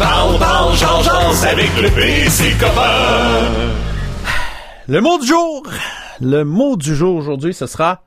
Parle, 0.00 0.38
parle, 0.38 0.72
avec 1.46 1.76
le. 1.76 1.90
Le 4.88 5.00
mot 5.02 5.18
du 5.18 5.26
jour, 5.26 5.62
le 6.22 6.42
mot 6.42 6.76
du 6.76 6.96
jour 6.96 7.16
aujourd'hui, 7.16 7.52
ce 7.52 7.66
sera 7.66 8.02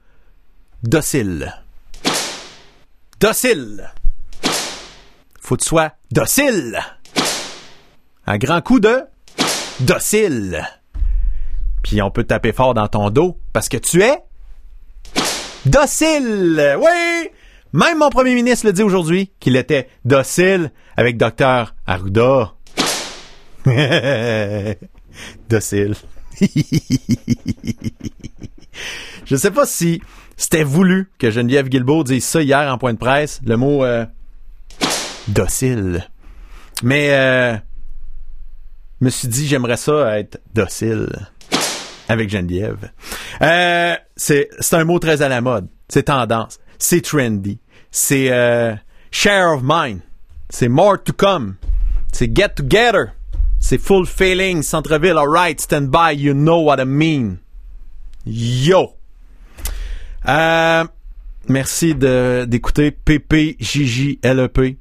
docile. 0.81 1.53
Docile. 3.19 3.91
Faut 5.39 5.55
que 5.55 5.61
tu 5.61 5.69
sois 5.69 5.91
docile. 6.11 6.79
Un 8.25 8.39
grand 8.39 8.61
coup 8.61 8.79
de 8.79 9.03
docile. 9.81 10.67
Puis 11.83 12.01
on 12.01 12.09
peut 12.09 12.23
taper 12.23 12.53
fort 12.53 12.73
dans 12.73 12.87
ton 12.87 13.11
dos 13.11 13.37
parce 13.53 13.69
que 13.69 13.77
tu 13.77 14.01
es 14.01 14.17
docile. 15.67 16.75
Oui! 16.79 17.29
Même 17.73 17.97
mon 17.97 18.09
premier 18.09 18.35
ministre 18.35 18.67
le 18.67 18.73
dit 18.73 18.83
aujourd'hui 18.83 19.31
qu'il 19.39 19.55
était 19.55 19.87
docile 20.05 20.71
avec 20.95 21.17
docteur 21.17 21.73
Arruda. 21.87 22.53
docile. 25.49 25.95
Je 29.25 29.35
sais 29.35 29.51
pas 29.51 29.65
si 29.65 30.01
c'était 30.37 30.63
voulu 30.63 31.11
que 31.17 31.31
Geneviève 31.31 31.67
Guilbeault 31.67 32.03
dise 32.03 32.23
ça 32.25 32.43
hier 32.43 32.71
en 32.71 32.77
point 32.77 32.93
de 32.93 32.99
presse, 32.99 33.39
le 33.43 33.57
mot 33.57 33.83
euh, 33.83 34.05
docile. 35.29 36.07
Mais 36.83 37.09
euh, 37.13 37.55
me 39.01 39.09
suis 39.09 39.27
dit 39.27 39.47
j'aimerais 39.47 39.77
ça 39.77 40.19
être 40.19 40.39
docile 40.53 41.09
avec 42.07 42.29
Geneviève. 42.29 42.91
Euh, 43.41 43.95
c'est 44.15 44.49
un 44.73 44.83
mot 44.83 44.99
très 44.99 45.23
à 45.23 45.29
la 45.29 45.41
mode, 45.41 45.67
c'est 45.87 46.03
tendance, 46.03 46.59
c'est 46.83 47.01
trendy, 47.01 47.59
c'est 47.91 48.29
euh, 48.29 48.75
share 49.09 49.53
of 49.53 49.61
mind, 49.63 50.01
c'est 50.49 50.67
more 50.67 51.01
to 51.01 51.13
come, 51.13 51.55
c'est 52.11 52.35
get 52.35 52.49
together. 52.55 53.13
C'est 53.59 53.77
full 53.77 54.05
feeling, 54.05 54.61
centre-ville, 54.61 55.17
alright, 55.17 55.61
stand 55.61 55.89
by, 55.89 56.11
you 56.11 56.33
know 56.33 56.59
what 56.59 56.81
I 56.81 56.85
mean. 56.85 57.37
Yo! 58.25 58.97
Euh, 60.27 60.83
merci 61.47 61.95
d'écouter 61.95 62.91
PPJJLEP. 62.91 64.77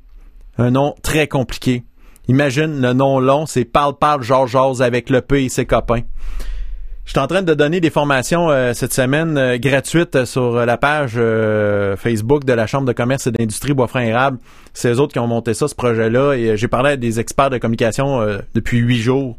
Un 0.59 0.73
nom 0.73 0.97
très 1.01 1.29
compliqué. 1.29 1.85
Imagine 2.27 2.81
le 2.81 2.93
nom 2.93 3.21
long, 3.21 3.47
c'est 3.47 3.65
Parle 3.65 3.97
Parle 3.97 4.25
Georges 4.25 4.81
avec 4.81 5.11
le 5.11 5.21
P 5.21 5.45
et 5.45 5.49
ses 5.49 5.65
copains. 5.65 6.03
Je 7.05 7.11
suis 7.11 7.19
en 7.19 7.27
train 7.27 7.43
de 7.43 7.55
donner 7.55 7.81
des 7.81 7.91
formations 7.91 8.51
euh, 8.51 8.75
cette 8.75 8.93
semaine 8.93 9.37
euh, 9.37 9.59
gratuites 9.59 10.25
sur 10.25 10.65
la 10.65 10.79
page 10.79 11.15
euh, 11.17 11.97
Facebook 11.97 12.45
de 12.45 12.53
la 12.53 12.67
Chambre 12.67 12.87
de 12.87 12.93
commerce 12.93 13.27
et 13.27 13.33
d'industrie 13.33 13.75
Boisfranc 13.75 14.01
Érable. 14.01 14.39
C'est 14.73 14.93
eux 14.93 15.01
autres 15.01 15.13
qui 15.13 15.19
ont 15.19 15.27
monté 15.27 15.53
ça, 15.53 15.67
ce 15.67 15.75
projet-là. 15.75 16.35
Et 16.35 16.57
j'ai 16.57 16.69
parlé 16.69 16.91
à 16.91 16.97
des 16.97 17.19
experts 17.19 17.51
de 17.51 17.59
communication 17.59 18.25
depuis 18.55 18.79
huit 18.79 19.01
jours. 19.01 19.37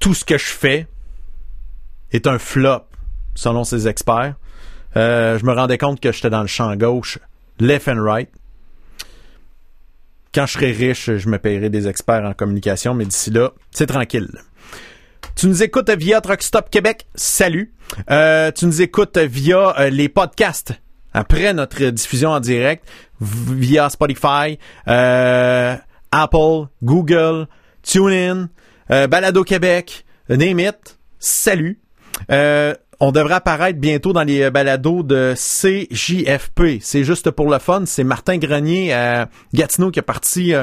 Tout 0.00 0.14
ce 0.14 0.24
que 0.24 0.36
je 0.36 0.44
fais 0.44 0.86
est 2.10 2.26
un 2.26 2.38
flop, 2.38 2.82
selon 3.34 3.64
ces 3.64 3.88
experts. 3.88 4.34
je 4.94 5.44
me 5.44 5.52
rendais 5.52 5.78
compte 5.78 6.00
que 6.00 6.12
j'étais 6.12 6.28
dans 6.28 6.42
le 6.42 6.48
champ 6.48 6.74
gauche, 6.76 7.18
left 7.60 7.88
and 7.88 8.02
right. 8.02 8.28
Quand 10.34 10.44
je 10.46 10.52
serai 10.52 10.72
riche, 10.72 11.10
je 11.16 11.28
me 11.28 11.38
paierai 11.38 11.70
des 11.70 11.88
experts 11.88 12.24
en 12.24 12.34
communication, 12.34 12.92
mais 12.92 13.06
d'ici 13.06 13.30
là, 13.30 13.52
c'est 13.70 13.86
tranquille. 13.86 14.28
Tu 15.36 15.46
nous 15.46 15.62
écoutes 15.62 15.90
via 15.90 16.20
Truck 16.20 16.42
Stop 16.42 16.70
Québec. 16.70 17.06
Salut. 17.14 17.74
Euh, 18.10 18.50
tu 18.52 18.66
nous 18.66 18.82
écoutes 18.82 19.18
via 19.18 19.78
euh, 19.78 19.90
les 19.90 20.08
podcasts 20.08 20.72
après 21.12 21.52
notre 21.52 21.84
diffusion 21.90 22.30
en 22.30 22.40
direct 22.40 22.86
via 23.20 23.90
Spotify, 23.90 24.58
euh, 24.88 25.76
Apple, 26.10 26.68
Google, 26.82 27.46
TuneIn, 27.82 28.48
Balado 28.88 29.44
Québec, 29.44 30.04
name 30.28 30.60
it. 30.60 30.98
Salut. 31.18 31.80
On 33.02 33.10
devrait 33.10 33.34
apparaître 33.34 33.80
bientôt 33.80 34.12
dans 34.12 34.22
les 34.22 34.48
balados 34.52 35.02
de 35.02 35.34
CJFP. 35.34 36.78
C'est 36.80 37.02
juste 37.02 37.32
pour 37.32 37.50
le 37.50 37.58
fun. 37.58 37.82
C'est 37.84 38.04
Martin 38.04 38.38
Grenier 38.38 38.92
à 38.92 39.28
Gatineau 39.52 39.90
qui 39.90 39.98
a 39.98 40.04
parti 40.04 40.54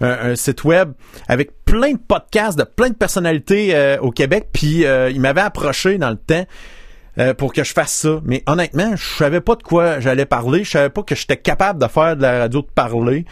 un, 0.00 0.34
site 0.34 0.64
web 0.64 0.90
avec 1.28 1.52
plein 1.64 1.92
de 1.92 1.98
podcasts 1.98 2.58
de 2.58 2.64
plein 2.64 2.88
de 2.88 2.96
personnalités 2.96 3.76
euh, 3.76 3.96
au 4.00 4.10
Québec. 4.10 4.48
Puis 4.52 4.84
euh, 4.84 5.08
il 5.08 5.20
m'avait 5.20 5.40
approché 5.42 5.96
dans 5.96 6.10
le 6.10 6.16
temps. 6.16 6.44
Euh, 7.16 7.32
pour 7.32 7.52
que 7.52 7.62
je 7.62 7.72
fasse 7.72 7.92
ça. 7.92 8.20
Mais 8.24 8.42
honnêtement, 8.48 8.96
je 8.96 9.14
savais 9.18 9.40
pas 9.40 9.54
de 9.54 9.62
quoi 9.62 10.00
j'allais 10.00 10.26
parler. 10.26 10.64
Je 10.64 10.70
savais 10.70 10.90
pas 10.90 11.04
que 11.04 11.14
j'étais 11.14 11.36
capable 11.36 11.80
de 11.80 11.86
faire 11.86 12.16
de 12.16 12.22
la 12.22 12.40
radio 12.40 12.60
de 12.60 12.66
parler. 12.74 13.24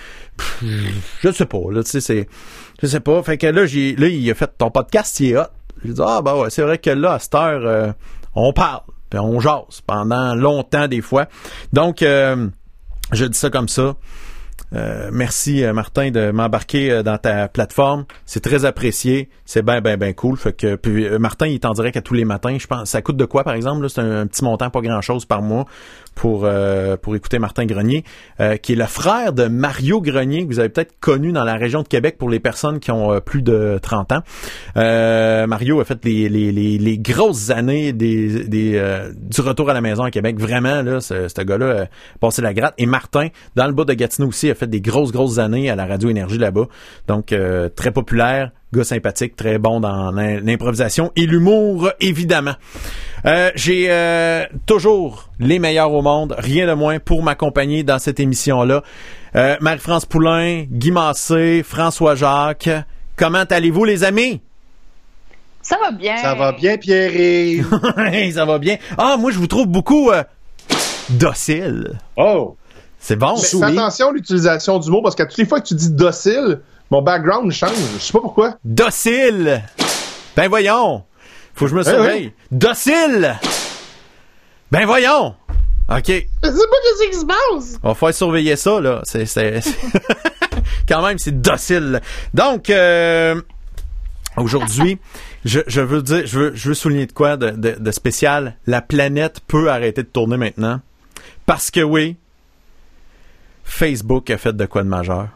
je 0.63 1.33
sais 1.33 1.47
pas, 1.47 1.59
là, 1.69 1.83
tu 1.83 1.91
sais, 1.91 2.01
c'est. 2.01 2.29
Je 2.81 2.87
sais 2.87 3.01
pas. 3.01 3.21
Fait 3.25 3.39
que 3.39 3.49
là, 3.49 3.67
j'ai. 3.67 3.97
Là, 3.97 4.07
il 4.07 4.31
a 4.31 4.37
fait 4.37 4.53
ton 4.57 4.71
podcast, 4.71 5.19
il 5.19 5.33
est 5.33 5.37
hot. 5.37 5.47
J'ai 5.85 5.95
dit 5.95 6.01
Ah 6.01 6.23
bah 6.23 6.37
ouais, 6.37 6.51
c'est 6.51 6.63
vrai 6.63 6.79
que 6.79 6.91
là, 6.91 7.15
à 7.15 7.19
cette 7.19 7.35
heure, 7.35 7.95
on 8.35 8.53
parle. 8.53 8.83
Puis 9.11 9.19
on 9.19 9.41
jase 9.41 9.83
pendant 9.87 10.35
longtemps 10.35 10.89
des 10.89 11.03
fois. 11.03 11.27
Donc 11.73 11.99
je 12.01 13.25
dis 13.25 13.39
ça 13.39 13.51
comme 13.51 13.69
ça. 13.69 13.95
Euh, 14.75 15.11
merci 15.13 15.65
euh, 15.65 15.73
Martin 15.73 16.11
de 16.11 16.31
m'embarquer 16.31 16.91
euh, 16.91 17.03
dans 17.03 17.19
ta 17.19 17.49
plateforme. 17.49 18.05
C'est 18.25 18.41
très 18.41 18.65
apprécié. 18.65 19.29
C'est 19.45 19.63
bien, 19.63 19.81
bien, 19.81 19.97
bien 19.97 20.13
cool. 20.13 20.37
Fait 20.37 20.53
que 20.53 20.77
puis, 20.77 21.09
Martin, 21.19 21.47
il 21.47 21.55
est 21.55 21.65
en 21.65 21.73
direct 21.73 21.97
à 21.97 22.01
tous 22.01 22.15
les 22.15 22.25
matins. 22.25 22.57
Je 22.59 22.67
pense. 22.67 22.91
Ça 22.91 23.03
coûte 23.03 23.17
de 23.17 23.25
quoi, 23.25 23.45
par 23.45 23.55
exemple? 23.55 23.89
C'est 23.91 24.01
un, 24.01 24.27
petit 24.27 24.45
montant, 24.45 24.71
pas 24.71 24.81
grand 24.81 25.01
chose 25.01 25.25
par 25.25 25.43
mois 25.43 25.67
pour 26.15 26.47
pour 27.01 27.17
écouter 27.17 27.39
Martin 27.39 27.65
Grenier, 27.65 28.05
qui 28.63 28.73
est 28.73 28.77
le 28.77 28.85
frère 28.85 29.33
de 29.33 29.47
Mario 29.47 30.03
Grenier, 30.03 30.45
que 30.45 30.49
vous 30.49 30.59
avez 30.59 30.69
peut-être 30.69 31.01
connu 31.01 31.33
dans 31.33 31.45
la 31.45 31.55
région 31.55 31.83
de 31.83 31.89
Québec 31.89 32.17
pour 32.19 32.29
les 32.29 32.39
personnes 32.39 32.81
qui 32.81 32.91
ont 32.91 33.19
plus 33.21 33.41
de 33.41 33.79
30 33.81 34.13
ans. 34.13 34.23
Mario 34.77 35.81
a 35.81 35.85
fait 35.85 36.05
les, 36.05 36.29
les, 36.29 36.53
les, 36.53 36.99
grosses 36.99 37.49
années 37.49 37.93
des, 37.95 38.45
des 38.45 39.03
du 39.15 39.41
retour 39.41 39.71
à 39.71 39.73
la 39.73 39.81
maison 39.81 40.03
à 40.03 40.11
Québec. 40.11 40.39
Vraiment, 40.39 40.83
là, 40.83 41.01
ce, 41.01 41.29
ce 41.29 41.43
gars-là 41.43 41.83
a 41.83 41.87
passé 42.21 42.43
la 42.43 42.53
gratte. 42.53 42.75
Et 42.77 42.87
Martin, 42.87 43.29
dans 43.57 43.67
le 43.67 43.73
bas 43.73 43.85
de 43.85 43.95
Gatineau 43.95 44.29
aussi, 44.29 44.42
a 44.51 44.55
fait 44.55 44.67
des 44.67 44.81
grosses, 44.81 45.13
grosses 45.13 45.39
années 45.39 45.71
à 45.71 45.77
la 45.77 45.87
radio 45.87 46.11
énergie 46.11 46.39
là-bas. 46.39 46.67
Donc, 47.09 47.33
euh, 47.33 47.69
très 47.69 47.91
populaire, 47.91 48.51
gars 48.73 48.85
sympathique, 48.85 49.37
très 49.37 49.59
bon 49.59 49.81
dans 49.81 50.11
l'improvisation 50.13 51.13
et 51.17 51.27
l'humour, 51.27 51.91
évidemment. 52.01 52.55
Euh, 53.25 53.51
j'ai 53.55 53.87
euh, 53.89 54.45
toujours 54.67 55.31
les 55.39 55.59
meilleurs 55.59 55.93
au 55.93 56.03
monde, 56.03 56.35
rien 56.39 56.67
de 56.67 56.73
moins 56.73 56.99
pour 56.99 57.23
m'accompagner 57.23 57.83
dans 57.85 57.99
cette 57.99 58.21
émission-là. 58.21 58.83
Marie-France 59.61 60.05
Poulain, 60.05 60.65
Guy 60.71 60.91
Massé, 60.91 61.63
François 61.63 62.15
Jacques. 62.15 62.69
Comment 63.17 63.45
allez-vous, 63.49 63.85
les 63.85 64.05
amis? 64.05 64.43
Ça 65.63 65.79
va 65.81 65.91
bien. 65.91 66.19
Ça 66.19 66.35
va 66.35 66.53
bien, 66.53 66.77
Pierre. 66.77 67.65
ça 68.35 68.45
va 68.45 68.59
bien. 68.59 68.77
Ah, 68.99 69.17
moi, 69.19 69.31
je 69.31 69.39
vous 69.39 69.47
trouve 69.47 69.69
beaucoup 69.69 70.11
docile. 71.11 71.99
Oh! 72.17 72.57
C'est 73.03 73.17
bon. 73.17 73.35
Mais 73.37 73.43
fais 73.43 73.79
attention 73.79 74.11
à 74.11 74.13
l'utilisation 74.13 74.79
du 74.79 74.89
mot 74.89 75.03
parce 75.03 75.17
qu'à 75.17 75.27
toutes 75.27 75.37
les 75.37 75.45
fois 75.45 75.61
que 75.61 75.67
tu 75.67 75.75
dis 75.75 75.91
docile, 75.91 76.61
mon 76.89 77.03
background 77.03 77.51
change. 77.51 77.73
Je 77.95 77.99
sais 77.99 78.13
pas 78.13 78.21
pourquoi. 78.21 78.55
Docile. 78.65 79.65
Ben 80.37 80.49
voyons. 80.49 81.03
Faut 81.53 81.65
que 81.65 81.73
je 81.73 81.77
me 81.77 81.83
surveille. 81.83 82.33
Docile. 82.53 83.35
Ben 84.71 84.87
voyons. 84.87 85.35
OK. 85.91 86.07
Je 86.07 86.13
sais 86.13 86.23
pas 86.43 86.49
qu'est-ce 86.49 87.11
qui 87.11 87.17
se 87.19 87.27
passe. 87.27 87.77
On 87.83 87.89
va 87.89 87.95
faire 87.97 88.15
surveiller 88.15 88.55
ça, 88.55 88.81
là. 88.81 89.03
C'est, 89.03 89.25
Quand 90.89 91.05
même, 91.05 91.19
c'est 91.19 91.43
docile. 91.43 92.01
Donc, 92.35 92.71
euh, 92.71 93.43
aujourd'hui, 94.37 94.99
je, 95.45 95.59
je, 95.67 95.81
veux 95.81 96.03
dire, 96.03 96.25
je 96.25 96.39
veux, 96.39 96.55
je 96.55 96.69
veux 96.69 96.75
souligner 96.75 97.07
de 97.07 97.13
quoi 97.13 97.37
de, 97.37 97.51
de, 97.51 97.75
de 97.81 97.91
spécial. 97.91 98.57
La 98.67 98.81
planète 98.81 99.41
peut 99.49 99.71
arrêter 99.71 100.05
de 100.05 100.09
tourner 100.09 100.37
maintenant. 100.37 100.81
Parce 101.47 101.73
que 101.73 101.81
oui, 101.81 102.17
Facebook 103.65 104.31
a 104.31 104.39
fait 104.39 104.57
de 104.57 104.67
quoi 104.67 104.83
de 104.83 104.89
majeur? 104.89 105.29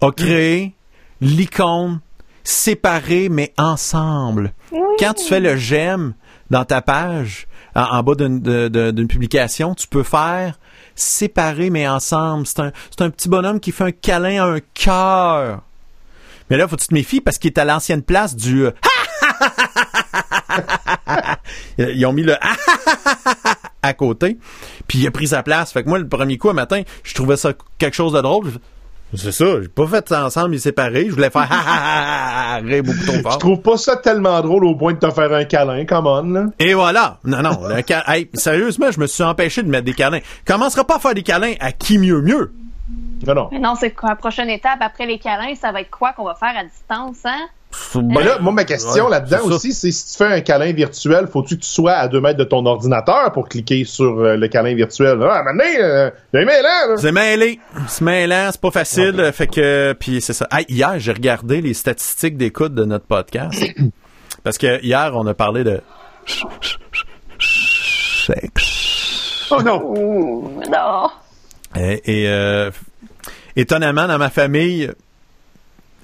A 0.00 0.10
créé 0.10 0.74
l'icône 1.20 2.00
séparée 2.44 3.28
mais 3.28 3.52
ensemble. 3.58 4.52
Quand 4.98 5.14
tu 5.14 5.24
fais 5.24 5.40
le 5.40 5.56
j'aime 5.56 6.14
dans 6.50 6.64
ta 6.64 6.82
page, 6.82 7.46
en, 7.74 8.02
bas 8.02 8.14
d'une 8.14 9.08
publication, 9.08 9.74
tu 9.74 9.86
peux 9.86 10.02
faire 10.02 10.58
séparé 10.94 11.70
mais 11.70 11.86
ensemble. 11.86 12.46
C'est 12.46 12.60
un, 12.60 12.72
un 13.00 13.10
petit 13.10 13.28
bonhomme 13.28 13.60
qui 13.60 13.72
fait 13.72 13.84
un 13.84 13.92
câlin 13.92 14.44
à 14.44 14.46
un 14.46 14.60
cœur. 14.74 15.62
Mais 16.50 16.56
là, 16.56 16.66
faut 16.66 16.76
que 16.76 16.82
tu 16.82 16.88
te 16.88 16.94
méfies 16.94 17.20
parce 17.20 17.38
qu'il 17.38 17.50
est 17.50 17.58
à 17.58 17.64
l'ancienne 17.64 18.02
place 18.02 18.34
du 18.34 18.66
euh, 18.66 18.72
Ils 21.78 22.06
ont 22.06 22.12
mis 22.12 22.22
le 22.22 22.36
à 23.82 23.92
côté. 23.92 24.38
Puis 24.86 24.98
il 24.98 25.06
a 25.06 25.10
pris 25.10 25.28
sa 25.28 25.42
place. 25.42 25.72
Fait 25.72 25.82
que 25.82 25.88
moi, 25.88 25.98
le 25.98 26.08
premier 26.08 26.38
coup, 26.38 26.50
un 26.50 26.54
matin, 26.54 26.82
je 27.02 27.14
trouvais 27.14 27.36
ça 27.36 27.52
quelque 27.78 27.94
chose 27.94 28.12
de 28.12 28.20
drôle. 28.20 28.50
C'est 29.14 29.32
ça, 29.32 29.62
j'ai 29.62 29.68
pas 29.68 29.86
fait 29.86 30.06
ça 30.06 30.26
ensemble 30.26 30.54
et 30.54 30.58
séparés. 30.58 31.06
Je 31.06 31.12
voulais 31.12 31.30
faire 31.30 31.48
ha 31.50 32.60
beaucoup 32.60 33.06
trop 33.06 33.22
fort. 33.22 33.32
Je 33.32 33.38
trouve 33.38 33.60
pas 33.62 33.76
ça 33.78 33.96
tellement 33.96 34.38
drôle 34.42 34.66
au 34.66 34.74
point 34.74 34.92
de 34.92 34.98
te 34.98 35.10
faire 35.10 35.32
un 35.32 35.44
câlin, 35.44 35.86
come 35.86 36.06
on, 36.06 36.22
là? 36.24 36.46
Et 36.58 36.74
voilà. 36.74 37.18
Non, 37.24 37.40
non. 37.40 37.58
hey, 38.06 38.28
sérieusement, 38.34 38.90
je 38.90 39.00
me 39.00 39.06
suis 39.06 39.22
empêché 39.22 39.62
de 39.62 39.68
mettre 39.68 39.86
des 39.86 39.94
câlins. 39.94 40.20
Commencera 40.46 40.84
pas 40.84 40.96
à 40.96 40.98
faire 40.98 41.14
des 41.14 41.22
câlins 41.22 41.54
à 41.58 41.72
qui 41.72 41.98
mieux 41.98 42.20
mieux? 42.20 42.52
Non, 43.26 43.34
non. 43.34 43.48
Mais 43.50 43.58
non, 43.58 43.74
c'est 43.76 43.92
quoi? 43.92 44.10
La 44.10 44.16
prochaine 44.16 44.50
étape 44.50 44.78
après 44.80 45.06
les 45.06 45.18
câlins? 45.18 45.54
Ça 45.54 45.72
va 45.72 45.80
être 45.80 45.90
quoi 45.90 46.12
qu'on 46.12 46.24
va 46.24 46.34
faire 46.34 46.54
à 46.56 46.64
distance, 46.64 47.24
hein? 47.24 47.48
Mais 47.94 48.24
là, 48.24 48.38
moi, 48.40 48.52
ma 48.52 48.64
question 48.64 49.04
Ouais, 49.04 49.10
là-dedans 49.10 49.38
c'est 49.44 49.52
aussi, 49.52 49.72
c'est 49.72 49.90
si 49.90 50.12
tu 50.12 50.18
fais 50.18 50.32
un 50.32 50.40
câlin 50.40 50.72
virtuel, 50.72 51.26
faut-tu 51.26 51.56
que 51.56 51.62
tu 51.62 51.68
sois 51.68 51.92
à 51.92 52.08
deux 52.08 52.20
mètres 52.20 52.38
de 52.38 52.44
ton 52.44 52.64
ordinateur 52.66 53.32
pour 53.32 53.48
cliquer 53.48 53.84
sur 53.84 54.18
euh, 54.18 54.36
le 54.36 54.48
câlin 54.48 54.74
virtuel? 54.74 55.18
Ah, 55.22 55.42
maintenant, 55.42 55.64
euh, 55.80 56.10
j'ai 56.32 56.40
aimé 56.40 56.52
là, 56.62 56.88
là. 56.88 56.96
C'est 56.96 57.12
mêlé. 57.12 57.60
C'est 57.86 58.04
mêlant, 58.04 58.48
c'est 58.50 58.60
pas 58.60 58.70
facile. 58.70 59.30
Fait 59.32 59.46
que, 59.46 59.92
puis 59.94 60.20
c'est 60.20 60.32
ça. 60.32 60.46
Hier, 60.68 60.98
j'ai 60.98 61.12
regardé 61.12 61.60
les 61.60 61.74
statistiques 61.74 62.36
d'écoute 62.36 62.74
de 62.74 62.84
notre 62.84 63.06
podcast. 63.06 63.62
Parce 64.44 64.58
que 64.58 64.82
hier, 64.82 65.12
on 65.14 65.26
a 65.26 65.34
parlé 65.34 65.64
de 65.64 65.80
sexe. 68.26 69.48
Oh 69.50 69.62
non! 69.62 69.82
Ouh, 69.82 70.60
non. 70.70 71.08
Et, 71.76 72.22
et, 72.22 72.28
euh, 72.28 72.70
étonnamment, 73.56 74.06
dans 74.06 74.18
ma 74.18 74.30
famille, 74.30 74.90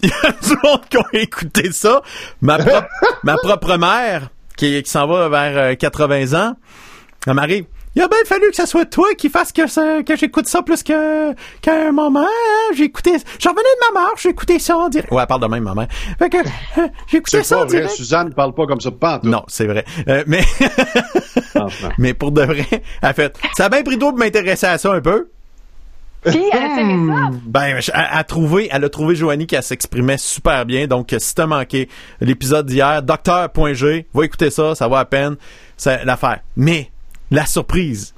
il 0.05 0.11
y 0.11 0.27
a 0.27 0.33
du 0.33 0.57
monde 0.63 0.81
qui 0.89 0.97
ont 0.99 1.05
écouté 1.13 1.73
ça. 1.73 2.03
Ma, 2.41 2.59
propre- 2.59 2.89
ma 3.25 3.37
propre 3.37 3.77
mère, 3.77 4.29
qui, 4.57 4.83
qui 4.83 4.91
s'en 4.91 5.07
va 5.07 5.29
vers 5.29 5.73
euh, 5.73 5.75
80 5.75 6.33
ans, 6.41 6.55
elle 7.27 7.35
m'arrive. 7.35 7.65
Il 7.97 8.03
a 8.03 8.09
bien 8.09 8.19
fallu 8.27 8.51
que 8.51 8.57
ce 8.57 8.67
soit 8.67 8.87
toi 8.87 9.07
qui 9.17 9.29
fasse 9.29 9.53
que, 9.53 9.69
ça- 9.69 10.03
que 10.03 10.17
j'écoute 10.17 10.49
ça 10.49 10.63
plus 10.63 10.83
que 10.83 11.33
qu'un 11.61 11.93
moment. 11.93 12.23
hein. 12.25 12.75
J'ai 12.77 12.85
écouté. 12.85 13.13
J'en 13.39 13.51
revenais 13.51 13.63
de 13.63 13.95
ma 13.95 14.01
marche, 14.01 14.23
j'ai 14.25 14.31
écouté 14.31 14.59
ça 14.59 14.77
en 14.77 14.89
direct. 14.89 15.13
Ouais, 15.13 15.21
elle 15.23 15.29
parle 15.29 15.43
de 15.43 15.47
même, 15.47 15.63
ma 15.63 15.75
mère. 15.75 15.87
Fait 16.19 16.29
que 16.29 16.39
euh, 16.39 16.89
j'ai 17.07 17.19
écouté 17.19 17.45
ça 17.45 17.55
pas 17.55 17.63
en 17.63 17.67
vrai, 17.67 17.77
direct. 17.79 17.95
Suzanne 17.95 18.29
ne 18.31 18.33
parle 18.35 18.53
pas 18.53 18.67
comme 18.67 18.81
ça 18.81 18.91
pas 18.91 19.21
en. 19.23 19.29
Non, 19.29 19.45
c'est 19.47 19.67
vrai. 19.67 19.85
Euh, 20.09 20.25
mais 20.27 20.43
mais 21.99 22.15
pour 22.15 22.33
de 22.33 22.43
vrai, 22.43 22.67
a 23.03 23.13
fait. 23.15 23.37
Ça 23.57 23.67
a 23.67 23.69
bien 23.69 23.83
pris 23.83 23.97
d'eau 23.97 24.13
de 24.13 24.19
m'intéresser 24.19 24.67
à 24.67 24.77
ça 24.79 24.93
un 24.93 25.01
peu. 25.01 25.31
Puis, 26.25 26.43
elle 26.53 26.59
a 26.59 26.81
aimé 26.81 27.13
ça. 27.13 27.31
Ben, 27.45 27.77
elle 27.77 27.93
a 27.95 28.25
trouvé, 28.25 28.69
elle 28.71 28.85
a 28.85 28.89
trouvé 28.89 29.15
Joanie 29.15 29.47
qui 29.47 29.55
elle 29.55 29.63
s'exprimait 29.63 30.19
super 30.19 30.65
bien. 30.67 30.87
Donc, 30.87 31.15
si 31.19 31.35
t'as 31.35 31.47
manqué 31.47 31.89
l'épisode 32.21 32.67
d'hier, 32.67 33.03
docteur.g, 33.03 34.07
va 34.13 34.25
écouter 34.25 34.51
ça, 34.51 34.75
ça 34.75 34.89
va 34.89 35.01
à 35.01 35.05
peine, 35.05 35.37
c'est 35.77 36.05
l'affaire. 36.05 36.41
Mais, 36.57 36.91
la 37.31 37.47
surprise, 37.47 38.15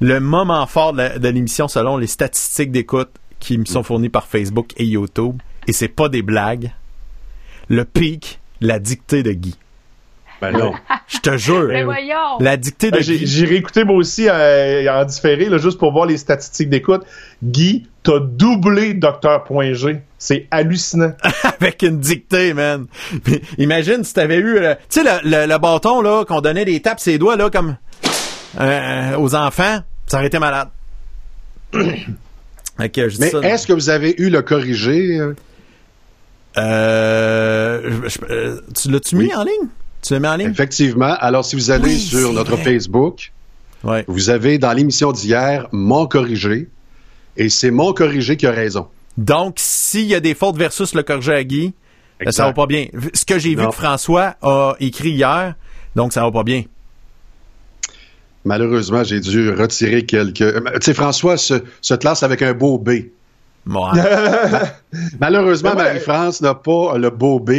le 0.00 0.20
moment 0.20 0.66
fort 0.66 0.92
de 0.92 1.28
l'émission 1.28 1.68
selon 1.68 1.96
les 1.96 2.06
statistiques 2.06 2.72
d'écoute 2.72 3.10
qui 3.38 3.58
me 3.58 3.64
sont 3.64 3.82
fournies 3.82 4.08
par 4.08 4.26
Facebook 4.26 4.72
et 4.76 4.84
YouTube, 4.84 5.38
et 5.66 5.72
c'est 5.72 5.88
pas 5.88 6.08
des 6.08 6.22
blagues, 6.22 6.72
le 7.68 7.84
pic, 7.84 8.40
la 8.60 8.78
dictée 8.78 9.22
de 9.22 9.32
Guy. 9.32 9.56
Ben 10.40 10.52
non. 10.52 10.72
Je 11.08 11.18
te 11.18 11.36
jure, 11.36 11.68
Mais 11.68 11.82
voyons. 11.84 12.38
la 12.40 12.56
dictée 12.56 12.90
de 12.90 12.96
Euh, 12.98 13.00
J'ai 13.02 13.44
réécouté 13.44 13.84
moi 13.84 13.96
aussi 13.96 14.26
euh, 14.28 14.90
en 14.90 15.04
différé, 15.04 15.46
là, 15.46 15.58
juste 15.58 15.78
pour 15.78 15.92
voir 15.92 16.06
les 16.06 16.16
statistiques 16.16 16.70
d'écoute. 16.70 17.02
Guy, 17.42 17.88
t'as 18.02 18.20
doublé 18.20 18.94
Docteur.g. 18.94 20.00
C'est 20.18 20.46
hallucinant. 20.50 21.12
avec 21.60 21.82
une 21.82 21.98
dictée, 21.98 22.54
man. 22.54 22.86
Puis, 23.24 23.42
imagine 23.58 24.02
si 24.04 24.14
t'avais 24.14 24.36
eu, 24.38 24.58
euh, 24.58 24.74
tu 24.88 25.02
sais, 25.02 25.04
le, 25.04 25.28
le- 25.28 25.46
le 25.52 25.58
bâton, 25.58 26.00
là, 26.00 26.24
qu'on 26.24 26.40
donnait 26.40 26.64
des 26.64 26.80
tapes 26.80 27.00
ses 27.00 27.18
doigts, 27.18 27.36
là, 27.36 27.50
comme 27.50 27.76
euh, 28.60 29.16
aux 29.18 29.34
enfants, 29.34 29.80
ça 30.06 30.18
aurait 30.18 30.26
été 30.28 30.38
malade. 30.38 30.68
Que 32.94 33.10
je 33.10 33.16
dis 33.18 33.30
Mais 33.42 33.48
est-ce 33.50 33.66
que 33.66 33.74
vous 33.74 33.90
avez 33.90 34.14
eu 34.16 34.30
le 34.30 34.40
corrigé? 34.40 35.20
euh? 36.56 37.82
Je- 37.84 38.08
je- 38.08 38.72
tu 38.72 38.90
l'as-tu 38.90 39.16
mis 39.16 39.34
en 39.34 39.42
ligne? 39.44 39.68
Tu 40.02 40.12
l'as 40.14 40.20
mis 40.20 40.26
en 40.28 40.36
ligne? 40.36 40.50
Effectivement. 40.50 41.14
Alors, 41.20 41.44
si 41.44 41.56
vous 41.56 41.70
allez 41.70 41.84
Oui, 41.94 41.98
sur 41.98 42.32
notre 42.32 42.56
vrai. 42.56 42.64
Facebook, 42.64 43.32
Ouais. 43.84 44.04
vous 44.08 44.28
avez 44.30 44.58
dans 44.58 44.72
l'émission 44.72 45.12
d'hier 45.12 45.68
mon 45.72 46.06
corrigé. 46.06 46.68
Et 47.36 47.48
c'est 47.48 47.70
mon 47.70 47.92
corrigé 47.92 48.36
qui 48.36 48.46
a 48.46 48.50
raison. 48.50 48.88
Donc, 49.16 49.54
s'il 49.58 50.06
y 50.06 50.14
a 50.14 50.20
des 50.20 50.34
fautes 50.34 50.56
versus 50.56 50.94
le 50.94 51.02
corrigé 51.02 51.32
à 51.32 51.44
Guy, 51.44 51.66
euh, 51.66 52.24
Exact. 52.24 52.32
ça 52.32 52.44
va 52.46 52.52
pas 52.52 52.66
bien. 52.66 52.86
Ce 53.14 53.24
que 53.24 53.38
j'ai 53.38 53.54
vu 53.54 53.66
que 53.66 53.72
François 53.74 54.36
a 54.42 54.74
écrit 54.80 55.10
hier, 55.12 55.54
donc 55.96 56.12
ça 56.12 56.22
va 56.22 56.30
pas 56.30 56.44
bien. 56.44 56.64
Malheureusement, 58.44 59.04
j'ai 59.04 59.20
dû 59.20 59.50
retirer 59.50 60.06
quelques. 60.06 60.40
euh, 60.40 60.60
Tu 60.74 60.86
sais, 60.86 60.94
François 60.94 61.36
se, 61.36 61.54
se 61.82 61.94
classe 61.94 62.22
avec 62.22 62.40
un 62.42 62.54
beau 62.54 62.78
B. 62.78 62.90
Malheureusement. 65.20 65.74
Marie-France 65.74 66.40
n'a 66.40 66.54
pas 66.54 66.96
le 66.98 67.10
beau 67.10 67.38
B. 67.40 67.52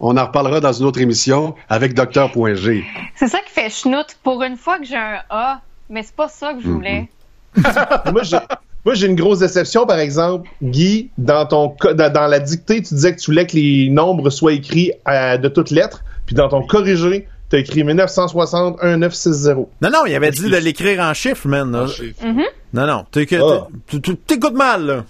On 0.00 0.16
en 0.16 0.26
reparlera 0.26 0.60
dans 0.60 0.72
une 0.72 0.86
autre 0.86 1.00
émission 1.00 1.54
avec 1.68 1.94
Docteur.g. 1.94 2.84
C'est 3.14 3.28
ça 3.28 3.38
qui 3.46 3.50
fait 3.52 3.70
schnout. 3.70 4.06
Pour 4.22 4.42
une 4.42 4.56
fois 4.56 4.78
que 4.78 4.84
j'ai 4.84 4.96
un 4.96 5.20
A, 5.30 5.60
mais 5.88 6.02
c'est 6.02 6.14
pas 6.14 6.28
ça 6.28 6.52
que 6.54 6.60
je 6.62 6.68
voulais. 6.68 7.08
moi, 8.12 8.22
j'ai, 8.24 8.38
moi, 8.84 8.94
j'ai 8.94 9.06
une 9.06 9.14
grosse 9.14 9.38
déception, 9.38 9.86
par 9.86 9.98
exemple. 9.98 10.48
Guy, 10.62 11.10
dans 11.16 11.46
ton 11.46 11.74
dans, 11.94 12.12
dans 12.12 12.26
la 12.26 12.40
dictée, 12.40 12.82
tu 12.82 12.94
disais 12.94 13.14
que 13.14 13.20
tu 13.20 13.30
voulais 13.30 13.46
que 13.46 13.54
les 13.56 13.88
nombres 13.90 14.28
soient 14.30 14.52
écrits 14.52 14.92
euh, 15.08 15.36
de 15.38 15.48
toutes 15.48 15.70
lettres, 15.70 16.02
puis 16.26 16.34
dans 16.34 16.48
ton 16.48 16.66
corrigé, 16.66 17.28
t'as 17.48 17.58
écrit 17.58 17.84
1960 17.84 18.82
1960. 18.82 19.68
non, 19.80 19.90
non, 19.90 20.04
il 20.06 20.14
avait 20.14 20.32
dit 20.32 20.50
de 20.50 20.56
l'écrire 20.56 21.00
en 21.00 21.14
chiffres, 21.14 21.46
man. 21.48 21.70
là. 21.70 21.86
Non, 22.74 22.86
non, 22.88 23.04
t'es- 23.12 23.24
t'es- 23.26 23.38
Ah. 23.40 23.68
t'écoutes 24.26 24.54
mal, 24.54 24.84
là. 24.84 25.04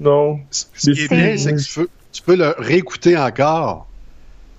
Non. 0.00 0.38
Ce 0.50 0.90
qui 0.90 1.02
est 1.04 1.08
bien, 1.10 1.36
c'est 1.36 1.54
que 1.54 1.60
tu 1.60 1.74
peux, 1.80 1.88
tu 2.12 2.22
peux 2.22 2.36
le 2.36 2.54
réécouter 2.58 3.16
encore 3.16 3.86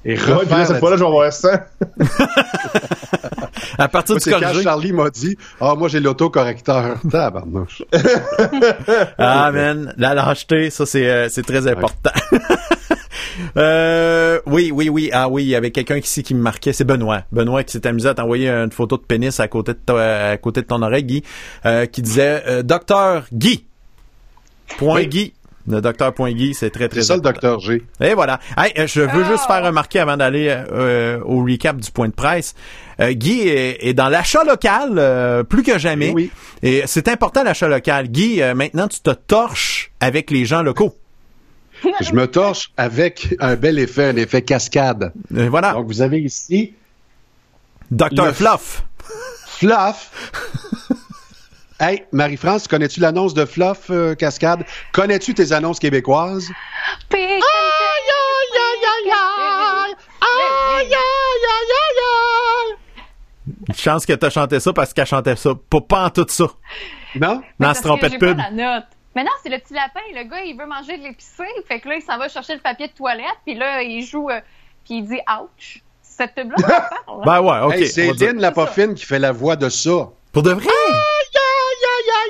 et 0.06 0.12
Ouais, 0.14 0.16
puis 0.18 0.28
là, 0.32 0.36
refaire. 0.38 0.68
cette 0.68 0.80
fois-là, 0.80 0.96
je 0.96 1.02
vais 1.04 1.08
avoir 1.08 1.32
100. 1.34 1.48
À 3.78 3.88
partir 3.88 4.16
Moi, 4.16 4.20
du 4.20 4.30
quand. 4.46 4.62
Charlie 4.62 4.92
m'a 4.94 5.10
dit 5.10 5.38
Ah, 5.62 5.76
moi, 5.78 5.88
j'ai 5.90 6.00
l'autocorrecteur. 6.00 6.98
Tabarnouche. 7.10 7.84
Ah, 9.18 9.52
man, 9.52 9.94
la 9.98 10.14
lâcheté, 10.14 10.70
ça, 10.70 10.86
c'est, 10.86 11.10
euh, 11.10 11.28
c'est 11.30 11.44
très 11.46 11.68
important. 11.68 12.12
Euh, 13.56 14.40
oui, 14.46 14.70
oui, 14.74 14.90
oui. 14.90 15.10
Ah 15.14 15.30
oui, 15.30 15.44
il 15.44 15.48
y 15.50 15.56
avait 15.56 15.72
quelqu'un 15.72 15.96
ici 15.96 16.24
qui 16.24 16.36
me 16.36 16.42
marquait. 16.42 16.74
C'est 16.74 16.84
Benoît. 16.84 17.24
Benoît 17.32 17.64
qui 17.64 17.72
s'est 17.72 17.88
amusé 17.88 18.10
à 18.10 18.14
t'envoyer 18.14 18.50
une 18.50 18.72
photo 18.72 18.98
de 18.98 19.02
pénis 19.04 19.40
à 19.40 19.48
côté 19.48 19.74
de, 19.74 19.78
ta- 19.78 20.32
à 20.32 20.38
côté 20.38 20.62
de 20.62 20.66
ton 20.66 20.82
oreille, 20.82 21.04
Guy, 21.06 21.24
euh, 21.66 21.86
qui 21.86 22.02
disait 22.02 22.44
euh, 22.48 22.64
Docteur 22.64 23.26
Guy. 23.32 23.66
Point 24.78 24.96
Oui. 25.02 25.08
Guy. 25.08 25.34
Le 25.68 25.82
docteur 25.82 26.14
Point 26.14 26.32
Guy, 26.32 26.56
c'est 26.56 26.72
très, 26.72 26.90
très 26.90 27.02
C'est 27.02 27.08
ça 27.08 27.16
le 27.16 27.22
docteur 27.22 27.60
G. 27.60 27.84
Et 28.00 28.14
voilà. 28.16 28.40
Hey, 28.58 28.72
euh, 28.80 28.88
je 28.88 29.02
veux 29.02 29.24
juste 29.26 29.46
faire 29.46 29.64
remarquer 29.64 30.00
avant 30.00 30.18
d'aller 30.18 30.48
euh, 30.50 31.20
au 31.24 31.44
recap 31.44 31.78
du 31.78 31.92
point 31.92 32.08
de 32.08 32.14
presse. 32.14 32.56
euh, 33.00 33.12
Guy 33.12 33.42
est, 33.50 33.78
est 33.88 33.94
dans 33.94 34.10
l'achat 34.10 34.44
local 34.44 34.94
euh, 34.98 35.44
plus 35.44 35.62
que 35.62 35.78
jamais. 35.78 36.10
Oui. 36.12 36.32
Et 36.64 36.84
c'est 36.88 37.08
important 37.08 37.44
l'achat 37.44 37.68
local. 37.68 38.08
Guy, 38.08 38.42
euh, 38.42 38.56
maintenant 38.56 38.88
tu 38.88 39.00
te 39.02 39.12
torches 39.12 39.92
avec 40.00 40.32
les 40.32 40.46
gens 40.46 40.64
locaux. 40.64 40.96
Je 42.02 42.14
me 42.14 42.26
torche 42.26 42.72
avec 42.76 43.36
un 43.40 43.56
bel 43.56 43.78
effet, 43.80 44.06
un 44.06 44.16
effet 44.16 44.42
cascade. 44.42 45.14
Euh, 45.36 45.50
voilà. 45.50 45.74
Donc, 45.74 45.86
vous 45.88 46.02
avez 46.02 46.20
ici 46.20 46.74
Docteur 47.92 48.34
Fluff. 48.36 48.84
Fluff. 49.46 50.12
Hey, 51.80 52.04
Marie-France, 52.12 52.68
connais-tu 52.68 53.00
l'annonce 53.00 53.34
de 53.34 53.46
Fluff 53.46 53.90
euh, 53.90 54.16
Cascade? 54.16 54.64
Connais-tu 54.92 55.34
tes 55.34 55.52
annonces 55.52 55.80
québécoises? 55.80 56.50
Puis, 57.10 57.40
Une 63.68 63.76
chance 63.76 64.06
que 64.06 64.14
t'as 64.14 64.30
chanté 64.30 64.60
ça 64.60 64.74
parce 64.74 64.94
qu'elle 64.94 65.06
chantait 65.08 65.36
ça. 65.36 65.52
Pas, 65.70 65.82
pas 65.82 66.06
en 66.06 66.10
tout 66.10 66.26
ça. 66.30 66.46
Non? 67.16 67.42
Dans 67.60 67.74
ce 67.74 67.82
trompette 67.82 68.12
j'ai 68.14 68.18
pub. 68.20 68.38
pas 68.38 68.50
la 68.50 68.76
note. 68.76 68.86
Mais 69.16 69.24
non, 69.24 69.32
c'est 69.42 69.50
le 69.50 69.58
petit 69.58 69.74
lapin. 69.74 70.00
Le 70.14 70.24
gars, 70.30 70.42
il 70.42 70.56
veut 70.58 70.68
manger 70.68 70.98
de 70.98 71.04
l'épicé. 71.04 71.44
Fait 71.68 71.80
que 71.80 71.90
là, 71.90 71.96
il 71.96 72.02
s'en 72.02 72.18
va 72.18 72.30
chercher 72.30 72.54
le 72.54 72.60
papier 72.62 72.88
de 72.88 72.94
toilette. 72.94 73.26
Puis 73.46 73.56
là, 73.56 73.82
il 73.82 74.04
joue. 74.06 74.30
euh, 74.30 74.40
puis 74.86 75.00
il 75.00 75.08
dit 75.08 75.20
ouch. 75.42 75.82
Cette 76.02 76.36
pub-là, 76.36 76.90
hein? 77.08 77.14
Ben 77.26 77.42
ouais, 77.42 77.60
ok. 77.62 77.74
Hey, 77.76 77.88
c'est 77.88 78.08
va 78.08 78.14
dire. 78.14 78.28
Lynn 78.34 78.42
la 78.42 78.52
Poffine 78.52 78.94
qui 78.94 79.06
fait 79.06 79.20
la 79.20 79.32
voix 79.32 79.56
de 79.56 79.70
ça. 79.70 80.10
Pour 80.32 80.44
de 80.44 80.52
vrai? 80.52 80.70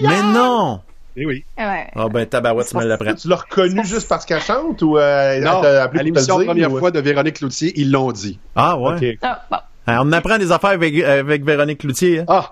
Mais 0.01 0.21
non! 0.21 0.81
Eh 1.15 1.25
oui. 1.25 1.43
Ouais. 1.57 1.87
Ah 1.95 2.07
ben 2.07 2.25
tabarouette, 2.25 2.69
tu 2.69 2.77
me 2.77 2.85
l'apprends. 2.85 3.13
Tu 3.13 3.27
l'as 3.27 3.35
reconnu 3.35 3.83
juste 3.85 4.07
parce 4.07 4.25
qu'elle 4.25 4.41
chante 4.41 4.81
ou 4.81 4.97
euh, 4.97 5.39
Non, 5.41 5.57
elle 5.57 5.61
t'a 5.63 5.83
appelé 5.83 5.99
à 5.99 6.03
l'émission 6.03 6.37
dire, 6.37 6.45
première 6.45 6.71
ou- 6.71 6.79
fois 6.79 6.91
de 6.91 6.99
Véronique 6.99 7.37
Cloutier, 7.37 7.73
ils 7.75 7.91
l'ont 7.91 8.11
dit. 8.11 8.39
Ah 8.55 8.77
ouais. 8.77 9.17
Ah, 9.21 9.41
bon. 9.51 9.57
Hein, 9.87 9.97
on 10.03 10.11
apprend 10.13 10.37
des 10.37 10.51
affaires 10.51 10.69
avec, 10.69 10.97
avec 11.03 11.43
Véronique 11.43 11.79
Cloutier. 11.79 12.19
Hein? 12.19 12.25
Ah! 12.27 12.51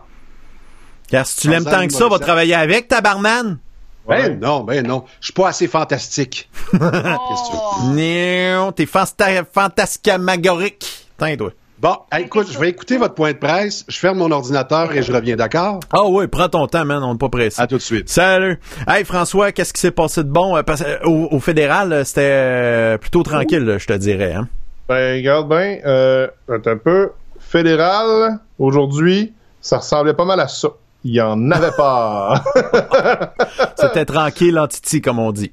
Car 1.10 1.26
si 1.26 1.40
tu 1.42 1.50
l'aimes 1.50 1.64
tant 1.64 1.86
que 1.88 1.94
ça, 1.94 2.10
va 2.10 2.20
travailler 2.20 2.56
avec 2.56 2.88
ta 2.90 3.00
barman. 3.00 3.60
Ouais. 4.06 4.30
Ben 4.30 4.40
non, 4.40 4.64
ben 4.64 4.86
non. 4.86 5.04
Je 5.22 5.26
suis 5.28 5.34
pas 5.34 5.50
assez 5.50 5.68
fantastique. 5.68 6.50
Oh. 6.74 7.84
Non, 7.94 8.72
t'es 8.74 8.86
fanta- 8.86 9.46
fantascamagorique. 9.54 11.08
Tiens, 11.18 11.38
toi. 11.38 11.52
Bon, 11.80 11.96
écoute, 12.18 12.48
je 12.52 12.58
vais 12.58 12.70
écouter 12.70 12.98
votre 12.98 13.14
point 13.14 13.34
de 13.34 13.38
presse. 13.38 13.86
Je 13.88 13.98
ferme 14.00 14.18
mon 14.18 14.32
ordinateur 14.32 14.92
et 14.96 15.04
je 15.04 15.12
reviens, 15.14 15.36
d'accord? 15.36 15.80
Ah 15.92 16.06
oui, 16.08 16.26
prends 16.28 16.50
ton 16.50 16.66
temps, 16.66 16.84
man, 16.86 17.04
on 17.04 17.12
n'est 17.14 17.18
pas 17.20 17.30
pressé. 17.30 17.62
À 17.62 17.68
tout 17.68 17.78
de 17.78 17.82
suite. 17.82 18.10
Salut. 18.10 18.60
Hey 18.88 19.04
François, 19.06 19.52
qu'est-ce 19.52 19.74
qui 19.74 19.82
s'est 19.82 19.92
passé 19.92 20.24
de 20.24 20.30
bon? 20.30 20.58
Euh, 20.58 20.64
parce- 20.64 20.82
euh, 20.82 20.98
au, 21.06 21.28
au 21.36 21.40
fédéral, 21.40 21.94
euh, 21.94 22.04
c'était 22.04 22.98
plutôt 22.98 23.22
tranquille, 23.22 23.76
je 23.78 23.86
te 23.86 23.94
dirais. 23.94 24.34
Hein? 24.34 24.48
Ben, 24.90 25.18
regarde 25.18 25.50
bien, 25.50 25.78
euh, 25.86 26.28
un 26.50 26.78
peu. 26.78 27.12
Fédéral, 27.40 28.40
aujourd'hui, 28.58 29.34
ça 29.62 29.78
ressemblait 29.78 30.16
pas 30.16 30.26
mal 30.26 30.40
à 30.40 30.48
ça. 30.48 30.70
il 31.04 31.14
y 31.14 31.22
en 31.22 31.52
avait 31.52 31.76
pas. 31.78 32.44
C'était 33.80 34.06
tranquille 34.06 34.58
en 34.58 34.68
titi, 34.68 35.00
comme 35.00 35.20
on 35.20 35.32
dit. 35.32 35.52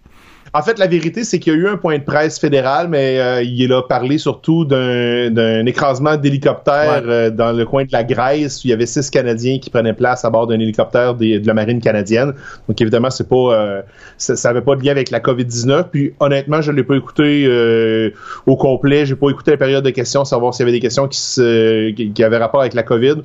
En 0.56 0.62
fait, 0.62 0.78
la 0.78 0.86
vérité, 0.86 1.24
c'est 1.24 1.40
qu'il 1.40 1.52
y 1.52 1.56
a 1.56 1.58
eu 1.58 1.66
un 1.66 1.76
point 1.76 1.98
de 1.98 2.04
presse 2.04 2.38
fédéral, 2.38 2.86
mais 2.88 3.18
euh, 3.18 3.42
il 3.42 3.72
a 3.72 3.82
parlé 3.82 4.18
surtout 4.18 4.64
d'un, 4.64 5.28
d'un 5.30 5.66
écrasement 5.66 6.16
d'hélicoptère 6.16 7.02
Ouais. 7.04 7.10
euh, 7.12 7.30
dans 7.30 7.50
le 7.52 7.64
coin 7.64 7.82
de 7.84 7.88
la 7.92 8.04
Grèce. 8.04 8.58
où 8.58 8.68
Il 8.68 8.70
y 8.70 8.72
avait 8.72 8.86
six 8.86 9.10
Canadiens 9.10 9.58
qui 9.58 9.68
prenaient 9.68 9.92
place 9.94 10.24
à 10.24 10.30
bord 10.30 10.46
d'un 10.46 10.60
hélicoptère 10.60 11.14
des- 11.14 11.40
de 11.40 11.46
la 11.48 11.54
marine 11.54 11.80
canadienne. 11.80 12.34
Donc 12.68 12.80
évidemment, 12.80 13.10
c'est 13.10 13.28
pas, 13.28 13.34
euh, 13.52 13.82
ça, 14.16 14.36
ça 14.36 14.50
avait 14.50 14.60
pas 14.62 14.76
de 14.76 14.84
lien 14.84 14.92
avec 14.92 15.10
la 15.10 15.18
COVID-19. 15.20 15.86
Puis 15.90 16.14
honnêtement, 16.20 16.62
je 16.62 16.70
l'ai 16.70 16.84
pas 16.84 16.94
écouté 16.94 17.46
euh, 17.48 18.10
au 18.46 18.56
complet. 18.56 19.06
J'ai 19.06 19.16
pas 19.16 19.30
écouté 19.30 19.50
la 19.50 19.56
période 19.56 19.84
de 19.84 19.90
questions, 19.90 20.24
savoir 20.24 20.54
s'il 20.54 20.62
y 20.64 20.68
avait 20.68 20.78
des 20.78 20.80
questions 20.80 21.08
qui, 21.08 21.18
se, 21.20 21.90
qui, 21.90 22.12
qui 22.12 22.22
avaient 22.22 22.38
rapport 22.38 22.60
avec 22.60 22.74
la 22.74 22.84
COVID. 22.84 23.16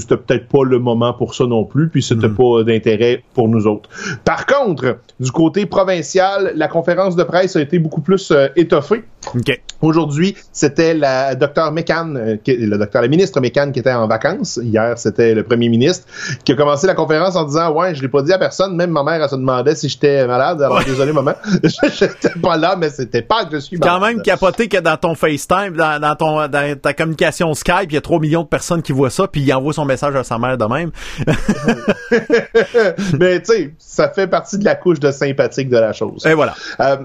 C'était 0.00 0.16
peut-être 0.16 0.48
pas 0.48 0.64
le 0.64 0.78
moment 0.78 1.12
pour 1.12 1.34
ça 1.34 1.44
non 1.46 1.64
plus. 1.64 1.88
Puis 1.88 2.02
c'était 2.02 2.28
pas 2.28 2.62
d'intérêt 2.64 3.22
pour 3.34 3.48
nous 3.48 3.66
autres. 3.66 3.88
Par 4.24 4.46
contre, 4.46 4.98
du 5.20 5.30
côté 5.30 5.66
provincial, 5.66 6.52
la 6.54 6.68
conférence 6.68 7.16
de 7.16 7.24
presse 7.24 7.56
a 7.56 7.60
été 7.60 7.78
beaucoup 7.78 8.00
plus 8.00 8.30
euh, 8.30 8.48
étoffée. 8.56 9.04
Aujourd'hui, 9.80 10.36
c'était 10.52 10.92
la 10.92 11.36
docteur 11.36 11.70
Mécan, 11.70 12.14
euh, 12.16 12.36
le 12.46 12.76
docteur, 12.76 13.00
la 13.02 13.06
ministre 13.08 13.40
Mécan 13.40 13.70
qui 13.70 13.78
était 13.78 13.92
en 13.92 14.08
vacances. 14.08 14.58
Hier, 14.60 14.98
c'était 14.98 15.34
le 15.34 15.44
premier 15.44 15.68
ministre 15.68 16.06
qui 16.44 16.50
a 16.52 16.56
commencé 16.56 16.88
la 16.88 16.94
conférence 16.94 17.36
en 17.36 17.44
disant 17.44 17.72
ouais, 17.72 17.94
je 17.94 18.02
l'ai 18.02 18.08
pas 18.08 18.22
dit 18.22 18.32
à 18.32 18.38
personne. 18.38 18.74
Même 18.74 18.90
ma 18.90 19.04
mère, 19.04 19.22
elle 19.22 19.28
se 19.28 19.36
demandait 19.36 19.76
si 19.76 19.88
j'étais 19.88 20.26
malade. 20.26 20.60
Alors 20.62 20.78
Ouais. 20.78 20.84
désolé 20.84 21.12
maman, 21.12 21.34
j'étais 21.62 22.30
pas 22.42 22.56
là, 22.56 22.74
mais 22.76 22.90
c'était 22.90 23.22
pas 23.22 23.44
que 23.44 23.52
je 23.52 23.58
suis 23.60 23.78
Quand 23.78 24.00
malade. 24.00 24.16
même 24.16 24.22
capoté 24.22 24.66
que 24.68 24.78
dans 24.78 24.96
ton 24.96 25.14
FaceTime, 25.14 25.76
dans, 25.76 26.00
dans 26.00 26.16
ton 26.16 26.48
dans 26.48 26.78
ta 26.80 26.92
communication 26.92 27.54
Skype, 27.54 27.86
il 27.90 27.94
y 27.94 27.98
a 27.98 28.00
3 28.00 28.18
millions 28.18 28.42
de 28.42 28.48
personnes 28.48 28.82
qui 28.82 28.92
voient 28.92 29.10
ça, 29.10 29.28
puis 29.28 29.42
il 29.42 29.52
envoie 29.54 29.72
son 29.72 29.84
message 29.84 30.16
à 30.16 30.24
sa 30.24 30.38
mère 30.38 30.58
de 30.58 30.64
même. 30.64 30.90
mais 33.18 33.40
tu 33.42 33.52
sais, 33.52 33.74
ça 33.78 34.08
fait 34.08 34.26
partie 34.26 34.58
de 34.58 34.64
la 34.64 34.74
couche 34.74 35.00
de 35.00 35.10
sympathique 35.10 35.68
de 35.68 35.78
la 35.78 35.92
chose. 35.92 36.24
Et 36.26 36.34
voilà. 36.34 36.54
Euh, 36.80 36.96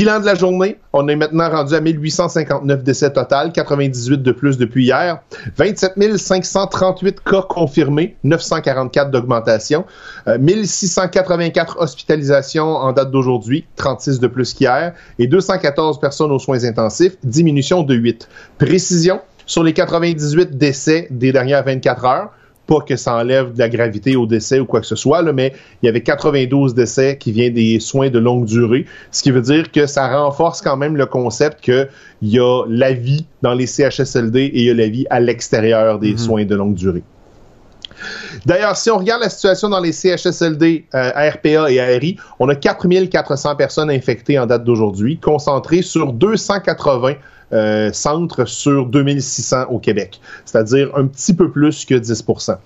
bilan 0.00 0.20
de 0.20 0.24
la 0.24 0.34
journée, 0.34 0.78
on 0.94 1.06
est 1.08 1.16
maintenant 1.16 1.50
rendu 1.50 1.74
à 1.74 1.80
1859 1.82 2.82
décès 2.82 3.12
total, 3.12 3.52
98 3.52 4.22
de 4.22 4.32
plus 4.32 4.56
depuis 4.56 4.84
hier, 4.84 5.20
27 5.58 6.16
538 6.16 7.22
cas 7.22 7.42
confirmés, 7.42 8.16
944 8.24 9.10
d'augmentation, 9.10 9.84
euh, 10.26 10.38
1684 10.38 11.76
hospitalisations 11.78 12.76
en 12.76 12.92
date 12.92 13.10
d'aujourd'hui, 13.10 13.66
36 13.76 14.20
de 14.20 14.26
plus 14.26 14.54
qu'hier, 14.54 14.94
et 15.18 15.26
214 15.26 16.00
personnes 16.00 16.32
aux 16.32 16.38
soins 16.38 16.64
intensifs, 16.64 17.18
diminution 17.22 17.82
de 17.82 17.94
8. 17.94 18.26
Précision, 18.56 19.20
sur 19.44 19.62
les 19.62 19.74
98 19.74 20.56
décès 20.56 21.08
des 21.10 21.30
dernières 21.30 21.62
24 21.62 22.04
heures, 22.06 22.30
pas 22.70 22.80
que 22.82 22.94
ça 22.94 23.16
enlève 23.16 23.52
de 23.52 23.58
la 23.58 23.68
gravité 23.68 24.14
au 24.14 24.26
décès 24.26 24.60
ou 24.60 24.64
quoi 24.64 24.80
que 24.80 24.86
ce 24.86 24.94
soit, 24.94 25.22
là, 25.22 25.32
mais 25.32 25.52
il 25.82 25.86
y 25.86 25.88
avait 25.88 26.02
92 26.02 26.72
décès 26.72 27.18
qui 27.18 27.32
viennent 27.32 27.54
des 27.54 27.80
soins 27.80 28.10
de 28.10 28.18
longue 28.20 28.44
durée, 28.44 28.86
ce 29.10 29.24
qui 29.24 29.32
veut 29.32 29.40
dire 29.40 29.72
que 29.72 29.86
ça 29.86 30.06
renforce 30.06 30.62
quand 30.62 30.76
même 30.76 30.96
le 30.96 31.06
concept 31.06 31.64
que 31.64 31.88
il 32.22 32.28
y 32.28 32.38
a 32.38 32.64
la 32.68 32.92
vie 32.92 33.26
dans 33.42 33.54
les 33.54 33.66
CHSLD 33.66 34.38
et 34.40 34.60
il 34.60 34.64
y 34.66 34.70
a 34.70 34.74
la 34.74 34.86
vie 34.86 35.04
à 35.10 35.18
l'extérieur 35.18 35.98
des 35.98 36.16
soins 36.16 36.44
de 36.44 36.54
longue 36.54 36.74
durée. 36.74 37.02
D'ailleurs, 38.46 38.76
si 38.76 38.88
on 38.88 38.98
regarde 38.98 39.22
la 39.22 39.28
situation 39.28 39.68
dans 39.68 39.80
les 39.80 39.92
CHSLD, 39.92 40.86
euh, 40.94 41.10
RPA 41.10 41.70
et 41.72 41.80
ARI, 41.80 42.16
on 42.38 42.48
a 42.48 42.54
4400 42.54 43.56
personnes 43.56 43.90
infectées 43.90 44.38
en 44.38 44.46
date 44.46 44.62
d'aujourd'hui, 44.62 45.18
concentrées 45.18 45.82
sur 45.82 46.12
280 46.12 47.14
euh, 47.52 47.90
centres 47.92 48.46
sur 48.46 48.86
2600 48.86 49.66
au 49.70 49.78
Québec, 49.78 50.20
c'est-à-dire 50.44 50.90
un 50.96 51.06
petit 51.06 51.34
peu 51.34 51.50
plus 51.50 51.84
que 51.84 51.94
10% 51.94 52.56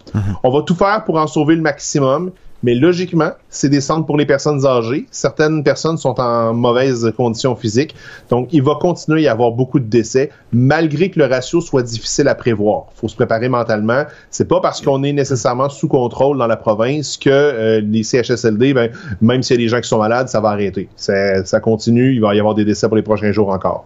On 0.43 0.51
va 0.51 0.63
tout 0.63 0.75
faire 0.75 1.05
pour 1.05 1.17
en 1.17 1.27
sauver 1.27 1.57
le 1.57 1.63
maximum, 1.63 2.33
mais 2.65 2.75
logiquement, 2.75 3.31
c'est 3.51 3.69
des 3.69 3.83
centres 3.83 4.07
pour 4.07 4.17
les 4.17 4.25
personnes 4.25 4.65
âgées. 4.65 5.07
Certaines 5.11 5.63
personnes 5.63 5.99
sont 5.99 6.19
en 6.19 6.55
mauvaise 6.55 7.13
condition 7.15 7.55
physique, 7.57 7.95
donc 8.31 8.49
il 8.53 8.63
va 8.63 8.77
continuer 8.81 9.21
à 9.21 9.23
y 9.25 9.29
avoir 9.29 9.53
beaucoup 9.53 9.79
de 9.79 9.85
décès, 9.85 10.31
malgré 10.51 11.11
que 11.11 11.19
le 11.19 11.27
ratio 11.27 11.61
soit 11.61 11.83
difficile 11.83 12.27
à 12.27 12.35
prévoir. 12.35 12.87
faut 12.95 13.07
se 13.07 13.17
préparer 13.17 13.51
mentalement. 13.51 14.05
C'est 14.31 14.49
pas 14.49 14.61
parce 14.63 14.81
qu'on 14.81 15.03
est 15.03 15.13
nécessairement 15.13 15.69
sous 15.69 15.89
contrôle 15.89 16.39
dans 16.39 16.47
la 16.47 16.57
province 16.57 17.19
que 17.19 17.29
euh, 17.29 17.81
les 17.83 18.03
CHSLD, 18.03 18.73
ben, 18.73 18.91
même 19.21 19.43
s'il 19.43 19.61
y 19.61 19.63
a 19.63 19.65
des 19.65 19.69
gens 19.69 19.81
qui 19.83 19.89
sont 19.89 19.99
malades, 19.99 20.29
ça 20.29 20.41
va 20.41 20.49
arrêter. 20.49 20.89
Ça, 20.97 21.45
ça 21.45 21.61
continue, 21.61 22.15
il 22.15 22.21
va 22.23 22.35
y 22.35 22.39
avoir 22.39 22.55
des 22.55 22.65
décès 22.65 22.89
pour 22.89 22.97
les 22.97 23.03
prochains 23.03 23.33
jours 23.33 23.51
encore. 23.51 23.85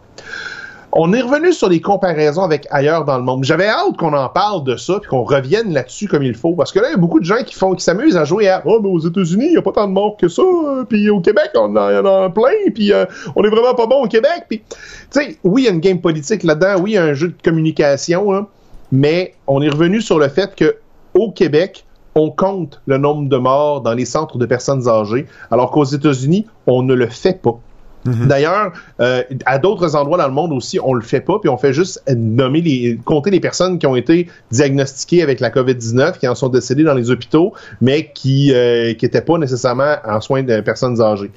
On 0.92 1.12
est 1.12 1.21
revenu 1.21 1.52
sur 1.52 1.68
les 1.68 1.83
comparaisons 1.83 2.42
avec 2.42 2.66
ailleurs 2.71 3.04
dans 3.04 3.18
le 3.18 3.23
monde. 3.23 3.45
J'avais 3.45 3.68
hâte 3.68 3.99
qu'on 3.99 4.14
en 4.14 4.28
parle 4.30 4.64
de 4.64 4.76
ça 4.76 4.99
puis 5.00 5.11
qu'on 5.11 5.23
revienne 5.23 5.73
là-dessus 5.73 6.09
comme 6.09 6.23
il 6.23 6.35
faut 6.35 6.54
parce 6.54 6.73
que 6.73 6.78
là 6.78 6.88
il 6.88 6.92
y 6.92 6.95
a 6.95 6.99
beaucoup 6.99 7.21
de 7.21 7.26
gens 7.26 7.42
qui 7.45 7.54
s'amusent 7.78 8.16
à 8.16 8.25
jouer 8.25 8.49
à 8.49 8.62
oh 8.64 8.80
mais 8.83 8.88
aux 8.88 8.99
États-Unis 8.99 9.49
il 9.50 9.52
y 9.52 9.57
a 9.59 9.62
pas 9.62 9.73
tant 9.73 9.87
de 9.87 9.92
morts 9.92 10.16
que 10.16 10.28
ça 10.28 10.42
puis 10.88 11.11
au 11.11 11.21
Québec 11.21 11.50
on 11.57 11.76
en, 11.76 11.90
y 11.90 11.99
en 11.99 12.07
a 12.07 12.30
plein 12.30 12.71
puis 12.75 12.92
euh, 12.92 13.04
on 13.37 13.45
est 13.45 13.50
vraiment 13.50 13.75
pas 13.75 13.87
bon 13.87 14.04
au 14.04 14.09
Québec 14.09 14.45
puis 14.49 14.62
tu 14.68 14.76
sais 15.11 15.37
oui 15.45 15.62
il 15.62 15.64
y 15.66 15.68
a 15.68 15.73
une 15.73 15.80
game 15.80 16.00
politique 16.00 16.42
là-dedans 16.42 16.80
oui 16.80 16.92
il 16.92 16.95
y 16.95 16.99
a 16.99 17.04
un 17.04 17.12
jeu 17.12 17.28
de 17.28 17.42
communication 17.45 18.33
hein, 18.33 18.47
mais 18.90 19.35
on 19.47 19.61
est 19.61 19.68
revenu 19.68 20.00
sur 20.00 20.18
le 20.18 20.28
fait 20.28 20.54
que 20.54 20.76
au 21.12 21.30
Québec 21.30 21.85
on 22.14 22.30
compte 22.30 22.80
le 22.87 22.97
nombre 22.97 23.28
de 23.28 23.37
morts 23.37 23.83
dans 23.83 23.92
les 23.92 24.07
centres 24.07 24.38
de 24.38 24.47
personnes 24.47 24.88
âgées 24.88 25.26
alors 25.50 25.71
qu'aux 25.71 25.85
États-Unis 25.85 26.47
on 26.66 26.83
ne 26.83 26.95
le 26.95 27.09
fait 27.09 27.40
pas. 27.40 27.61
D'ailleurs, 28.04 28.72
euh, 29.00 29.22
à 29.44 29.58
d'autres 29.58 29.96
endroits 29.96 30.18
dans 30.18 30.28
le 30.28 30.32
monde 30.32 30.52
aussi, 30.52 30.78
on 30.82 30.94
le 30.94 31.02
fait 31.02 31.20
pas, 31.20 31.38
puis 31.38 31.48
on 31.48 31.56
fait 31.56 31.72
juste 31.72 32.02
nommer 32.14 32.60
les, 32.60 32.98
compter 33.04 33.30
les 33.30 33.40
personnes 33.40 33.78
qui 33.78 33.86
ont 33.86 33.96
été 33.96 34.28
diagnostiquées 34.50 35.22
avec 35.22 35.40
la 35.40 35.50
COVID-19, 35.50 36.18
qui 36.18 36.28
en 36.28 36.34
sont 36.34 36.48
décédées 36.48 36.84
dans 36.84 36.94
les 36.94 37.10
hôpitaux, 37.10 37.52
mais 37.80 38.10
qui 38.14 38.52
euh, 38.54 38.94
qui 38.94 39.08
pas 39.08 39.38
nécessairement 39.38 39.96
en 40.06 40.20
soins 40.20 40.42
de 40.42 40.60
personnes 40.60 41.00
âgées. 41.00 41.30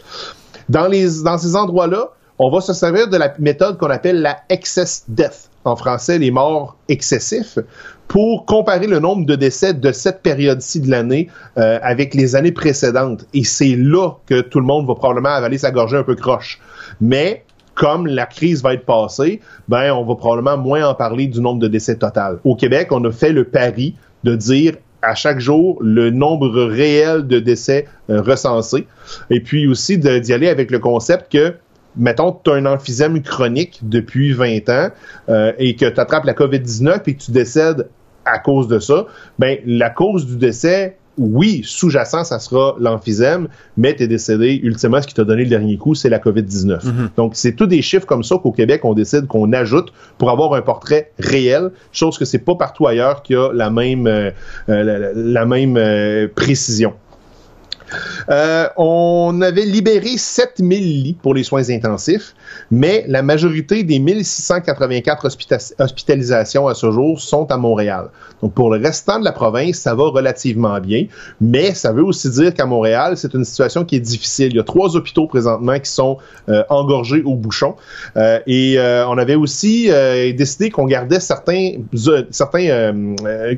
Dans 0.69 0.87
les 0.87 1.23
dans 1.23 1.37
ces 1.37 1.55
endroits-là, 1.55 2.09
on 2.39 2.49
va 2.49 2.61
se 2.61 2.73
servir 2.73 3.07
de 3.07 3.17
la 3.17 3.33
méthode 3.39 3.77
qu'on 3.77 3.89
appelle 3.89 4.21
la 4.21 4.37
excess 4.49 5.03
death, 5.07 5.50
en 5.65 5.75
français 5.75 6.17
les 6.17 6.31
morts 6.31 6.75
excessifs, 6.89 7.59
pour 8.07 8.45
comparer 8.45 8.87
le 8.87 8.99
nombre 8.99 9.25
de 9.25 9.35
décès 9.35 9.73
de 9.73 9.91
cette 9.91 10.21
période-ci 10.21 10.81
de 10.81 10.89
l'année 10.89 11.29
euh, 11.57 11.79
avec 11.81 12.13
les 12.13 12.35
années 12.35 12.51
précédentes. 12.51 13.25
Et 13.33 13.45
c'est 13.45 13.75
là 13.77 14.11
que 14.25 14.41
tout 14.41 14.59
le 14.59 14.65
monde 14.65 14.85
va 14.85 14.95
probablement 14.95 15.29
avaler 15.29 15.57
sa 15.57 15.71
gorgée 15.71 15.97
un 15.97 16.03
peu 16.03 16.15
croche. 16.15 16.59
Mais 16.99 17.45
comme 17.73 18.07
la 18.07 18.25
crise 18.25 18.61
va 18.63 18.73
être 18.73 18.85
passée, 18.85 19.39
ben 19.69 19.93
on 19.93 20.03
va 20.03 20.15
probablement 20.15 20.57
moins 20.57 20.89
en 20.89 20.93
parler 20.93 21.27
du 21.27 21.39
nombre 21.39 21.59
de 21.59 21.67
décès 21.67 21.95
total. 21.95 22.39
Au 22.43 22.55
Québec, 22.55 22.89
on 22.91 23.03
a 23.05 23.11
fait 23.11 23.31
le 23.31 23.45
pari 23.45 23.95
de 24.23 24.35
dire 24.35 24.73
à 25.01 25.15
chaque 25.15 25.39
jour 25.39 25.77
le 25.81 26.09
nombre 26.09 26.49
réel 26.49 27.25
de 27.25 27.39
décès 27.39 27.87
euh, 28.09 28.21
recensés, 28.21 28.87
et 29.29 29.39
puis 29.39 29.67
aussi 29.67 29.97
d'y 29.97 30.33
aller 30.33 30.49
avec 30.49 30.69
le 30.69 30.79
concept 30.79 31.31
que 31.31 31.55
mettons, 31.95 32.31
tu 32.43 32.49
as 32.51 32.53
un 32.55 32.65
emphysème 32.65 33.21
chronique 33.21 33.79
depuis 33.83 34.33
20 34.33 34.69
ans 34.69 34.89
euh, 35.29 35.51
et 35.59 35.75
que 35.75 35.85
tu 35.85 35.99
attrapes 35.99 36.25
la 36.25 36.33
COVID-19 36.33 37.01
et 37.07 37.15
que 37.15 37.21
tu 37.21 37.31
décèdes 37.31 37.87
à 38.25 38.39
cause 38.39 38.67
de 38.67 38.79
ça, 38.79 39.05
ben 39.39 39.57
la 39.65 39.89
cause 39.89 40.25
du 40.27 40.35
décès, 40.37 40.97
oui, 41.17 41.61
sous-jacent, 41.65 42.23
ça 42.23 42.39
sera 42.39 42.75
l'emphysème, 42.79 43.47
mais 43.77 43.95
tu 43.95 44.03
es 44.03 44.07
décédé, 44.07 44.59
ultimement, 44.63 45.01
ce 45.01 45.07
qui 45.07 45.13
t'a 45.13 45.23
donné 45.25 45.43
le 45.43 45.49
dernier 45.49 45.77
coup, 45.77 45.93
c'est 45.95 46.07
la 46.09 46.19
COVID-19. 46.19 46.79
Donc, 47.17 47.31
c'est 47.35 47.51
tous 47.53 47.65
des 47.67 47.81
chiffres 47.81 48.05
comme 48.05 48.23
ça 48.23 48.37
qu'au 48.41 48.51
Québec, 48.51 48.81
on 48.85 48.93
décide 48.93 49.27
qu'on 49.27 49.51
ajoute 49.53 49.91
pour 50.17 50.29
avoir 50.29 50.53
un 50.53 50.61
portrait 50.61 51.11
réel, 51.19 51.71
chose 51.91 52.17
que 52.17 52.23
c'est 52.25 52.39
pas 52.39 52.55
partout 52.55 52.87
ailleurs 52.87 53.23
qu'il 53.23 53.35
y 53.35 53.39
a 53.39 53.51
la 53.53 53.69
même, 53.69 54.07
euh, 54.07 54.31
euh, 54.69 54.83
la, 54.83 54.99
la- 54.99 55.13
la 55.13 55.45
même 55.45 55.75
euh, 55.77 56.27
précision. 56.33 56.93
Euh, 58.29 58.67
on 58.77 59.41
avait 59.41 59.65
libéré 59.65 60.17
7000 60.17 61.03
lits 61.03 61.17
pour 61.21 61.33
les 61.33 61.43
soins 61.43 61.69
intensifs, 61.69 62.33
mais 62.69 63.03
la 63.07 63.21
majorité 63.21 63.83
des 63.83 63.99
1684 63.99 65.27
hospita- 65.27 65.73
hospitalisations 65.79 66.67
à 66.67 66.73
ce 66.73 66.91
jour 66.91 67.19
sont 67.19 67.49
à 67.51 67.57
Montréal. 67.57 68.09
Donc 68.41 68.53
pour 68.53 68.73
le 68.73 68.81
restant 68.81 69.19
de 69.19 69.25
la 69.25 69.31
province, 69.31 69.77
ça 69.77 69.93
va 69.95 70.05
relativement 70.09 70.79
bien, 70.79 71.05
mais 71.39 71.73
ça 71.73 71.91
veut 71.91 72.03
aussi 72.03 72.29
dire 72.29 72.53
qu'à 72.53 72.65
Montréal, 72.65 73.17
c'est 73.17 73.33
une 73.33 73.45
situation 73.45 73.85
qui 73.85 73.95
est 73.97 73.99
difficile. 73.99 74.47
Il 74.51 74.55
y 74.55 74.59
a 74.59 74.63
trois 74.63 74.95
hôpitaux 74.95 75.27
présentement 75.27 75.79
qui 75.79 75.91
sont 75.91 76.17
euh, 76.49 76.63
engorgés 76.69 77.21
au 77.23 77.35
bouchon, 77.35 77.75
Euh, 78.17 78.39
et 78.47 78.77
on 79.07 79.17
avait 79.17 79.35
aussi 79.35 79.89
décidé 80.37 80.69
qu'on 80.69 80.85
gardait 80.85 81.19
certains 81.19 81.73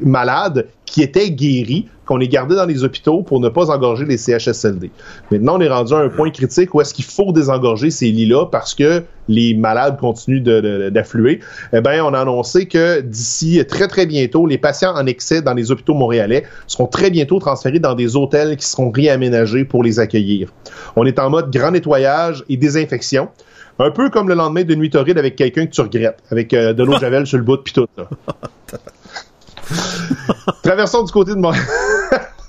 malades 0.01 0.67
qui 0.85 1.01
étaient 1.01 1.31
guéris, 1.31 1.87
qu'on 2.05 2.17
les 2.17 2.27
gardait 2.27 2.55
dans 2.55 2.65
les 2.65 2.83
hôpitaux 2.83 3.21
pour 3.23 3.39
ne 3.39 3.49
pas 3.49 3.69
engorger 3.71 4.05
les 4.05 4.17
CHSLD. 4.17 4.91
Maintenant, 5.31 5.57
on 5.57 5.61
est 5.61 5.69
rendu 5.69 5.93
à 5.93 5.97
un 5.99 6.09
point 6.09 6.29
critique 6.31 6.73
où 6.75 6.81
est-ce 6.81 6.93
qu'il 6.93 7.05
faut 7.05 7.31
désengorger 7.31 7.89
ces 7.91 8.07
lits-là 8.11 8.45
parce 8.47 8.73
que 8.75 9.03
les 9.29 9.53
malades 9.53 9.97
continuent 9.99 10.41
de- 10.43 10.59
de- 10.59 10.89
d'affluer. 10.89 11.39
Eh 11.71 11.79
bien, 11.79 12.03
on 12.03 12.13
a 12.13 12.19
annoncé 12.19 12.65
que 12.67 12.99
d'ici 13.01 13.63
très, 13.67 13.87
très 13.87 14.05
bientôt, 14.05 14.45
les 14.47 14.57
patients 14.57 14.93
en 14.95 15.05
excès 15.05 15.41
dans 15.41 15.53
les 15.53 15.71
hôpitaux 15.71 15.93
montréalais 15.93 16.43
seront 16.67 16.87
très 16.87 17.09
bientôt 17.09 17.39
transférés 17.39 17.79
dans 17.79 17.95
des 17.95 18.15
hôtels 18.17 18.57
qui 18.57 18.65
seront 18.67 18.91
réaménagés 18.91 19.63
pour 19.63 19.81
les 19.83 19.99
accueillir. 19.99 20.49
On 20.97 21.05
est 21.05 21.19
en 21.19 21.29
mode 21.29 21.51
grand 21.55 21.71
nettoyage 21.71 22.43
et 22.49 22.57
désinfection. 22.57 23.29
Un 23.79 23.89
peu 23.91 24.09
comme 24.11 24.27
le 24.29 24.35
lendemain 24.35 24.63
de 24.63 24.75
nuit 24.75 24.89
torride 24.91 25.17
avec 25.17 25.35
quelqu'un 25.35 25.65
que 25.65 25.71
tu 25.71 25.81
regrettes, 25.81 26.19
avec 26.29 26.53
euh, 26.53 26.73
de 26.73 26.83
l'eau 26.83 26.93
de 26.93 26.99
javel 26.99 27.25
sur 27.25 27.37
le 27.39 27.43
bout 27.43 27.57
puis 27.63 27.73
tout. 27.73 27.87
Traversons 30.63 31.03
du 31.03 31.11
côté 31.11 31.31
de 31.31 31.39
Montréal. 31.39 31.63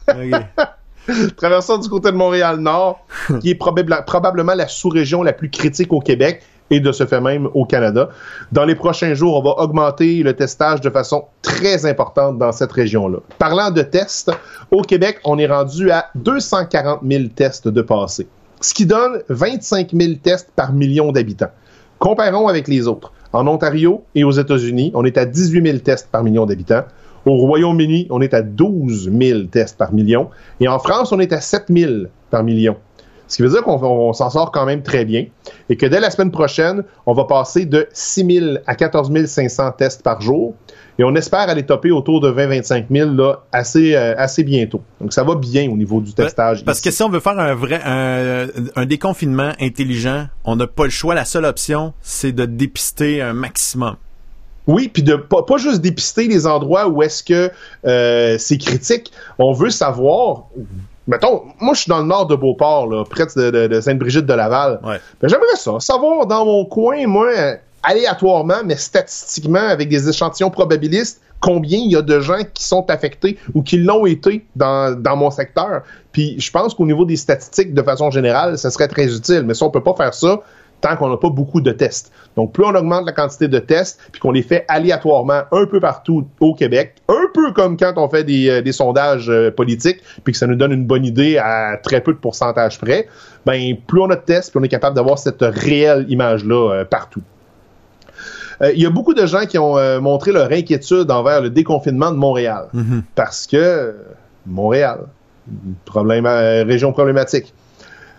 Traversant 1.37 1.79
du 1.79 1.89
côté 1.89 2.11
de 2.11 2.17
Montréal-Nord, 2.17 3.07
qui 3.41 3.51
est 3.51 3.55
probablement 3.55 4.55
la 4.55 4.69
sous-région 4.69 5.23
la 5.23 5.33
plus 5.33 5.51
critique 5.51 5.93
au 5.93 6.01
Québec 6.01 6.43
et 6.71 6.81
de 6.81 6.93
ce 6.93 7.05
fait 7.05 7.21
même 7.21 7.49
au 7.55 7.67
Canada. 7.67 8.09
Dans 8.53 8.65
les 8.65 8.75
prochains 8.75 9.15
jours, 9.15 9.37
on 9.37 9.43
va 9.43 9.63
augmenter 9.63 10.23
le 10.23 10.35
testage 10.35 10.81
de 10.81 10.89
façon 10.91 11.25
très 11.43 11.85
importante 11.85 12.39
dans 12.39 12.53
cette 12.53 12.73
région-là. 12.73 13.19
Parlant 13.39 13.71
de 13.71 13.83
tests, 13.83 14.31
au 14.71 14.81
Québec, 14.81 15.19
on 15.25 15.39
est 15.39 15.47
rendu 15.47 15.91
à 15.91 16.07
240 16.15 17.01
000 17.07 17.25
tests 17.35 17.69
de 17.69 17.83
passé, 17.83 18.27
ce 18.61 18.73
qui 18.73 18.87
donne 18.87 19.23
25 19.29 19.91
000 19.93 20.15
tests 20.23 20.51
par 20.57 20.73
million 20.73 21.13
d'habitants. 21.13 21.51
Comparons 21.99 22.49
avec 22.49 22.67
les 22.67 22.89
autres. 22.89 23.13
En 23.33 23.47
Ontario 23.47 24.05
et 24.15 24.25
aux 24.25 24.31
États-Unis, 24.31 24.93
on 24.95 25.05
est 25.05 25.19
à 25.19 25.27
18 25.27 25.67
000 25.67 25.79
tests 25.79 26.09
par 26.11 26.23
million 26.23 26.47
d'habitants. 26.47 26.85
Au 27.27 27.37
Royaume-Uni, 27.37 28.07
on 28.11 28.21
est 28.21 28.35
à 28.35 28.43
12 28.43 29.11
000 29.11 29.45
tests 29.45 29.79
par 29.79 29.93
million. 29.93 30.31
Et 30.61 30.69
en 30.69 30.79
France, 30.79 31.13
on 31.13 31.21
est 31.21 31.33
à 31.33 31.41
7 31.41 31.65
000 31.69 31.93
par 32.31 32.45
million. 32.45 32.77
Ce 33.27 33.37
qui 33.37 33.43
veut 33.43 33.49
dire 33.49 33.63
qu'on 33.63 34.13
s'en 34.13 34.31
sort 34.31 34.53
quand 34.53 34.67
même 34.67 34.83
très 34.83 35.05
bien 35.05 35.27
et 35.69 35.77
que 35.77 35.87
dès 35.87 36.01
la 36.01 36.11
semaine 36.11 36.31
prochaine, 36.31 36.85
on 37.07 37.15
va 37.15 37.25
passer 37.25 37.65
de 37.65 37.89
6 37.93 38.41
000 38.41 38.57
à 38.67 38.75
14 38.75 39.25
500 39.25 39.73
tests 39.73 40.03
par 40.03 40.21
jour 40.21 40.55
et 40.99 41.05
on 41.05 41.15
espère 41.15 41.41
aller 41.41 41.65
topper 41.65 41.91
autour 41.91 42.21
de 42.21 42.31
20-25 42.31 42.87
000 42.91 43.11
là, 43.15 43.41
assez, 43.51 43.95
euh, 43.95 44.15
assez 44.17 44.45
bientôt. 44.45 44.83
Donc 45.01 45.13
ça 45.13 45.25
va 45.25 45.35
bien 45.35 45.71
au 45.71 45.77
niveau 45.77 46.01
du 46.01 46.13
testage. 46.13 46.65
Parce 46.65 46.81
que 46.81 46.91
si 46.91 47.03
on 47.03 47.09
veut 47.09 47.21
faire 47.21 47.39
un 47.39 47.55
vrai 47.55 47.81
un, 47.85 48.47
un 48.77 48.87
déconfinement 48.87 49.53
intelligent, 49.59 50.27
on 50.45 50.57
n'a 50.57 50.67
pas 50.67 50.85
le 50.85 50.91
choix. 50.91 51.15
La 51.15 51.25
seule 51.25 51.47
option, 51.47 51.95
c'est 52.03 52.33
de 52.33 52.45
dépister 52.45 53.23
un 53.23 53.33
maximum. 53.33 53.97
Oui, 54.67 54.89
puis 54.89 55.03
de 55.03 55.17
pas, 55.17 55.43
pas, 55.43 55.57
juste 55.57 55.81
dépister 55.81 56.27
les 56.27 56.47
endroits 56.47 56.89
où 56.89 57.03
est-ce 57.03 57.23
que 57.23 57.51
euh, 57.87 58.37
c'est 58.39 58.59
critique. 58.59 59.13
On 59.39 59.53
veut 59.53 59.71
savoir. 59.71 60.45
Mettons, 61.07 61.43
moi 61.61 61.75
je 61.75 61.81
suis 61.81 61.91
dans 61.91 62.01
le 62.01 62.07
nord 62.07 62.27
de 62.27 62.35
Beauport, 62.35 62.87
là, 62.87 63.05
près 63.05 63.27
de, 63.37 63.67
de, 63.67 63.81
Sainte-Brigitte 63.81 64.25
de 64.25 64.33
Laval. 64.33 64.81
Ouais. 64.83 64.99
Ben, 65.21 65.29
j'aimerais 65.29 65.57
ça, 65.57 65.79
savoir 65.79 66.27
dans 66.27 66.47
mon 66.47 66.65
coin, 66.65 67.07
moi, 67.07 67.29
aléatoirement, 67.83 68.63
mais 68.65 68.77
statistiquement, 68.77 69.59
avec 69.59 69.91
des 69.91 70.09
échantillons 70.09 70.51
probabilistes, 70.51 71.21
combien 71.41 71.79
il 71.79 71.91
y 71.91 71.97
a 71.97 72.01
de 72.01 72.21
gens 72.21 72.41
qui 72.55 72.65
sont 72.65 72.89
affectés 72.89 73.39
ou 73.53 73.63
qui 73.63 73.77
l'ont 73.77 74.07
été 74.07 74.47
dans, 74.57 74.99
dans 74.99 75.17
mon 75.17 75.31
secteur. 75.31 75.83
Puis 76.13 76.41
je 76.41 76.51
pense 76.51 76.73
qu'au 76.73 76.87
niveau 76.87 77.05
des 77.05 77.17
statistiques, 77.17 77.75
de 77.75 77.83
façon 77.83 78.11
générale, 78.11 78.57
ça 78.57 78.71
serait 78.71 78.89
très 78.89 79.15
utile. 79.15 79.43
Mais 79.45 79.53
ça, 79.53 79.67
on 79.67 79.71
peut 79.71 79.83
pas 79.83 79.95
faire 79.95 80.15
ça 80.15 80.41
tant 80.81 80.97
qu'on 80.97 81.09
n'a 81.09 81.17
pas 81.17 81.31
beaucoup 81.31 81.61
de 81.61 81.73
tests. 81.73 82.13
Donc, 82.37 82.53
plus 82.53 82.65
on 82.65 82.75
augmente 82.75 83.07
la 83.07 83.13
quantité 83.13 83.49
de 83.49 83.59
tests, 83.59 84.01
puis 84.13 84.21
qu'on 84.21 84.33
les 84.33 84.43
fait 84.43 84.65
aléatoirement 84.69 85.43
un 85.51 85.67
peu 85.67 85.81
partout 85.81 86.27
au 86.41 86.55
Québec, 86.55 86.97
un 87.09 87.27
peu 87.33 87.53
comme 87.53 87.77
quand 87.77 87.95
on 87.97 88.09
fait 88.09 88.25
des, 88.25 88.49
euh, 88.49 88.63
des 88.63 88.73
sondages 88.73 89.31
euh, 89.31 89.51
politiques, 89.51 90.01
puis 90.25 90.33
que 90.33 90.39
ça 90.39 90.47
nous 90.47 90.57
donne 90.57 90.73
une 90.73 90.85
bonne 90.85 91.05
idée 91.05 91.39
à 91.39 91.79
très 91.83 92.01
peu 92.01 92.13
de 92.13 92.19
pourcentage 92.19 92.79
près, 92.79 93.09
ben 93.47 93.77
plus 93.87 94.01
on 94.01 94.11
a 94.11 94.17
de 94.17 94.21
tests, 94.21 94.51
plus 94.51 94.61
on 94.61 94.63
est 94.63 94.69
capable 94.69 94.97
d'avoir 94.97 95.19
cette 95.19 95.43
réelle 95.43 96.07
image-là 96.09 96.73
euh, 96.73 96.85
partout. 96.85 97.23
Il 98.63 98.81
y 98.81 98.87
a 98.87 98.91
beaucoup 98.91 99.15
de 99.15 99.27
gens 99.27 99.47
qui 99.47 99.59
ont 99.59 100.01
montré 100.01 100.31
leur 100.31 100.51
inquiétude 100.53 101.11
envers 101.11 101.41
le 101.41 101.51
déconfinement 101.51 102.13
de 102.13 102.17
Montréal. 102.17 102.69
Mm-hmm. 102.73 103.03
Parce 103.17 103.49
que 103.49 103.97
Montréal, 104.47 105.01
problème, 105.85 106.25
région 106.25 106.93
problématique. 106.93 107.53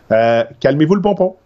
Calmez-vous 0.09 0.95
le 0.95 1.01
pompon. 1.01 1.37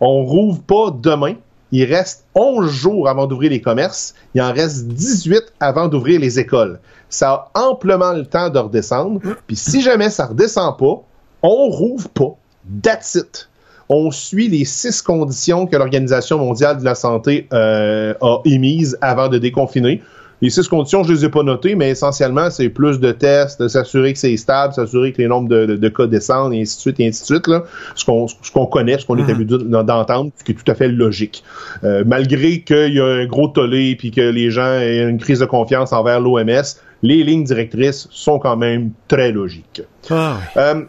On 0.00 0.24
rouvre 0.24 0.60
pas 0.62 0.90
demain. 0.90 1.34
Il 1.70 1.84
reste 1.84 2.24
11 2.34 2.70
jours 2.70 3.08
avant 3.08 3.26
d'ouvrir 3.26 3.50
les 3.50 3.60
commerces. 3.60 4.14
Il 4.34 4.40
en 4.40 4.52
reste 4.52 4.86
18 4.86 5.52
avant 5.60 5.88
d'ouvrir 5.88 6.20
les 6.20 6.38
écoles. 6.38 6.80
Ça 7.10 7.50
a 7.54 7.60
amplement 7.60 8.12
le 8.12 8.24
temps 8.24 8.48
de 8.48 8.58
redescendre. 8.58 9.20
Puis 9.46 9.56
si 9.56 9.82
jamais 9.82 10.10
ça 10.10 10.26
redescend 10.26 10.76
pas, 10.78 11.02
on 11.42 11.68
rouvre 11.68 12.08
pas. 12.08 12.34
That's 12.82 13.14
it. 13.14 13.48
On 13.90 14.10
suit 14.10 14.48
les 14.48 14.64
six 14.64 15.00
conditions 15.00 15.66
que 15.66 15.76
l'Organisation 15.76 16.38
mondiale 16.38 16.78
de 16.78 16.84
la 16.84 16.94
santé 16.94 17.48
euh, 17.52 18.14
a 18.20 18.38
émises 18.44 18.98
avant 19.00 19.28
de 19.28 19.38
déconfiner. 19.38 20.02
Les 20.40 20.50
six 20.50 20.68
conditions, 20.68 21.02
je 21.02 21.12
les 21.12 21.24
ai 21.24 21.28
pas 21.28 21.42
notées, 21.42 21.74
mais 21.74 21.90
essentiellement, 21.90 22.50
c'est 22.50 22.68
plus 22.68 23.00
de 23.00 23.10
tests, 23.12 23.66
s'assurer 23.68 24.12
que 24.12 24.18
c'est 24.18 24.36
stable, 24.36 24.72
s'assurer 24.72 25.12
que 25.12 25.20
les 25.20 25.28
nombres 25.28 25.48
de, 25.48 25.66
de, 25.66 25.88
cas 25.88 26.06
descendent, 26.06 26.54
et 26.54 26.60
ainsi 26.60 26.76
de 26.76 26.80
suite, 26.80 27.00
et 27.00 27.08
ainsi 27.08 27.22
de 27.22 27.26
suite. 27.26 27.46
Là. 27.48 27.64
Ce 27.94 28.04
qu'on 28.04 28.28
ce 28.28 28.50
qu'on 28.52 28.66
connaît, 28.66 28.98
ce 28.98 29.06
qu'on 29.06 29.18
est 29.18 29.22
mhm. 29.22 29.30
habitué 29.30 29.58
d'entendre, 29.64 30.30
ce 30.38 30.44
qui 30.44 30.52
est 30.52 30.54
tout 30.54 30.70
à 30.70 30.74
fait 30.74 30.88
logique. 30.88 31.42
Euh, 31.84 32.04
malgré 32.06 32.60
qu'il 32.60 32.94
y 32.94 33.00
a 33.00 33.06
un 33.06 33.26
gros 33.26 33.48
tollé, 33.48 33.96
puis 33.96 34.10
que 34.10 34.20
les 34.20 34.50
gens 34.50 34.72
aient 34.74 35.08
une 35.08 35.18
crise 35.18 35.40
de 35.40 35.46
confiance 35.46 35.92
envers 35.92 36.20
l'OMS, 36.20 36.62
les 37.02 37.22
lignes 37.22 37.44
directrices 37.44 38.08
sont 38.10 38.38
quand 38.38 38.56
même 38.56 38.90
très 39.08 39.32
logiques. 39.32 39.82
Ah. 40.10 40.38
Euh, 40.56 40.82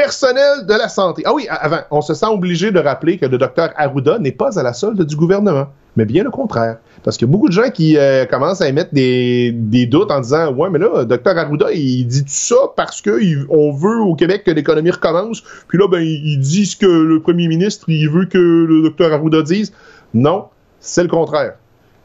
personnel 0.00 0.64
de 0.66 0.72
la 0.72 0.88
santé. 0.88 1.22
Ah 1.26 1.34
oui, 1.34 1.46
avant, 1.50 1.80
on 1.90 2.00
se 2.00 2.14
sent 2.14 2.26
obligé 2.26 2.70
de 2.70 2.78
rappeler 2.78 3.18
que 3.18 3.26
le 3.26 3.36
docteur 3.36 3.70
Arruda 3.76 4.18
n'est 4.18 4.32
pas 4.32 4.58
à 4.58 4.62
la 4.62 4.72
solde 4.72 5.04
du 5.04 5.14
gouvernement, 5.14 5.66
mais 5.94 6.06
bien 6.06 6.24
le 6.24 6.30
contraire. 6.30 6.78
Parce 7.02 7.18
qu'il 7.18 7.26
y 7.26 7.30
a 7.30 7.32
beaucoup 7.32 7.48
de 7.48 7.52
gens 7.52 7.68
qui 7.70 7.98
euh, 7.98 8.24
commencent 8.24 8.62
à 8.62 8.68
émettre 8.68 8.94
des, 8.94 9.52
doutes 9.90 10.10
en 10.10 10.20
disant 10.20 10.54
Ouais, 10.54 10.70
mais 10.70 10.78
là, 10.78 11.04
docteur 11.04 11.36
Arruda, 11.36 11.70
il 11.72 12.06
dit 12.06 12.22
tout 12.24 12.30
ça 12.30 12.56
parce 12.76 13.02
qu'on 13.02 13.72
veut 13.72 14.00
au 14.00 14.14
Québec 14.14 14.44
que 14.44 14.50
l'économie 14.50 14.90
recommence. 14.90 15.42
Puis 15.68 15.76
là, 15.76 15.86
ben, 15.86 16.00
il 16.00 16.38
dit 16.38 16.64
ce 16.64 16.76
que 16.76 16.86
le 16.86 17.20
premier 17.20 17.46
ministre, 17.46 17.84
il 17.88 18.08
veut 18.08 18.24
que 18.24 18.38
le 18.38 18.82
docteur 18.82 19.12
Arruda 19.12 19.42
dise. 19.42 19.70
Non, 20.14 20.46
c'est 20.80 21.02
le 21.02 21.10
contraire. 21.10 21.56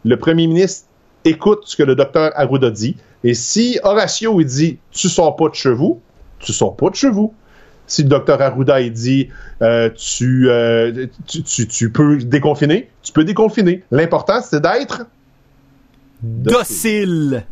Le 0.04 0.18
premier 0.18 0.48
ministre 0.48 0.88
écoute 1.24 1.62
ce 1.64 1.78
que 1.78 1.84
le 1.84 1.96
docteur 1.96 2.34
Arruda 2.36 2.72
dit. 2.72 2.98
Et 3.24 3.34
si 3.34 3.80
Horatio, 3.84 4.42
il 4.42 4.48
dit 4.48 4.80
Tu 4.92 5.08
sors 5.08 5.38
pas 5.38 5.48
de 5.48 5.56
chez 5.56 5.72
vous, 5.72 6.02
tu 6.40 6.52
sors 6.52 6.76
pas 6.76 6.90
de 6.90 6.96
chez 6.96 7.10
si 7.88 8.04
le 8.04 8.10
docteur 8.10 8.42
Arruda 8.42 8.82
il 8.82 8.92
dit 8.92 9.30
euh, 9.62 9.90
euh, 10.22 11.08
tu, 11.28 11.44
tu, 11.44 11.68
tu, 11.68 11.92
peux 11.92 12.18
déconfiner, 12.18 12.90
tu 13.04 13.12
peux 13.12 13.24
déconfiner. 13.24 13.84
L'important, 13.92 14.42
c'est 14.42 14.62
d'être 14.62 15.06
docile. 16.22 17.46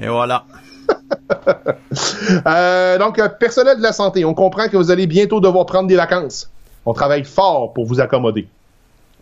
Et 0.00 0.08
voilà. 0.08 0.44
euh, 2.46 2.98
donc, 2.98 3.20
personnel 3.38 3.78
de 3.78 3.82
la 3.82 3.92
santé, 3.92 4.24
on 4.24 4.34
comprend 4.34 4.68
que 4.68 4.76
vous 4.76 4.90
allez 4.90 5.06
bientôt 5.06 5.40
devoir 5.40 5.66
prendre 5.66 5.88
des 5.88 5.96
vacances. 5.96 6.50
On 6.84 6.92
travaille 6.92 7.24
fort 7.24 7.72
pour 7.72 7.86
vous 7.86 8.00
accommoder. 8.00 8.46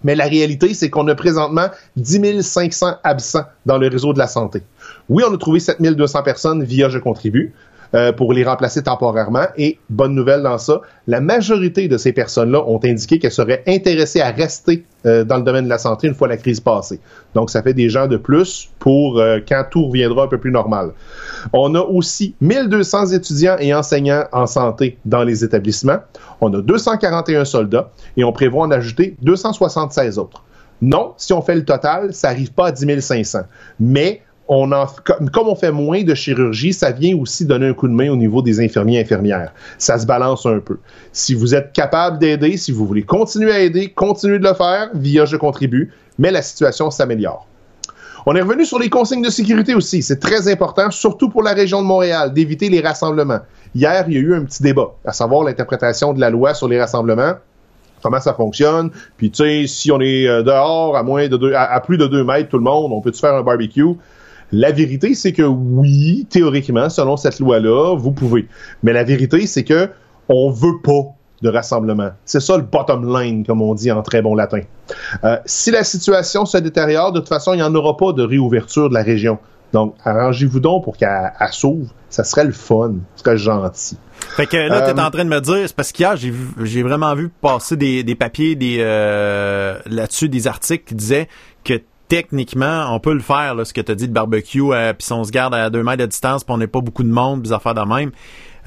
Mais 0.02 0.14
la 0.14 0.26
réalité, 0.26 0.74
c'est 0.74 0.90
qu'on 0.90 1.08
a 1.08 1.14
présentement 1.14 1.68
10 1.96 2.42
500 2.42 2.98
absents 3.02 3.44
dans 3.64 3.78
le 3.78 3.88
réseau 3.88 4.12
de 4.12 4.18
la 4.18 4.26
santé. 4.26 4.62
Oui, 5.08 5.24
on 5.26 5.34
a 5.34 5.38
trouvé 5.38 5.60
7 5.60 5.80
200 5.80 6.22
personnes 6.22 6.62
via 6.62 6.90
Je 6.90 6.98
contribue. 6.98 7.54
Euh, 7.94 8.10
pour 8.10 8.32
les 8.32 8.42
remplacer 8.42 8.82
temporairement. 8.82 9.46
Et 9.56 9.78
bonne 9.88 10.16
nouvelle 10.16 10.42
dans 10.42 10.58
ça, 10.58 10.80
la 11.06 11.20
majorité 11.20 11.86
de 11.86 11.96
ces 11.96 12.12
personnes-là 12.12 12.64
ont 12.66 12.80
indiqué 12.82 13.20
qu'elles 13.20 13.30
seraient 13.30 13.62
intéressées 13.68 14.20
à 14.20 14.32
rester 14.32 14.84
euh, 15.06 15.22
dans 15.22 15.36
le 15.36 15.44
domaine 15.44 15.66
de 15.66 15.68
la 15.68 15.78
santé 15.78 16.08
une 16.08 16.14
fois 16.14 16.26
la 16.26 16.36
crise 16.36 16.58
passée. 16.58 16.98
Donc, 17.36 17.50
ça 17.50 17.62
fait 17.62 17.72
des 17.72 17.88
gens 17.88 18.08
de 18.08 18.16
plus 18.16 18.68
pour 18.80 19.20
euh, 19.20 19.38
quand 19.48 19.64
tout 19.70 19.86
reviendra 19.86 20.24
un 20.24 20.26
peu 20.26 20.38
plus 20.38 20.50
normal. 20.50 20.90
On 21.52 21.72
a 21.76 21.80
aussi 21.82 22.34
1200 22.40 23.12
étudiants 23.12 23.58
et 23.60 23.72
enseignants 23.72 24.24
en 24.32 24.46
santé 24.46 24.98
dans 25.04 25.22
les 25.22 25.44
établissements. 25.44 25.98
On 26.40 26.52
a 26.52 26.62
241 26.62 27.44
soldats 27.44 27.92
et 28.16 28.24
on 28.24 28.32
prévoit 28.32 28.64
en 28.64 28.72
ajouter 28.72 29.14
276 29.22 30.18
autres. 30.18 30.42
Non, 30.82 31.14
si 31.16 31.32
on 31.32 31.42
fait 31.42 31.54
le 31.54 31.64
total, 31.64 32.12
ça 32.12 32.30
n'arrive 32.30 32.52
pas 32.52 32.66
à 32.66 32.72
10 32.72 33.00
500. 33.00 33.42
Mais 33.78 34.22
on 34.48 34.70
comme 35.06 35.48
on 35.48 35.54
fait 35.54 35.72
moins 35.72 36.02
de 36.02 36.14
chirurgie, 36.14 36.72
ça 36.72 36.90
vient 36.90 37.16
aussi 37.16 37.46
donner 37.46 37.68
un 37.68 37.74
coup 37.74 37.88
de 37.88 37.92
main 37.92 38.10
au 38.10 38.16
niveau 38.16 38.42
des 38.42 38.60
infirmiers 38.60 38.98
et 38.98 39.00
infirmières. 39.00 39.52
Ça 39.78 39.98
se 39.98 40.06
balance 40.06 40.44
un 40.46 40.58
peu. 40.58 40.78
Si 41.12 41.34
vous 41.34 41.54
êtes 41.54 41.72
capable 41.72 42.18
d'aider, 42.18 42.56
si 42.56 42.72
vous 42.72 42.86
voulez 42.86 43.02
continuer 43.02 43.52
à 43.52 43.60
aider, 43.60 43.90
continuez 43.90 44.38
de 44.38 44.46
le 44.46 44.54
faire 44.54 44.90
via 44.94 45.24
Je 45.24 45.36
contribue, 45.36 45.92
mais 46.18 46.30
la 46.30 46.42
situation 46.42 46.90
s'améliore. 46.90 47.46
On 48.26 48.34
est 48.34 48.40
revenu 48.40 48.64
sur 48.64 48.78
les 48.78 48.88
consignes 48.88 49.22
de 49.22 49.30
sécurité 49.30 49.74
aussi. 49.74 50.02
C'est 50.02 50.18
très 50.18 50.50
important, 50.50 50.90
surtout 50.90 51.28
pour 51.28 51.42
la 51.42 51.52
région 51.52 51.82
de 51.82 51.86
Montréal, 51.86 52.32
d'éviter 52.32 52.70
les 52.70 52.80
rassemblements. 52.80 53.40
Hier, 53.74 54.04
il 54.08 54.14
y 54.14 54.16
a 54.16 54.20
eu 54.20 54.34
un 54.34 54.44
petit 54.44 54.62
débat, 54.62 54.94
à 55.04 55.12
savoir 55.12 55.44
l'interprétation 55.44 56.14
de 56.14 56.20
la 56.20 56.30
loi 56.30 56.54
sur 56.54 56.68
les 56.68 56.80
rassemblements 56.80 57.34
comment 58.04 58.20
ça 58.20 58.34
fonctionne? 58.34 58.90
Puis 59.16 59.30
tu 59.30 59.42
sais, 59.42 59.66
si 59.66 59.90
on 59.90 60.00
est 60.00 60.28
euh, 60.28 60.42
dehors 60.42 60.96
à 60.96 61.02
moins 61.02 61.26
de 61.26 61.36
deux, 61.36 61.54
à, 61.54 61.80
plus 61.80 61.96
de 61.96 62.06
deux 62.06 62.22
mètres, 62.22 62.50
tout 62.50 62.58
le 62.58 62.64
monde, 62.64 62.92
on 62.92 63.00
peut-tu 63.00 63.18
faire 63.18 63.34
un 63.34 63.42
barbecue? 63.42 63.94
La 64.56 64.70
vérité, 64.70 65.14
c'est 65.14 65.32
que 65.32 65.42
oui, 65.42 66.28
théoriquement, 66.30 66.88
selon 66.88 67.16
cette 67.16 67.40
loi-là, 67.40 67.96
vous 67.96 68.12
pouvez. 68.12 68.46
Mais 68.84 68.92
la 68.92 69.02
vérité, 69.02 69.48
c'est 69.48 69.64
que 69.64 69.90
on 70.28 70.48
veut 70.48 70.80
pas 70.80 71.06
de 71.42 71.48
rassemblement. 71.48 72.10
C'est 72.24 72.38
ça 72.38 72.56
le 72.56 72.62
bottom 72.62 73.18
line, 73.18 73.44
comme 73.44 73.60
on 73.60 73.74
dit 73.74 73.90
en 73.90 74.00
très 74.02 74.22
bon 74.22 74.36
latin. 74.36 74.60
Euh, 75.24 75.38
si 75.44 75.72
la 75.72 75.82
situation 75.82 76.46
se 76.46 76.56
détériore, 76.58 77.10
de 77.10 77.18
toute 77.18 77.30
façon, 77.30 77.52
il 77.52 77.56
n'y 77.56 77.62
en 77.64 77.74
aura 77.74 77.96
pas 77.96 78.12
de 78.12 78.22
réouverture 78.22 78.88
de 78.88 78.94
la 78.94 79.02
région. 79.02 79.38
Donc, 79.72 79.96
arrangez-vous 80.04 80.60
donc 80.60 80.84
pour 80.84 80.96
qu'elle 80.96 81.32
s'ouvre. 81.50 81.92
Ça 82.08 82.22
serait 82.22 82.44
le 82.44 82.52
fun. 82.52 82.92
Ce 83.16 83.24
serait 83.24 83.36
gentil. 83.36 83.98
Fait 84.20 84.46
que 84.46 84.56
là, 84.56 84.82
t'es 84.82 84.96
euh, 84.96 85.04
en 85.04 85.10
train 85.10 85.24
de 85.24 85.30
me 85.30 85.40
dire, 85.40 85.64
c'est 85.66 85.74
parce 85.74 85.90
qu'hier, 85.90 86.16
j'ai 86.16 86.32
j'ai 86.62 86.84
vraiment 86.84 87.12
vu 87.16 87.28
passer 87.28 87.76
des, 87.76 88.14
papiers 88.14 88.54
des 88.54 88.76
euh, 88.78 89.80
là-dessus, 89.86 90.28
des 90.28 90.46
articles 90.46 90.84
qui 90.84 90.94
disaient 90.94 91.28
que 91.64 91.80
techniquement, 92.14 92.94
on 92.94 93.00
peut 93.00 93.12
le 93.12 93.18
faire, 93.18 93.56
ce 93.64 93.72
que 93.72 93.80
tu 93.80 93.90
as 93.90 93.96
dit 93.96 94.06
de 94.06 94.12
barbecue, 94.12 94.72
euh, 94.72 94.92
puis 94.92 95.04
on 95.10 95.24
se 95.24 95.32
garde 95.32 95.52
à 95.52 95.68
deux 95.68 95.82
mètres 95.82 95.98
de 95.98 96.06
distance, 96.06 96.44
puis 96.44 96.54
on 96.54 96.58
n'est 96.58 96.68
pas 96.68 96.80
beaucoup 96.80 97.02
de 97.02 97.08
monde, 97.08 97.42
des 97.42 97.52
affaires 97.52 97.74
de 97.74 97.80
même. 97.80 98.12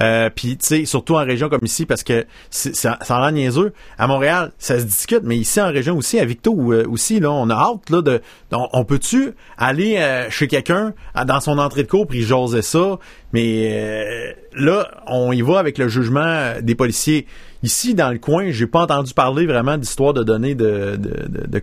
Euh, 0.01 0.29
puis 0.29 0.57
tu 0.57 0.65
sais, 0.65 0.86
surtout 0.86 1.15
en 1.15 1.23
région 1.23 1.47
comme 1.47 1.63
ici, 1.63 1.86
parce 1.86 2.03
que 2.03 2.25
ça, 2.49 2.99
ça 3.01 3.17
rend 3.17 3.31
niaiseux. 3.31 3.71
À 3.97 4.05
Montréal, 4.05 4.51
ça 4.60 4.77
se 4.77 4.83
discute, 4.83 5.21
mais 5.23 5.38
ici 5.38 5.62
en 5.62 5.69
région 5.71 5.95
aussi, 5.95 6.19
à 6.19 6.25
Victo 6.25 6.73
euh, 6.73 6.86
aussi, 6.89 7.21
là, 7.21 7.31
on 7.31 7.49
a 7.49 7.55
hâte 7.55 7.89
de. 7.89 8.21
On, 8.51 8.83
peut-tu 8.83 9.31
aller 9.57 9.97
chez 10.29 10.47
quelqu'un 10.47 10.93
dans 11.25 11.39
son 11.39 11.57
entrée 11.57 11.83
de 11.83 11.88
cours 11.88 12.05
puis 12.05 12.23
jaser 12.23 12.62
ça, 12.62 12.99
mais 13.31 14.36
là, 14.53 14.88
on 15.07 15.31
y 15.31 15.41
va 15.41 15.57
avec 15.57 15.77
le 15.77 15.88
jugement 15.88 16.53
des 16.62 16.75
policiers. 16.75 17.25
Ici, 17.63 17.95
dans 17.95 18.12
le 18.12 18.19
coin, 18.19 18.51
j'ai 18.51 18.67
pas 18.67 18.81
entendu 18.81 19.13
parler 19.13 19.47
vraiment 19.47 19.77
d'histoire 19.77 20.13
de 20.13 20.23
données 20.23 20.53
de, 20.53 20.95
de, 20.97 21.47
de, 21.47 21.60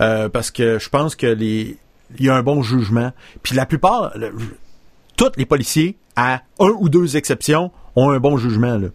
euh, 0.00 0.28
parce 0.28 0.50
que 0.50 0.78
je 0.78 0.88
pense 0.88 1.16
que 1.16 1.26
les 1.26 1.76
il 2.18 2.24
y 2.24 2.30
a 2.30 2.34
un 2.36 2.42
bon 2.42 2.62
jugement. 2.62 3.12
Puis 3.42 3.54
la 3.54 3.66
plupart, 3.66 4.12
le- 4.16 4.32
tous 5.16 5.32
les 5.36 5.44
policiers, 5.44 5.98
à 6.16 6.40
un 6.58 6.70
ou 6.78 6.88
deux 6.88 7.16
exceptions, 7.16 7.70
ont 7.96 8.10
un 8.10 8.18
bon 8.18 8.36
jugement. 8.38 8.78
Là. 8.78 8.88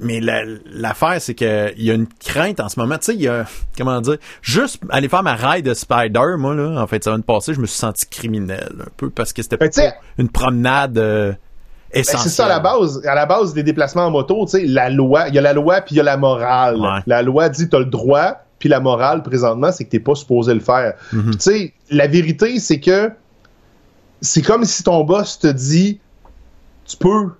Mais 0.00 0.20
la- 0.20 0.44
l'affaire, 0.66 1.20
c'est 1.20 1.34
que 1.34 1.72
il 1.76 1.84
y 1.84 1.90
a 1.90 1.94
une 1.94 2.06
crainte 2.06 2.60
en 2.60 2.68
ce 2.68 2.78
moment. 2.78 2.96
Tu 2.98 3.04
sais, 3.06 3.14
il 3.14 3.22
y 3.22 3.28
a, 3.28 3.44
comment 3.76 4.00
dire, 4.00 4.16
juste 4.42 4.80
aller 4.90 5.08
faire 5.08 5.22
ma 5.22 5.34
ride 5.34 5.64
de 5.66 5.74
Spider, 5.74 6.36
moi, 6.38 6.54
là, 6.54 6.80
en 6.82 6.86
fait, 6.86 7.02
ça 7.04 7.10
va 7.10 7.18
passer, 7.18 7.54
je 7.54 7.60
me 7.60 7.66
suis 7.66 7.78
senti 7.78 8.06
criminel, 8.06 8.72
un 8.80 8.90
peu, 8.96 9.10
parce 9.10 9.32
que 9.32 9.42
c'était 9.42 9.56
Ben, 9.56 9.70
une 10.18 10.28
promenade 10.28 10.98
euh, 10.98 11.32
Ben, 11.32 12.00
essentielle. 12.00 12.22
c'est 12.22 12.28
ça 12.36 12.44
à 12.46 12.48
la 12.48 12.60
base. 12.60 13.02
À 13.06 13.14
la 13.14 13.26
base 13.26 13.54
des 13.54 13.62
déplacements 13.62 14.06
en 14.06 14.10
moto, 14.10 14.44
tu 14.46 14.52
sais, 14.58 14.64
la 14.66 14.90
loi, 14.90 15.28
il 15.28 15.34
y 15.34 15.38
a 15.38 15.42
la 15.42 15.52
loi 15.54 15.80
puis 15.80 15.94
il 15.94 15.98
y 15.98 16.00
a 16.00 16.04
la 16.04 16.16
morale. 16.18 16.76
Ouais. 16.76 17.00
La 17.06 17.22
loi 17.22 17.48
dit 17.48 17.68
t'as 17.68 17.78
le 17.78 17.84
droit, 17.86 18.38
puis 18.58 18.68
la 18.68 18.80
morale 18.80 19.22
présentement, 19.22 19.70
c'est 19.72 19.84
que 19.84 19.90
t'es 19.90 20.00
pas 20.00 20.14
supposé 20.14 20.54
le 20.54 20.60
faire. 20.60 20.94
Mhm. 21.12 21.32
Tu 21.32 21.40
sais, 21.40 21.74
la 21.90 22.06
vérité, 22.06 22.58
c'est 22.58 22.80
que 22.80 23.10
c'est 24.20 24.42
comme 24.42 24.64
si 24.64 24.82
ton 24.82 25.04
boss 25.04 25.38
te 25.38 25.48
dit 25.48 26.00
tu 26.86 26.96
peux, 26.96 27.30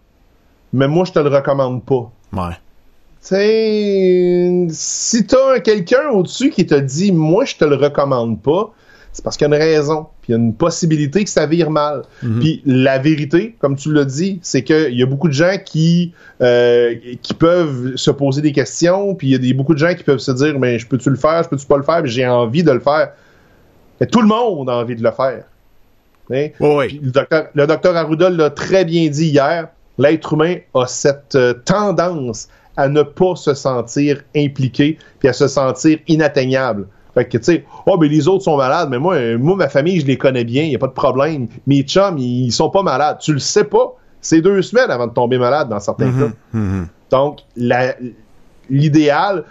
mais 0.72 0.88
moi 0.88 1.05
je 1.05 1.12
te 1.12 1.18
le 1.18 1.29
recommande 1.29 1.85
pas. 1.85 2.11
Ouais. 2.33 2.55
Tu 3.22 3.29
sais, 3.29 4.66
si 4.70 5.26
t'as 5.26 5.61
quelqu'un 5.61 6.11
au-dessus 6.11 6.50
qui 6.50 6.66
te 6.66 6.74
dit 6.74 7.12
moi 7.12 7.44
je 7.44 7.57
te 7.57 7.64
le 7.64 7.76
recommande 7.76 8.40
pas, 8.42 8.72
c'est 9.12 9.24
parce 9.24 9.37
qu'il 9.37 9.48
y 9.48 9.52
a 9.52 9.57
une 9.57 9.62
raison, 9.62 10.09
puis 10.26 10.32
il 10.32 10.38
y 10.38 10.40
a 10.40 10.42
une 10.42 10.54
possibilité 10.54 11.22
que 11.22 11.30
ça 11.30 11.46
vire 11.46 11.70
mal. 11.70 12.02
Puis 12.40 12.60
la 12.66 12.98
vérité, 12.98 13.54
comme 13.60 13.76
tu 13.76 13.92
l'as 13.92 14.04
dit, 14.04 14.40
c'est 14.42 14.64
qu'il 14.64 14.98
y 14.98 15.02
a 15.04 15.06
beaucoup 15.06 15.28
de 15.28 15.32
gens 15.32 15.56
qui 15.64 16.12
euh, 16.42 16.96
qui 17.22 17.32
peuvent 17.32 17.94
se 17.94 18.10
poser 18.10 18.42
des 18.42 18.50
questions, 18.50 19.14
puis 19.14 19.30
il 19.30 19.46
y 19.46 19.50
a 19.50 19.54
beaucoup 19.54 19.72
de 19.72 19.78
gens 19.78 19.94
qui 19.94 20.02
peuvent 20.02 20.18
se 20.18 20.32
dire 20.32 20.58
mais 20.58 20.80
je 20.80 20.86
peux-tu 20.88 21.10
le 21.10 21.16
faire, 21.16 21.44
je 21.44 21.48
peux-tu 21.48 21.66
pas 21.66 21.76
le 21.76 21.84
faire, 21.84 22.04
j'ai 22.06 22.26
envie 22.26 22.64
de 22.64 22.72
le 22.72 22.80
faire. 22.80 23.12
Mais 24.00 24.08
tout 24.08 24.20
le 24.20 24.26
monde 24.26 24.68
a 24.68 24.74
envie 24.74 24.96
de 24.96 25.02
le 25.04 25.12
faire. 25.12 25.44
Hein? 26.32 26.48
Le 26.58 27.10
docteur, 27.12 27.46
le 27.54 27.66
docteur 27.68 27.96
Arruda 27.96 28.28
l'a 28.28 28.50
très 28.50 28.84
bien 28.84 29.08
dit 29.08 29.28
hier. 29.28 29.68
L'être 29.96 30.32
humain 30.32 30.56
a 30.74 30.86
cette 30.86 31.36
euh, 31.36 31.54
tendance 31.64 32.48
à 32.76 32.88
ne 32.88 33.02
pas 33.02 33.36
se 33.36 33.54
sentir 33.54 34.22
impliqué 34.36 34.98
puis 35.20 35.28
à 35.28 35.32
se 35.32 35.46
sentir 35.46 35.98
inatteignable. 36.08 36.88
Fait 37.16 37.24
que, 37.24 37.38
tu 37.38 37.44
sais, 37.44 37.64
oh, 37.87 37.96
ben 37.96 38.11
les 38.11 38.29
autres 38.29 38.44
sont 38.44 38.59
malades, 38.59 38.90
mais 38.90 38.98
moi, 38.98 39.14
euh, 39.14 39.38
moi, 39.38 39.57
ma 39.57 39.68
famille, 39.70 40.00
je 40.00 40.07
les 40.07 40.18
connais 40.18 40.44
bien, 40.44 40.64
il 40.64 40.68
n'y 40.68 40.74
a 40.76 40.79
pas 40.79 40.87
de 40.87 40.92
problème. 40.92 41.48
Mes 41.66 41.83
chums, 41.83 42.18
ils 42.18 42.52
sont 42.52 42.68
pas 42.68 42.83
malades. 42.83 43.18
Tu 43.20 43.33
le 43.33 43.38
sais 43.38 43.64
pas. 43.64 43.94
C'est 44.20 44.42
deux 44.42 44.61
semaines 44.61 44.90
avant 44.90 45.07
de 45.07 45.12
tomber 45.12 45.38
malade 45.38 45.68
dans 45.70 45.81
certains 45.81 46.11
cas. 46.12 46.31
Mhm. 46.52 46.88
Donc, 47.11 47.38
l'idéal, 48.68 49.44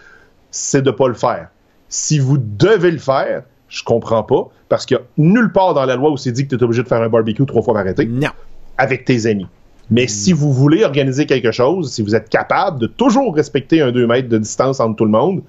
c'est 0.51 0.81
de 0.81 0.91
pas 0.91 1.07
le 1.07 1.13
faire. 1.13 1.47
Si 1.89 2.19
vous 2.19 2.37
devez 2.37 2.91
le 2.91 2.97
faire, 2.97 3.43
je 3.69 3.83
comprends 3.83 4.23
pas, 4.23 4.47
parce 4.69 4.85
qu'il 4.85 4.97
y 4.97 4.99
a 4.99 5.03
nulle 5.17 5.51
part 5.51 5.73
dans 5.73 5.85
la 5.85 5.95
loi 5.95 6.11
où 6.11 6.17
c'est 6.17 6.31
dit 6.31 6.43
que 6.47 6.55
tu 6.55 6.61
es 6.61 6.63
obligé 6.63 6.83
de 6.83 6.87
faire 6.87 7.01
un 7.01 7.09
barbecue 7.09 7.45
trois 7.45 7.61
fois 7.61 7.73
par 7.73 7.87
été 7.87 8.05
Non. 8.05 8.29
avec 8.77 9.05
tes 9.05 9.25
amis. 9.25 9.47
Mais 9.91 10.07
si 10.07 10.33
vous 10.33 10.51
voulez 10.51 10.83
organiser 10.83 11.25
quelque 11.27 11.51
chose, 11.51 11.91
si 11.93 12.01
vous 12.01 12.15
êtes 12.15 12.29
capable 12.29 12.79
de 12.79 12.87
toujours 12.87 13.35
respecter 13.35 13.81
un 13.81 13.91
2 13.91 14.07
mètres 14.07 14.29
de 14.29 14.37
distance 14.39 14.79
entre 14.79 14.95
tout 14.95 15.05
le 15.05 15.11
monde, 15.11 15.41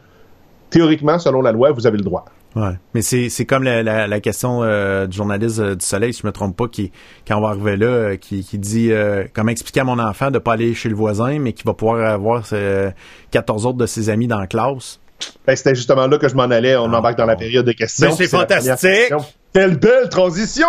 théoriquement, 0.71 1.19
selon 1.19 1.43
la 1.43 1.53
loi, 1.53 1.71
vous 1.73 1.87
avez 1.87 1.99
le 1.99 2.05
droit. 2.05 2.25
Ouais. 2.55 2.73
Mais 2.95 3.03
c'est, 3.03 3.29
c'est 3.29 3.45
comme 3.45 3.65
la, 3.65 3.83
la, 3.83 4.07
la 4.07 4.21
question 4.21 4.63
euh, 4.63 5.07
du 5.07 5.15
journaliste 5.17 5.59
euh, 5.59 5.75
du 5.75 5.85
Soleil, 5.85 6.15
si 6.15 6.23
je 6.23 6.27
me 6.27 6.33
trompe 6.33 6.57
pas, 6.57 6.69
qui, 6.69 6.91
quand 7.29 7.37
on 7.37 7.43
va 7.43 7.49
arriver 7.49 7.77
là, 7.77 7.87
euh, 7.87 8.17
qui, 8.17 8.43
qui 8.45 8.59
dit 8.59 8.93
euh, 8.93 9.25
comment 9.35 9.51
expliquer 9.51 9.81
à 9.81 9.85
mon 9.85 9.99
enfant 9.99 10.31
de 10.31 10.39
pas 10.39 10.55
aller 10.55 10.73
chez 10.73 10.89
le 10.89 10.95
voisin, 10.95 11.39
mais 11.39 11.53
qui 11.53 11.65
va 11.65 11.75
pouvoir 11.75 12.03
avoir 12.11 12.45
euh, 12.55 12.91
14 13.33 13.67
autres 13.67 13.77
de 13.79 13.85
ses 13.87 14.09
amis 14.09 14.27
dans 14.27 14.39
la 14.41 14.47
classe? 14.47 15.01
Ben, 15.47 15.55
C'était 15.55 15.75
justement 15.75 16.07
là 16.07 16.17
que 16.19 16.29
je 16.29 16.35
m'en 16.35 16.45
allais. 16.45 16.77
On 16.77 16.91
Ah, 16.95 16.99
embarque 16.99 17.19
dans 17.19 17.27
la 17.27 17.37
période 17.37 17.67
de 17.67 17.73
questions. 17.73 18.09
Ben, 18.09 18.15
c'est 18.17 18.25
la 18.33 18.47
première 18.47 18.63
fantastique. 18.79 19.13
Quelle 19.53 19.77
belle 19.79 20.09
transition, 20.09 20.67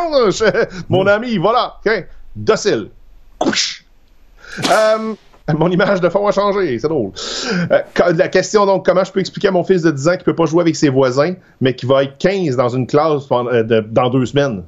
mon 0.89 1.05
Mm. 1.05 1.07
ami. 1.07 1.37
Voilà. 1.37 1.75
OK. 1.85 2.05
Docile. 2.35 2.89
Couche. 3.39 3.85
Euh, 4.69 5.13
mon 5.57 5.69
image 5.69 6.01
de 6.01 6.09
fond 6.09 6.27
a 6.27 6.31
changé, 6.31 6.77
c'est 6.79 6.87
drôle. 6.87 7.11
Euh, 7.71 7.81
la 8.15 8.27
question 8.27 8.65
donc, 8.65 8.85
comment 8.85 9.03
je 9.03 9.11
peux 9.11 9.19
expliquer 9.19 9.47
à 9.47 9.51
mon 9.51 9.63
fils 9.63 9.81
de 9.81 9.91
10 9.91 10.07
ans 10.09 10.17
qui 10.17 10.23
peut 10.23 10.35
pas 10.35 10.45
jouer 10.45 10.61
avec 10.61 10.75
ses 10.75 10.89
voisins, 10.89 11.33
mais 11.61 11.73
qui 11.73 11.85
va 11.85 12.03
être 12.03 12.17
15 12.17 12.55
dans 12.57 12.69
une 12.69 12.85
classe 12.85 13.23
euh, 13.31 13.81
dans 13.89 14.09
deux 14.09 14.25
semaines? 14.25 14.63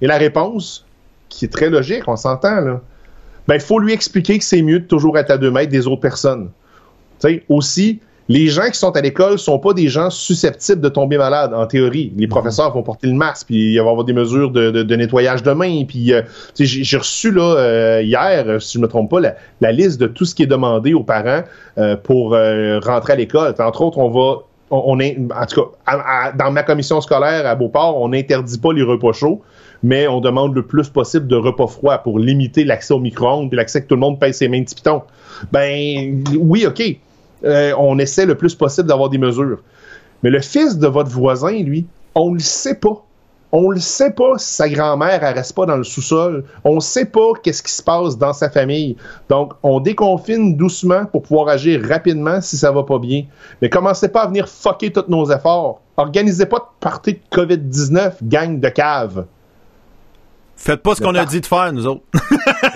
Et 0.00 0.06
la 0.06 0.18
réponse, 0.18 0.84
qui 1.28 1.46
est 1.46 1.52
très 1.52 1.70
logique, 1.70 2.02
on 2.06 2.16
s'entend, 2.16 2.60
là. 2.60 2.80
Ben, 3.48 3.54
il 3.54 3.60
faut 3.60 3.78
lui 3.78 3.92
expliquer 3.92 4.38
que 4.38 4.44
c'est 4.44 4.62
mieux 4.62 4.80
de 4.80 4.84
toujours 4.84 5.18
être 5.18 5.30
à 5.30 5.38
deux 5.38 5.50
mètres 5.50 5.72
des 5.72 5.86
autres 5.88 6.00
personnes. 6.00 6.50
Tu 7.20 7.28
sais, 7.28 7.44
aussi, 7.48 8.00
les 8.28 8.46
gens 8.48 8.66
qui 8.70 8.78
sont 8.78 8.92
à 8.96 9.00
l'école 9.00 9.38
sont 9.38 9.58
pas 9.58 9.72
des 9.72 9.88
gens 9.88 10.08
susceptibles 10.10 10.80
de 10.80 10.88
tomber 10.88 11.18
malades, 11.18 11.52
en 11.54 11.66
théorie. 11.66 12.12
Les 12.16 12.26
professeurs 12.28 12.72
vont 12.72 12.82
porter 12.82 13.06
le 13.08 13.14
masque, 13.14 13.46
puis 13.48 13.72
il 13.72 13.78
va 13.78 13.86
y 13.86 13.88
avoir 13.88 14.04
des 14.04 14.12
mesures 14.12 14.50
de, 14.50 14.70
de- 14.70 14.82
de 14.82 14.96
nettoyage 14.96 15.42
de 15.42 15.52
mains. 15.52 15.84
Puis, 15.86 16.12
euh, 16.12 16.22
j'ai 16.58 16.96
reçu 16.96 17.30
là 17.32 17.56
euh, 17.56 18.02
hier, 18.02 18.60
si 18.60 18.78
je 18.78 18.82
me 18.82 18.86
trompe 18.88 19.10
pas, 19.10 19.20
la, 19.20 19.34
la 19.60 19.72
liste 19.72 20.00
de 20.00 20.06
tout 20.06 20.24
ce 20.24 20.34
qui 20.34 20.44
est 20.44 20.46
demandé 20.46 20.94
aux 20.94 21.02
parents 21.02 21.42
euh, 21.78 21.96
pour 21.96 22.30
rentrer 22.30 23.12
à 23.14 23.16
l'école. 23.16 23.54
Entre 23.58 23.82
autres, 23.82 23.98
on 23.98 24.08
va, 24.10 24.42
on, 24.70 24.98
est, 25.00 25.18
en 25.18 25.46
tout 25.46 25.60
cas, 25.62 25.68
à- 25.86 26.26
à- 26.28 26.32
dans 26.32 26.50
ma 26.50 26.62
commission 26.62 27.00
scolaire 27.00 27.46
à 27.46 27.54
Beauport, 27.54 28.00
on 28.00 28.08
n'interdit 28.08 28.58
pas 28.58 28.72
les 28.72 28.82
repas 28.82 29.12
chauds. 29.12 29.42
Mais 29.84 30.06
on 30.06 30.20
demande 30.20 30.54
le 30.54 30.62
plus 30.64 30.88
possible 30.88 31.26
de 31.26 31.34
repas 31.34 31.66
froids 31.66 31.98
pour 31.98 32.20
limiter 32.20 32.62
l'accès 32.62 32.94
au 32.94 33.00
micro-ondes 33.00 33.52
et 33.52 33.56
l'accès 33.56 33.82
que 33.82 33.88
tout 33.88 33.96
le 33.96 34.00
monde 34.00 34.20
pèse 34.20 34.36
ses 34.36 34.46
mains 34.46 34.60
de. 34.60 34.66
Ben 35.50 36.22
oui, 36.38 36.66
ok. 36.66 36.82
Euh, 37.44 37.74
on 37.78 37.98
essaie 37.98 38.26
le 38.26 38.34
plus 38.34 38.54
possible 38.54 38.88
d'avoir 38.88 39.08
des 39.08 39.18
mesures. 39.18 39.58
Mais 40.22 40.30
le 40.30 40.40
fils 40.40 40.78
de 40.78 40.86
votre 40.86 41.10
voisin, 41.10 41.52
lui, 41.52 41.86
on 42.14 42.34
le 42.34 42.40
sait 42.40 42.76
pas. 42.76 43.04
On 43.54 43.68
le 43.68 43.80
sait 43.80 44.10
pas 44.10 44.38
si 44.38 44.54
sa 44.54 44.66
grand-mère 44.66 45.22
elle 45.22 45.34
reste 45.34 45.54
pas 45.54 45.66
dans 45.66 45.76
le 45.76 45.84
sous-sol. 45.84 46.44
On 46.64 46.80
sait 46.80 47.04
pas 47.04 47.32
qu'est-ce 47.42 47.62
qui 47.62 47.72
se 47.72 47.82
passe 47.82 48.16
dans 48.16 48.32
sa 48.32 48.48
famille. 48.48 48.96
Donc, 49.28 49.52
on 49.62 49.78
déconfine 49.78 50.56
doucement 50.56 51.04
pour 51.04 51.22
pouvoir 51.22 51.48
agir 51.48 51.82
rapidement 51.86 52.40
si 52.40 52.56
ça 52.56 52.72
va 52.72 52.82
pas 52.82 52.98
bien. 52.98 53.24
Mais 53.60 53.68
commencez 53.68 54.08
pas 54.08 54.22
à 54.22 54.26
venir 54.28 54.48
fucker 54.48 54.90
tous 54.90 55.04
nos 55.08 55.30
efforts. 55.30 55.82
Organisez 55.98 56.46
pas 56.46 56.58
de 56.58 56.64
partie 56.80 57.12
de 57.12 57.20
COVID-19, 57.30 58.14
gang 58.22 58.58
de 58.58 58.68
cave. 58.70 59.26
Faites 60.64 60.80
pas 60.80 60.94
ce 60.94 61.00
qu'on 61.02 61.14
a 61.16 61.24
dit 61.24 61.40
de 61.40 61.46
faire, 61.46 61.72
nous 61.72 61.86
autres. 61.88 62.02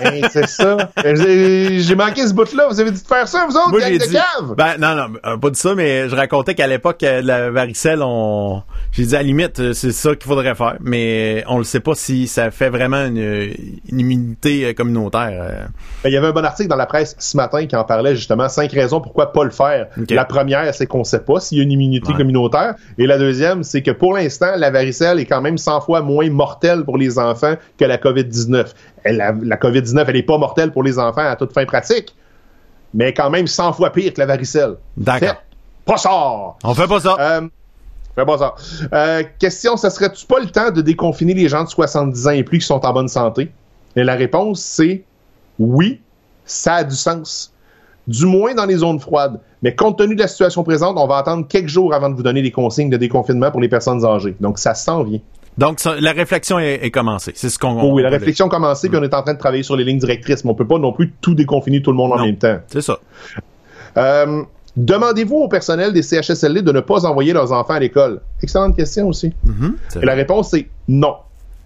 Hein, 0.03 0.19
c'est 0.31 0.47
ça. 0.47 0.75
J'ai 1.05 1.79
j'ai 1.79 1.95
manqué 1.95 2.27
ce 2.27 2.33
bout-là. 2.33 2.67
Vous 2.69 2.79
avez 2.81 2.91
dit 2.91 3.01
de 3.01 3.07
faire 3.07 3.27
ça, 3.29 3.45
vous 3.49 3.55
autres, 3.55 3.69
Moi, 3.69 3.79
gang 3.79 3.93
de 3.93 3.97
dit. 3.97 4.11
cave? 4.11 4.55
Ben, 4.57 4.75
non, 4.77 4.93
non, 4.95 5.13
euh, 5.25 5.37
pas 5.37 5.49
dit 5.49 5.59
ça, 5.59 5.73
mais 5.73 6.09
je 6.09 6.15
racontais 6.15 6.53
qu'à 6.53 6.67
l'époque, 6.67 7.01
euh, 7.03 7.21
la 7.23 7.49
varicelle, 7.49 7.99
on. 8.03 8.61
J'ai 8.91 9.05
dit 9.05 9.15
à 9.15 9.19
la 9.19 9.23
limite, 9.23 9.59
euh, 9.61 9.71
c'est 9.73 9.93
ça 9.93 10.15
qu'il 10.15 10.27
faudrait 10.27 10.53
faire, 10.53 10.75
mais 10.81 11.45
on 11.47 11.57
le 11.59 11.63
sait 11.63 11.79
pas 11.79 11.95
si 11.95 12.27
ça 12.27 12.51
fait 12.51 12.69
vraiment 12.69 13.05
une, 13.05 13.53
une 13.89 13.99
immunité 13.99 14.73
communautaire. 14.73 15.67
Ben, 16.03 16.09
Il 16.09 16.13
y 16.13 16.17
avait 16.17 16.27
un 16.27 16.31
bon 16.33 16.43
article 16.43 16.67
dans 16.69 16.75
la 16.75 16.87
presse 16.87 17.15
ce 17.19 17.37
matin 17.37 17.65
qui 17.67 17.75
en 17.77 17.85
parlait 17.85 18.15
justement 18.17 18.49
cinq 18.49 18.71
raisons 18.73 18.99
pourquoi 18.99 19.31
pas 19.31 19.45
le 19.45 19.51
faire. 19.51 19.87
La 20.09 20.25
première, 20.25 20.73
c'est 20.73 20.87
qu'on 20.87 21.05
sait 21.05 21.19
pas 21.21 21.39
s'il 21.39 21.57
y 21.57 21.61
a 21.61 21.63
une 21.63 21.71
immunité 21.71 22.11
Ouais. 22.11 22.17
communautaire. 22.17 22.75
Et 22.97 23.07
la 23.07 23.17
deuxième, 23.17 23.63
c'est 23.63 23.81
que 23.81 23.91
pour 23.91 24.13
l'instant, 24.13 24.51
la 24.57 24.71
varicelle 24.71 25.19
est 25.19 25.25
quand 25.25 25.41
même 25.41 25.57
100 25.57 25.81
fois 25.81 26.01
moins 26.01 26.29
mortelle 26.29 26.83
pour 26.83 26.97
les 26.97 27.17
enfants 27.17 27.55
que 27.77 27.85
la 27.85 27.97
COVID-19. 27.97 28.67
Elle, 29.03 29.17
La, 29.17 29.31
la 29.31 29.57
COVID-19, 29.57 30.05
elle 30.07 30.15
est 30.15 30.23
pas 30.23 30.37
mortelle 30.37 30.71
pour 30.71 30.83
les 30.83 30.99
enfants 30.99 31.27
à 31.27 31.35
toute 31.35 31.53
fin 31.53 31.65
pratique, 31.65 32.15
mais 32.93 33.13
quand 33.13 33.29
même 33.29 33.47
100 33.47 33.73
fois 33.73 33.91
pire 33.91 34.13
que 34.13 34.19
la 34.19 34.25
varicelle. 34.25 34.75
D'accord. 34.95 35.35
Pas 35.85 35.97
ça! 35.97 36.09
On 36.11 36.73
fait 36.73 36.87
pas 36.87 36.99
ça. 36.99 37.15
Euh, 37.19 37.47
fais 38.15 38.25
pas 38.25 38.37
ça. 38.37 38.55
Euh, 38.93 39.23
question, 39.39 39.77
ça 39.77 39.89
serait-tu 39.89 40.25
pas 40.25 40.39
le 40.39 40.47
temps 40.47 40.71
de 40.71 40.81
déconfiner 40.81 41.33
les 41.33 41.47
gens 41.47 41.63
de 41.63 41.69
70 41.69 42.27
ans 42.27 42.31
et 42.31 42.43
plus 42.43 42.59
qui 42.59 42.65
sont 42.65 42.85
en 42.85 42.93
bonne 42.93 43.07
santé? 43.07 43.49
Et 43.95 44.03
la 44.03 44.15
réponse, 44.15 44.61
c'est 44.61 45.03
oui, 45.59 46.01
ça 46.45 46.75
a 46.75 46.83
du 46.83 46.95
sens. 46.95 47.53
Du 48.07 48.25
moins 48.25 48.53
dans 48.53 48.65
les 48.65 48.77
zones 48.77 48.99
froides. 48.99 49.39
Mais 49.61 49.75
compte 49.75 49.97
tenu 49.97 50.15
de 50.15 50.21
la 50.21 50.27
situation 50.27 50.63
présente, 50.63 50.97
on 50.97 51.07
va 51.07 51.17
attendre 51.17 51.47
quelques 51.47 51.67
jours 51.67 51.93
avant 51.93 52.09
de 52.09 52.15
vous 52.15 52.23
donner 52.23 52.41
les 52.41 52.51
consignes 52.51 52.89
de 52.89 52.97
déconfinement 52.97 53.51
pour 53.51 53.59
les 53.59 53.69
personnes 53.69 54.05
âgées. 54.05 54.35
Donc, 54.39 54.59
ça 54.59 54.73
s'en 54.73 55.03
vient. 55.03 55.19
Donc, 55.57 55.79
ça- 55.79 55.95
la 55.99 56.11
réflexion 56.11 56.59
est, 56.59 56.75
est 56.85 56.91
commencée. 56.91 57.31
C'est 57.35 57.49
ce 57.49 57.57
qu'on. 57.57 57.91
Oui, 57.93 58.03
la 58.03 58.09
réflexion 58.09 58.45
a 58.47 58.49
commencé, 58.49 58.89
puis 58.89 58.97
on 58.97 59.03
est 59.03 59.13
en 59.13 59.23
train 59.23 59.33
de 59.33 59.39
travailler 59.39 59.63
sur 59.63 59.75
les 59.75 59.83
lignes 59.83 59.97
directrices, 59.99 60.43
mais 60.45 60.51
on 60.51 60.55
peut 60.55 60.67
pas 60.67 60.77
non 60.79 60.93
plus 60.93 61.11
tout 61.21 61.33
déconfiner 61.35 61.81
tout 61.81 61.91
le 61.91 61.97
monde 61.97 62.13
en 62.13 62.23
même 62.23 62.37
temps. 62.37 62.57
C'est 62.67 62.81
ça. 62.81 62.97
Euh, 63.97 64.43
Demandez-vous 64.75 65.37
au 65.37 65.47
personnel 65.47 65.91
des 65.91 66.03
CHSLD 66.03 66.61
de 66.61 66.71
ne 66.71 66.81
pas 66.81 67.03
envoyer 67.07 67.33
leurs 67.33 67.51
enfants 67.51 67.73
à 67.73 67.79
l'école? 67.79 68.21
Excellente 68.43 68.75
question 68.75 69.07
aussi. 69.07 69.33
C'est 69.89 70.03
Et 70.03 70.05
la 70.05 70.13
réponse 70.13 70.53
est 70.53 70.67
non. 70.87 71.15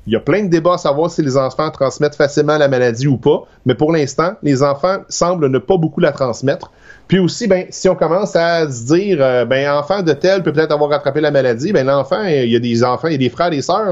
Il 0.08 0.14
y 0.14 0.16
a 0.16 0.22
plein 0.22 0.44
de 0.46 0.50
débats 0.50 0.76
à 0.76 0.78
savoir 0.78 1.12
si 1.12 1.22
les 1.22 1.36
enfants 1.36 1.70
transmettent 1.72 2.16
facilement 2.16 2.58
la 2.58 2.70
maladie 2.70 3.08
ou 3.08 3.18
pas, 3.18 3.44
mais 3.66 3.76
pour 3.76 3.92
l'instant, 3.92 4.36
les 4.44 4.64
enfants 4.64 5.00
semblent 5.10 5.48
ne 5.50 5.58
pas 5.60 5.76
beaucoup 5.76 6.00
la 6.00 6.14
transmettre. 6.14 6.72
Puis 7.12 7.20
aussi, 7.20 7.46
ben, 7.46 7.66
si 7.72 7.90
on 7.90 7.96
commence 7.96 8.38
à 8.38 8.72
se 8.72 8.86
dire, 8.86 9.18
euh, 9.20 9.44
ben, 9.44 9.70
enfant 9.70 10.02
de 10.02 10.14
tel 10.14 10.44
peut 10.44 10.54
peut-être 10.54 10.72
avoir 10.72 10.92
rattrapé 10.92 11.20
la 11.20 11.30
maladie, 11.30 11.74
ben, 11.74 11.86
l'enfant, 11.86 12.24
il 12.24 12.50
y 12.50 12.56
a 12.56 12.60
des 12.60 12.86
enfants, 12.86 13.10
il 13.10 13.12
y 13.12 13.16
a 13.16 13.18
des 13.18 13.30
frères, 13.30 13.50
des 13.50 13.62
sœurs, 13.62 13.92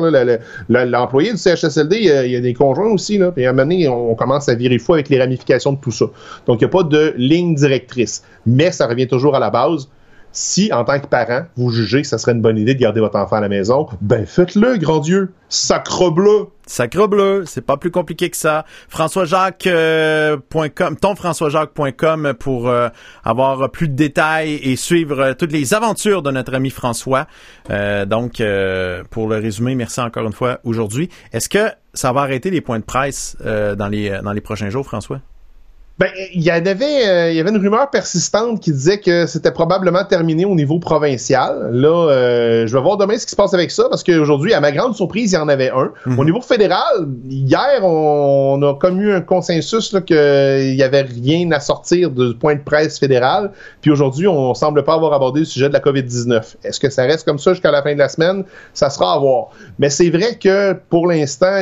l'employé 0.69 1.33
du 1.33 1.37
CHSLD, 1.37 1.97
il 1.97 2.05
y, 2.05 2.11
a, 2.11 2.25
il 2.25 2.31
y 2.31 2.37
a 2.37 2.39
des 2.39 2.53
conjoints 2.53 2.89
aussi, 2.89 3.17
là. 3.17 3.33
Puis 3.33 3.45
à 3.45 3.49
un 3.49 3.51
moment 3.51 3.63
donné, 3.63 3.89
on 3.89 4.15
commence 4.15 4.47
à 4.47 4.55
virer 4.55 4.79
fou 4.79 4.93
avec 4.93 5.09
les 5.09 5.19
ramifications 5.19 5.73
de 5.73 5.81
tout 5.81 5.91
ça. 5.91 6.05
Donc, 6.47 6.61
il 6.61 6.63
n'y 6.63 6.69
a 6.69 6.69
pas 6.69 6.83
de 6.83 7.13
ligne 7.17 7.55
directrice. 7.55 8.23
Mais 8.45 8.71
ça 8.71 8.87
revient 8.87 9.09
toujours 9.09 9.35
à 9.35 9.39
la 9.39 9.49
base. 9.49 9.89
Si, 10.31 10.71
en 10.71 10.83
tant 10.83 10.99
que 10.99 11.07
parent, 11.07 11.45
vous 11.57 11.71
jugez 11.71 12.03
que 12.03 12.07
ça 12.07 12.19
serait 12.19 12.33
une 12.33 12.41
bonne 12.41 12.57
idée 12.57 12.75
de 12.75 12.79
garder 12.79 12.99
votre 12.99 13.17
enfant 13.17 13.37
à 13.37 13.41
la 13.41 13.49
maison, 13.49 13.87
ben 14.01 14.25
faites-le, 14.25 14.77
grand 14.77 14.99
Dieu. 14.99 15.33
Sacre 15.49 16.11
bleu. 16.11 16.47
Sacre 16.67 17.07
bleu, 17.07 17.43
c'est 17.47 17.65
pas 17.65 17.77
plus 17.77 17.89
compliqué 17.89 18.29
que 18.29 18.37
ça. 18.37 18.65
FrançoisJacques.com, 18.89 20.97
tonfrançoisjacques.com 20.97 22.33
pour 22.37 22.69
euh, 22.69 22.89
avoir 23.23 23.71
plus 23.71 23.87
de 23.87 23.95
détails 23.95 24.53
et 24.55 24.75
suivre 24.75 25.19
euh, 25.19 25.33
toutes 25.33 25.51
les 25.51 25.73
aventures 25.73 26.21
de 26.21 26.29
notre 26.29 26.53
ami 26.53 26.69
François. 26.69 27.25
Euh, 27.71 28.05
donc, 28.05 28.39
euh, 28.39 29.03
pour 29.09 29.27
le 29.27 29.37
résumé, 29.37 29.73
merci 29.73 29.99
encore 29.99 30.27
une 30.27 30.33
fois 30.33 30.59
aujourd'hui. 30.63 31.09
Est-ce 31.33 31.49
que 31.49 31.71
ça 31.95 32.13
va 32.13 32.21
arrêter 32.21 32.51
les 32.51 32.61
points 32.61 32.77
de 32.77 32.83
presse 32.83 33.35
euh, 33.43 33.73
dans 33.75 33.87
les 33.87 34.41
prochains 34.41 34.69
jours, 34.69 34.85
François? 34.85 35.21
Ben, 35.99 36.07
il 36.33 36.41
y 36.41 36.49
en 36.49 36.65
avait, 36.65 37.07
euh, 37.09 37.31
il 37.31 37.35
y 37.35 37.41
avait 37.41 37.49
une 37.49 37.57
rumeur 37.57 37.89
persistante 37.89 38.61
qui 38.61 38.71
disait 38.71 39.01
que 39.01 39.25
c'était 39.25 39.51
probablement 39.51 40.05
terminé 40.05 40.45
au 40.45 40.55
niveau 40.55 40.79
provincial. 40.79 41.71
Là, 41.73 41.89
euh, 42.09 42.65
je 42.65 42.73
vais 42.73 42.81
voir 42.81 42.95
demain 42.95 43.17
ce 43.17 43.25
qui 43.25 43.31
se 43.31 43.35
passe 43.35 43.53
avec 43.53 43.69
ça 43.69 43.83
parce 43.89 44.05
qu'aujourd'hui, 44.05 44.53
à 44.53 44.61
ma 44.61 44.71
grande 44.71 44.95
surprise, 44.95 45.33
il 45.33 45.35
y 45.35 45.37
en 45.37 45.49
avait 45.49 45.71
un. 45.71 45.91
Au 46.17 46.23
niveau 46.23 46.39
fédéral, 46.39 47.05
hier, 47.29 47.83
on, 47.83 48.61
a 48.61 48.75
comme 48.75 49.01
eu 49.01 49.11
un 49.11 49.19
consensus 49.19 49.91
là, 49.91 49.99
qu'il 49.99 50.75
y 50.75 50.83
avait 50.83 51.01
rien 51.01 51.51
à 51.51 51.59
sortir 51.59 52.11
du 52.11 52.33
point 52.33 52.55
de 52.55 52.61
presse 52.61 52.97
fédéral. 52.97 53.51
Puis 53.81 53.91
aujourd'hui, 53.91 54.25
on 54.25 54.53
semble 54.53 54.85
pas 54.85 54.93
avoir 54.93 55.11
abordé 55.11 55.41
le 55.41 55.45
sujet 55.45 55.67
de 55.67 55.73
la 55.73 55.81
COVID-19. 55.81 56.55
Est-ce 56.63 56.79
que 56.79 56.89
ça 56.89 57.03
reste 57.03 57.25
comme 57.25 57.39
ça 57.39 57.51
jusqu'à 57.51 57.71
la 57.71 57.83
fin 57.83 57.93
de 57.93 57.99
la 57.99 58.07
semaine? 58.07 58.45
Ça 58.73 58.89
sera 58.89 59.15
à 59.15 59.19
voir. 59.19 59.49
Mais 59.79 59.89
c'est 59.89 60.09
vrai 60.09 60.37
que 60.41 60.71
pour 60.89 61.07
l'instant, 61.07 61.61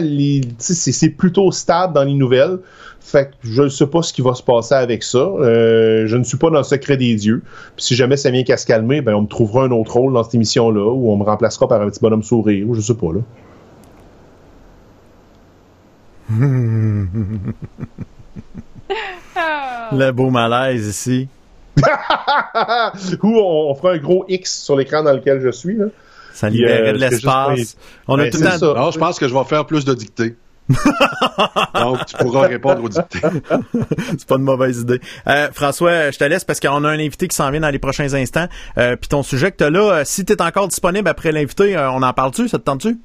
c'est 0.59 1.09
plutôt 1.09 1.51
stable 1.51 1.93
dans 1.93 2.03
les 2.03 2.13
nouvelles. 2.13 2.59
Fait 3.07 3.27
que 3.29 3.35
je 3.41 3.63
ne 3.63 3.69
sais 3.69 3.87
pas 3.87 4.01
ce 4.01 4.11
qui 4.11 4.21
va 4.21 4.33
se 4.33 4.43
passer 4.43 4.75
avec 4.75 5.01
ça. 5.01 5.19
Euh, 5.19 6.07
je 6.07 6.17
ne 6.17 6.25
suis 6.25 6.35
pas 6.35 6.49
dans 6.49 6.57
le 6.57 6.63
secret 6.63 6.97
des 6.97 7.15
dieux. 7.15 7.41
Puis 7.77 7.85
si 7.85 7.95
jamais 7.95 8.17
ça 8.17 8.29
vient 8.31 8.43
qu'à 8.43 8.57
se 8.57 8.65
calmer, 8.65 8.99
ben 8.99 9.15
on 9.15 9.21
me 9.21 9.27
trouvera 9.27 9.63
un 9.63 9.71
autre 9.71 9.93
rôle 9.93 10.11
dans 10.11 10.25
cette 10.25 10.35
émission-là, 10.35 10.91
ou 10.91 11.09
on 11.09 11.15
me 11.15 11.23
remplacera 11.23 11.69
par 11.69 11.81
un 11.81 11.89
petit 11.89 12.01
bonhomme 12.01 12.23
sourire, 12.23 12.67
ou 12.67 12.75
je 12.75 12.81
sais 12.81 12.95
pas 12.95 13.13
là. 13.13 13.21
Le 19.93 20.11
beau 20.11 20.29
malaise 20.29 20.85
ici. 20.87 21.29
ou 23.23 23.37
on, 23.37 23.71
on 23.71 23.75
fera 23.75 23.93
un 23.93 23.97
gros 23.99 24.25
X 24.27 24.63
sur 24.63 24.75
l'écran 24.75 25.01
dans 25.01 25.13
lequel 25.13 25.39
je 25.39 25.51
suis. 25.51 25.77
Là. 25.77 25.85
Ça 26.33 26.49
libérait 26.49 26.89
euh, 26.89 26.91
de 26.91 26.97
c'est 26.99 27.09
l'espace. 27.09 27.57
juste 27.57 27.79
On 28.05 28.15
a 28.19 28.23
Ben, 28.23 28.31
tout 28.31 28.39
le 28.39 28.59
temps. 28.59 28.91
je 28.91 28.99
pense 28.99 29.17
que 29.17 29.29
je 29.29 29.33
vais 29.33 29.43
faire 29.45 29.65
plus 29.65 29.85
de 29.85 29.93
dictées. 29.93 30.35
Donc, 31.75 32.05
tu 32.05 32.17
pourras 32.17 32.47
répondre 32.47 32.83
aux 32.83 32.89
dictées. 32.89 33.19
C'est 34.17 34.27
pas 34.27 34.35
une 34.35 34.43
mauvaise 34.43 34.79
idée. 34.81 34.99
Euh, 35.27 35.47
François, 35.53 36.11
je 36.11 36.17
te 36.17 36.23
laisse 36.23 36.43
parce 36.43 36.59
qu'on 36.59 36.83
a 36.83 36.89
un 36.89 36.99
invité 36.99 37.27
qui 37.27 37.35
s'en 37.35 37.49
vient 37.51 37.61
dans 37.61 37.69
les 37.69 37.79
prochains 37.79 38.13
instants. 38.13 38.47
Euh, 38.77 38.95
Puis 38.95 39.07
ton 39.07 39.23
sujet 39.23 39.51
que 39.51 39.57
tu 39.57 39.63
as 39.63 39.69
là, 39.69 39.91
euh, 39.99 40.01
si 40.05 40.25
tu 40.25 40.33
es 40.33 40.41
encore 40.41 40.67
disponible 40.67 41.07
après 41.07 41.31
l'invité, 41.31 41.77
on 41.77 42.01
en 42.03 42.13
parle-tu? 42.13 42.47
Ça 42.49 42.57
te 42.57 42.63
tente-tu? 42.63 42.97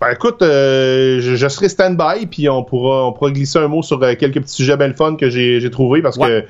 Ben 0.00 0.10
écoute, 0.10 0.42
euh, 0.42 1.20
je, 1.20 1.36
je 1.36 1.48
serai 1.48 1.68
stand-by, 1.68 2.26
puis 2.26 2.48
on 2.48 2.64
pourra, 2.64 3.06
on 3.06 3.12
pourra 3.12 3.30
glisser 3.30 3.58
un 3.60 3.68
mot 3.68 3.82
sur 3.82 4.00
quelques 4.00 4.40
petits 4.40 4.54
sujets 4.54 4.76
bien 4.76 4.92
fun 4.94 5.14
que 5.16 5.30
j'ai 5.30 5.70
trouvés 5.70 6.02
parce 6.02 6.16
Ouais. 6.16 6.28
que 6.42 6.46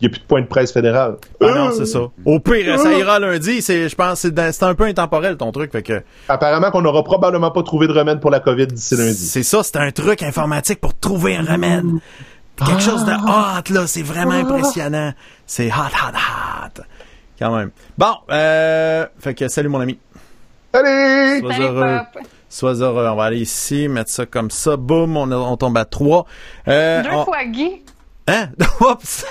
il 0.00 0.04
n'y 0.04 0.06
a 0.08 0.10
plus 0.10 0.20
de 0.20 0.26
point 0.26 0.40
de 0.42 0.46
presse 0.46 0.72
fédéral. 0.72 1.16
Ah 1.40 1.46
non, 1.54 1.70
c'est 1.76 1.86
ça. 1.86 2.00
Au 2.24 2.40
pire, 2.40 2.78
ça 2.78 2.92
ira 2.92 3.18
lundi. 3.20 3.62
C'est, 3.62 3.88
je 3.88 3.94
pense, 3.94 4.20
c'est 4.20 4.62
un 4.62 4.74
peu 4.74 4.84
intemporel 4.84 5.36
ton 5.36 5.52
truc. 5.52 5.72
Fait 5.72 5.82
que 5.82 6.02
Apparemment 6.28 6.70
qu'on 6.70 6.82
n'aura 6.82 7.02
probablement 7.04 7.50
pas 7.50 7.62
trouvé 7.62 7.86
de 7.86 7.92
remède 7.92 8.20
pour 8.20 8.30
la 8.30 8.40
COVID 8.40 8.66
d'ici 8.66 8.96
lundi. 8.96 9.14
c'est 9.14 9.42
ça, 9.44 9.62
c'est 9.62 9.76
un 9.76 9.90
truc 9.92 10.22
informatique 10.22 10.80
pour 10.80 10.94
trouver 10.98 11.36
un 11.36 11.44
remède. 11.44 11.84
Quelque 12.56 12.82
chose 12.82 13.04
de 13.04 13.12
hot 13.12 13.72
là, 13.74 13.86
c'est 13.86 14.02
vraiment 14.02 14.32
impressionnant. 14.32 15.12
C'est 15.46 15.68
hot, 15.68 15.92
hot, 15.92 16.16
hot. 16.16 16.82
Quand 17.38 17.56
même. 17.56 17.70
Bon, 17.98 18.14
euh, 18.30 19.06
fait 19.18 19.34
que 19.34 19.48
salut 19.48 19.68
mon 19.68 19.80
ami. 19.80 19.98
Allez! 20.72 21.40
Sois 21.40 21.52
Salut, 21.52 21.64
heureux. 21.64 21.98
Pop. 22.12 22.22
Sois 22.48 22.74
heureux. 22.74 23.06
On 23.08 23.16
va 23.16 23.24
aller 23.24 23.40
ici, 23.40 23.88
mettre 23.88 24.10
ça 24.10 24.26
comme 24.26 24.50
ça. 24.50 24.76
Boum, 24.76 25.16
on, 25.16 25.30
on 25.32 25.56
tombe 25.56 25.76
à 25.76 25.84
trois. 25.84 26.26
Euh, 26.68 27.02
Deux 27.02 27.10
on- 27.12 27.24
fois 27.24 27.44
Guy. 27.44 27.82
Hein? 28.26 28.48
Oups! 28.80 29.26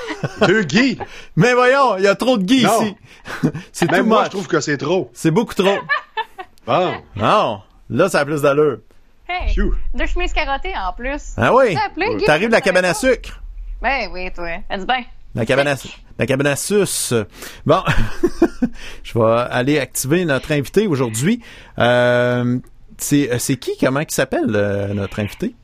Deux 0.47 0.63
Guy! 0.63 0.97
Mais 1.35 1.53
voyons, 1.53 1.97
il 1.97 2.03
y 2.03 2.07
a 2.07 2.15
trop 2.15 2.37
de 2.37 2.43
Guy 2.43 2.63
Non. 2.63 2.81
ici. 2.83 2.95
c'est 3.71 3.89
Même 3.91 4.01
tout 4.01 4.07
moi, 4.07 4.17
much. 4.19 4.25
je 4.25 4.31
trouve 4.31 4.47
que 4.47 4.59
c'est 4.61 4.77
trop. 4.77 5.09
C'est 5.13 5.31
beaucoup 5.31 5.53
trop. 5.55 5.77
Bon. 6.65 6.93
Non. 7.17 7.61
Là, 7.89 8.07
ça 8.07 8.21
a 8.21 8.25
plus 8.25 8.41
d'allure. 8.41 8.77
Hey, 9.27 9.53
Phew. 9.53 9.73
deux 9.93 10.05
chemises 10.05 10.31
carottées 10.31 10.73
en 10.77 10.93
plus. 10.93 11.33
Ah 11.35 11.53
oui. 11.53 11.75
Guy? 11.97 12.23
T'arrives 12.25 12.47
de 12.47 12.53
la 12.53 12.61
cabane 12.61 12.85
à 12.85 12.93
sucre. 12.93 13.41
Ben 13.81 14.09
oui, 14.13 14.31
toi. 14.33 14.47
Elle 14.69 14.79
dit 14.79 14.85
ben. 14.85 15.03
La 15.35 15.45
cabane 15.45 15.67
à, 15.67 15.75
la 16.17 16.25
cabane 16.25 16.47
à 16.47 16.55
suce. 16.55 17.13
Bon. 17.65 17.83
Je 19.03 19.19
vais 19.19 19.45
aller 19.49 19.77
activer 19.79 20.23
notre 20.23 20.53
invité 20.53 20.87
aujourd'hui. 20.87 21.41
Euh, 21.79 22.59
c'est, 22.97 23.37
c'est 23.39 23.57
qui, 23.57 23.71
comment 23.77 24.05
qui 24.05 24.15
s'appelle, 24.15 24.51
euh, 24.55 24.93
notre 24.93 25.19
invité? 25.19 25.55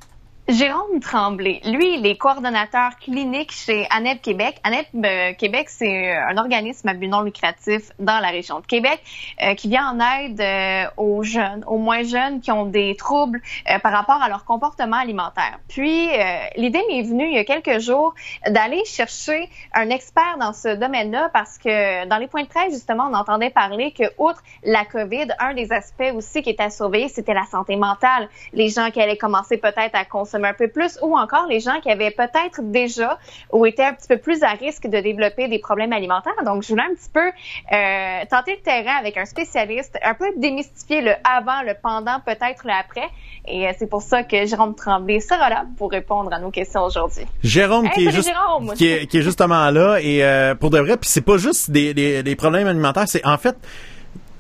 Jérôme 0.50 1.00
Tremblay, 1.00 1.62
lui, 1.64 2.00
il 2.00 2.08
est 2.08 2.18
coordonnateur 2.18 2.98
clinique 3.00 3.52
chez 3.52 3.86
ANEB 3.92 4.20
Québec. 4.20 4.60
ANEB 4.64 4.86
euh, 5.06 5.34
Québec, 5.34 5.70
c'est 5.70 6.12
un 6.12 6.38
organisme 6.38 6.88
à 6.88 6.96
but 6.96 7.08
non 7.08 7.22
lucratif 7.22 7.92
dans 8.00 8.18
la 8.20 8.30
région 8.30 8.60
de 8.60 8.66
Québec 8.66 9.00
euh, 9.44 9.54
qui 9.54 9.68
vient 9.68 9.92
en 9.92 10.00
aide 10.00 10.42
euh, 10.42 10.86
aux 10.98 11.22
jeunes, 11.22 11.64
aux 11.68 11.78
moins 11.78 12.02
jeunes 12.02 12.42
qui 12.42 12.52
ont 12.52 12.66
des 12.66 12.96
troubles 12.96 13.44
euh, 13.70 13.78
par 13.78 13.92
rapport 13.92 14.24
à 14.24 14.28
leur 14.28 14.44
comportement 14.44 14.98
alimentaire. 14.98 15.60
Puis, 15.68 16.10
euh, 16.10 16.40
l'idée 16.56 16.82
m'est 16.90 17.04
venue 17.04 17.28
il 17.28 17.36
y 17.36 17.38
a 17.38 17.44
quelques 17.44 17.78
jours 17.78 18.16
d'aller 18.48 18.84
chercher 18.86 19.52
un 19.76 19.92
expert 19.92 20.38
dans 20.40 20.54
ce 20.54 20.70
domaine-là 20.70 21.30
parce 21.32 21.60
que 21.60 22.08
dans 22.08 22.18
les 22.18 22.26
points 22.26 22.44
de 22.44 22.48
presse, 22.48 22.74
justement, 22.74 23.08
on 23.12 23.14
entendait 23.14 23.52
parler 23.52 23.92
que, 23.92 24.06
outre 24.18 24.42
la 24.64 24.84
COVID, 24.84 25.28
un 25.38 25.54
des 25.54 25.72
aspects 25.72 26.12
aussi 26.16 26.42
qui 26.42 26.50
était 26.50 26.64
à 26.64 26.72
surveiller, 26.72 27.08
c'était 27.08 27.36
la 27.36 27.46
santé 27.46 27.76
mentale. 27.76 28.30
Les 28.54 28.70
gens 28.70 28.90
qui 28.90 29.00
allaient 29.00 29.16
commencer 29.16 29.58
peut-être 29.58 29.94
à 29.94 30.06
consommer 30.06 30.38
un 30.45 30.54
peu 30.54 30.67
plus 30.67 30.97
ou 31.02 31.17
encore 31.17 31.47
les 31.47 31.60
gens 31.60 31.80
qui 31.82 31.89
avaient 31.89 32.12
peut-être 32.12 32.62
déjà 32.62 33.17
ou 33.52 33.65
étaient 33.65 33.84
un 33.84 33.93
petit 33.93 34.08
peu 34.08 34.17
plus 34.17 34.43
à 34.43 34.52
risque 34.52 34.88
de 34.88 34.99
développer 34.99 35.47
des 35.47 35.60
problèmes 35.60 35.93
alimentaires. 35.93 36.34
Donc, 36.45 36.63
je 36.63 36.69
voulais 36.69 36.84
un 36.84 36.95
petit 36.95 37.10
peu 37.12 37.28
euh, 37.28 38.25
tenter 38.30 38.56
le 38.56 38.62
terrain 38.62 38.97
avec 38.99 39.17
un 39.17 39.25
spécialiste, 39.25 39.97
un 40.04 40.13
peu 40.13 40.25
démystifier 40.38 41.02
le 41.02 41.13
avant, 41.23 41.63
le 41.63 41.73
pendant, 41.82 42.19
peut-être 42.25 42.65
le 42.65 42.71
après. 42.71 43.08
Et 43.47 43.67
euh, 43.67 43.71
c'est 43.78 43.89
pour 43.89 44.02
ça 44.02 44.23
que 44.23 44.45
Jérôme 44.45 44.75
Tremblay 44.75 45.19
sera 45.19 45.49
là 45.49 45.65
pour 45.78 45.91
répondre 45.91 46.32
à 46.32 46.39
nos 46.39 46.52
questions 46.52 46.84
aujourd'hui. 46.84 47.23
Jérôme 47.43 47.86
Hey, 47.86 47.91
qui, 47.93 48.02
est 48.02 48.06
salut, 48.06 48.15
juste, 48.15 48.30
Jérôme! 48.30 48.73
qui, 48.75 48.88
est, 48.88 49.08
qui 49.08 49.17
est 49.17 49.21
justement 49.21 49.69
là 49.69 49.97
et 50.02 50.23
euh, 50.23 50.56
pour 50.56 50.69
de 50.69 50.80
vrai 50.80 50.97
puis 50.97 51.10
c'est 51.10 51.21
pas 51.21 51.38
juste 51.38 51.71
des, 51.71 51.93
des, 51.93 52.23
des 52.23 52.36
problèmes 52.36 52.67
alimentaires 52.67 53.08
c'est 53.08 53.25
en 53.25 53.38
fait 53.38 53.56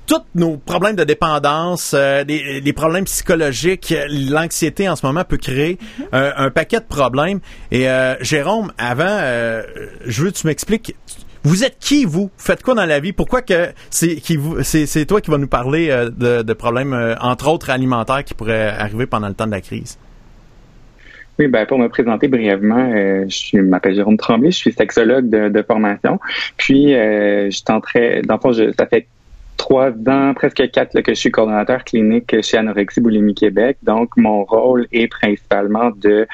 tous 0.09 0.23
nos 0.33 0.57
problèmes 0.57 0.95
de 0.95 1.03
dépendance, 1.03 1.93
euh, 1.95 2.23
les, 2.27 2.61
les 2.61 2.73
problèmes 2.73 3.05
psychologiques, 3.05 3.93
l'anxiété 4.09 4.89
en 4.89 4.95
ce 4.95 5.05
moment 5.05 5.23
peut 5.23 5.37
créer 5.37 5.77
euh, 6.15 6.31
un 6.35 6.49
paquet 6.49 6.79
de 6.79 6.85
problèmes. 6.85 7.39
Et 7.71 7.87
euh, 7.87 8.15
Jérôme, 8.19 8.71
avant, 8.79 9.05
euh, 9.07 9.61
je 10.05 10.23
veux 10.23 10.31
que 10.31 10.37
tu 10.37 10.47
m'expliques, 10.47 10.95
vous 11.43 11.63
êtes 11.63 11.77
qui 11.79 12.05
vous? 12.05 12.31
Faites 12.37 12.63
quoi 12.63 12.73
dans 12.73 12.85
la 12.85 12.99
vie? 12.99 13.13
Pourquoi 13.13 13.43
que 13.43 13.67
c'est 13.91 14.15
qui 14.15 14.35
vous 14.35 14.63
c'est 14.63 14.87
c'est 14.87 15.05
toi 15.05 15.21
qui 15.21 15.29
va 15.29 15.37
nous 15.37 15.47
parler 15.47 15.89
euh, 15.91 16.09
de, 16.09 16.41
de 16.41 16.53
problèmes 16.53 16.93
euh, 16.93 17.15
entre 17.21 17.47
autres 17.47 17.69
alimentaires 17.69 18.23
qui 18.23 18.33
pourraient 18.33 18.67
arriver 18.67 19.05
pendant 19.05 19.27
le 19.27 19.35
temps 19.35 19.47
de 19.47 19.51
la 19.51 19.61
crise? 19.61 19.99
Oui, 21.37 21.47
ben 21.47 21.65
pour 21.67 21.77
me 21.79 21.87
présenter 21.87 22.27
brièvement, 22.27 22.91
euh, 22.93 23.23
je 23.29 23.37
suis- 23.37 23.57
je 23.59 23.63
m'appelle 23.63 23.95
Jérôme 23.95 24.17
Tremblay, 24.17 24.51
je 24.51 24.57
suis 24.57 24.73
sexologue 24.73 25.29
de, 25.29 25.47
de 25.49 25.61
formation. 25.61 26.19
Puis 26.57 26.93
euh, 26.95 27.49
je 27.51 27.63
tenterais, 27.63 28.21
dans 28.23 28.35
le 28.35 28.41
fond, 28.41 28.51
je, 28.51 28.73
ça 28.77 28.87
fait 28.87 29.07
trois 29.59 29.91
ans, 30.07 30.33
presque 30.33 30.71
quatre, 30.71 30.95
là, 30.95 31.03
que 31.03 31.13
je 31.13 31.19
suis 31.19 31.29
coordonnateur 31.29 31.83
clinique 31.83 32.41
chez 32.41 32.57
Anorexie 32.57 33.01
Boulimie 33.01 33.35
Québec. 33.35 33.77
Donc, 33.83 34.15
mon 34.15 34.45
rôle 34.45 34.87
est 34.91 35.07
principalement 35.07 35.91
de 35.91 36.25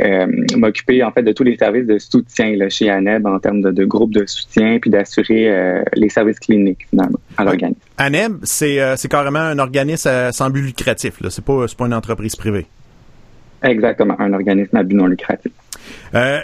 euh, 0.00 0.26
m'occuper 0.56 1.04
en 1.04 1.12
fait 1.12 1.22
de 1.22 1.30
tous 1.32 1.44
les 1.44 1.56
services 1.56 1.86
de 1.86 1.98
soutien 1.98 2.56
là, 2.56 2.68
chez 2.68 2.90
ANEB 2.90 3.26
en 3.26 3.38
termes 3.38 3.60
de, 3.60 3.70
de 3.70 3.84
groupe 3.84 4.12
de 4.12 4.26
soutien, 4.26 4.78
puis 4.80 4.90
d'assurer 4.90 5.50
euh, 5.50 5.82
les 5.94 6.08
services 6.08 6.40
cliniques 6.40 6.86
finalement 6.88 7.20
à 7.36 7.44
l'organisme. 7.44 7.80
ANEB, 7.98 8.38
c'est 8.42 8.80
euh, 8.80 8.96
c'est 8.96 9.10
carrément 9.10 9.38
un 9.38 9.58
organisme 9.58 10.32
sans 10.32 10.50
but 10.50 10.62
lucratif. 10.62 11.14
C'est 11.28 11.44
pas 11.44 11.66
pas 11.78 11.86
une 11.86 11.94
entreprise 11.94 12.34
privée. 12.34 12.66
Exactement, 13.62 14.16
un 14.18 14.32
organisme 14.32 14.76
à 14.76 14.82
but 14.82 14.94
non 14.94 15.06
lucratif. 15.06 15.52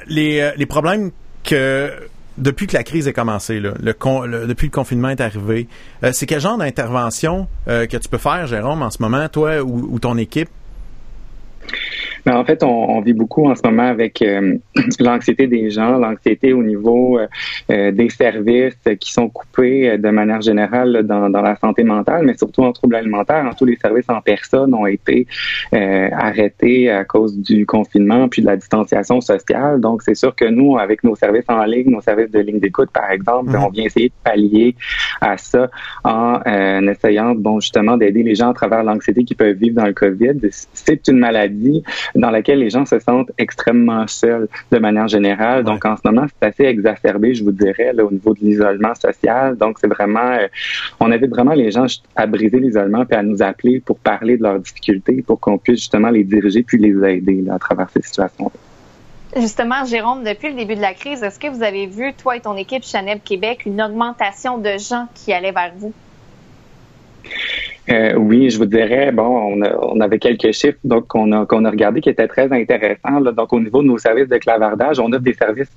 Les, 0.09 0.51
les 0.57 0.67
problèmes 0.67 1.11
que 1.45 1.91
depuis 2.41 2.67
que 2.67 2.77
la 2.77 2.83
crise 2.83 3.07
est 3.07 3.13
commencée, 3.13 3.61
là, 3.61 3.73
le, 3.81 3.93
con- 3.93 4.23
le- 4.23 4.47
depuis 4.47 4.67
le 4.67 4.73
confinement 4.73 5.11
est 5.11 5.21
arrivé, 5.21 5.69
euh, 6.03 6.11
c'est 6.13 6.27
quel 6.27 6.41
genre 6.41 6.59
d'intervention 6.59 7.47
euh, 7.69 7.87
que 7.87 7.97
tu 7.97 8.09
peux 8.09 8.19
faire, 8.19 8.47
Jérôme, 8.47 8.83
en 8.83 8.91
ce 8.91 9.01
moment, 9.01 9.29
toi 9.29 9.61
ou 9.63 9.99
ton 9.99 10.17
équipe? 10.17 10.49
Mais 12.27 12.33
en 12.33 12.45
fait, 12.45 12.63
on, 12.63 12.69
on 12.69 13.01
vit 13.01 13.13
beaucoup 13.13 13.49
en 13.49 13.55
ce 13.55 13.63
moment 13.65 13.87
avec 13.89 14.21
euh, 14.23 14.57
l'anxiété 15.01 15.47
des 15.47 15.71
gens, 15.71 15.99
l'anxiété 15.99 16.53
au 16.53 16.63
niveau 16.63 17.19
euh, 17.19 17.27
euh, 17.71 17.91
des 17.93 18.11
services 18.11 18.77
qui 18.99 19.13
sont 19.13 19.29
coupés 19.29 19.97
de 19.97 20.11
manière 20.11 20.41
générale 20.41 21.03
dans, 21.05 21.31
dans 21.31 21.43
la 21.43 21.57
santé 21.57 21.85
mentale, 21.85 22.27
mais 22.27 22.37
surtout 22.37 22.63
en 22.63 22.73
troubles 22.73 22.97
alimentaires. 22.97 23.45
Hein, 23.47 23.53
tous 23.57 23.65
les 23.65 23.77
services 23.77 24.09
en 24.09 24.21
personne 24.21 24.75
ont 24.75 24.87
été 24.87 25.27
euh, 25.73 26.09
arrêtés 26.13 26.91
à 26.91 27.05
cause 27.05 27.37
du 27.39 27.67
confinement 27.67 28.29
puis 28.29 28.43
de 28.43 28.47
la 28.47 28.57
distanciation 28.57 29.21
sociale. 29.21 29.81
Donc, 29.81 30.03
c'est 30.03 30.15
sûr 30.15 30.35
que 30.35 30.45
nous, 30.45 30.79
avec 30.79 31.05
nos 31.05 31.17
services 31.17 31.45
en 31.49 31.65
ligne, 31.65 31.91
nos 31.91 32.01
services 32.01 32.31
de 32.31 32.41
ligne 32.41 32.61
d'écoute, 32.61 32.91
par 32.93 33.11
exemple, 33.11 33.51
Mhm. 33.51 33.65
on 33.65 33.69
vient 33.71 33.85
essayer 33.85 34.09
de 34.09 34.15
pallier 34.25 34.75
à 35.21 35.37
ça 35.37 35.71
en 36.05 36.41
essayant, 36.89 37.35
bon, 37.35 37.61
justement, 37.61 37.97
d'aider 37.97 38.23
les 38.23 38.35
gens 38.35 38.51
à 38.51 38.55
travers 38.55 38.83
l'anxiété 38.83 39.25
qu'ils 39.25 39.37
peuvent 39.37 39.57
vivre 39.57 39.77
dans 39.77 39.87
le 39.87 39.93
COVID. 39.93 40.39
C'est 40.73 41.09
une 41.09 41.19
maladie 41.19 41.60
dans 42.15 42.31
laquelle 42.31 42.59
les 42.59 42.71
gens 42.71 42.87
se 42.87 42.99
sentent 42.99 43.31
extrêmement 43.39 44.07
seuls 44.07 44.49
de 44.71 44.79
manière 44.79 45.09
générale. 45.09 45.65
Donc, 45.65 45.85
en 45.85 45.97
ce 45.97 46.03
moment, 46.05 46.27
c'est 46.29 46.49
assez 46.49 46.65
exacerbé, 46.65 47.35
je 47.35 47.45
vous 47.45 47.53
dirais, 47.53 47.93
là, 47.93 48.05
au 48.05 48.11
niveau 48.11 48.35
de 48.35 48.41
l'isolement 48.41 48.95
social. 48.95 49.57
Donc, 49.57 49.79
c'est 49.81 49.89
vraiment, 49.89 50.33
euh, 50.33 50.49
on 51.01 51.11
invite 51.11 51.31
vraiment 51.31 51.55
les 51.55 51.71
gens 51.71 51.87
à 52.17 52.27
briser 52.27 52.59
l'isolement 52.59 53.05
puis 53.05 53.17
à 53.17 53.23
nous 53.23 53.43
appeler 53.43 53.81
pour 53.81 53.99
parler 53.99 54.37
de 54.37 54.43
leurs 54.43 54.61
difficultés, 54.61 55.23
pour 55.27 55.41
qu'on 55.41 55.59
puisse 55.59 55.81
justement 55.81 56.11
les 56.11 56.25
diriger 56.25 56.63
puis 56.63 56.79
les 56.79 56.95
aider 57.09 57.43
là, 57.43 57.55
à 57.55 57.59
travers 57.59 57.89
ces 57.91 58.03
situations. 58.03 58.51
Justement, 59.37 59.85
Jérôme, 59.85 60.25
depuis 60.25 60.49
le 60.49 60.57
début 60.57 60.75
de 60.75 60.81
la 60.81 60.93
crise, 60.93 61.23
est-ce 61.23 61.39
que 61.39 61.47
vous 61.47 61.63
avez 61.63 61.87
vu, 61.87 62.13
toi 62.15 62.37
et 62.37 62.41
ton 62.41 62.57
équipe 62.57 62.83
Chanel 62.83 63.21
Québec, 63.21 63.63
une 63.65 63.81
augmentation 63.81 64.59
de 64.59 64.77
gens 64.77 65.07
qui 65.15 65.33
allaient 65.33 65.53
vers 65.53 65.73
vous? 65.77 65.93
Euh, 67.91 68.15
oui, 68.17 68.51
je 68.51 68.59
vous 68.59 68.67
dirais, 68.67 69.11
bon, 69.13 69.23
on, 69.25 69.63
a- 69.63 69.77
on 69.83 70.01
avait 70.01 70.19
quelques 70.19 70.53
chiffres 70.53 70.79
donc 70.85 71.09
qu'on 71.09 71.33
a, 71.33 71.45
qu'on 71.47 71.65
a 71.65 71.71
regardé 71.71 72.01
qui 72.01 72.09
étaient 72.09 72.29
très 72.29 72.53
intéressants. 72.53 73.19
Là. 73.21 73.33
Donc, 73.33 73.53
au 73.53 73.61
niveau 73.61 73.83
de 73.83 73.89
nos 73.89 73.99
services 73.99 74.29
de 74.29 74.37
clavardage, 74.39 75.01
on 75.01 75.13
offre 75.13 75.23
des 75.23 75.35
services 75.35 75.71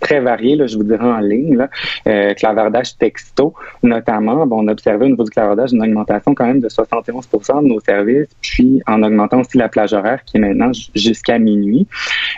très 0.00 0.20
variés, 0.20 0.56
là, 0.56 0.66
je 0.66 0.76
vous 0.76 0.82
dirais 0.84 1.04
en 1.04 1.18
ligne. 1.20 1.56
Là. 1.56 1.68
Euh, 2.08 2.34
clavardage 2.34 2.96
texto, 2.98 3.54
notamment. 3.82 4.46
Bon, 4.46 4.64
on 4.64 4.68
a 4.68 4.72
observé 4.72 5.06
au 5.06 5.08
niveau 5.08 5.24
du 5.24 5.30
clavardage 5.30 5.72
une 5.72 5.82
augmentation 5.82 6.34
quand 6.34 6.46
même 6.46 6.60
de 6.60 6.68
71% 6.68 7.62
de 7.62 7.68
nos 7.68 7.80
services, 7.80 8.28
puis 8.42 8.82
en 8.86 9.02
augmentant 9.02 9.40
aussi 9.40 9.56
la 9.58 9.68
plage 9.68 9.92
horaire 9.92 10.24
qui 10.24 10.38
est 10.38 10.40
maintenant 10.40 10.72
jusqu'à 10.94 11.38
minuit. 11.38 11.86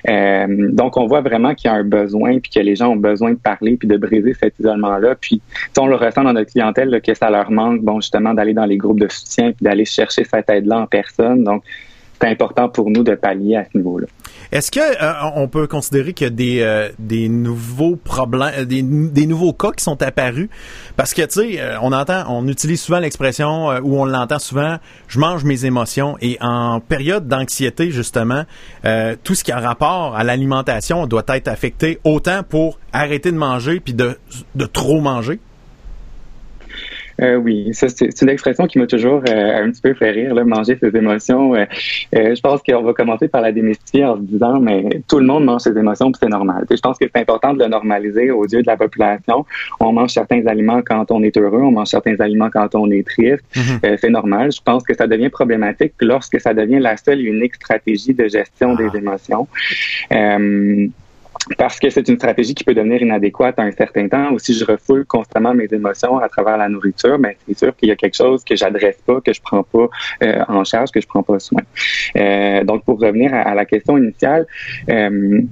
Euh, 0.08 0.46
donc, 0.72 0.96
on 0.96 1.06
voit 1.06 1.20
vraiment 1.22 1.54
qu'il 1.54 1.70
y 1.70 1.74
a 1.74 1.76
un 1.76 1.84
besoin, 1.84 2.38
puis 2.38 2.50
que 2.50 2.60
les 2.60 2.76
gens 2.76 2.88
ont 2.90 2.96
besoin 2.96 3.30
de 3.30 3.38
parler, 3.38 3.76
puis 3.76 3.88
de 3.88 3.96
briser 3.96 4.34
cet 4.34 4.58
isolement-là. 4.58 5.14
Puis, 5.20 5.40
on 5.78 5.86
le 5.86 5.96
ressent 5.96 6.22
dans 6.22 6.32
notre 6.32 6.50
clientèle 6.52 6.90
là, 6.90 7.00
que 7.00 7.14
ça 7.14 7.30
leur 7.30 7.50
manque, 7.50 7.82
bon, 7.82 8.00
justement, 8.00 8.34
d'aller 8.34 8.54
dans 8.54 8.66
les 8.66 8.76
groupes 8.76 9.00
de 9.00 9.08
soutien, 9.22 9.52
puis 9.52 9.64
d'aller 9.64 9.84
chercher 9.84 10.24
cette 10.24 10.48
aide-là 10.50 10.80
en 10.80 10.86
personne. 10.86 11.44
Donc, 11.44 11.62
c'est 12.20 12.28
important 12.28 12.68
pour 12.68 12.88
nous 12.88 13.02
de 13.02 13.16
pallier 13.16 13.56
à 13.56 13.64
ce 13.64 13.76
niveau-là. 13.76 14.06
Est-ce 14.52 14.70
que 14.70 14.80
euh, 14.80 15.30
on 15.34 15.48
peut 15.48 15.66
considérer 15.66 16.12
qu'il 16.12 16.26
y 16.26 16.28
a 16.28 16.30
des, 16.30 16.60
euh, 16.60 16.88
des 16.98 17.28
nouveaux 17.28 17.96
problèmes, 17.96 18.52
euh, 18.58 18.64
des, 18.64 18.82
des 18.82 19.26
nouveaux 19.26 19.54
cas 19.54 19.72
qui 19.72 19.82
sont 19.82 20.00
apparus? 20.02 20.48
Parce 20.96 21.14
que, 21.14 21.22
tu 21.22 21.40
sais, 21.40 21.60
on 21.80 21.90
entend, 21.92 22.24
on 22.28 22.46
utilise 22.46 22.80
souvent 22.80 23.00
l'expression, 23.00 23.70
euh, 23.70 23.80
ou 23.82 23.98
on 23.98 24.04
l'entend 24.04 24.38
souvent, 24.38 24.76
je 25.08 25.18
mange 25.18 25.44
mes 25.44 25.64
émotions. 25.64 26.16
Et 26.20 26.36
en 26.40 26.80
période 26.80 27.26
d'anxiété, 27.28 27.90
justement, 27.90 28.44
tout 29.24 29.34
ce 29.34 29.42
qui 29.42 29.52
a 29.52 29.58
rapport 29.58 30.14
à 30.14 30.22
l'alimentation 30.22 31.06
doit 31.06 31.24
être 31.28 31.48
affecté 31.48 31.98
autant 32.04 32.42
pour 32.42 32.78
arrêter 32.92 33.32
de 33.32 33.38
manger 33.38 33.80
puis 33.80 33.94
de, 33.94 34.18
de 34.54 34.66
trop 34.66 35.00
manger? 35.00 35.40
Euh, 37.20 37.36
oui, 37.36 37.70
ça 37.72 37.88
c'est 37.88 38.20
une 38.22 38.28
expression 38.28 38.66
qui 38.66 38.78
m'a 38.78 38.86
toujours 38.86 39.22
euh, 39.28 39.64
un 39.64 39.70
petit 39.70 39.80
peu 39.80 39.94
fait 39.94 40.10
rire, 40.10 40.34
là, 40.34 40.44
manger 40.44 40.76
ses 40.76 40.96
émotions. 40.96 41.54
Euh, 41.54 41.64
euh, 42.16 42.34
je 42.34 42.40
pense 42.40 42.62
qu'on 42.62 42.82
va 42.82 42.92
commencer 42.92 43.28
par 43.28 43.40
la 43.42 43.52
démystifier 43.52 44.04
en 44.04 44.16
se 44.16 44.22
disant, 44.22 44.60
mais 44.60 45.02
tout 45.08 45.18
le 45.18 45.26
monde 45.26 45.44
mange 45.44 45.62
ses 45.62 45.76
émotions, 45.76 46.10
puis 46.10 46.20
c'est 46.22 46.28
normal. 46.28 46.64
Je 46.70 46.80
pense 46.80 46.98
que 46.98 47.04
c'est 47.12 47.20
important 47.20 47.54
de 47.54 47.58
le 47.58 47.68
normaliser 47.68 48.30
aux 48.30 48.46
yeux 48.46 48.62
de 48.62 48.66
la 48.66 48.76
population. 48.76 49.44
On 49.80 49.92
mange 49.92 50.10
certains 50.10 50.46
aliments 50.46 50.82
quand 50.84 51.10
on 51.10 51.22
est 51.22 51.36
heureux, 51.36 51.62
on 51.62 51.72
mange 51.72 51.88
certains 51.88 52.18
aliments 52.20 52.50
quand 52.50 52.74
on 52.74 52.90
est 52.90 53.06
triste. 53.06 53.44
Euh, 53.84 53.96
c'est 54.00 54.10
normal. 54.10 54.52
Je 54.52 54.60
pense 54.62 54.82
que 54.82 54.94
ça 54.94 55.06
devient 55.06 55.28
problématique 55.28 55.94
lorsque 56.00 56.40
ça 56.40 56.54
devient 56.54 56.78
la 56.78 56.96
seule 56.96 57.20
et 57.20 57.24
unique 57.24 57.56
stratégie 57.56 58.14
de 58.14 58.28
gestion 58.28 58.74
des 58.74 58.88
émotions. 58.96 59.46
Parce 61.58 61.78
que 61.80 61.90
c'est 61.90 62.08
une 62.08 62.16
stratégie 62.16 62.54
qui 62.54 62.64
peut 62.64 62.74
devenir 62.74 63.02
inadéquate 63.02 63.58
à 63.58 63.62
un 63.62 63.72
certain 63.72 64.08
temps. 64.08 64.30
Ou 64.32 64.38
si 64.38 64.54
je 64.54 64.64
refoule 64.64 65.04
constamment 65.04 65.54
mes 65.54 65.66
émotions 65.72 66.18
à 66.18 66.28
travers 66.28 66.56
la 66.56 66.68
nourriture, 66.68 67.18
ben 67.18 67.34
c'est 67.46 67.58
sûr 67.58 67.76
qu'il 67.76 67.88
y 67.88 67.92
a 67.92 67.96
quelque 67.96 68.14
chose 68.16 68.44
que 68.44 68.54
j'adresse 68.54 68.98
pas, 69.04 69.20
que 69.20 69.32
je 69.32 69.40
prends 69.40 69.64
pas 69.64 69.88
euh, 70.22 70.44
en 70.48 70.64
charge, 70.64 70.90
que 70.90 71.00
je 71.00 71.06
prends 71.06 71.22
pas 71.22 71.38
soin. 71.40 71.62
Euh, 72.16 72.62
donc 72.64 72.84
pour 72.84 73.00
revenir 73.00 73.34
à, 73.34 73.40
à 73.40 73.54
la 73.54 73.64
question 73.64 73.98
initiale. 73.98 74.46
Euh, 74.88 75.42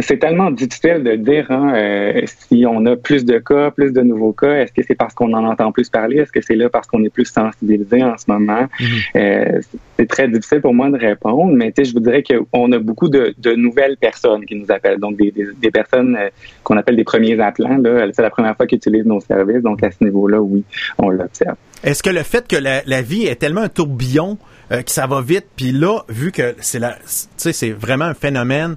c'est 0.00 0.18
tellement 0.18 0.50
difficile 0.50 1.02
de 1.02 1.16
dire 1.16 1.46
hein, 1.50 1.72
euh, 1.74 2.22
si 2.26 2.64
on 2.66 2.84
a 2.86 2.96
plus 2.96 3.24
de 3.24 3.38
cas, 3.38 3.70
plus 3.70 3.92
de 3.92 4.00
nouveaux 4.02 4.32
cas. 4.32 4.54
Est-ce 4.62 4.72
que 4.72 4.82
c'est 4.86 4.94
parce 4.94 5.14
qu'on 5.14 5.32
en 5.32 5.44
entend 5.44 5.72
plus 5.72 5.88
parler? 5.88 6.18
Est-ce 6.18 6.32
que 6.32 6.40
c'est 6.40 6.56
là 6.56 6.68
parce 6.68 6.86
qu'on 6.86 7.02
est 7.04 7.10
plus 7.10 7.24
sensibilisé 7.24 8.02
en 8.02 8.16
ce 8.16 8.24
moment? 8.28 8.68
Euh, 9.16 9.60
c'est 9.98 10.06
très 10.06 10.28
difficile 10.28 10.60
pour 10.60 10.74
moi 10.74 10.90
de 10.90 10.98
répondre, 10.98 11.52
mais 11.54 11.72
je 11.76 11.92
vous 11.92 12.00
dirais 12.00 12.22
qu'on 12.22 12.72
a 12.72 12.78
beaucoup 12.78 13.08
de, 13.08 13.34
de 13.38 13.52
nouvelles 13.54 13.96
personnes 13.96 14.44
qui 14.44 14.54
nous 14.54 14.70
appellent, 14.70 14.98
donc 14.98 15.16
des, 15.16 15.30
des, 15.30 15.46
des 15.60 15.70
personnes 15.70 16.16
euh, 16.16 16.28
qu'on 16.62 16.76
appelle 16.76 16.96
des 16.96 17.04
premiers 17.04 17.40
appelants. 17.40 17.80
C'est 18.12 18.22
la 18.22 18.30
première 18.30 18.56
fois 18.56 18.66
qu'ils 18.66 18.76
utilisent 18.76 19.06
nos 19.06 19.20
services, 19.20 19.62
donc 19.62 19.82
à 19.82 19.90
ce 19.90 20.02
niveau-là, 20.04 20.40
oui, 20.40 20.64
on 20.98 21.10
l'observe. 21.10 21.56
Est-ce 21.82 22.02
que 22.02 22.10
le 22.10 22.22
fait 22.22 22.46
que 22.46 22.56
la, 22.56 22.82
la 22.86 23.02
vie 23.02 23.26
est 23.26 23.36
tellement 23.36 23.62
un 23.62 23.68
tourbillon 23.68 24.36
euh, 24.70 24.82
que 24.82 24.90
ça 24.90 25.06
va 25.06 25.22
vite, 25.22 25.46
puis 25.56 25.72
là, 25.72 26.00
vu 26.08 26.30
que 26.30 26.54
c'est 26.60 26.78
la, 26.78 26.92
tu 26.92 27.26
sais, 27.36 27.52
c'est 27.52 27.70
vraiment 27.70 28.04
un 28.04 28.14
phénomène 28.14 28.76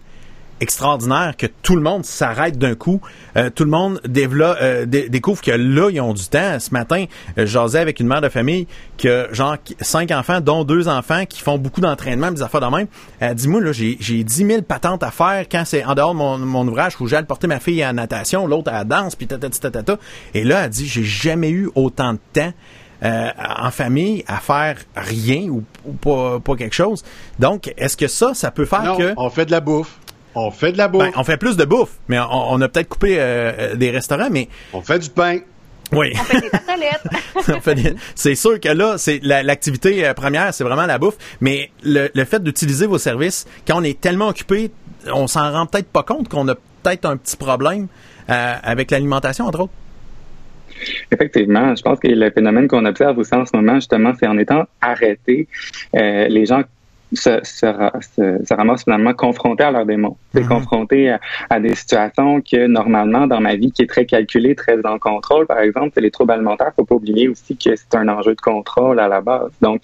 extraordinaire 0.63 1.36
que 1.38 1.45
tout 1.62 1.76
le 1.76 1.82
monde 1.82 2.04
s'arrête 2.06 2.58
d'un 2.58 2.73
coup, 2.76 2.99
euh, 3.38 3.49
tout 3.54 3.63
le 3.63 3.69
monde 3.69 4.02
développe, 4.08 4.58
euh, 4.62 4.86
dé- 4.86 5.10
découvre 5.10 5.41
que 5.41 5.52
là 5.52 5.89
ils 5.91 6.02
ont 6.02 6.13
du 6.13 6.28
temps. 6.28 6.60
Ce 6.60 6.71
matin, 6.71 7.06
euh, 7.38 7.41
je 7.41 7.45
jasais 7.45 7.80
avec 7.80 7.99
une 7.99 8.08
mère 8.08 8.21
de 8.21 8.30
famille 8.30 8.67
qui 8.97 9.08
a 9.10 9.32
genre 9.32 9.56
cinq 9.82 10.10
enfants, 10.12 10.41
dont 10.41 10.63
deux 10.63 10.88
enfants 10.88 11.26
qui 11.28 11.41
font 11.41 11.58
beaucoup 11.60 11.82
d'entraînement, 11.82 12.32
des 12.32 12.41
affaires 12.41 12.62
de 12.62 12.76
même. 12.76 12.88
Elle 13.19 13.36
dit 13.36 13.47
moi 13.47 13.62
là 13.62 13.71
j'ai 13.71 13.97
j'ai 13.99 14.23
10 14.23 14.34
000 14.47 14.62
patentes 14.63 15.04
à 15.04 15.12
faire 15.12 15.45
quand 15.52 15.63
c'est 15.65 15.86
en 15.86 15.93
dehors 15.93 16.13
de 16.13 16.17
mon, 16.17 16.38
mon 16.39 16.67
ouvrage 16.67 16.99
où 16.99 17.08
j'aille 17.08 17.26
porter 17.26 17.47
ma 17.47 17.60
fille 17.60 17.84
à 17.84 17.88
la 17.88 17.93
natation, 17.93 18.47
l'autre 18.47 18.69
à 18.71 18.80
la 18.80 18.84
danse, 18.86 19.15
puis 19.15 19.28
tatata. 19.28 19.97
Et 20.34 20.43
là 20.43 20.62
elle 20.65 20.69
dit 20.69 20.88
j'ai 20.88 21.04
jamais 21.04 21.49
eu 21.52 21.69
autant 21.76 22.13
de 22.13 22.19
temps. 22.34 22.54
euh, 23.04 23.28
en 23.60 23.69
famille 23.69 24.23
à 24.28 24.38
faire 24.38 24.78
rien 24.95 25.49
ou, 25.49 25.63
ou 25.86 25.91
pas, 25.91 26.39
pas 26.39 26.56
quelque 26.56 26.73
chose. 26.73 27.04
Donc, 27.38 27.73
est-ce 27.76 27.97
que 27.97 28.08
ça, 28.08 28.34
ça 28.34 28.49
peut 28.49 28.63
faire 28.63 28.84
Non, 28.84 28.95
que... 28.97 29.13
on 29.17 29.30
fait 29.30 29.45
de 29.45 29.52
la 29.52 29.60
bouffe. 29.60 29.97
On 30.36 30.50
fait 30.52 30.72
de 30.72 30.78
la 30.78 30.88
bouffe. 30.88 31.04
Ben, 31.04 31.12
on 31.15 31.24
fait 31.24 31.38
plus 31.38 31.58
de 31.58 31.65
bouffe, 31.65 31.91
mais 32.08 32.19
on, 32.19 32.54
on 32.54 32.62
a 32.62 32.67
peut-être 32.67 32.89
coupé 32.89 33.17
euh, 33.19 33.52
euh, 33.58 33.76
des 33.76 33.91
restaurants, 33.91 34.30
mais 34.32 34.48
On 34.74 34.82
fait 34.82 35.00
du 35.00 35.10
pain. 35.10 35.39
oui. 35.91 36.13
On 36.19 36.24
fait 36.24 36.41
des 36.41 36.50
tartelettes. 36.50 37.04
On 37.50 37.62
fait 37.62 37.76
des- 37.76 37.96
c'est 38.15 38.36
sûr 38.36 38.60
que 38.60 38.69
là, 38.69 38.98
c'est 38.98 39.19
la- 39.24 39.43
l'activité 39.43 40.06
euh, 40.08 40.13
première, 40.13 40.54
c'est 40.54 40.63
vraiment 40.63 40.86
la 40.86 40.98
bouffe, 40.98 41.17
mais 41.41 41.69
le, 41.84 42.10
le 42.13 42.26
fait 42.26 42.41
d'utiliser 42.43 42.88
vos 42.88 42.98
services, 42.98 43.46
quand 43.67 43.80
on 43.80 43.84
est 43.84 44.00
tellement 44.02 44.30
occupé, 44.30 44.72
on 45.13 45.28
s'en 45.28 45.52
rend 45.52 45.65
peut-être 45.67 45.89
pas 45.89 46.04
compte 46.04 46.30
qu'on 46.30 46.48
a 46.48 46.56
peut-être 46.56 47.06
un 47.06 47.17
petit 47.17 47.38
problème 47.38 47.88
euh, 48.30 48.56
avec 48.63 48.89
l'alimentation, 48.91 49.46
entre 49.46 49.60
autres. 49.62 49.74
Effectivement, 51.12 51.76
je 51.76 51.82
pense 51.82 52.00
que 52.00 52.08
le 52.08 52.32
phénomène 52.32 52.67
qu'on 52.67 52.86
observe 52.86 53.17
aussi 53.17 53.34
en 53.36 53.46
ce 53.46 53.56
moment, 53.56 53.76
justement, 53.76 54.13
c'est 54.19 54.28
en 54.28 54.38
étant 54.38 54.63
arrêtés, 54.82 55.48
euh, 55.96 56.28
les 56.28 56.46
gens 56.46 56.63
se, 57.13 57.39
se, 57.43 57.67
se- 58.15 58.45
se 58.45 58.54
ramassent 58.54 58.84
finalement 58.84 59.13
confrontés 59.13 59.63
à 59.63 59.71
leurs 59.71 59.86
démons. 59.86 60.17
C'est 60.34 60.41
Mhm. 60.41 60.47
confrontés 60.49 61.10
à, 61.12 61.19
à 61.49 61.60
des 61.60 61.76
situations 61.76 62.41
que 62.41 62.67
normalement 62.67 63.28
dans 63.28 63.39
ma 63.39 63.56
vie 63.56 63.71
qui 63.71 63.84
est 63.84 63.88
très 63.88 64.06
calculée, 64.06 64.56
très 64.56 64.84
en 64.86 64.97
contrôle, 64.99 65.45
par 65.45 65.60
exemple, 65.60 65.91
c'est 65.93 66.02
les 66.02 66.12
troubles 66.12 66.32
alimentaires. 66.34 66.71
Faut 66.76 66.86
pas 66.86 66.95
oublier 66.95 67.28
aussi 67.28 67.56
que 67.58 67.76
c'est 67.76 67.95
un 67.95 68.08
enjeu 68.08 68.36
de 68.36 68.41
contrôle 68.41 68.99
à 68.99 69.08
la 69.08 69.21
base. 69.21 69.52
Donc 69.62 69.82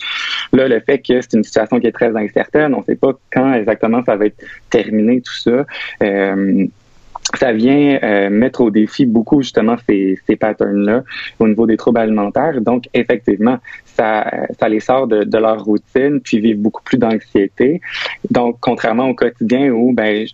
là, 0.53 0.67
le 0.67 0.79
fait 0.79 0.99
que 0.99 1.21
c'est 1.21 1.33
une 1.33 1.43
situation 1.43 1.79
qui 1.79 1.87
est 1.87 1.91
très 1.91 2.15
incertaine, 2.15 2.73
on 2.73 2.79
ne 2.79 2.83
sait 2.83 2.95
pas 2.95 3.13
quand 3.31 3.53
exactement 3.53 4.03
ça 4.03 4.15
va 4.15 4.25
être 4.25 4.41
terminé 4.69 5.21
tout 5.21 5.33
ça. 5.33 5.65
Euh, 6.03 6.65
ça 7.35 7.51
vient 7.51 7.99
euh, 8.01 8.29
mettre 8.31 8.61
au 8.61 8.71
défi 8.71 9.05
beaucoup 9.05 9.43
justement 9.43 9.75
ces, 9.87 10.17
ces 10.25 10.35
patterns-là 10.35 11.03
au 11.37 11.47
niveau 11.47 11.67
des 11.67 11.77
troubles 11.77 11.99
alimentaires. 11.99 12.59
Donc, 12.59 12.85
effectivement, 12.93 13.59
ça, 13.99 14.31
ça 14.57 14.69
les 14.69 14.79
sort 14.79 15.07
de, 15.07 15.23
de 15.23 15.37
leur 15.37 15.63
routine, 15.63 16.21
puis 16.21 16.39
vivent 16.39 16.61
beaucoup 16.61 16.83
plus 16.83 16.97
d'anxiété. 16.97 17.81
Donc, 18.29 18.57
contrairement 18.61 19.09
au 19.09 19.13
quotidien 19.13 19.69
où 19.71 19.91
ben 19.93 20.25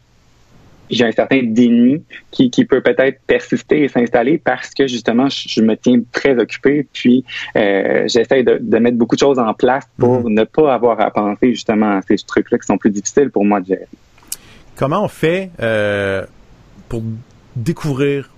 j'ai 0.89 1.03
un 1.03 1.11
certain 1.11 1.41
déni 1.41 2.03
qui, 2.30 2.51
qui 2.51 2.63
peut 2.63 2.82
peut-être 2.82 3.20
persister 3.26 3.84
et 3.84 3.88
s'installer 3.88 4.38
parce 4.38 4.72
que 4.72 4.86
justement 4.86 5.30
je, 5.30 5.49
je 5.49 5.61
me 5.61 5.76
tiens 5.76 5.99
très 6.11 6.38
occupé 6.38 6.86
puis 6.93 7.26
euh, 7.55 8.03
j'essaie 8.07 8.43
de, 8.43 8.59
de 8.61 8.78
mettre 8.78 8.95
beaucoup 8.95 9.16
de 9.16 9.20
choses 9.20 9.39
en 9.39 9.51
place 9.55 9.86
pour 9.97 10.30
ne 10.30 10.43
pas 10.43 10.76
avoir 10.76 11.01
à 11.01 11.09
penser 11.09 11.55
justement 11.55 11.97
à 11.97 12.01
ces 12.03 12.18
trucs-là 12.18 12.59
qui 12.59 12.68
sont 12.68 12.78
plus 12.78 12.91
difficiles 12.91 13.32
pour 13.32 13.43
moi 13.43 13.61
de 13.61 13.66
gérer. 13.66 13.88
Comment 14.76 15.03
on 15.03 15.07
fait 15.07 15.49
euh, 15.59 16.24
pour 16.88 17.01
découvrir 17.55 18.30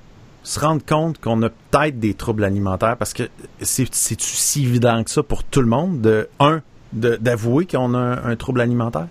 se 0.47 0.61
rendre 0.61 0.85
compte 0.85 1.19
qu'on 1.19 1.41
a 1.43 1.49
peut-être 1.49 1.99
des 1.99 2.13
troubles 2.13 2.45
alimentaires 2.45 2.95
parce 2.95 3.13
que 3.13 3.23
c'est 3.59 3.91
si 3.93 4.63
évident 4.63 5.03
que 5.03 5.11
ça 5.11 5.21
pour 5.21 5.43
tout 5.43 5.59
le 5.59 5.67
monde 5.67 5.99
de 5.99 6.29
un 6.39 6.61
d'avouer 6.93 7.65
qu'on 7.65 7.93
a 7.93 8.21
un, 8.23 8.35
trouble 8.37 8.61
alimentaire? 8.61 9.07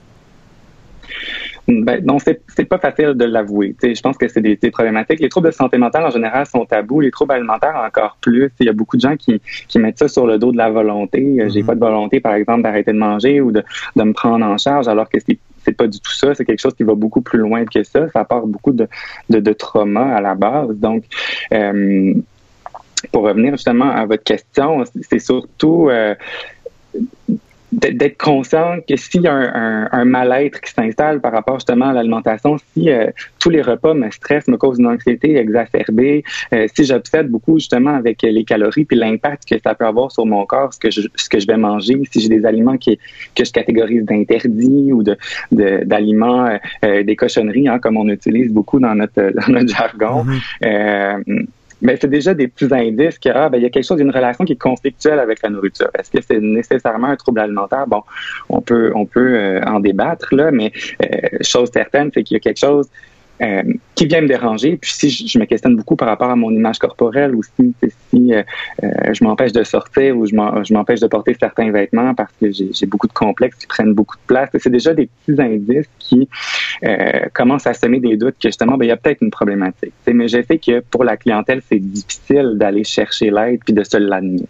Ben, 1.68 2.02
non, 2.02 2.18
c'est, 2.18 2.64
pas 2.64 2.78
facile 2.78 3.12
de 3.14 3.24
l'avouer. 3.26 3.76
je 3.82 4.00
pense 4.00 4.16
que 4.16 4.28
c'est 4.28 4.40
des, 4.40 4.56
problématiques. 4.70 5.20
Les 5.20 5.28
troubles 5.28 5.48
de 5.48 5.54
santé 5.54 5.76
mentale, 5.76 6.06
en 6.06 6.10
général, 6.10 6.46
sont 6.46 6.64
tabous. 6.64 7.00
Les 7.00 7.10
troubles 7.10 7.32
alimentaires, 7.32 7.76
encore 7.86 8.16
plus. 8.22 8.50
Il 8.60 8.66
y 8.66 8.68
a 8.70 8.72
beaucoup 8.72 8.96
de 8.96 9.02
gens 9.02 9.16
qui, 9.16 9.42
qui 9.68 9.78
mettent 9.78 9.98
ça 9.98 10.08
sur 10.08 10.26
le 10.26 10.38
dos 10.38 10.52
de 10.52 10.56
la 10.56 10.70
volonté. 10.70 11.20
J'ai 11.48 11.60
mm-hmm. 11.60 11.66
pas 11.66 11.74
de 11.74 11.80
volonté, 11.80 12.20
par 12.20 12.34
exemple, 12.34 12.62
d'arrêter 12.62 12.92
de 12.92 12.98
manger 12.98 13.42
ou 13.42 13.52
de, 13.52 13.62
de 13.94 14.02
me 14.02 14.14
prendre 14.14 14.46
en 14.46 14.56
charge, 14.56 14.88
alors 14.88 15.10
que 15.10 15.18
c'est 15.20 15.38
c'est 15.66 15.76
pas 15.76 15.88
du 15.88 16.00
tout 16.00 16.12
ça. 16.12 16.34
C'est 16.34 16.44
quelque 16.44 16.60
chose 16.60 16.74
qui 16.74 16.84
va 16.84 16.94
beaucoup 16.94 17.20
plus 17.20 17.40
loin 17.40 17.64
que 17.64 17.82
ça. 17.82 18.08
Ça 18.12 18.20
apporte 18.20 18.48
beaucoup 18.48 18.72
de, 18.72 18.88
de, 19.28 19.40
de 19.40 19.52
trauma 19.52 20.14
à 20.14 20.20
la 20.20 20.34
base. 20.34 20.78
Donc, 20.78 21.04
euh, 21.52 22.14
pour 23.12 23.24
revenir 23.24 23.52
justement 23.52 23.90
à 23.90 24.06
votre 24.06 24.22
question, 24.22 24.84
c'est 25.08 25.18
surtout 25.18 25.88
euh, 25.90 26.14
d'être 27.76 28.16
conscient 28.16 28.78
que 28.88 28.96
s'il 28.96 29.22
y 29.22 29.28
a 29.28 29.34
un, 29.34 29.88
un, 29.92 30.04
mal-être 30.04 30.60
qui 30.60 30.72
s'installe 30.72 31.20
par 31.20 31.32
rapport 31.32 31.56
justement 31.56 31.88
à 31.88 31.92
l'alimentation, 31.92 32.56
si 32.72 32.90
euh, 32.90 33.10
tous 33.38 33.50
les 33.50 33.60
repas 33.60 33.94
me 33.94 34.10
stressent, 34.10 34.48
me 34.48 34.56
causent 34.56 34.78
une 34.78 34.86
anxiété 34.86 35.36
exacerbée, 35.36 36.24
euh, 36.54 36.66
si 36.74 36.84
j'obsède 36.84 37.28
beaucoup 37.28 37.58
justement 37.58 37.94
avec 37.94 38.22
les 38.22 38.44
calories 38.44 38.84
puis 38.84 38.96
l'impact 38.96 39.44
que 39.48 39.56
ça 39.62 39.74
peut 39.74 39.84
avoir 39.84 40.10
sur 40.10 40.24
mon 40.24 40.46
corps, 40.46 40.72
ce 40.72 40.78
que 40.78 40.90
je, 40.90 41.02
ce 41.14 41.28
que 41.28 41.38
je 41.38 41.46
vais 41.46 41.56
manger, 41.58 42.00
si 42.10 42.20
j'ai 42.20 42.28
des 42.28 42.46
aliments 42.46 42.78
qui, 42.78 42.98
que 43.34 43.44
je 43.44 43.52
catégorise 43.52 44.04
d'interdits 44.04 44.92
ou 44.92 45.02
de 45.02 45.16
d'aliments, 45.50 46.58
euh, 46.84 47.02
des 47.02 47.16
cochonneries, 47.16 47.68
hein, 47.68 47.78
comme 47.78 47.96
on 47.96 48.08
utilise 48.08 48.52
beaucoup 48.52 48.80
dans 48.80 48.94
notre, 48.94 49.32
dans 49.34 49.52
notre 49.52 49.68
jargon. 49.68 50.24
Mm-hmm 50.24 51.46
mais 51.82 51.98
c'est 52.00 52.08
déjà 52.08 52.34
des 52.34 52.48
petits 52.48 52.72
indices 52.72 53.18
qu'il 53.18 53.32
ah, 53.34 53.48
ben, 53.48 53.60
y 53.60 53.66
a 53.66 53.70
quelque 53.70 53.84
chose, 53.84 53.98
d'une 53.98 54.10
relation 54.10 54.44
qui 54.44 54.54
est 54.54 54.60
conflictuelle 54.60 55.18
avec 55.18 55.42
la 55.42 55.50
nourriture. 55.50 55.90
Est-ce 55.98 56.10
que 56.10 56.22
c'est 56.22 56.40
nécessairement 56.40 57.08
un 57.08 57.16
trouble 57.16 57.40
alimentaire? 57.40 57.86
Bon, 57.86 58.02
on 58.48 58.60
peut, 58.60 58.92
on 58.94 59.06
peut 59.06 59.34
euh, 59.34 59.60
en 59.64 59.80
débattre, 59.80 60.34
là, 60.34 60.50
mais 60.50 60.72
euh, 61.02 61.38
chose 61.42 61.70
certaine, 61.72 62.10
c'est 62.14 62.22
qu'il 62.22 62.36
y 62.36 62.38
a 62.38 62.40
quelque 62.40 62.60
chose 62.60 62.88
euh, 63.42 63.62
qui 63.94 64.06
vient 64.06 64.22
me 64.22 64.28
déranger. 64.28 64.78
Puis 64.78 64.90
si 64.90 65.10
je, 65.10 65.38
me 65.38 65.44
questionne 65.44 65.76
beaucoup 65.76 65.94
par 65.94 66.08
rapport 66.08 66.30
à 66.30 66.36
mon 66.36 66.50
image 66.50 66.78
corporelle 66.78 67.34
ou 67.34 67.42
si, 67.42 67.74
si 68.10 68.32
euh, 68.32 68.42
euh, 68.82 68.88
je 69.12 69.22
m'empêche 69.24 69.52
de 69.52 69.62
sortir 69.62 70.16
ou 70.16 70.26
je 70.26 70.72
m'empêche 70.72 71.00
de 71.00 71.06
porter 71.06 71.36
certains 71.38 71.70
vêtements 71.70 72.14
parce 72.14 72.32
que 72.40 72.50
j'ai 72.50 72.86
beaucoup 72.86 73.06
de 73.06 73.12
complexes 73.12 73.58
qui 73.58 73.66
prennent 73.66 73.92
beaucoup 73.92 74.16
de 74.16 74.26
place, 74.26 74.48
c'est 74.58 74.70
déjà 74.70 74.94
des 74.94 75.08
petits 75.26 75.40
indices 75.40 75.88
qui 75.98 76.28
commencent 77.34 77.66
à 77.66 77.74
semer 77.74 78.00
des 78.00 78.16
doutes 78.16 78.36
que 78.40 78.48
justement, 78.48 78.76
ben, 78.76 78.86
il 78.86 78.88
y 78.88 78.92
a 78.92 78.96
peut-être 78.96 79.22
une 79.22 79.30
problématique. 79.30 79.92
mais 80.06 80.28
je 80.28 80.42
sais 80.42 80.58
que 80.58 80.80
pour 80.80 81.04
la 81.04 81.16
clientèle, 81.16 81.62
c'est 81.68 81.78
difficile 81.78 82.52
d'aller 82.54 82.84
chercher 82.84 83.30
l'aide 83.30 83.60
puis 83.64 83.74
de 83.74 83.84
se 83.84 83.96
l'admettre. 83.96 84.48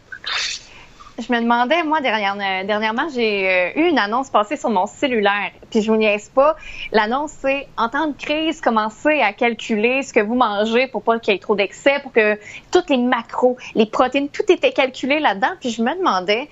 Je 1.18 1.32
me 1.32 1.40
demandais, 1.40 1.82
moi, 1.82 2.02
dernièrement, 2.02 3.08
j'ai 3.08 3.48
euh, 3.48 3.80
eu 3.80 3.88
une 3.88 3.98
annonce 3.98 4.28
passée 4.28 4.58
sur 4.58 4.68
mon 4.68 4.84
cellulaire. 4.84 5.50
Puis 5.70 5.80
je 5.80 5.90
vous 5.90 5.96
niaise 5.96 6.28
pas. 6.28 6.56
L'annonce, 6.92 7.32
c'est 7.40 7.68
en 7.78 7.88
temps 7.88 8.08
de 8.08 8.12
crise, 8.12 8.60
commencez 8.60 9.22
à 9.22 9.32
calculer 9.32 10.02
ce 10.02 10.12
que 10.12 10.20
vous 10.20 10.34
mangez 10.34 10.88
pour 10.88 11.02
pas 11.02 11.18
qu'il 11.18 11.32
y 11.32 11.36
ait 11.36 11.40
trop 11.40 11.56
d'excès, 11.56 12.00
pour 12.02 12.12
que 12.12 12.38
toutes 12.70 12.90
les 12.90 12.98
macros, 12.98 13.56
les 13.74 13.86
protéines, 13.86 14.28
tout 14.28 14.42
était 14.52 14.72
calculé 14.72 15.18
là-dedans. 15.18 15.52
Puis 15.58 15.70
je 15.70 15.82
me 15.82 15.96
demandais, 15.96 16.50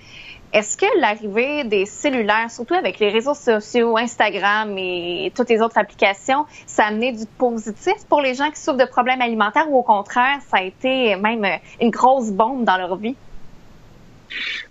est-ce 0.54 0.78
que 0.78 0.86
l'arrivée 0.98 1.64
des 1.64 1.84
cellulaires, 1.84 2.50
surtout 2.50 2.74
avec 2.74 2.98
les 3.00 3.10
réseaux 3.10 3.34
sociaux, 3.34 3.98
Instagram 3.98 4.78
et 4.78 5.30
toutes 5.36 5.50
les 5.50 5.60
autres 5.60 5.76
applications, 5.76 6.46
ça 6.66 6.84
a 6.84 6.86
amené 6.86 7.12
du 7.12 7.26
positif 7.26 8.06
pour 8.08 8.22
les 8.22 8.32
gens 8.32 8.50
qui 8.50 8.60
souffrent 8.60 8.78
de 8.78 8.86
problèmes 8.86 9.20
alimentaires 9.20 9.70
ou 9.70 9.76
au 9.76 9.82
contraire, 9.82 10.38
ça 10.48 10.56
a 10.56 10.62
été 10.62 11.16
même 11.16 11.44
une 11.82 11.90
grosse 11.90 12.30
bombe 12.30 12.64
dans 12.64 12.78
leur 12.78 12.96
vie? 12.96 13.14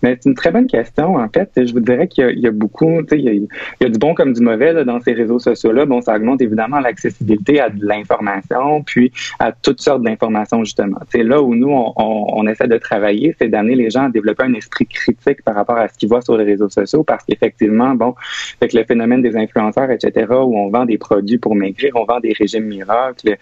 Mais 0.02 0.18
c'est 0.20 0.30
une 0.30 0.36
très 0.36 0.52
bonne 0.52 0.68
question. 0.68 1.16
En 1.16 1.30
fait, 1.30 1.50
je 1.56 1.74
vous 1.74 1.80
dirais 1.80 2.08
qu'il 2.08 2.40
y, 2.40 2.48
a 2.48 2.52
beaucoup, 2.52 3.02
tu 3.04 3.10
sais, 3.10 3.20
il, 3.20 3.48
y 3.82 3.86
a, 3.86 3.90
du 3.90 4.00
bon 4.00 4.14
comme 4.14 4.34
du 4.34 4.42
mauvais 4.42 4.84
dans 4.86 5.00
ces 5.00 5.14
réseaux 5.14 5.40
sociaux-là. 5.40 5.86
Bon, 5.86 6.02
ça 6.02 6.16
augmente 6.16 6.42
évidemment 6.42 6.80
l'accessibilité 6.80 7.60
à 7.60 7.70
de 7.70 7.86
l'information, 7.86 8.84
puis 8.84 9.12
à 9.40 9.52
toutes 9.52 9.82
sortes 9.82 10.04
d'informations 10.04 10.64
justement. 10.64 10.98
C'est 11.10 11.24
là 11.24 11.42
où 11.42 11.56
nous 11.56 11.72
on, 11.72 12.48
essaie 12.48 12.68
de 12.68 12.78
travailler, 12.78 13.36
c'est 13.40 13.48
d'amener 13.48 13.76
les 13.76 13.90
gens 13.90 14.06
à 14.06 14.10
développer 14.10 14.44
un 14.44 14.54
esprit 14.54 14.86
critique 14.86 15.42
par 15.44 15.56
rapport 15.56 15.78
à 15.78 15.88
ce 15.88 15.98
qu'ils 15.98 16.10
voient 16.10 16.22
sur 16.22 16.38
les 16.38 16.44
réseaux 16.44 16.70
sociaux, 16.70 17.04
parce 17.04 17.24
qu'effectivement, 17.24 17.96
bon, 17.96 18.16
avec 18.62 18.74
le 18.74 18.84
phénomène 18.84 19.22
des 19.22 19.36
influenceurs, 19.36 19.90
etc., 19.92 20.28
où 20.32 20.58
on 20.58 20.70
vend 20.70 20.86
des 20.86 20.98
produits 20.98 21.38
pour 21.38 21.56
maigrir, 21.56 21.94
on 21.96 22.06
vend 22.06 22.20
des 22.20 22.34
régimes 22.34 22.66
miracles. 22.66 23.38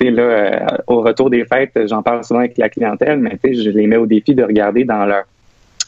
Là, 0.00 0.22
euh, 0.22 0.58
au 0.86 1.00
retour 1.02 1.30
des 1.30 1.44
fêtes, 1.44 1.78
j'en 1.86 2.02
parle 2.02 2.24
souvent 2.24 2.40
avec 2.40 2.58
la 2.58 2.68
clientèle, 2.68 3.18
mais 3.18 3.38
je 3.42 3.70
les 3.70 3.86
mets 3.86 3.96
au 3.96 4.06
défi 4.06 4.34
de 4.34 4.42
regarder 4.42 4.84
dans 4.84 5.04
leur 5.06 5.24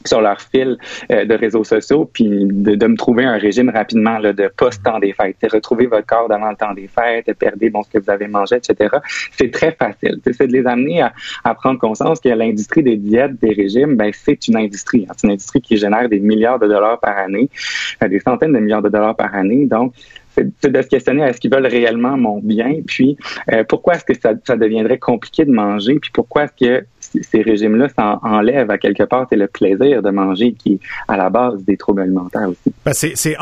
sur 0.07 0.21
leur 0.21 0.41
fil 0.41 0.77
euh, 1.11 1.25
de 1.25 1.35
réseaux 1.35 1.65
sociaux, 1.65 2.09
puis 2.13 2.29
de, 2.29 2.87
me 2.87 2.97
trouver 2.97 3.25
un 3.25 3.39
régime 3.39 3.71
rapidement 3.71 4.19
là, 4.19 4.33
de 4.33 4.51
post-temps 4.57 4.99
des 4.99 5.13
fêtes. 5.13 5.37
Retrouver 5.51 5.87
votre 5.87 6.07
corps 6.07 6.29
devant 6.29 6.51
le 6.51 6.57
temps 6.57 6.75
des 6.75 6.89
fêtes, 6.89 7.33
perdre 7.39 7.59
bon, 7.71 7.83
ce 7.83 7.91
que 7.91 8.03
vous 8.03 8.11
avez 8.11 8.29
mangé, 8.29 8.57
etc. 8.57 8.97
C'est 9.33 9.51
très 9.51 9.73
facile. 9.73 10.21
C'est 10.25 10.47
de 10.47 10.53
les 10.53 10.67
amener 10.67 11.03
à, 11.03 11.55
prendre 11.55 11.79
conscience 11.79 12.21
que 12.21 12.29
l'industrie 12.29 12.83
des 12.83 12.97
diètes, 12.97 13.41
des 13.41 13.53
régimes, 13.53 13.97
ben, 13.97 14.11
c'est 14.13 14.49
une 14.49 14.57
industrie. 14.57 15.07
Hein. 15.09 15.15
C'est 15.17 15.27
une 15.27 15.33
industrie 15.33 15.61
qui 15.61 15.77
génère 15.77 16.09
des 16.09 16.21
milliards 16.21 16.59
de 16.59 16.67
dollars 16.67 17.01
par 17.01 17.17
année, 17.17 17.49
euh, 18.03 18.09
des 18.09 18.21
centaines 18.21 18.53
de 18.53 18.59
milliards 18.59 18.83
de 18.83 18.89
dollars 18.89 19.17
par 19.17 19.35
année. 19.35 19.67
Donc, 19.67 19.95
c'est 20.37 20.71
de 20.71 20.83
se 20.83 20.89
questionner 20.89 21.23
est-ce 21.23 21.41
qu'ils 21.41 21.53
veulent 21.53 21.67
réellement 21.67 22.17
mon 22.17 22.41
bien, 22.41 22.81
puis 22.87 23.17
euh, 23.53 23.65
pourquoi 23.65 23.95
est-ce 23.95 24.05
que 24.05 24.15
ça, 24.15 24.33
ça, 24.45 24.57
deviendrait 24.57 24.99
compliqué 24.99 25.45
de 25.45 25.53
manger, 25.53 25.99
puis 26.01 26.11
pourquoi 26.13 26.45
est-ce 26.45 26.67
que 26.67 26.87
ces 27.23 27.43
régimes-là 27.43 27.89
enlèvent 28.23 28.71
à 28.71 28.79
quelque 28.79 29.05
part 29.05 29.27
c'est 29.31 29.37
le 29.37 29.47
plaisir 29.47 30.03
de 30.03 30.11
manger 30.11 30.53
qui 30.53 30.75
est 30.75 30.81
à 31.09 31.17
la 31.17 31.31
base 31.31 31.65
des 31.65 31.77
troubles 31.77 32.03
alimentaires 32.03 32.49
aussi. 32.49 32.73
Ben, 32.85 32.93
c'est 32.93 33.37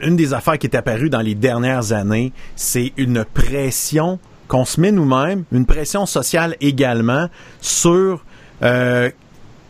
une 0.00 0.16
des 0.16 0.34
affaires 0.34 0.58
qui 0.58 0.66
est 0.66 0.76
apparue 0.76 1.10
dans 1.10 1.20
les 1.20 1.34
dernières 1.34 1.92
années, 1.92 2.32
c'est 2.54 2.92
une 2.96 3.24
pression 3.24 4.18
qu'on 4.46 4.64
se 4.64 4.80
met 4.80 4.92
nous-mêmes, 4.92 5.44
une 5.52 5.66
pression 5.66 6.06
sociale 6.06 6.56
également 6.60 7.28
sur... 7.60 8.24
Euh, 8.62 9.10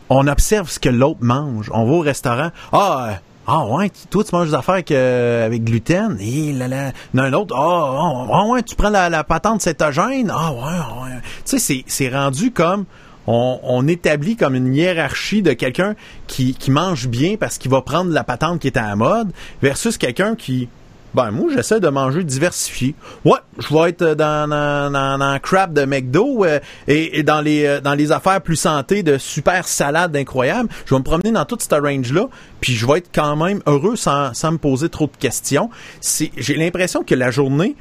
on 0.09 0.27
observe 0.27 0.69
ce 0.69 0.79
que 0.79 0.89
l'autre 0.89 1.19
mange. 1.21 1.69
On 1.71 1.85
va 1.85 1.91
au 1.91 1.99
restaurant. 1.99 2.49
Ah, 2.71 3.19
ah 3.45 3.65
ouais, 3.67 3.91
toi 4.09 4.23
tu 4.23 4.35
manges 4.35 4.47
des 4.47 4.55
affaires 4.55 4.75
avec, 4.75 5.63
gluten? 5.63 6.17
Et 6.19 6.51
là 6.53 6.67
là. 6.67 6.91
Un 7.15 7.33
autre, 7.33 7.55
ah, 7.55 8.25
ah 8.31 8.45
ouais, 8.47 8.63
tu 8.63 8.75
prends 8.75 8.89
la, 8.89 9.09
la 9.09 9.23
patente 9.23 9.61
cétogène? 9.61 10.31
Ah 10.33 10.51
ouais, 10.51 10.59
ouais. 10.59 11.17
Tu 11.45 11.59
sais, 11.59 11.83
c'est 11.85 12.09
rendu 12.09 12.51
comme 12.51 12.85
on, 13.31 13.87
établit 13.87 14.35
comme 14.35 14.55
une 14.55 14.73
hiérarchie 14.73 15.41
de 15.41 15.53
quelqu'un 15.53 15.95
qui, 16.27 16.55
mange 16.69 17.07
bien 17.07 17.35
parce 17.39 17.57
qu'il 17.57 17.71
va 17.71 17.81
prendre 17.81 18.11
la 18.11 18.23
patente 18.23 18.59
qui 18.59 18.67
est 18.67 18.77
à 18.77 18.87
la 18.87 18.95
mode 18.95 19.31
versus 19.61 19.97
quelqu'un 19.97 20.35
qui 20.35 20.67
ben 21.15 21.31
moi 21.31 21.49
j'essaie 21.55 21.79
de 21.79 21.87
manger 21.87 22.23
diversifié. 22.23 22.93
Ouais, 23.25 23.39
je 23.57 23.73
vais 23.73 23.89
être 23.89 24.13
dans 24.13 24.47
dans, 24.47 24.91
dans, 24.91 25.39
crap 25.39 25.73
de 25.73 25.83
McDo 25.83 26.45
euh, 26.45 26.59
et, 26.87 27.23
dans 27.23 27.41
les 27.41 27.65
euh, 27.65 27.81
dans 27.81 27.95
les 27.95 28.11
affaires 28.11 28.41
plus 28.41 28.57
santé 28.57 29.01
de 29.01 29.17
super 29.17 29.67
salade 29.67 30.15
incroyable. 30.15 30.69
Je 30.85 30.93
vais 30.93 30.99
me 30.99 31.03
promener 31.03 31.31
dans 31.31 31.45
toute 31.45 31.63
cette 31.63 31.73
range 31.73 32.13
là, 32.13 32.27
puis 32.61 32.73
je 32.73 32.85
vais 32.85 32.99
être 32.99 33.09
quand 33.11 33.35
même 33.35 33.61
heureux 33.65 33.95
sans, 33.95 34.35
sans 34.35 34.51
me 34.51 34.59
poser 34.59 34.89
trop 34.89 35.07
de 35.07 35.17
questions. 35.17 35.71
C'est 35.99 36.31
j'ai 36.37 36.55
l'impression 36.55 37.03
que 37.03 37.15
la 37.15 37.31
journée 37.31 37.75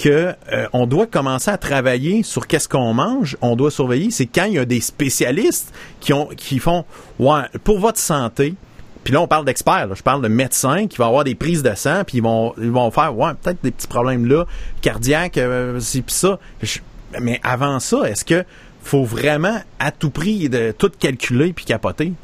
que 0.00 0.34
euh, 0.50 0.66
on 0.72 0.86
doit 0.86 1.06
commencer 1.06 1.50
à 1.50 1.58
travailler 1.58 2.22
sur 2.22 2.46
qu'est-ce 2.46 2.68
qu'on 2.68 2.94
mange, 2.94 3.36
on 3.42 3.54
doit 3.54 3.70
surveiller, 3.70 4.10
c'est 4.10 4.24
quand 4.24 4.44
il 4.44 4.54
y 4.54 4.58
a 4.58 4.64
des 4.64 4.80
spécialistes 4.80 5.74
qui 6.00 6.14
ont 6.14 6.28
qui 6.28 6.58
font 6.58 6.86
ouais, 7.18 7.42
pour 7.64 7.78
votre 7.80 7.98
santé. 7.98 8.54
Puis 9.04 9.12
là 9.12 9.20
on 9.20 9.28
parle 9.28 9.44
d'experts, 9.44 9.94
je 9.94 10.02
parle 10.02 10.22
de 10.22 10.28
médecins 10.28 10.86
qui 10.86 10.96
vont 10.96 11.06
avoir 11.06 11.24
des 11.24 11.34
prises 11.34 11.62
de 11.62 11.74
sang 11.74 12.02
puis 12.06 12.18
ils 12.18 12.22
vont 12.22 12.90
faire 12.90 13.16
ouais, 13.16 13.32
peut-être 13.42 13.62
des 13.62 13.70
petits 13.70 13.86
problèmes 13.86 14.26
là 14.26 14.46
cardiaques 14.80 15.36
euh, 15.36 15.78
c'est 15.80 16.02
puis 16.02 16.14
ça. 16.14 16.38
mais 17.20 17.38
avant 17.42 17.78
ça, 17.78 18.08
est-ce 18.08 18.24
que 18.24 18.44
faut 18.82 19.04
vraiment 19.04 19.60
à 19.78 19.90
tout 19.90 20.10
prix 20.10 20.48
de 20.48 20.72
tout 20.76 20.90
calculer 20.98 21.52
puis 21.52 21.66
capoter? 21.66 22.14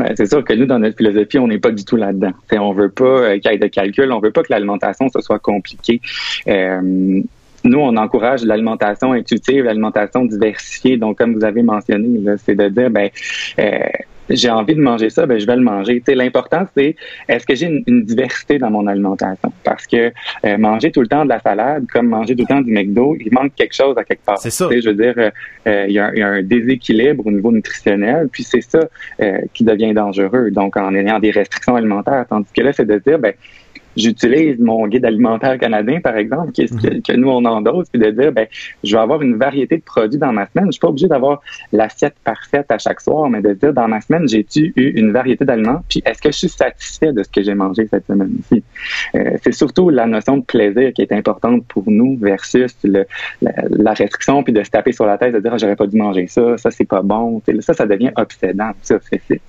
Ben, 0.00 0.14
c'est 0.16 0.26
sûr 0.26 0.42
que 0.42 0.54
nous, 0.54 0.64
dans 0.64 0.78
notre 0.78 0.96
philosophie, 0.96 1.38
on 1.38 1.46
n'est 1.46 1.58
pas 1.58 1.72
du 1.72 1.84
tout 1.84 1.96
là-dedans. 1.96 2.32
On 2.52 2.72
veut 2.72 2.88
pas 2.88 3.04
euh, 3.04 3.38
qu'il 3.38 3.50
y 3.50 3.54
ait 3.54 3.58
de 3.58 3.66
calcul, 3.66 4.10
on 4.12 4.18
veut 4.18 4.30
pas 4.30 4.42
que 4.42 4.50
l'alimentation 4.50 5.10
ce 5.10 5.20
soit 5.20 5.38
compliqué. 5.38 6.00
Euh, 6.48 7.20
nous, 7.64 7.78
on 7.78 7.94
encourage 7.98 8.42
l'alimentation 8.42 9.12
intuitive, 9.12 9.64
l'alimentation 9.64 10.24
diversifiée. 10.24 10.96
Donc, 10.96 11.18
comme 11.18 11.34
vous 11.34 11.44
avez 11.44 11.62
mentionné, 11.62 12.08
c'est 12.38 12.54
de 12.54 12.68
dire, 12.68 12.88
ben, 12.88 13.10
euh, 13.58 13.78
j'ai 14.30 14.50
envie 14.50 14.74
de 14.74 14.80
manger 14.80 15.10
ça, 15.10 15.26
ben 15.26 15.38
je 15.38 15.46
vais 15.46 15.56
le 15.56 15.62
manger. 15.62 16.02
l'important 16.08 16.66
c'est 16.76 16.96
est-ce 17.28 17.46
que 17.46 17.54
j'ai 17.54 17.66
une, 17.66 18.04
diversité 18.04 18.58
dans 18.58 18.70
mon 18.70 18.86
alimentation? 18.86 19.52
Parce 19.64 19.86
que 19.86 20.12
euh, 20.44 20.58
manger 20.58 20.90
tout 20.90 21.00
le 21.00 21.08
temps 21.08 21.24
de 21.24 21.28
la 21.28 21.40
salade, 21.40 21.86
comme 21.92 22.08
manger 22.08 22.34
tout 22.34 22.42
le 22.42 22.54
temps 22.54 22.60
du 22.60 22.72
McDo, 22.72 23.16
il 23.20 23.32
manque 23.32 23.54
quelque 23.54 23.74
chose 23.74 23.96
à 23.98 24.04
quelque 24.04 24.24
part. 24.24 24.38
C'est 24.38 24.50
ça. 24.50 24.68
Je 24.70 24.88
veux 24.88 24.94
dire, 24.94 25.14
euh, 25.16 25.30
euh, 25.66 25.86
il 25.88 25.94
y, 25.94 25.98
a, 25.98 26.10
un 26.26 26.42
déséquilibre 26.42 27.26
au 27.26 27.30
niveau 27.30 27.52
nutritionnel, 27.52 28.28
puis 28.30 28.44
c'est 28.44 28.60
ça 28.60 28.80
qui 29.52 29.64
devient 29.64 29.92
dangereux. 29.92 30.50
Donc 30.50 30.76
en 30.76 30.94
ayant 30.94 31.18
des 31.18 31.30
restrictions 31.30 31.76
alimentaires, 31.76 32.24
tandis 32.28 32.50
que 32.54 32.62
là 32.62 32.72
c'est 32.72 32.86
de 32.86 32.98
dire 32.98 33.18
ben 33.18 33.34
j'utilise 33.96 34.58
mon 34.58 34.86
guide 34.86 35.04
alimentaire 35.04 35.58
canadien, 35.58 36.00
par 36.00 36.16
exemple, 36.16 36.52
qui 36.52 36.62
est, 36.62 36.72
Mhm. 36.72 36.80
que, 37.02 37.12
que 37.12 37.16
nous, 37.16 37.28
on 37.28 37.44
endosse, 37.44 37.88
puis 37.90 38.00
de 38.00 38.10
dire, 38.10 38.32
ben, 38.32 38.46
je 38.84 38.94
vais 38.96 39.02
avoir 39.02 39.22
une 39.22 39.36
variété 39.36 39.76
de 39.78 39.82
produits 39.82 40.18
dans 40.18 40.32
ma 40.32 40.46
semaine. 40.46 40.66
Je 40.66 40.72
suis 40.72 40.80
pas 40.80 40.88
obligé 40.88 41.08
d'avoir 41.08 41.40
l'assiette 41.72 42.14
parfaite 42.24 42.66
à 42.70 42.78
chaque 42.78 43.00
soir, 43.00 43.28
mais 43.28 43.40
de 43.42 43.52
dire, 43.54 43.72
dans 43.72 43.88
ma 43.88 44.00
semaine, 44.00 44.28
j'ai-tu 44.28 44.72
eu 44.76 44.90
une 44.98 45.12
variété 45.12 45.44
d'aliments, 45.44 45.82
puis 45.88 46.02
est-ce 46.04 46.20
que 46.22 46.30
je 46.30 46.38
suis 46.38 46.48
satisfait 46.48 47.12
de 47.12 47.22
ce 47.22 47.28
que 47.28 47.42
j'ai 47.42 47.54
mangé 47.54 47.86
cette 47.88 48.06
semaine-ci? 48.06 48.62
Euh, 49.16 49.36
c'est 49.42 49.52
surtout 49.52 49.90
la 49.90 50.06
notion 50.06 50.36
de 50.38 50.44
plaisir 50.44 50.92
qui 50.92 51.02
est 51.02 51.12
importante 51.12 51.64
pour 51.66 51.84
nous 51.90 52.16
versus 52.18 52.74
le, 52.84 53.04
la, 53.42 53.52
la 53.70 53.92
restriction, 53.92 54.42
puis 54.42 54.52
de 54.52 54.62
se 54.62 54.70
taper 54.70 54.92
sur 54.92 55.06
la 55.06 55.18
tête, 55.18 55.34
de 55.34 55.40
dire, 55.40 55.52
ah, 55.54 55.58
j'aurais 55.58 55.76
pas 55.76 55.86
dû 55.86 55.96
manger 55.96 56.26
ça, 56.26 56.56
ça, 56.58 56.70
c'est 56.70 56.84
pas 56.88 57.02
bon. 57.02 57.42
Ça, 57.60 57.74
ça 57.74 57.86
devient 57.86 58.10
obsédant. 58.16 58.70
Ça, 58.82 58.98
c'est, 59.10 59.20
c'est- 59.28 59.40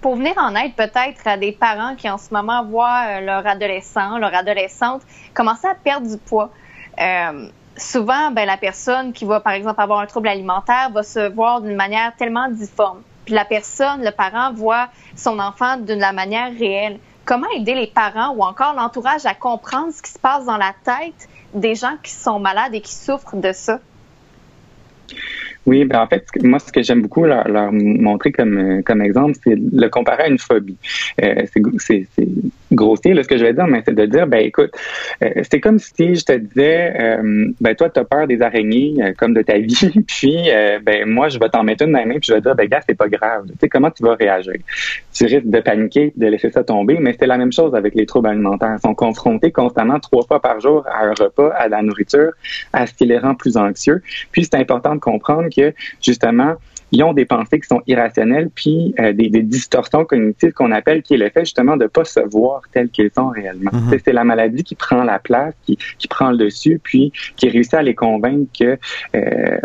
pour 0.00 0.16
venir 0.16 0.34
en 0.38 0.54
aide 0.54 0.74
peut-être 0.74 1.26
à 1.26 1.36
des 1.36 1.52
parents 1.52 1.94
qui 1.96 2.08
en 2.08 2.18
ce 2.18 2.32
moment 2.32 2.64
voient 2.64 3.04
euh, 3.08 3.20
leur 3.20 3.46
adolescent, 3.46 4.18
leur 4.18 4.34
adolescente 4.34 5.02
commencer 5.34 5.66
à 5.66 5.74
perdre 5.74 6.08
du 6.08 6.18
poids. 6.18 6.50
Euh, 7.00 7.48
souvent, 7.76 8.30
ben, 8.30 8.46
la 8.46 8.56
personne 8.56 9.12
qui 9.12 9.24
va, 9.24 9.40
par 9.40 9.52
exemple, 9.52 9.80
avoir 9.80 10.00
un 10.00 10.06
trouble 10.06 10.28
alimentaire 10.28 10.90
va 10.90 11.02
se 11.02 11.28
voir 11.32 11.60
d'une 11.60 11.76
manière 11.76 12.14
tellement 12.16 12.48
difforme. 12.48 13.02
Puis 13.24 13.34
la 13.34 13.44
personne, 13.44 14.04
le 14.04 14.10
parent, 14.10 14.52
voit 14.52 14.88
son 15.16 15.38
enfant 15.38 15.76
d'une 15.76 16.00
manière 16.12 16.50
réelle. 16.58 16.98
Comment 17.24 17.48
aider 17.50 17.74
les 17.74 17.88
parents 17.88 18.30
ou 18.34 18.42
encore 18.42 18.74
l'entourage 18.74 19.26
à 19.26 19.34
comprendre 19.34 19.92
ce 19.92 20.00
qui 20.00 20.10
se 20.10 20.18
passe 20.18 20.46
dans 20.46 20.56
la 20.56 20.72
tête 20.82 21.28
des 21.52 21.74
gens 21.74 21.96
qui 22.02 22.12
sont 22.12 22.38
malades 22.38 22.74
et 22.74 22.80
qui 22.80 22.94
souffrent 22.94 23.36
de 23.36 23.52
ça? 23.52 23.80
Oui, 25.66 25.84
ben 25.84 26.00
en 26.00 26.06
fait, 26.06 26.24
moi, 26.42 26.58
ce 26.60 26.72
que 26.72 26.82
j'aime 26.82 27.02
beaucoup 27.02 27.24
leur, 27.26 27.46
leur 27.46 27.70
montrer 27.72 28.32
comme, 28.32 28.56
euh, 28.78 28.82
comme 28.86 29.02
exemple, 29.02 29.36
c'est 29.44 29.54
le 29.54 29.88
comparer 29.90 30.22
à 30.22 30.28
une 30.28 30.38
phobie. 30.38 30.78
Euh, 31.22 31.44
c'est 31.52 31.60
gr- 31.60 31.74
c'est 31.78 32.08
c'est 32.16 32.26
grossier, 32.72 33.12
là, 33.12 33.22
ce 33.22 33.28
que 33.28 33.36
je 33.36 33.44
vais 33.44 33.52
dire, 33.52 33.66
mais 33.66 33.82
c'est 33.84 33.94
de 33.94 34.06
dire, 34.06 34.26
ben 34.26 34.38
écoute, 34.46 34.70
euh, 35.22 35.28
c'est 35.50 35.60
comme 35.60 35.78
si 35.78 36.14
je 36.14 36.24
te 36.24 36.32
disais, 36.32 36.94
euh, 36.98 37.48
ben 37.60 37.74
toi, 37.74 37.90
tu 37.90 38.00
as 38.00 38.04
peur 38.04 38.26
des 38.26 38.40
araignées, 38.40 38.94
euh, 39.02 39.12
comme 39.18 39.34
de 39.34 39.42
ta 39.42 39.58
vie, 39.58 39.92
puis 40.08 40.50
euh, 40.50 40.78
ben 40.82 41.06
moi, 41.06 41.28
je 41.28 41.38
vais 41.38 41.50
t'en 41.50 41.64
mettre 41.64 41.84
une 41.84 41.92
dans 41.92 41.98
les 41.98 42.06
mains, 42.06 42.14
puis 42.14 42.28
je 42.28 42.32
vais 42.32 42.40
te 42.40 42.44
dire, 42.44 42.54
ben 42.56 42.66
gars, 42.66 42.80
c'est 42.88 42.96
pas 42.96 43.08
grave. 43.08 43.44
Tu 43.48 43.54
sais, 43.60 43.68
comment 43.68 43.90
tu 43.90 44.02
vas 44.02 44.14
réagir? 44.14 44.54
Tu 45.18 45.24
risques 45.26 45.46
de 45.50 45.60
paniquer, 45.60 46.12
de 46.16 46.26
laisser 46.28 46.50
ça 46.52 46.62
tomber, 46.62 46.98
mais 47.00 47.16
c'est 47.18 47.26
la 47.26 47.38
même 47.38 47.52
chose 47.52 47.74
avec 47.74 47.94
les 47.96 48.06
troubles 48.06 48.28
alimentaires. 48.28 48.76
Ils 48.78 48.80
sont 48.80 48.94
confrontés 48.94 49.50
constamment 49.50 49.98
trois 49.98 50.22
fois 50.22 50.40
par 50.40 50.60
jour 50.60 50.84
à 50.86 51.06
un 51.06 51.10
repas, 51.14 51.48
à 51.56 51.66
la 51.68 51.82
nourriture, 51.82 52.30
à 52.72 52.86
ce 52.86 52.92
qui 52.94 53.04
les 53.04 53.18
rend 53.18 53.34
plus 53.34 53.56
anxieux. 53.56 54.00
Puis 54.30 54.44
c'est 54.44 54.54
important 54.54 54.94
de 54.94 55.00
comprendre 55.00 55.48
que 55.54 55.74
justement, 56.00 56.52
ils 56.92 57.02
ont 57.02 57.12
des 57.12 57.24
pensées 57.26 57.58
qui 57.60 57.66
sont 57.66 57.82
irrationnelles, 57.86 58.48
puis 58.54 58.94
euh, 59.00 59.12
des, 59.12 59.28
des 59.28 59.42
distorsions 59.42 60.04
cognitives 60.06 60.52
qu'on 60.52 60.70
appelle, 60.72 61.02
qui 61.02 61.14
est 61.14 61.18
le 61.18 61.28
fait 61.30 61.40
justement 61.40 61.76
de 61.76 61.86
pas 61.86 62.04
se 62.04 62.20
voir 62.20 62.62
tels 62.72 62.88
qu'ils 62.88 63.10
sont 63.14 63.28
réellement. 63.28 63.70
Mhm. 63.74 63.88
C'est- 63.90 64.02
C'est 64.04 64.12
la 64.12 64.24
maladie 64.24 64.62
qui 64.62 64.74
prend 64.76 65.02
la 65.02 65.18
place, 65.18 65.52
qui, 65.66 65.76
qui 65.98 66.06
prend 66.08 66.30
le 66.30 66.38
dessus, 66.38 66.80
puis 66.82 67.12
qui 67.36 67.48
réussit 67.50 67.74
à 67.74 67.82
les 67.82 67.94
convaincre 67.94 68.46
que 68.58 68.78
euh, 69.16 69.58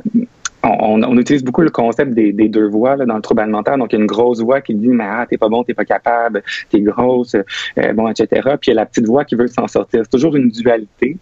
on, 0.64 1.18
utilise 1.18 1.43
beaucoup 1.43 1.61
le 1.61 1.70
concept 1.70 2.14
des, 2.14 2.32
deux 2.32 2.68
voix 2.68 2.95
dans 2.97 3.16
le 3.16 3.22
trouble 3.22 3.41
alimentaire. 3.41 3.78
Donc, 3.78 3.91
il 3.91 3.97
y 3.97 3.99
a 3.99 4.01
une 4.01 4.07
grosse 4.07 4.41
voix 4.41 4.61
qui 4.61 4.74
dit 4.76 4.88
mais 4.88 5.05
ah, 5.07 5.26
t'es 5.30 5.38
pas 5.38 5.49
bon, 5.49 5.64
t'es 5.64 5.74
pas 5.74 5.86
capable, 5.86 6.43
t'es 6.70 6.82
grosse, 6.82 7.36
euh, 7.36 7.93
bon, 7.93 8.07
etc. 8.09 8.28
Puis 8.59 8.72
il 8.72 8.76
y 8.76 8.78
a 8.78 8.82
la 8.82 8.86
petite 8.86 9.05
voix 9.07 9.26
qui 9.26 9.36
veut 9.36 9.47
s'en 9.47 9.68
sortir. 9.68 10.01
C'est 10.03 10.09
toujours 10.11 10.36
une 10.36 10.49
dualité. 10.49 11.18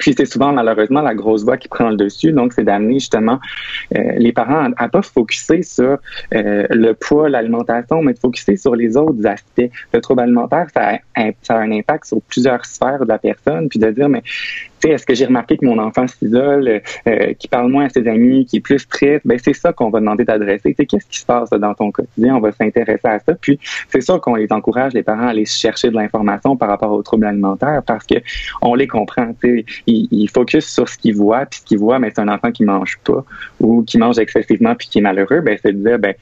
Puis 0.00 0.14
c'est 0.16 0.24
souvent 0.24 0.52
malheureusement 0.52 1.02
la 1.02 1.14
grosse 1.14 1.44
voix 1.44 1.58
qui 1.58 1.68
prend 1.68 1.90
le 1.90 1.96
dessus. 1.96 2.32
Donc 2.32 2.54
c'est 2.54 2.64
d'amener 2.64 2.94
justement 2.94 3.38
euh, 3.94 4.12
les 4.16 4.32
parents 4.32 4.70
à, 4.76 4.84
à 4.84 4.88
pas 4.88 5.02
focuser 5.02 5.62
sur 5.62 5.98
euh, 6.34 6.66
le 6.70 6.92
poids, 6.94 7.28
l'alimentation, 7.28 8.02
mais 8.02 8.14
de 8.14 8.18
focuser 8.18 8.56
sur 8.56 8.74
les 8.74 8.96
autres 8.96 9.26
aspects. 9.26 9.70
Le 9.92 10.00
trouble 10.00 10.22
alimentaire, 10.22 10.66
ça 10.72 10.94
a, 10.94 10.98
un- 11.16 11.32
ça 11.42 11.56
a 11.56 11.58
un 11.58 11.70
impact 11.72 12.06
sur 12.06 12.22
plusieurs 12.22 12.64
sphères 12.64 13.00
de 13.00 13.08
la 13.08 13.18
personne. 13.18 13.68
Puis 13.68 13.78
de 13.78 13.90
dire 13.90 14.08
mais 14.08 14.22
est-ce 14.90 15.06
que 15.06 15.14
j'ai 15.14 15.26
remarqué 15.26 15.56
que 15.56 15.64
mon 15.64 15.78
enfant 15.78 16.06
s'isole, 16.06 16.82
euh, 17.06 17.32
qui 17.38 17.48
parle 17.48 17.70
moins 17.70 17.86
à 17.86 17.88
ses 17.88 18.06
amis, 18.08 18.46
qui 18.46 18.56
est 18.58 18.60
plus 18.60 18.86
triste? 18.86 19.22
Ben, 19.24 19.38
c'est 19.42 19.52
ça 19.52 19.72
qu'on 19.72 19.90
va 19.90 20.00
demander 20.00 20.24
d'adresser. 20.24 20.74
Qu'est-ce 20.74 21.06
qui 21.06 21.18
se 21.18 21.26
passe 21.26 21.50
dans 21.50 21.74
ton 21.74 21.90
quotidien? 21.90 22.36
On 22.36 22.40
va 22.40 22.52
s'intéresser 22.52 23.06
à 23.08 23.18
ça. 23.18 23.34
Puis, 23.34 23.58
c'est 23.88 24.00
sûr 24.00 24.20
qu'on 24.20 24.34
les 24.34 24.50
encourage, 24.50 24.92
les 24.92 25.02
parents, 25.02 25.26
à 25.26 25.30
aller 25.30 25.46
chercher 25.46 25.90
de 25.90 25.94
l'information 25.94 26.56
par 26.56 26.68
rapport 26.68 26.92
aux 26.92 27.02
troubles 27.02 27.26
alimentaires 27.26 27.82
parce 27.86 28.06
que 28.06 28.16
on 28.60 28.74
les 28.74 28.86
comprend. 28.86 29.34
Tu 29.42 29.58
sais, 29.58 29.64
ils, 29.86 30.08
ils 30.10 30.28
focus 30.28 30.66
sur 30.66 30.88
ce 30.88 30.98
qu'ils 30.98 31.16
voient, 31.16 31.46
puis 31.46 31.60
ce 31.60 31.64
qu'ils 31.64 31.78
voient, 31.78 31.98
mais 31.98 32.10
c'est 32.14 32.20
un 32.20 32.28
enfant 32.28 32.50
qui 32.50 32.64
mange 32.64 32.98
pas 33.04 33.24
ou 33.60 33.82
qui 33.82 33.98
mange 33.98 34.18
excessivement 34.18 34.74
puis 34.74 34.88
qui 34.88 34.98
est 34.98 35.02
malheureux. 35.02 35.40
Ben, 35.40 35.58
c'est 35.62 35.72
de 35.72 35.88
dire, 35.88 35.98
ben, 35.98 36.14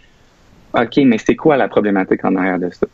OK, 0.74 0.98
mais 1.04 1.18
c'est 1.18 1.36
quoi 1.36 1.56
la 1.56 1.68
problématique 1.68 2.24
en 2.24 2.36
arrière 2.36 2.58
de 2.58 2.70
ça? 2.70 2.86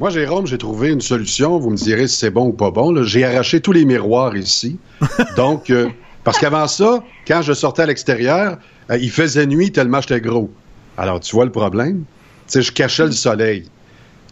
Moi, 0.00 0.10
Jérôme, 0.10 0.46
j'ai 0.46 0.58
trouvé 0.58 0.90
une 0.90 1.00
solution. 1.00 1.58
Vous 1.58 1.70
me 1.70 1.76
direz 1.76 2.06
si 2.06 2.18
c'est 2.18 2.30
bon 2.30 2.46
ou 2.46 2.52
pas 2.52 2.70
bon. 2.70 3.02
J'ai 3.02 3.24
arraché 3.24 3.60
tous 3.60 3.72
les 3.72 3.84
miroirs 3.84 4.36
ici. 4.36 4.78
Donc, 5.36 5.70
euh, 5.70 5.88
parce 6.22 6.38
qu'avant 6.38 6.68
ça, 6.68 7.02
quand 7.26 7.42
je 7.42 7.52
sortais 7.52 7.82
à 7.82 7.86
l'extérieur, 7.86 8.58
euh, 8.92 8.98
il 8.98 9.10
faisait 9.10 9.44
nuit 9.44 9.72
tellement 9.72 10.00
j'étais 10.00 10.20
gros. 10.20 10.50
Alors, 10.96 11.18
tu 11.18 11.34
vois 11.34 11.46
le 11.46 11.50
problème? 11.50 12.04
Tu 12.46 12.52
sais, 12.52 12.62
je 12.62 12.70
cachais 12.70 13.06
le 13.06 13.12
soleil. 13.12 13.64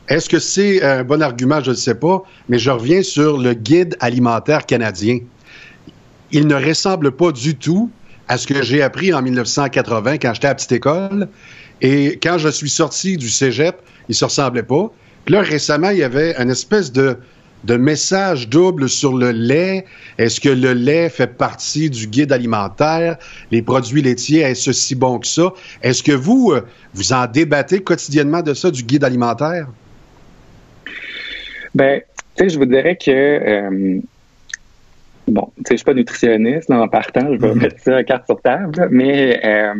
Est-ce 0.09 0.29
que 0.29 0.39
c'est 0.39 0.85
un 0.85 1.03
bon 1.03 1.21
argument? 1.21 1.61
Je 1.61 1.73
ne 1.73 1.77
sais 1.77 1.97
pas, 1.97 2.23
mais 2.49 2.61
je 2.61 2.71
reviens 2.71 3.03
sur 3.03 3.37
le 3.37 3.53
guide 3.53 3.97
alimentaire 3.99 4.67
canadien. 4.67 5.19
Il 6.31 6.47
ne 6.47 6.55
ressemble 6.55 7.11
pas 7.11 7.33
du 7.33 7.57
tout 7.57 7.91
à 8.29 8.39
ce 8.39 8.47
que 8.47 8.63
j'ai 8.63 8.83
appris 8.83 9.13
en 9.13 9.21
1980 9.21 10.19
quand 10.19 10.33
j'étais 10.33 10.47
à 10.47 10.51
la 10.51 10.55
petite 10.55 10.73
école. 10.73 11.29
Et 11.83 12.21
quand 12.23 12.39
je 12.39 12.51
suis 12.51 12.71
sorti 12.71 13.17
du 13.17 13.29
cégep, 13.29 13.81
il 14.09 14.13
ne 14.13 14.15
se 14.15 14.25
ressemblait 14.25 14.63
pas. 14.63 14.93
Puis 15.27 15.35
là, 15.35 15.43
récemment, 15.43 15.91
il 15.91 15.99
y 15.99 16.05
avait 16.05 16.35
une 16.41 16.51
espèce 16.51 16.93
de, 16.93 17.19
de 17.65 17.77
message 17.77 18.49
double 18.49 18.89
sur 18.89 19.13
le 19.17 19.33
lait. 19.33 19.85
Est-ce 20.19 20.41
que 20.41 20.49
le 20.49 20.73
lait 20.73 21.09
fait 21.09 21.27
partie 21.27 21.91
du 21.91 22.07
guide 22.07 22.33
alimentaire? 22.33 23.17
Les 23.51 23.61
produits 23.61 24.03
laitiers, 24.03 24.41
est-ce 24.43 24.71
si 24.71 24.95
bon 24.95 25.19
que 25.19 25.27
ça? 25.27 25.53
Est-ce 25.83 26.05
que 26.05 26.13
vous, 26.13 26.53
euh, 26.53 26.65
vous 26.95 27.13
en 27.13 27.27
débattez 27.27 27.83
quotidiennement 27.83 28.41
de 28.41 28.55
ça, 28.55 28.71
du 28.71 28.85
guide 28.85 29.03
alimentaire? 29.03 29.67
Ben, 31.75 32.01
tu 32.37 32.45
sais, 32.45 32.51
je 32.51 32.59
vous 32.59 32.65
dirais 32.65 32.97
que 32.97 33.11
euh, 33.11 34.01
bon, 35.27 35.51
tu 35.57 35.63
sais, 35.63 35.73
je 35.73 35.77
suis 35.77 35.85
pas 35.85 35.95
nutritionniste 35.95 36.71
là, 36.71 36.81
en 36.81 36.89
partant, 36.89 37.33
je 37.33 37.39
vais 37.39 37.55
mettre 37.55 37.81
ça 37.83 38.05
carte 38.05 38.27
sur 38.27 38.41
table, 38.41 38.89
mais 38.93 39.41
euh, 39.45 39.75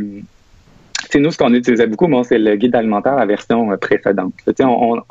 sais, 1.11 1.19
nous, 1.21 1.31
ce 1.31 1.39
qu'on 1.39 1.53
utilisait 1.55 1.87
beaucoup, 1.87 2.07
bon, 2.09 2.23
c'est 2.23 2.39
le 2.39 2.57
guide 2.57 2.75
alimentaire, 2.75 3.17
la 3.17 3.27
version 3.27 3.71
euh, 3.73 3.77
précédente. 3.77 4.33
On, 4.61 4.65
on- 4.95 5.03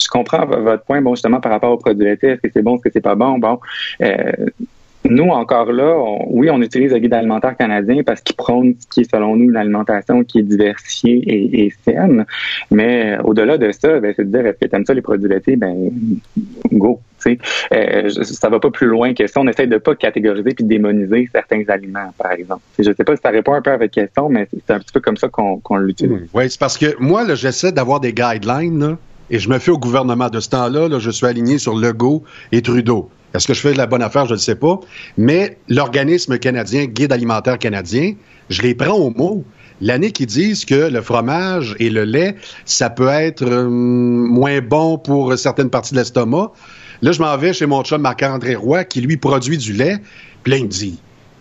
je 0.00 0.08
comprends 0.08 0.44
votre 0.46 0.84
point, 0.84 1.00
bon, 1.02 1.14
justement, 1.14 1.40
par 1.40 1.52
rapport 1.52 1.72
aux 1.72 1.78
produits 1.78 2.04
laitiers, 2.04 2.30
est-ce 2.30 2.40
que 2.40 2.48
c'est 2.52 2.62
bon, 2.62 2.76
est-ce 2.76 2.82
que 2.84 2.90
c'est 2.92 3.00
pas 3.00 3.14
bon, 3.14 3.38
bon. 3.38 3.58
Euh, 4.02 4.32
nous, 5.08 5.28
encore 5.28 5.72
là, 5.72 5.96
on- 5.98 6.26
oui, 6.30 6.48
on 6.50 6.60
utilise 6.62 6.92
le 6.92 6.98
guide 6.98 7.12
alimentaire 7.14 7.56
canadien 7.56 8.02
parce 8.04 8.20
qu'il 8.22 8.36
prône 8.36 8.74
ce 8.80 8.86
qui 8.88 9.00
est, 9.02 9.10
selon 9.10 9.36
nous, 9.36 9.50
une 9.50 9.56
alimentation 9.56 10.24
qui 10.24 10.38
est 10.38 10.42
diversifiée 10.42 11.22
et, 11.26 11.66
et 11.66 11.72
saine. 11.84 12.24
Mais 12.70 13.16
euh, 13.18 13.22
au-delà 13.22 13.58
de 13.58 13.70
ça, 13.72 14.00
ben, 14.00 14.12
c'est 14.16 14.24
de 14.30 14.36
dire, 14.36 14.46
est-ce 14.46 14.58
que 14.58 14.66
t'aimes 14.66 14.86
ça, 14.86 14.94
les 14.94 15.02
produits 15.02 15.28
laitiers? 15.28 15.56
Ben, 15.56 15.74
go. 16.72 17.00
tu 17.22 17.32
sais. 17.32 17.38
Euh, 17.74 18.08
ça 18.22 18.48
va 18.48 18.58
pas 18.60 18.70
plus 18.70 18.86
loin 18.86 19.14
que 19.14 19.26
ça. 19.26 19.40
On 19.40 19.46
essaie 19.48 19.66
de 19.66 19.78
pas 19.78 19.94
catégoriser 19.94 20.54
puis 20.54 20.64
démoniser 20.64 21.28
certains 21.32 21.62
aliments, 21.68 22.12
par 22.18 22.32
exemple. 22.32 22.62
Je 22.78 22.84
sais 22.92 23.04
pas 23.04 23.14
si 23.16 23.22
ça 23.22 23.30
répond 23.30 23.54
un 23.54 23.62
peu 23.62 23.70
à 23.72 23.76
votre 23.76 23.92
question, 23.92 24.28
mais 24.28 24.48
c'est 24.52 24.72
un 24.74 24.78
petit 24.78 24.92
peu 24.92 25.00
comme 25.00 25.16
ça 25.16 25.28
qu'on 25.28 25.76
l'utilise. 25.76 26.28
Oui, 26.32 26.50
c'est 26.50 26.58
parce 26.60 26.78
que 26.78 26.96
moi, 26.98 27.24
j'essaie 27.34 27.72
d'avoir 27.72 28.00
des 28.00 28.12
guidelines, 28.12 28.78
là, 28.80 28.96
et 29.30 29.38
je 29.38 29.48
me 29.48 29.58
fais 29.58 29.70
au 29.70 29.78
gouvernement 29.78 30.28
de 30.28 30.40
ce 30.40 30.48
temps-là. 30.50 30.88
Là, 30.88 30.98
je 30.98 31.10
suis 31.10 31.26
aligné 31.26 31.58
sur 31.58 31.74
Legault 31.74 32.24
et 32.52 32.62
Trudeau. 32.62 33.10
Est-ce 33.34 33.48
que 33.48 33.54
je 33.54 33.60
fais 33.60 33.74
la 33.74 33.86
bonne 33.86 34.02
affaire? 34.02 34.26
Je 34.26 34.34
ne 34.34 34.38
sais 34.38 34.54
pas. 34.54 34.78
Mais 35.18 35.58
l'organisme 35.68 36.38
canadien, 36.38 36.84
Guide 36.84 37.12
alimentaire 37.12 37.58
canadien, 37.58 38.14
je 38.48 38.62
les 38.62 38.74
prends 38.74 38.94
au 38.94 39.10
mot. 39.10 39.44
L'année 39.80 40.12
qu'ils 40.12 40.26
disent 40.26 40.64
que 40.64 40.88
le 40.88 41.02
fromage 41.02 41.74
et 41.80 41.90
le 41.90 42.04
lait, 42.04 42.36
ça 42.64 42.90
peut 42.90 43.08
être 43.08 43.42
euh, 43.42 43.68
moins 43.68 44.60
bon 44.60 44.98
pour 44.98 45.36
certaines 45.36 45.68
parties 45.68 45.92
de 45.94 45.98
l'estomac. 45.98 46.52
Là, 47.02 47.10
je 47.10 47.20
m'en 47.20 47.36
vais 47.36 47.52
chez 47.52 47.66
mon 47.66 47.82
chum 47.82 48.00
Marc-André 48.00 48.54
Roy, 48.54 48.84
qui 48.84 49.00
lui 49.00 49.16
produit 49.16 49.58
du 49.58 49.72
lait. 49.72 49.98
Puis 50.44 50.52
là, 50.52 50.58
il 50.58 50.64
me 50.64 50.68
dit 50.68 51.00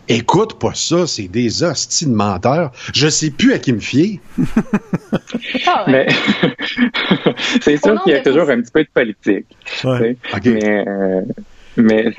Écoute 0.09 0.59
pas 0.59 0.73
ça, 0.73 1.07
c'est 1.07 1.29
des 1.29 1.63
hosties 1.63 2.07
de 2.07 2.13
menteurs. 2.13 2.71
Je 2.93 3.07
sais 3.07 3.31
plus 3.31 3.53
à 3.53 3.59
qui 3.59 3.71
me 3.73 3.79
fier. 3.79 4.19
Ah, 5.65 5.85
ouais. 5.87 6.07
Mais 6.07 6.07
c'est 7.61 7.77
sûr 7.77 8.01
qu'il 8.03 8.13
y 8.13 8.15
a 8.15 8.19
de 8.19 8.29
toujours 8.29 8.49
un 8.49 8.61
petit 8.61 8.71
peu 8.71 8.83
de 8.83 8.89
politique. 8.93 9.45
Ouais. 9.83 10.17
Mais, 10.43 10.87
euh, 10.87 11.21
mais 11.77 12.13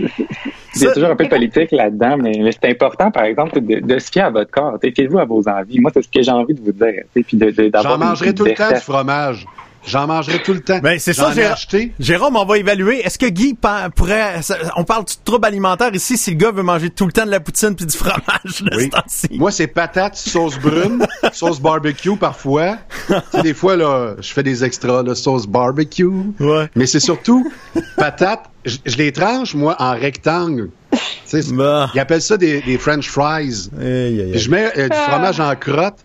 il 0.74 0.82
y 0.82 0.86
a 0.86 0.92
toujours 0.92 1.10
un 1.10 1.16
peu 1.16 1.24
de 1.24 1.30
politique 1.30 1.70
là-dedans, 1.72 2.16
mais, 2.16 2.32
mais 2.40 2.52
c'est 2.52 2.70
important, 2.70 3.10
par 3.10 3.24
exemple, 3.24 3.60
de, 3.60 3.80
de 3.80 3.98
se 3.98 4.10
fier 4.10 4.26
à 4.26 4.30
votre 4.30 4.50
corps. 4.50 4.78
Fiez-vous 4.82 5.18
à 5.18 5.24
vos 5.24 5.48
envies. 5.48 5.80
Moi, 5.80 5.90
c'est 5.94 6.02
ce 6.02 6.08
que 6.08 6.22
j'ai 6.22 6.30
envie 6.30 6.54
de 6.54 6.60
vous 6.60 6.72
dire. 6.72 7.04
Puis 7.12 7.36
de, 7.36 7.70
J'en 7.82 7.98
mangerai 7.98 8.34
tout 8.34 8.44
le 8.44 8.54
temps 8.54 8.68
du 8.68 8.80
fromage. 8.80 9.46
J'en 9.86 10.06
mangerai 10.06 10.42
tout 10.42 10.52
le 10.54 10.60
temps. 10.60 10.78
Ben, 10.78 10.98
c'est 10.98 11.12
ça, 11.12 11.24
J'en 11.24 11.30
ai 11.32 11.34
j'ai 11.34 11.44
acheté. 11.46 11.92
Jérôme, 12.00 12.36
on 12.36 12.44
va 12.44 12.58
évaluer. 12.58 13.00
Est-ce 13.04 13.18
que 13.18 13.26
Guy 13.26 13.56
pourrait, 13.94 14.40
on 14.76 14.84
parle 14.84 15.04
de 15.04 15.10
trouble 15.24 15.46
alimentaire 15.46 15.94
ici 15.94 16.16
si 16.16 16.30
le 16.30 16.36
gars 16.36 16.50
veut 16.52 16.62
manger 16.62 16.90
tout 16.90 17.06
le 17.06 17.12
temps 17.12 17.26
de 17.26 17.30
la 17.30 17.40
poutine 17.40 17.74
puis 17.74 17.86
du 17.86 17.96
fromage 17.96 18.62
de 18.62 18.76
Oui. 18.76 18.84
ce 18.84 18.88
temps-ci? 18.88 19.28
Moi, 19.32 19.50
c'est 19.50 19.66
patates, 19.66 20.16
sauce 20.16 20.58
brune, 20.58 21.06
sauce 21.32 21.60
barbecue 21.60 22.16
parfois. 22.16 22.78
Tu 23.08 23.14
sais, 23.32 23.42
des 23.42 23.54
fois, 23.54 23.76
là, 23.76 24.14
je 24.20 24.32
fais 24.32 24.42
des 24.42 24.64
extras, 24.64 25.02
là, 25.02 25.14
sauce 25.14 25.46
barbecue. 25.46 26.06
Ouais. 26.40 26.68
Mais 26.74 26.86
c'est 26.86 27.00
surtout 27.00 27.50
patates. 27.96 28.44
Je, 28.64 28.78
je 28.86 28.96
les 28.96 29.12
tranche, 29.12 29.54
moi, 29.54 29.76
en 29.78 29.92
rectangle. 29.92 30.70
Tu 30.90 30.98
sais, 31.26 31.42
c'est- 31.42 31.52
Bah. 31.54 31.90
Ils 31.94 32.00
appellent 32.00 32.22
ça 32.22 32.36
des, 32.38 32.62
des 32.62 32.78
French 32.78 33.08
fries. 33.10 33.68
Aïe, 33.78 33.86
aïe, 33.86 34.20
aïe. 34.22 34.30
Puis 34.32 34.40
je 34.40 34.50
mets 34.50 34.72
euh, 34.78 34.88
du 34.88 34.96
fromage 34.96 35.38
en 35.40 35.54
crotte. 35.54 35.98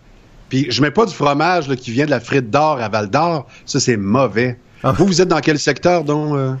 Puis 0.50 0.66
je 0.68 0.82
mets 0.82 0.90
pas 0.90 1.06
du 1.06 1.14
fromage 1.14 1.68
là, 1.68 1.76
qui 1.76 1.90
vient 1.92 2.04
de 2.04 2.10
la 2.10 2.20
frite 2.20 2.50
d'or 2.50 2.78
à 2.80 2.88
Val 2.90 3.08
d'Or. 3.08 3.46
Ça, 3.64 3.80
c'est 3.80 3.96
mauvais. 3.96 4.58
Ah. 4.82 4.92
Vous, 4.92 5.06
vous 5.06 5.22
êtes 5.22 5.28
dans 5.28 5.40
quel 5.40 5.58
secteur, 5.58 6.04
donc? 6.04 6.34
euh? 6.36 6.54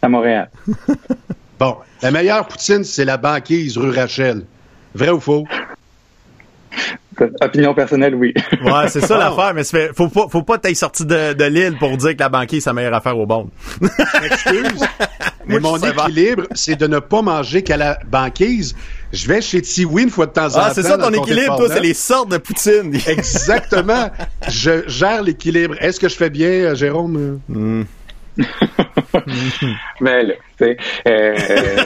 À 0.00 0.08
Montréal. 0.08 0.48
Bon, 1.58 1.76
la 2.02 2.10
meilleure 2.10 2.46
poutine, 2.46 2.84
c'est 2.84 3.04
la 3.04 3.16
banquise 3.16 3.76
rue 3.76 3.90
Rachel. 3.90 4.44
Vrai 4.94 5.10
ou 5.10 5.18
faux? 5.20 5.44
Opinion 7.40 7.74
personnelle, 7.74 8.14
oui. 8.14 8.32
Ouais, 8.64 8.88
c'est 8.88 9.00
ça 9.04 9.16
l'affaire, 9.18 9.52
mais 9.54 9.64
fait- 9.64 9.90
faut 9.94 10.08
pas, 10.08 10.26
faut 10.30 10.42
pas 10.42 10.58
t'être 10.58 10.76
sorti 10.76 11.04
de, 11.04 11.32
de 11.32 11.44
l'île 11.44 11.76
pour 11.78 11.96
dire 11.96 12.14
que 12.16 12.20
la 12.20 12.28
banquise, 12.28 12.64
c'est 12.64 12.70
la 12.70 12.74
meilleure 12.74 12.94
affaire 12.94 13.18
au 13.18 13.26
monde. 13.26 13.48
Excuse. 14.24 14.80
Mais 15.46 15.58
Moi, 15.58 15.76
mon 15.76 15.90
équilibre, 15.90 16.44
c'est 16.54 16.76
de 16.76 16.86
ne 16.86 17.00
pas 17.00 17.20
manger 17.20 17.62
qu'à 17.62 17.76
la 17.76 17.98
banquise. 18.08 18.76
Je 19.12 19.26
vais 19.26 19.40
chez 19.40 19.60
Tiwi 19.60 20.04
une 20.04 20.10
fois 20.10 20.26
de 20.26 20.30
temps 20.30 20.46
en 20.46 20.50
temps. 20.50 20.60
Ah, 20.66 20.72
c'est 20.72 20.84
ça 20.84 20.96
ton 20.96 21.10
équilibre, 21.10 21.56
toi, 21.56 21.66
c'est 21.68 21.80
les 21.80 21.94
sortes 21.94 22.30
de 22.30 22.36
poutine. 22.38 22.94
Exactement. 23.08 24.08
Je 24.48 24.88
gère 24.88 25.22
l'équilibre. 25.22 25.74
Est-ce 25.80 25.98
que 25.98 26.08
je 26.08 26.14
fais 26.14 26.30
bien, 26.30 26.48
euh, 26.48 26.74
Jérôme? 26.76 27.40
Mais 30.00 30.22
là, 30.24 30.34
tu 30.58 30.64
sais, 30.64 30.76
euh, 31.06 31.34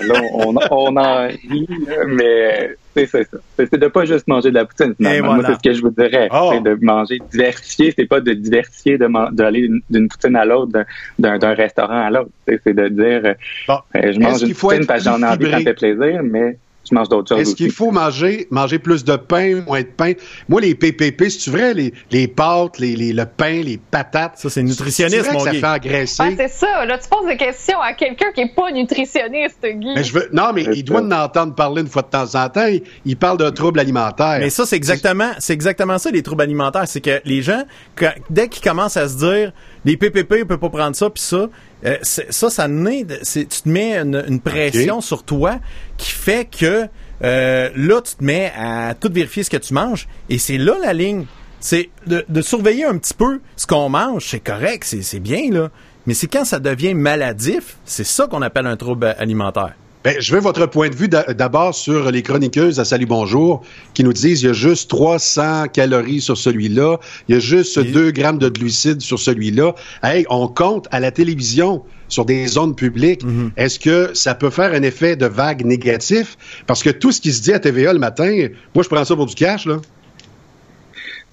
là, 0.06 0.20
on, 0.34 0.54
on 0.70 0.96
en 0.96 1.26
rit, 1.28 1.68
mais 2.08 2.76
c'est 2.94 3.06
ça. 3.06 3.18
C'est 3.58 3.74
de 3.76 3.88
pas 3.88 4.04
juste 4.04 4.26
manger 4.28 4.50
de 4.50 4.54
la 4.54 4.64
poutine, 4.64 4.94
finalement. 4.96 5.34
Moi, 5.34 5.44
c'est 5.46 5.54
ce 5.54 5.58
que 5.68 5.74
je 5.74 5.82
vous 5.82 5.90
dirais. 5.90 6.28
Oh. 6.32 6.50
C'est 6.54 6.62
de 6.62 6.78
manger 6.82 7.18
diversifié. 7.30 7.92
C'est 7.96 8.06
pas 8.06 8.20
de 8.20 8.32
diversifier, 8.32 8.98
d'aller 9.32 9.62
d'une- 9.62 9.80
d'une 9.90 10.08
poutine 10.08 10.36
à 10.36 10.44
l'autre, 10.44 10.72
d'un- 11.18 11.54
restaurant 11.54 12.06
à 12.06 12.10
l'autre. 12.10 12.30
C'est 12.46 12.74
de 12.74 12.88
dire, 12.88 13.20
euh, 13.24 13.34
Bon. 13.68 13.78
euh, 13.96 14.12
je 14.12 14.18
mange 14.18 14.42
une 14.42 14.54
poutine 14.54 14.86
parce 14.86 15.04
que 15.04 15.10
j'en 15.10 15.22
ai 15.22 15.26
envie, 15.26 15.50
ça 15.50 15.58
me 15.58 15.64
fait 15.64 15.74
plaisir, 15.74 16.20
mais 16.22 16.58
je 16.88 16.94
mange 16.94 17.08
d'autres 17.08 17.28
choses 17.28 17.40
Est-ce 17.40 17.54
qu'il 17.56 17.70
faut 17.72 17.90
manger, 17.90 18.46
manger 18.50 18.78
plus 18.78 19.04
de 19.04 19.16
pain, 19.16 19.62
moins 19.66 19.80
de 19.82 19.86
pain? 19.86 20.12
Moi, 20.48 20.60
les 20.60 20.74
PPP, 20.74 21.28
c'est 21.28 21.50
vrai, 21.50 21.74
les, 21.74 21.92
les 22.10 22.28
pâtes, 22.28 22.78
les, 22.78 22.94
les- 22.96 23.12
le 23.12 23.24
pain, 23.26 23.62
les 23.62 23.78
patates. 23.78 24.38
Ça, 24.38 24.50
c'est 24.50 24.62
nutritionniste, 24.62 25.32
mon 25.32 25.38
que 25.38 25.44
ça 25.44 25.52
fait 25.52 25.66
engraisser. 25.66 26.22
Ah, 26.24 26.30
c'est 26.36 26.48
ça. 26.48 26.84
Là, 26.86 26.98
tu 26.98 27.08
poses 27.08 27.26
des 27.26 27.36
questions 27.36 27.80
à 27.80 27.92
quelqu'un 27.92 28.30
qui 28.34 28.42
est 28.42 28.54
pas 28.54 28.70
nutritionniste, 28.72 29.64
Guy. 29.64 29.92
mais 29.94 30.04
je 30.04 30.12
veux, 30.12 30.28
non, 30.32 30.52
mais 30.54 30.64
il 30.74 30.82
doit 30.84 31.00
en 31.02 31.10
entendre 31.10 31.54
parler 31.54 31.82
une 31.82 31.88
fois 31.88 32.02
de 32.02 32.08
temps 32.08 32.34
en 32.34 32.48
temps. 32.48 32.66
Il, 32.66 32.82
il 33.04 33.16
parle 33.16 33.38
d'un 33.38 33.52
trouble 33.52 33.80
alimentaire. 33.80 34.38
Mais 34.40 34.50
ça, 34.50 34.66
c'est 34.66 34.76
exactement, 34.76 35.30
c'est 35.38 35.52
exactement 35.52 35.98
ça, 35.98 36.10
les 36.10 36.22
troubles 36.22 36.42
alimentaires. 36.42 36.86
C'est 36.86 37.00
que 37.00 37.20
les 37.24 37.42
gens, 37.42 37.62
quand- 37.94 38.12
dès 38.30 38.48
qu'ils 38.48 38.62
commencent 38.62 38.96
à 38.96 39.08
se 39.08 39.16
dire, 39.16 39.52
les 39.84 39.96
PPP, 39.96 40.42
on 40.42 40.46
peut 40.46 40.58
pas 40.58 40.68
prendre 40.70 40.96
ça, 40.96 41.08
puis 41.10 41.22
ça, 41.22 41.48
euh, 41.86 41.96
ça, 42.02 42.50
ça 42.50 42.68
naît, 42.68 43.06
tu 43.24 43.46
te 43.46 43.68
mets 43.68 43.96
une, 43.98 44.24
une 44.28 44.40
pression 44.40 45.00
sur 45.00 45.22
toi 45.22 45.58
qui 45.96 46.10
fait 46.10 46.48
que 46.50 46.88
euh, 47.24 47.70
là, 47.74 48.00
tu 48.02 48.16
te 48.16 48.24
mets 48.24 48.52
à 48.58 48.94
tout 48.94 49.10
vérifier 49.12 49.42
ce 49.42 49.50
que 49.50 49.56
tu 49.56 49.72
manges, 49.72 50.08
et 50.28 50.38
c'est 50.38 50.58
là 50.58 50.74
la 50.82 50.92
ligne. 50.92 51.26
C'est 51.60 51.88
de, 52.06 52.24
de 52.28 52.42
surveiller 52.42 52.84
un 52.84 52.98
petit 52.98 53.14
peu 53.14 53.40
ce 53.56 53.66
qu'on 53.66 53.88
mange, 53.88 54.26
c'est 54.28 54.40
correct, 54.40 54.84
c'est 54.84 55.02
c'est 55.02 55.20
bien, 55.20 55.50
là. 55.50 55.70
Mais 56.06 56.14
c'est 56.14 56.26
quand 56.28 56.44
ça 56.44 56.60
devient 56.60 56.94
maladif, 56.94 57.78
c'est 57.84 58.04
ça 58.04 58.26
qu'on 58.26 58.42
appelle 58.42 58.66
un 58.66 58.76
trouble 58.76 59.14
alimentaire. 59.18 59.74
Ben, 60.06 60.14
je 60.20 60.32
veux 60.32 60.38
votre 60.40 60.66
point 60.66 60.88
de 60.88 60.94
vue 60.94 61.08
d'a- 61.08 61.34
d'abord 61.34 61.74
sur 61.74 62.12
les 62.12 62.22
chroniqueuses 62.22 62.78
à 62.78 62.84
Salut 62.84 63.06
Bonjour 63.06 63.64
qui 63.92 64.04
nous 64.04 64.12
disent 64.12 64.40
il 64.40 64.46
y 64.46 64.50
a 64.50 64.52
juste 64.52 64.88
300 64.88 65.66
calories 65.66 66.20
sur 66.20 66.36
celui-là, 66.36 66.98
il 67.28 67.34
y 67.34 67.38
a 67.38 67.40
juste 67.40 67.76
Et- 67.78 67.90
2 67.90 68.12
grammes 68.12 68.38
de 68.38 68.48
glucides 68.48 69.00
sur 69.00 69.18
celui-là. 69.18 69.74
Hey, 70.04 70.24
on 70.30 70.46
compte 70.46 70.86
à 70.92 71.00
la 71.00 71.10
télévision 71.10 71.82
sur 72.06 72.24
des 72.24 72.46
zones 72.46 72.76
publiques. 72.76 73.24
Mhm. 73.24 73.50
Est-ce 73.56 73.80
que 73.80 74.10
ça 74.14 74.36
peut 74.36 74.50
faire 74.50 74.72
un 74.74 74.82
effet 74.82 75.16
de 75.16 75.26
vague 75.26 75.64
négatif? 75.64 76.36
Parce 76.68 76.84
que 76.84 76.90
tout 76.90 77.10
ce 77.10 77.20
qui 77.20 77.32
se 77.32 77.42
dit 77.42 77.52
à 77.52 77.58
TVA 77.58 77.92
le 77.92 77.98
matin, 77.98 78.46
moi, 78.76 78.84
je 78.84 78.88
prends 78.88 79.04
ça 79.04 79.16
pour 79.16 79.26
du 79.26 79.34
cash, 79.34 79.66
là. 79.66 79.78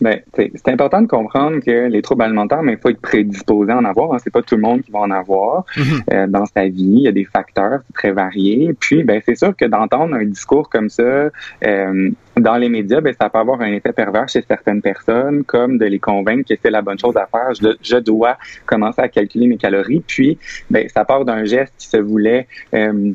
Ben, 0.02 0.20
c'est 0.36 0.52
c'est 0.56 0.70
important 0.70 1.02
de 1.02 1.08
comprendre 1.08 1.60
que 1.60 1.88
les 1.88 2.02
troubles 2.02 2.24
alimentaires, 2.24 2.62
mais 2.62 2.74
il 2.74 2.78
faut 2.78 2.90
être 2.90 3.00
prédisposé 3.00 3.72
à 3.72 3.78
en 3.78 3.86
avoir. 3.86 4.14
Hein. 4.14 4.18
C'est 4.22 4.34
pas 4.34 4.42
tout 4.42 4.56
le 4.56 4.62
monde 4.62 4.82
qui 4.82 4.92
va 4.92 5.00
en 5.00 5.12
avoir 5.12 5.66
euh, 6.12 6.28
dans 6.28 6.46
sa 6.46 6.66
vie. 6.68 6.96
Il 6.98 7.02
y 7.02 7.08
a 7.08 7.12
des 7.12 7.26
facteurs 7.26 7.82
très 7.94 8.12
variés. 8.12 8.76
Puis, 8.80 9.04
ben, 9.04 9.22
c'est 9.26 9.36
sûr 9.36 9.56
que 9.56 9.66
d'entendre 9.66 10.16
un 10.16 10.26
discours 10.26 10.70
comme 10.70 10.90
ça 10.90 11.30
euh, 11.66 12.12
dans 12.36 12.56
les 12.58 12.70
médias, 12.70 13.02
ben, 13.02 13.14
ça 13.20 13.30
peut 13.30 13.40
avoir 13.40 13.62
un 13.62 13.72
effet 13.72 13.94
pervers 13.94 14.28
chez 14.28 14.44
certaines 14.46 14.82
personnes, 14.82 15.44
comme 15.44 15.78
de 15.78 15.86
les 15.86 16.00
convaincre 16.00 16.50
que 16.50 16.60
c'est 16.62 16.72
la 16.72 16.82
bonne 16.82 17.00
chose 17.00 17.16
à 17.16 17.28
faire. 17.28 17.54
Je, 17.54 17.70
je 17.82 17.98
dois 17.98 18.38
commencer 18.66 19.02
à 19.02 19.08
calculer 19.08 19.48
mes 19.48 19.58
calories. 19.58 20.04
Puis, 20.06 20.38
ben, 20.70 20.88
ça 20.90 21.06
part 21.06 21.24
d'un 21.24 21.46
geste 21.46 21.74
qui 21.78 21.88
se 21.88 21.98
voulait 21.98 22.48
euh, 22.74 23.12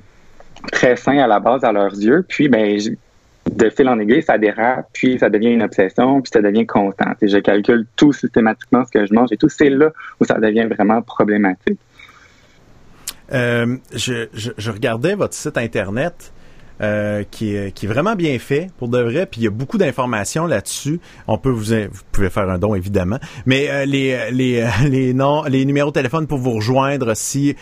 très 0.73 0.97
sain 0.97 1.19
à 1.19 1.27
la 1.27 1.41
base 1.41 1.65
à 1.65 1.73
leurs 1.73 1.95
yeux. 1.95 2.25
Puis, 2.27 2.49
ben, 2.49 2.79
de 3.51 3.71
fil 3.71 3.89
en 3.89 3.99
aiguille, 3.99 4.23
ça 4.23 4.39
dérape, 4.39 4.89
puis 4.93 5.19
ça 5.19 5.31
devient 5.31 5.51
une 5.51 5.63
obsession, 5.63 6.21
puis 6.21 6.31
ça 6.33 6.41
devient 6.41 6.67
constant. 6.67 7.13
Et 7.21 7.29
je 7.29 7.39
calcule 7.39 7.87
tout 7.97 8.13
systématiquement 8.13 8.85
ce 8.85 8.91
que 8.91 9.07
je 9.07 9.15
mange 9.15 9.29
et 9.33 9.37
tout. 9.37 9.49
C'est 9.49 9.71
là 9.71 9.91
où 10.21 10.25
ça 10.25 10.39
devient 10.39 10.67
vraiment 10.67 11.03
problématique. 11.03 11.79
Euh, 13.33 13.77
je, 13.95 14.29
je, 14.33 14.53
je 14.57 14.71
regardais 14.71 15.15
votre 15.15 15.35
site 15.35 15.59
internet 15.59 16.33
euh, 16.81 17.25
qui, 17.31 17.57
est, 17.57 17.73
qui 17.73 17.87
vraiment 17.87 18.15
bien 18.15 18.39
fait 18.39 18.69
pour 18.79 18.89
de 18.89 19.01
vrai, 19.01 19.27
puis 19.27 19.41
il 19.41 19.45
y 19.45 19.47
a 19.47 19.51
beaucoup 19.51 19.79
d'informations 19.79 20.47
là-dessus. 20.47 21.01
On 21.27 21.37
peut 21.37 21.51
vous 21.51 21.75
pouvez 22.13 22.31
faire 22.31 22.49
un 22.49 22.59
don 22.59 22.75
évidemment, 22.75 23.19
mais 23.47 23.69
euh, 23.69 23.85
les 23.85 24.31
les 24.31 24.61
euh, 24.61 24.69
les 24.89 25.13
les 25.51 25.65
numéros 25.65 25.91
de 25.91 25.95
téléphone 25.95 26.27
pour 26.27 26.39
vous 26.39 26.53
rejoindre 26.53 27.15
si 27.15 27.57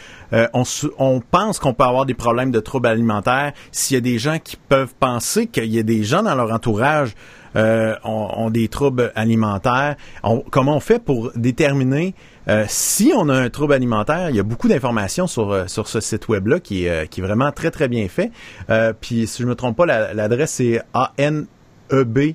on 0.52 0.64
on 0.98 1.20
pense 1.20 1.58
qu'on 1.58 1.72
peut 1.72 1.84
avoir 1.84 2.04
des 2.04 2.14
problèmes 2.14 2.50
de 2.50 2.60
troubles 2.60 2.88
alimentaires, 2.88 3.52
s'il 3.72 3.94
y 3.94 3.98
a 3.98 4.02
des 4.02 4.18
gens 4.18 4.38
qui 4.38 4.56
peuvent 4.56 4.94
penser 5.00 5.46
qu'il 5.46 5.72
y 5.72 5.78
a 5.78 5.82
des 5.82 6.02
gens 6.02 6.22
dans 6.22 6.34
leur 6.34 6.52
entourage 6.52 7.14
euh, 7.56 7.94
ont, 8.04 8.28
ont 8.36 8.50
des 8.50 8.68
troubles 8.68 9.10
alimentaires. 9.14 9.96
On- 10.22 10.40
comment 10.50 10.76
on 10.76 10.80
fait 10.80 11.02
pour 11.02 11.32
déterminer 11.34 12.14
euh, 12.48 12.64
si 12.68 13.12
on 13.16 13.28
a 13.28 13.34
un 13.34 13.48
trouble 13.50 13.72
alimentaire? 13.72 14.30
Il 14.30 14.36
y 14.36 14.40
a 14.40 14.44
beaucoup 14.44 14.68
d'informations 14.68 15.26
sur, 15.26 15.50
euh, 15.52 15.64
sur 15.66 15.88
ce 15.88 16.00
site 16.00 16.28
web-là 16.28 16.60
qui, 16.60 16.84
est, 16.84 16.90
euh, 16.90 17.06
qui 17.06 17.20
est 17.20 17.24
vraiment 17.24 17.50
très, 17.52 17.70
très 17.70 17.88
bien 17.88 18.06
fait. 18.08 18.30
Euh, 18.70 18.92
puis, 19.00 19.26
si 19.26 19.42
je 19.42 19.48
me 19.48 19.54
trompe 19.54 19.76
pas, 19.76 19.86
la- 19.86 20.14
l'adresse 20.14 20.52
c'est 20.52 20.80
ANEB. 20.94 22.34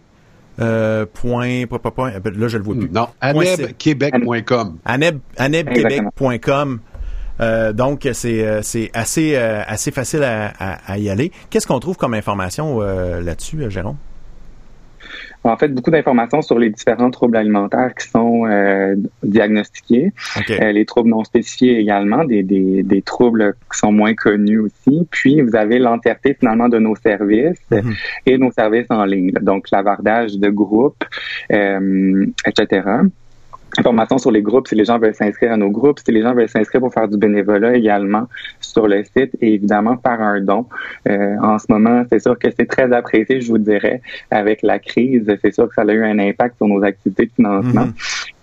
Euh, 0.60 1.06
point, 1.12 1.66
point, 1.66 1.80
point, 1.80 1.92
point, 1.92 2.12
là, 2.12 2.48
je 2.48 2.58
le 2.58 2.64
vois 2.64 2.76
plus. 2.76 2.90
Non, 2.92 3.08
anebquebec.com. 3.22 4.78
Aneb, 4.86 5.20
anebquebec.com. 5.38 6.80
Euh, 7.40 7.74
donc, 7.74 8.08
c'est 8.14 8.62
c'est 8.62 8.92
assez, 8.94 9.36
assez 9.36 9.92
facile 9.92 10.24
à, 10.24 10.52
à- 10.60 10.92
à 10.94 10.98
y 10.98 11.10
aller. 11.10 11.32
Qu'est-ce 11.50 11.66
qu'on 11.68 11.80
trouve 11.80 11.98
comme 11.98 12.14
information 12.14 12.80
là-dessus, 12.82 13.70
Jérôme? 13.70 13.96
En 15.44 15.58
fait, 15.58 15.70
beaucoup 15.70 15.90
d'informations 15.90 16.42
sur 16.44 16.60
les 16.60 16.70
différents 16.70 17.10
troubles 17.10 17.36
alimentaires 17.38 17.94
qui 17.96 18.08
sont 18.08 18.46
euh, 18.46 18.96
diagnostiqués. 19.24 20.12
Euh, 20.62 20.72
les 20.72 20.86
troubles 20.86 21.10
non 21.10 21.24
spécifiés 21.24 21.80
également, 21.80 22.24
des, 22.26 22.44
des, 22.44 22.84
des 22.84 23.02
troubles 23.02 23.56
qui 23.72 23.80
sont 23.80 23.92
moins 23.92 24.14
connus 24.14 24.60
aussi. 24.60 25.08
Puis, 25.10 25.42
vous 25.42 25.56
avez 25.56 25.80
l'entièreté 25.80 26.36
finalement 26.40 26.70
de 26.70 26.78
nos 26.78 26.96
services 26.96 27.58
Mhm. 27.72 27.94
et 28.28 28.38
nos 28.38 28.52
services 28.52 28.88
en 28.90 29.04
ligne, 29.06 29.32
donc 29.42 29.72
l'avardage 29.72 30.38
de 30.38 30.50
groupes, 30.50 31.04
euh, 31.52 32.26
etc. 32.46 32.82
Informations 33.78 34.18
sur 34.18 34.32
les 34.32 34.42
groupes, 34.42 34.68
si 34.68 34.76
les 34.76 34.86
gens 34.86 35.00
veulent 35.00 35.16
s'inscrire 35.16 35.54
à 35.54 35.58
nos 35.58 35.70
groupes, 35.70 36.00
si 36.00 36.12
les 36.12 36.22
gens 36.22 36.34
veulent 36.34 36.50
s'inscrire 36.50 36.82
pour 36.82 36.94
faire 36.94 37.08
du 37.08 37.18
bénévolat 37.18 37.76
également 37.76 38.28
sur 38.60 38.88
le 38.88 39.04
site 39.04 39.36
et 39.42 39.54
évidemment 39.54 39.98
faire 39.98 40.22
un 40.22 40.42
don. 40.42 40.66
Euh, 41.08 41.38
en 41.42 41.58
ce 41.58 41.66
moment, 41.70 42.04
c'est 42.10 42.20
sûr 42.20 42.38
que 42.38 42.50
c'est 42.52 42.66
très 42.66 42.92
apprécié, 42.92 43.42
je 43.42 43.48
vous 43.48 43.58
dirais, 43.58 44.02
avec 44.30 44.62
la 44.62 44.80
crise. 44.80 45.26
C'est 45.42 45.54
sûr 45.54 45.70
que 45.70 45.76
ça 45.76 45.84
a 45.84 45.94
eu 45.94 46.04
un 46.04 46.20
impact 46.20 46.58
sur 46.58 46.68
nos 46.68 46.84
activités 46.84 47.28
de 47.28 47.32
financement. 47.32 47.86
Mhm. 47.86 47.94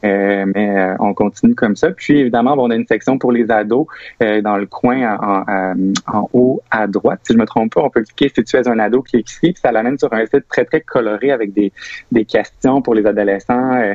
Euh, 0.05 0.45
mais 0.55 0.77
euh, 0.77 0.95
on 1.01 1.15
continue 1.15 1.55
comme 1.55 1.77
ça. 1.77 1.91
Puis 1.91 2.19
évidemment, 2.21 2.57
bon, 2.57 2.69
on 2.69 2.71
a 2.71 2.77
une 2.77 2.87
section 2.87 3.19
pour 3.19 3.33
les 3.33 3.51
ados 3.51 3.87
euh, 4.23 4.41
dans 4.41 4.57
le 4.57 4.67
coin 4.67 5.17
en, 5.17 5.45
en, 5.49 5.93
en 6.07 6.31
haut 6.33 6.63
à 6.71 6.87
droite. 6.87 7.21
Si 7.25 7.33
je 7.33 7.39
me 7.39 7.47
trompe 7.47 7.75
pas, 7.75 7.83
on 7.83 7.91
peut 7.91 8.03
cliquer 8.03 8.33
si 8.35 8.45
tu 8.45 8.57
es 8.57 8.69
un 8.69 8.79
ado, 8.79 9.03
clique 9.03 9.31
ici, 9.31 9.55
ça 9.61 9.73
l'amène 9.73 9.99
sur 9.99 10.13
un 10.13 10.25
site 10.27 10.47
très 10.49 10.65
très 10.65 10.81
coloré 10.81 11.33
avec 11.33 11.53
des, 11.53 11.73
des 12.13 12.25
questions 12.25 12.83
pour 12.83 12.95
les 12.95 13.07
adolescents. 13.07 13.95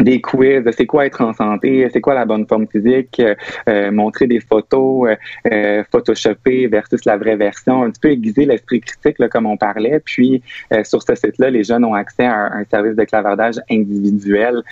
Euh, 0.00 0.04
euh, 0.04 0.04
des 0.04 0.20
quiz, 0.20 0.62
c'est 0.76 0.86
quoi 0.86 1.06
être 1.06 1.20
en 1.20 1.32
santé, 1.32 1.88
c'est 1.92 2.00
quoi 2.00 2.14
la 2.14 2.24
bonne 2.24 2.46
forme 2.46 2.66
physique, 2.66 3.20
euh, 3.20 3.34
euh, 3.68 3.90
montrer 3.90 4.26
des 4.26 4.40
photos 4.40 5.16
euh, 5.50 5.84
photoshopées 5.90 6.66
versus 6.66 7.04
la 7.04 7.16
vraie 7.16 7.36
version, 7.36 7.82
un 7.82 7.90
petit 7.90 8.00
peu 8.00 8.10
aiguiser 8.10 8.44
l'esprit 8.44 8.80
critique 8.80 9.18
là, 9.18 9.28
comme 9.28 9.46
on 9.46 9.56
parlait. 9.56 10.00
Puis 10.04 10.42
sur 10.84 11.02
ce 11.02 11.14
site-là, 11.14 11.50
les 11.50 11.64
jeunes 11.64 11.84
ont 11.84 11.94
accès 11.94 12.24
à 12.24 12.52
un, 12.52 12.64
service 12.70 12.94
de 12.94 13.04
clavardage 13.04 13.56
individuel 13.70 14.62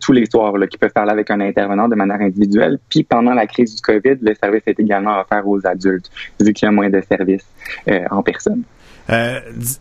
tous 0.00 0.12
les 0.12 0.26
soirs, 0.26 0.54
qui 0.70 0.76
peuvent 0.76 0.92
parler 0.92 1.12
avec 1.12 1.30
un 1.30 1.40
intervenant 1.40 1.88
de 1.88 1.94
manière 1.94 2.20
individuelle. 2.20 2.78
Puis 2.88 3.04
pendant 3.04 3.32
la 3.32 3.46
crise 3.46 3.74
du 3.76 3.82
COVID, 3.82 4.16
le 4.20 4.34
service 4.34 4.62
est 4.66 4.78
également 4.78 5.20
offert 5.20 5.46
aux 5.46 5.66
adultes, 5.66 6.10
vu 6.40 6.52
qu'il 6.52 6.66
y 6.66 6.68
a 6.68 6.72
moins 6.72 6.90
de 6.90 7.00
services 7.00 7.46
en 8.10 8.22
personne. 8.22 8.62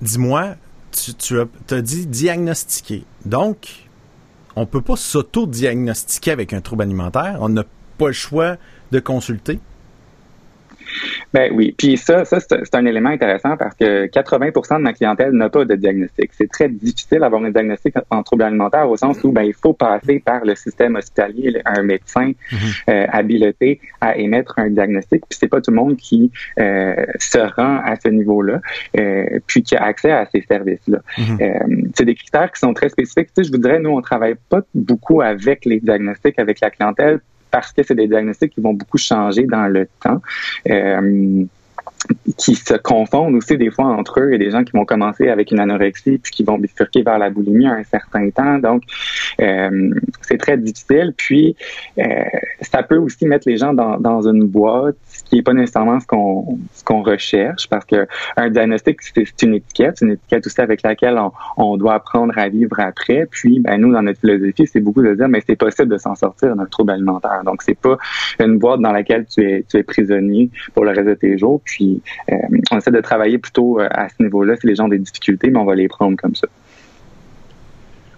Dis-moi, 0.02 0.56
tu, 0.92 1.14
tu 1.14 1.40
as, 1.40 1.46
as 1.72 1.82
dit 1.82 2.06
diagnostiquer. 2.06 3.04
Donc, 3.26 3.87
on 4.58 4.66
peut 4.66 4.82
pas 4.82 4.96
s'auto-diagnostiquer 4.96 6.32
avec 6.32 6.52
un 6.52 6.62
trouble 6.62 6.82
alimentaire. 6.82 7.38
On 7.42 7.50
n'a 7.50 7.64
pas 8.00 8.08
le 8.08 8.14
choix 8.14 8.58
de 8.92 9.00
consulter. 9.00 9.60
Ben 11.34 11.52
oui, 11.54 11.74
puis 11.78 11.98
ça, 11.98 12.26
ça 12.26 12.40
c'est 12.40 12.76
un 12.76 12.86
élément 12.86 13.10
intéressant 13.10 13.58
parce 13.58 13.76
que 13.76 14.08
80% 14.08 14.78
de 14.78 14.82
ma 14.82 14.94
clientèle 14.94 15.32
n'a 15.32 15.50
pas 15.50 15.66
de 15.66 15.76
diagnostic. 15.76 16.32
C'est 16.34 16.50
très 16.50 16.70
difficile 16.70 17.20
d'avoir 17.20 17.44
un 17.44 17.52
diagnostic 17.52 17.96
en 18.10 18.24
trouble 18.24 18.44
alimentaire 18.44 18.90
au 18.90 18.98
sens 18.98 19.24
où 19.24 19.32
ben 19.32 19.44
il 19.44 19.54
faut 19.54 19.74
passer 19.74 20.20
par 20.20 20.46
le 20.46 20.56
système 20.56 20.96
hospitalier, 20.96 21.62
un 21.66 21.84
médecin 21.84 22.32
mhm. 22.52 22.58
euh, 22.90 23.06
habilité 23.12 23.80
à 24.02 24.18
émettre 24.18 24.58
un 24.58 24.70
diagnostic. 24.70 25.24
Puis 25.28 25.38
c'est 25.40 25.48
pas 25.48 25.62
tout 25.62 25.72
le 25.72 25.78
monde 25.78 25.98
qui 25.98 26.32
euh, 26.60 27.06
se 27.20 27.40
rend 27.40 27.80
à 27.84 27.96
ce 27.96 28.10
niveau-là, 28.10 28.62
euh, 28.98 29.40
puis 29.48 29.64
qui 29.64 29.76
a 29.76 29.84
accès 29.84 30.12
à 30.12 30.28
ces 30.32 30.42
services-là. 30.42 31.00
Mhm. 31.18 31.92
c'est 31.96 32.06
des 32.06 32.16
critères 32.16 32.52
qui 32.52 32.60
sont 32.60 32.74
très 32.74 32.90
spécifiques. 32.90 33.28
Tu 33.36 33.44
sais, 33.44 33.48
je 33.48 33.52
vous 33.52 33.58
dirais, 33.58 33.80
nous 33.80 33.92
on 33.92 34.02
travaille 34.02 34.36
pas 34.50 34.62
beaucoup 34.74 35.22
avec 35.22 35.66
les 35.66 35.80
diagnostics 35.80 36.40
avec 36.40 36.60
la 36.60 36.70
clientèle 36.70 37.20
parce 37.52 37.72
que 37.72 37.84
c'est 37.84 37.96
des 37.96 38.08
diagnostics 38.08 38.54
qui 38.54 38.62
vont 38.62 38.74
beaucoup 38.74 38.98
changer 38.98 39.44
dans 39.44 39.68
le 39.68 39.88
temps. 40.02 40.22
Euh, 40.70 41.46
qui 42.38 42.56
se 42.56 42.74
confondent 42.76 43.36
aussi 43.36 43.58
des 43.58 43.72
fois 43.72 43.86
entre 43.86 44.20
eux. 44.20 44.34
A 44.34 44.38
des 44.38 44.52
gens 44.52 44.64
qui 44.64 44.72
vont 44.72 44.86
commencer 44.86 45.30
avec 45.30 45.52
une 45.52 45.60
anorexie 45.60 46.18
puis 46.18 46.32
qui 46.32 46.44
vont 46.44 46.58
bifurquer 46.58 47.02
vers 47.02 47.18
la 47.18 47.30
boulimie 47.30 47.68
à 47.68 47.74
un 47.74 47.84
certain 47.84 48.30
temps. 48.30 48.60
Donc, 48.60 48.84
euh, 49.42 49.92
c'est 50.22 50.38
très 50.38 50.58
difficile. 50.58 51.14
Puis, 51.18 51.56
euh, 51.98 52.04
ça 52.62 52.84
peut 52.84 52.98
aussi 52.98 53.26
mettre 53.26 53.48
les 53.48 53.58
gens 53.58 53.74
dans, 53.74 54.00
dans 54.00 54.28
une 54.28 54.46
boîte, 54.46 54.96
ce 55.18 55.24
qui 55.24 55.36
n'est 55.36 55.42
pas 55.42 55.54
nécessairement 55.54 56.00
ce 56.00 56.08
qu'on 56.08 56.60
ce 56.74 56.84
qu'on 56.84 57.02
recherche, 57.02 57.68
parce 57.70 57.86
que 57.86 58.08
un 58.36 58.50
diagnostic 58.50 59.02
c'est 59.02 59.42
une 59.44 59.56
étiquette, 59.56 59.98
une 60.02 60.12
étiquette 60.12 60.46
aussi 60.46 60.62
avec 60.62 60.84
laquelle 60.84 61.18
on, 61.18 61.32
on, 61.58 61.78
doit 61.78 61.96
apprendre 61.96 62.34
à 62.38 62.50
vivre 62.50 62.80
après. 62.80 63.28
Puis, 63.30 63.60
ben 63.60 63.80
nous 63.80 63.92
dans 63.92 64.04
notre 64.04 64.20
philosophie, 64.20 64.68
c'est 64.68 64.80
beaucoup 64.80 65.02
de 65.02 65.14
dire, 65.16 65.28
mais 65.28 65.42
c'est 65.46 65.56
possible 65.56 65.90
de 65.90 65.98
s'en 65.98 66.16
sortir 66.16 66.56
d'un 66.56 66.66
trouble 66.66 66.92
alimentaire. 66.92 67.42
Donc, 67.46 67.62
c'est 67.64 67.78
pas 67.78 67.98
une 68.40 68.58
boîte 68.58 68.82
dans 68.82 68.92
laquelle 68.92 69.26
tu 69.26 69.44
es 69.44 69.66
tu 69.68 69.78
es 69.78 69.84
prisonnier 69.84 70.50
pour 70.74 70.86
le 70.86 70.92
reste 70.92 71.08
de 71.08 71.14
tes 71.14 71.38
jours. 71.38 71.62
Puis 71.64 72.02
euh, 72.32 72.36
on 72.72 72.78
essaie 72.78 72.92
de 72.92 73.02
travailler 73.02 73.38
plutôt 73.38 73.80
euh, 73.80 73.88
à 73.92 74.10
ce 74.10 74.22
niveau-là 74.22 74.56
si 74.56 74.68
les 74.68 74.76
gens 74.76 74.86
ont 74.86 74.90
des 74.90 75.00
difficultés, 75.00 75.50
mais 75.50 75.60
on 75.60 75.66
va 75.66 75.76
les 75.76 75.88
prendre 75.88 76.18
comme 76.18 76.36
ça. 76.36 76.48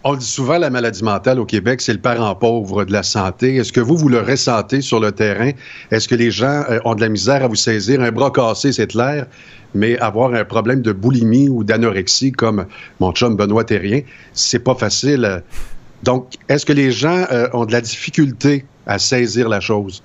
On 0.05 0.15
dit 0.15 0.25
souvent 0.25 0.57
la 0.57 0.69
maladie 0.69 1.03
mentale 1.03 1.41
au 1.41 1.45
Québec, 1.45 1.81
c'est 1.81 1.91
le 1.91 1.99
parent 1.99 2.33
pauvre 2.33 2.85
de 2.85 2.93
la 2.93 3.03
santé. 3.03 3.57
Est-ce 3.57 3.73
que 3.73 3.81
vous, 3.81 3.97
vous 3.97 4.07
le 4.07 4.21
ressentez 4.21 4.79
sur 4.79 5.01
le 5.01 5.11
terrain? 5.11 5.51
Est-ce 5.91 6.07
que 6.07 6.15
les 6.15 6.31
gens 6.31 6.63
euh, 6.69 6.79
ont 6.85 6.95
de 6.95 7.01
la 7.01 7.09
misère 7.09 7.43
à 7.43 7.47
vous 7.47 7.55
saisir? 7.55 7.99
Un 8.01 8.13
bras 8.13 8.31
cassé, 8.31 8.71
c'est 8.71 8.87
clair, 8.87 9.27
mais 9.75 9.99
avoir 9.99 10.33
un 10.33 10.45
problème 10.45 10.81
de 10.81 10.93
boulimie 10.93 11.49
ou 11.49 11.65
d'anorexie, 11.65 12.31
comme 12.31 12.65
mon 13.01 13.11
chum 13.11 13.35
Benoît 13.35 13.65
Terrien, 13.65 13.99
c'est 14.31 14.59
pas 14.59 14.75
facile. 14.75 15.43
Donc, 16.03 16.35
est-ce 16.47 16.65
que 16.65 16.71
les 16.71 16.93
gens 16.93 17.25
ont 17.51 17.65
de 17.65 17.73
la 17.73 17.81
difficulté 17.81 18.63
à 18.87 18.99
saisir 18.99 19.49
la 19.49 19.59
chose? 19.59 20.01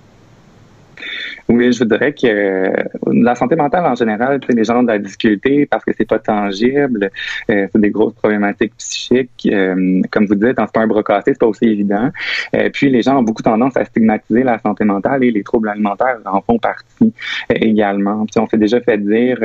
Oui, 1.48 1.72
je 1.72 1.78
voudrais 1.80 2.12
que 2.12 2.26
euh, 2.26 2.72
la 3.12 3.34
santé 3.34 3.56
mentale 3.56 3.84
en 3.86 3.94
général, 3.94 4.40
les 4.48 4.64
gens 4.64 4.80
ont 4.80 4.82
de 4.82 4.88
la 4.88 4.98
difficulté 4.98 5.66
parce 5.66 5.84
que 5.84 5.92
c'est 5.96 6.06
pas 6.08 6.18
tangible, 6.18 7.10
euh, 7.50 7.66
c'est 7.70 7.80
des 7.80 7.90
grosses 7.90 8.14
problématiques 8.14 8.74
psychiques. 8.76 9.48
Euh, 9.50 10.00
comme 10.10 10.26
vous 10.26 10.34
dites, 10.34 10.54
c'est 10.58 10.72
pas 10.72 10.80
un 10.80 10.86
bras 10.86 11.02
cassé, 11.02 11.32
c'est 11.32 11.38
pas 11.38 11.46
aussi 11.46 11.66
évident. 11.66 12.10
puis 12.72 12.90
les 12.90 13.02
gens 13.02 13.18
ont 13.18 13.22
beaucoup 13.22 13.42
tendance 13.42 13.76
à 13.76 13.84
stigmatiser 13.84 14.42
la 14.42 14.58
santé 14.58 14.84
mentale 14.84 15.24
et 15.24 15.30
les 15.30 15.42
troubles 15.42 15.68
alimentaires 15.68 16.18
en 16.24 16.40
font 16.40 16.58
partie 16.58 17.12
également. 17.50 18.24
Puis 18.26 18.40
on 18.40 18.46
s'est 18.46 18.58
déjà 18.58 18.80
fait 18.80 18.98
dire 18.98 19.38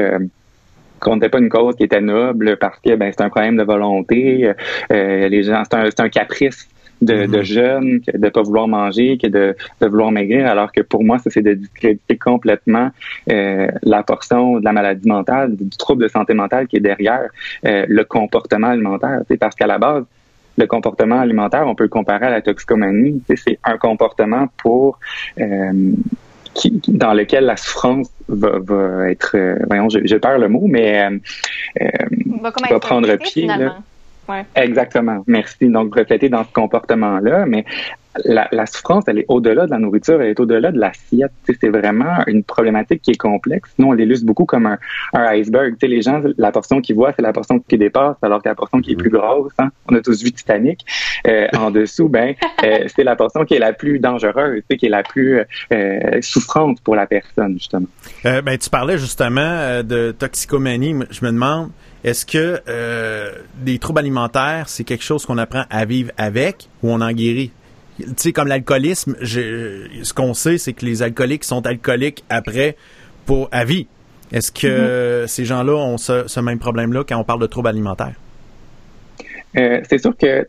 qu'on 0.99 1.15
n'était 1.15 1.29
pas 1.29 1.39
une 1.39 1.49
cause 1.49 1.75
qui 1.75 1.83
était 1.83 2.01
noble 2.01 2.57
parce 2.57 2.79
que 2.79 2.95
ben 2.95 3.11
c'est 3.15 3.23
un 3.23 3.29
problème 3.29 3.57
de 3.57 3.63
volonté. 3.63 4.53
les 4.89 5.43
gens, 5.43 5.63
c'est 5.65 5.75
un, 5.75 6.05
un 6.05 6.09
caprice 6.09 6.67
de, 7.01 7.25
de 7.25 7.37
mhm. 7.37 7.43
jeunes, 7.43 8.01
que 8.01 8.17
de 8.17 8.29
pas 8.29 8.41
vouloir 8.41 8.67
manger, 8.67 9.17
que 9.17 9.27
de, 9.27 9.55
de 9.81 9.87
vouloir 9.87 10.11
maigrir, 10.11 10.47
alors 10.47 10.71
que 10.71 10.81
pour 10.81 11.03
moi, 11.03 11.19
ça 11.19 11.29
c'est 11.29 11.41
de 11.41 11.53
discréditer 11.53 12.17
complètement 12.17 12.89
euh, 13.31 13.67
la 13.83 14.03
portion 14.03 14.59
de 14.59 14.65
la 14.65 14.71
maladie 14.71 15.07
mentale, 15.07 15.55
du 15.55 15.69
trouble 15.77 16.03
de 16.03 16.07
santé 16.07 16.33
mentale 16.33 16.67
qui 16.67 16.77
est 16.77 16.81
derrière 16.81 17.29
euh, 17.65 17.85
le 17.87 18.03
comportement 18.03 18.67
alimentaire. 18.67 19.21
Parce 19.39 19.55
qu'à 19.55 19.67
la 19.67 19.77
base, 19.77 20.03
le 20.57 20.67
comportement 20.67 21.19
alimentaire, 21.19 21.65
on 21.67 21.75
peut 21.75 21.85
le 21.85 21.89
comparer 21.89 22.27
à 22.27 22.29
la 22.29 22.41
toxicomanie. 22.41 23.23
C'est 23.35 23.59
un 23.63 23.77
comportement 23.77 24.47
pour 24.57 24.99
euh, 25.39 25.71
qui, 26.53 26.81
dans 26.87 27.13
lequel 27.13 27.45
la 27.45 27.55
souffrance 27.55 28.09
va, 28.27 28.59
va 28.59 29.09
être, 29.09 29.35
euh, 29.35 29.55
voyons, 29.67 29.89
je, 29.89 29.99
je, 30.03 30.15
perds 30.17 30.39
le 30.39 30.49
mot, 30.49 30.65
mais 30.67 31.05
euh, 31.05 31.87
va, 32.41 32.51
va 32.69 32.79
prendre 32.79 33.15
pied. 33.15 33.47
Là. 33.47 33.77
Exactement. 34.55 35.23
Merci. 35.27 35.69
Donc, 35.69 35.95
refléter 35.95 36.29
dans 36.29 36.43
ce 36.43 36.51
comportement-là, 36.53 37.45
mais 37.45 37.65
la, 38.25 38.65
souffrance, 38.65 39.03
elle 39.07 39.19
est 39.19 39.25
au-delà 39.27 39.65
de 39.65 39.71
la 39.71 39.77
nourriture, 39.77 40.21
elle 40.21 40.29
est 40.29 40.39
au-delà 40.39 40.71
de 40.71 40.79
l'assiette. 40.79 41.31
C'est 41.45 41.69
vraiment 41.69 42.23
une 42.27 42.43
problématique 42.43 43.01
qui 43.01 43.11
est 43.11 43.17
complexe. 43.17 43.69
Nous, 43.77 43.87
on 43.87 43.93
l'illustre 43.93 44.25
beaucoup 44.25 44.45
comme 44.45 44.65
un, 44.65 44.77
iceberg. 45.13 45.75
les 45.81 46.01
gens, 46.01 46.21
la 46.37 46.51
portion 46.51 46.81
qu'ils 46.81 46.95
voient, 46.95 47.13
c'est 47.15 47.21
la 47.21 47.33
portion 47.33 47.59
qui 47.59 47.77
dépasse, 47.77 48.17
alors 48.21 48.41
que 48.41 48.49
la 48.49 48.55
portion 48.55 48.81
qui 48.81 48.93
est 48.93 48.95
plus 48.95 49.09
grosse, 49.09 49.53
hein, 49.59 49.69
on 49.87 49.95
a 49.95 50.01
tous 50.01 50.23
vu 50.23 50.31
Titanic, 50.31 50.85
euh, 51.27 51.47
en 51.55 51.71
dessous, 51.71 52.09
ben, 52.09 52.33
euh, 52.63 52.85
c'est 52.87 53.03
la 53.03 53.15
portion 53.15 53.45
qui 53.45 53.55
est 53.55 53.59
la 53.59 53.73
plus 53.73 53.99
dangereuse, 53.99 54.63
qui 54.77 54.85
est 54.85 54.89
la 54.89 55.03
plus 55.03 55.41
euh, 55.73 56.21
souffrante 56.21 56.81
pour 56.81 56.95
la 56.95 57.05
personne, 57.05 57.53
justement. 57.53 57.87
ben, 58.23 58.57
tu 58.57 58.69
parlais 58.69 58.97
justement 58.97 59.83
de 59.83 60.11
toxicomanie. 60.11 60.95
Je 61.11 61.25
me 61.25 61.31
demande, 61.31 61.69
est-ce 62.03 62.25
que 62.25 62.61
des 63.55 63.79
troubles 63.79 63.99
alimentaires, 63.99 64.69
c'est 64.69 64.83
quelque 64.83 65.03
chose 65.03 65.25
qu'on 65.25 65.37
apprend 65.37 65.65
à 65.69 65.85
vivre 65.85 66.11
avec 66.17 66.69
ou 66.83 66.91
on 66.91 67.01
en 67.01 67.11
guérit? 67.11 67.51
tu 67.99 68.13
sais, 68.15 68.33
comme 68.33 68.47
l'alcoolisme, 68.47 69.15
ce 69.21 70.13
qu'on 70.13 70.33
sait, 70.33 70.57
c'est 70.57 70.73
que 70.73 70.85
les 70.85 71.03
alcooliques 71.03 71.43
sont 71.43 71.65
alcooliques 71.65 72.23
après 72.29 72.75
pour 73.25 73.49
à 73.51 73.65
vie. 73.65 73.87
Est-ce 74.31 74.51
que 74.51 75.23
mm-hmm. 75.23 75.27
ces 75.27 75.45
gens-là 75.45 75.73
ont 75.73 75.97
ce, 75.97 76.39
même 76.39 76.59
problème-là 76.59 77.03
quand 77.07 77.17
on 77.17 77.23
parle 77.23 77.41
de 77.41 77.47
troubles 77.47 77.69
alimentaires? 77.69 78.15
Euh, 79.57 79.81
c'est 79.89 79.97
sûr 79.97 80.15
que 80.15 80.47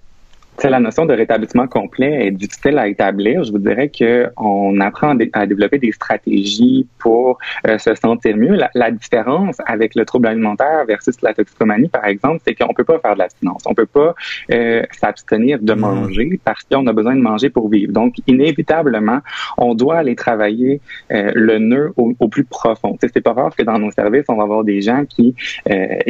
la 0.68 0.80
notion 0.80 1.06
de 1.06 1.14
rétablissement 1.14 1.66
complet 1.66 2.26
est 2.26 2.30
difficile 2.30 2.78
à 2.78 2.88
établir. 2.88 3.44
Je 3.44 3.52
vous 3.52 3.58
dirais 3.58 3.88
que 3.88 4.28
on 4.36 4.80
apprend 4.80 5.16
à 5.32 5.46
développer 5.46 5.78
des 5.78 5.92
stratégies 5.92 6.86
pour 6.98 7.38
euh, 7.66 7.78
se 7.78 7.94
sentir 7.94 8.36
mieux. 8.36 8.58
La, 8.74 8.90
différence 8.90 9.56
avec 9.66 9.94
le 9.94 10.04
trouble 10.04 10.26
alimentaire 10.26 10.84
versus 10.86 11.14
la 11.22 11.32
toxicomanie, 11.32 11.88
par 11.88 12.04
exemple, 12.06 12.42
c'est 12.44 12.54
qu'on 12.54 12.74
peut 12.74 12.84
pas 12.84 12.98
faire 12.98 13.14
de 13.14 13.20
l'abstinence. 13.20 13.62
On 13.66 13.74
peut 13.74 13.86
pas 13.86 14.14
euh, 14.50 14.82
s'abstenir 14.90 15.60
de 15.60 15.72
manger 15.74 16.40
parce 16.44 16.64
qu'on 16.64 16.86
a 16.88 16.92
besoin 16.92 17.14
de 17.14 17.20
manger 17.20 17.50
pour 17.50 17.68
vivre. 17.68 17.92
Donc, 17.92 18.16
inévitablement, 18.26 19.20
on 19.58 19.74
doit 19.74 19.98
aller 19.98 20.16
travailler 20.16 20.80
euh, 21.12 21.30
le 21.34 21.58
nœud 21.58 21.92
au, 21.96 22.28
plus 22.28 22.44
profond. 22.44 22.98
C'est 23.00 23.20
pas 23.20 23.32
rare 23.32 23.54
que 23.56 23.62
dans 23.62 23.78
nos 23.78 23.92
services, 23.92 24.24
on 24.28 24.36
va 24.36 24.42
avoir 24.42 24.64
des 24.64 24.82
gens 24.82 25.04
qui 25.04 25.34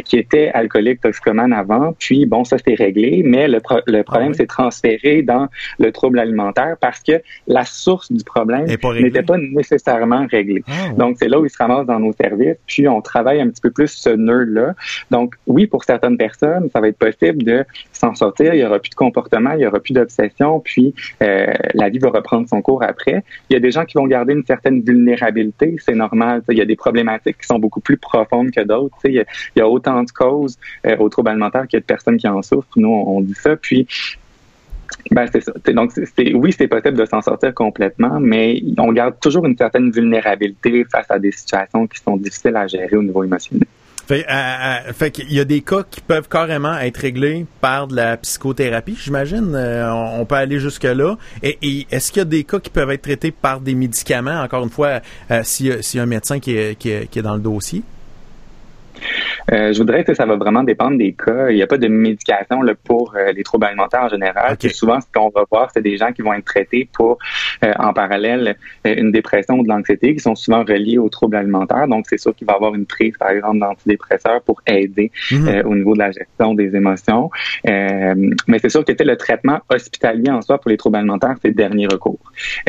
qui 0.05 0.17
étaient 0.17 0.49
alcooliques, 0.49 1.01
toxicomanes 1.01 1.53
avant, 1.53 1.93
puis 1.97 2.25
bon, 2.25 2.43
ça 2.43 2.57
c'est 2.57 2.73
réglé, 2.73 3.21
mais 3.23 3.47
le, 3.47 3.59
le 3.87 4.01
problème, 4.03 4.33
ah 4.37 4.40
transféré 4.47 5.21
dans 5.21 5.47
le 5.79 5.91
trouble 5.91 6.19
alimentaire 6.19 6.75
parce 6.79 7.01
que 7.01 7.21
la 7.47 7.65
source 7.65 8.11
du 8.11 8.23
problème 8.23 8.65
n'était 8.65 9.23
pas 9.23 9.37
nécessairement 9.37 10.27
réglée. 10.29 10.63
Ah, 10.67 10.93
Donc, 10.97 11.17
c'est 11.19 11.27
là 11.27 11.39
où 11.39 11.45
il 11.45 11.49
se 11.49 11.57
ramasse 11.57 11.85
dans 11.85 11.99
nos 11.99 12.13
services, 12.13 12.57
puis 12.67 12.87
on 12.87 13.01
travaille 13.01 13.41
un 13.41 13.49
petit 13.49 13.61
peu 13.61 13.71
plus 13.71 13.87
ce 13.87 14.09
nœud-là. 14.09 14.73
Donc, 15.09 15.35
oui, 15.47 15.67
pour 15.67 15.83
certaines 15.83 16.17
personnes, 16.17 16.69
ça 16.73 16.79
va 16.79 16.87
être 16.87 16.97
possible 16.97 17.43
de 17.43 17.65
s'en 17.91 18.15
sortir, 18.15 18.53
il 18.53 18.59
y 18.59 18.65
aura 18.65 18.79
plus 18.79 18.89
de 18.89 18.95
comportement, 18.95 19.51
il 19.53 19.61
y 19.61 19.65
aura 19.65 19.79
plus 19.79 19.93
d'obsession, 19.93 20.59
puis 20.59 20.93
euh, 21.21 21.53
la 21.73 21.89
vie 21.89 21.99
va 21.99 22.09
reprendre 22.09 22.47
son 22.47 22.61
cours 22.61 22.83
après. 22.83 23.23
Il 23.49 23.53
y 23.53 23.55
a 23.55 23.59
des 23.59 23.71
gens 23.71 23.85
qui 23.85 23.97
vont 23.97 24.07
garder 24.07 24.33
une 24.33 24.45
certaine 24.45 24.81
vulnérabilité, 24.81 25.75
c'est 25.79 25.95
normal. 25.95 26.43
Il 26.49 26.57
y 26.57 26.61
a 26.61 26.65
des 26.65 26.75
problématiques 26.75 27.37
qui 27.39 27.47
sont 27.47 27.59
beaucoup 27.59 27.81
plus 27.81 27.97
profondes 27.97 28.51
que 28.51 28.61
d'autres. 28.61 28.97
Il, 29.05 29.11
il, 29.55 29.59
y 29.59 29.61
a 29.61 29.67
autant 29.67 30.03
de 30.03 30.11
causes 30.11 30.57
euh, 30.85 30.97
au 30.97 31.09
trouble 31.09 31.29
alimentaire 31.29 31.67
qu'il 31.67 31.77
y 31.77 31.79
a 31.79 31.81
de 31.81 31.85
personnes 31.85 32.17
qui 32.17 32.27
en 32.27 32.41
souffrent. 32.41 32.67
Nous, 32.75 32.89
on 32.89 33.21
dit 33.21 33.35
ça. 33.35 33.55
Puis, 33.55 33.87
ben, 35.11 35.25
c'est 35.31 35.41
ça. 35.41 35.51
Donc, 35.73 35.91
oui, 36.33 36.53
c'est 36.57 36.67
possible 36.67 36.97
de 36.97 37.05
s'en 37.05 37.21
sortir 37.21 37.53
complètement, 37.53 38.19
mais 38.19 38.61
on 38.77 38.91
garde 38.91 39.15
toujours 39.19 39.45
une 39.45 39.57
certaine 39.57 39.91
vulnérabilité 39.91 40.85
face 40.91 41.09
à 41.09 41.19
des 41.19 41.31
situations 41.31 41.87
qui 41.87 41.99
sont 41.99 42.17
difficiles 42.17 42.55
à 42.55 42.67
gérer 42.67 42.95
au 42.95 43.03
niveau 43.03 43.23
émotionnel. 43.23 43.67
Fait, 44.07 44.25
euh, 44.29 44.91
euh, 45.01 45.09
qu'il 45.09 45.31
y 45.31 45.39
a 45.39 45.45
des 45.45 45.61
cas 45.61 45.83
qui 45.89 46.01
peuvent 46.01 46.27
carrément 46.27 46.77
être 46.79 46.97
réglés 46.97 47.45
par 47.61 47.87
de 47.87 47.95
la 47.95 48.17
psychothérapie, 48.17 48.97
j'imagine. 48.99 49.53
Euh, 49.55 49.89
on, 49.93 50.25
peut 50.25 50.35
aller 50.35 50.59
jusque-là. 50.59 51.17
Et, 51.43 51.87
est-ce 51.91 52.11
qu'il 52.11 52.19
y 52.19 52.21
a 52.21 52.25
des 52.25 52.43
cas 52.43 52.59
qui 52.59 52.71
peuvent 52.71 52.91
être 52.91 53.03
traités 53.03 53.31
par 53.31 53.61
des 53.61 53.75
médicaments, 53.75 54.41
encore 54.41 54.63
une 54.63 54.69
fois, 54.69 55.01
euh, 55.29 55.41
s'il 55.43 55.83
s'il 55.83 55.99
y 55.99 56.01
a 56.01 56.03
un 56.03 56.07
médecin 56.07 56.39
qui 56.39 56.55
est- 56.55 56.75
qui 56.75 56.89
est 56.89 57.21
dans 57.21 57.35
le 57.35 57.41
dossier? 57.41 57.83
Euh, 59.51 59.73
je 59.73 59.77
voudrais 59.77 60.03
que 60.03 60.13
ça 60.13 60.25
va 60.25 60.35
vraiment 60.35 60.63
dépendre 60.63 60.97
des 60.97 61.13
cas. 61.13 61.49
Il 61.49 61.55
n'y 61.55 61.61
a 61.61 61.67
pas 61.67 61.77
de 61.77 61.87
médication 61.87 62.61
là, 62.61 62.73
pour 62.83 63.13
euh, 63.15 63.31
les 63.31 63.43
troubles 63.43 63.65
alimentaires 63.65 64.03
en 64.03 64.09
général. 64.09 64.57
Souvent, 64.71 64.99
ce 65.01 65.07
qu'on 65.13 65.29
va 65.29 65.43
voir, 65.51 65.69
c'est 65.73 65.81
des 65.81 65.97
gens 65.97 66.11
qui 66.11 66.21
vont 66.21 66.33
être 66.33 66.45
traités 66.45 66.87
pour, 66.91 67.17
euh, 67.65 67.73
en 67.77 67.93
parallèle, 67.93 68.55
euh, 68.87 68.95
une 68.95 69.11
dépression 69.11 69.59
ou 69.59 69.63
de 69.63 69.69
l'anxiété, 69.69 70.13
qui 70.13 70.19
sont 70.19 70.35
souvent 70.35 70.63
reliés 70.63 70.97
aux 70.97 71.09
troubles 71.09 71.35
alimentaires. 71.35 71.87
Donc, 71.87 72.05
c'est 72.09 72.19
sûr 72.19 72.35
qu'il 72.35 72.47
va 72.47 72.53
y 72.53 72.55
avoir 72.55 72.75
une 72.75 72.85
prise, 72.85 73.15
par 73.17 73.29
exemple, 73.29 73.59
d'antidépresseurs 73.59 74.41
pour 74.41 74.61
aider 74.67 75.11
Mhm. 75.31 75.47
euh, 75.47 75.63
au 75.63 75.75
niveau 75.75 75.93
de 75.93 75.99
la 75.99 76.11
gestion 76.11 76.53
des 76.53 76.75
émotions. 76.75 77.29
Euh, 77.67 78.13
mais 78.47 78.59
c'est 78.59 78.69
sûr 78.69 78.83
que 78.85 78.91
le 79.03 79.15
traitement 79.17 79.59
hospitalier 79.69 80.29
en 80.29 80.41
soi 80.41 80.59
pour 80.59 80.69
les 80.69 80.77
troubles 80.77 80.97
alimentaires, 80.97 81.35
c'est 81.41 81.47
le 81.49 81.53
dernier 81.55 81.87
recours. 81.87 82.19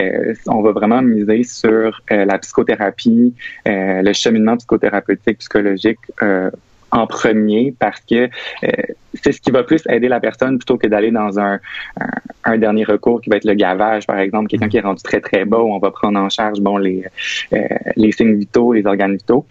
Euh, 0.01 0.35
on 0.47 0.63
va 0.63 0.73
vraiment 0.73 1.03
miser 1.03 1.43
sur 1.43 2.01
euh, 2.11 2.25
la 2.25 2.39
psychothérapie, 2.39 3.35
euh, 3.69 4.03
le 4.03 4.13
cheminement 4.13 4.57
psychothérapeutique, 4.57 5.39
psychologique 5.39 5.99
euh, 6.23 6.51
en 6.93 7.07
premier 7.07 7.75
parce 7.79 8.01
que 8.01 8.29
euh, 8.65 8.69
c'est 9.15 9.33
ce 9.33 9.41
qui 9.41 9.51
va 9.51 9.63
plus 9.65 9.83
aider 9.89 10.09
la 10.09 10.21
personne 10.21 10.59
plutôt 10.59 10.77
que 10.79 10.87
d'aller 10.87 11.11
dans 11.11 11.39
un, 11.41 11.59
un, 12.01 12.07
un 12.45 12.59
dernier 12.59 12.85
recours 12.85 13.21
qui 13.21 13.31
va 13.31 13.37
être 13.37 13.45
le 13.45 13.55
gavage, 13.55 14.07
par 14.07 14.19
exemple, 14.19 14.49
quelqu'un 14.49 14.69
qui 14.69 14.77
est 14.77 14.81
rendu 14.83 15.03
très 15.03 15.21
très 15.21 15.45
bas 15.45 15.59
où 15.59 15.73
on 15.73 15.79
va 15.79 15.91
prendre 15.91 16.19
en 16.21 16.29
charge 16.29 16.61
bon 16.61 16.77
les 16.77 17.05
euh, 17.53 17.59
les 17.97 18.13
signes 18.13 18.37
vitaux, 18.37 18.73
les 18.75 18.87
organes 18.87 19.17
vitaux. 19.17 19.47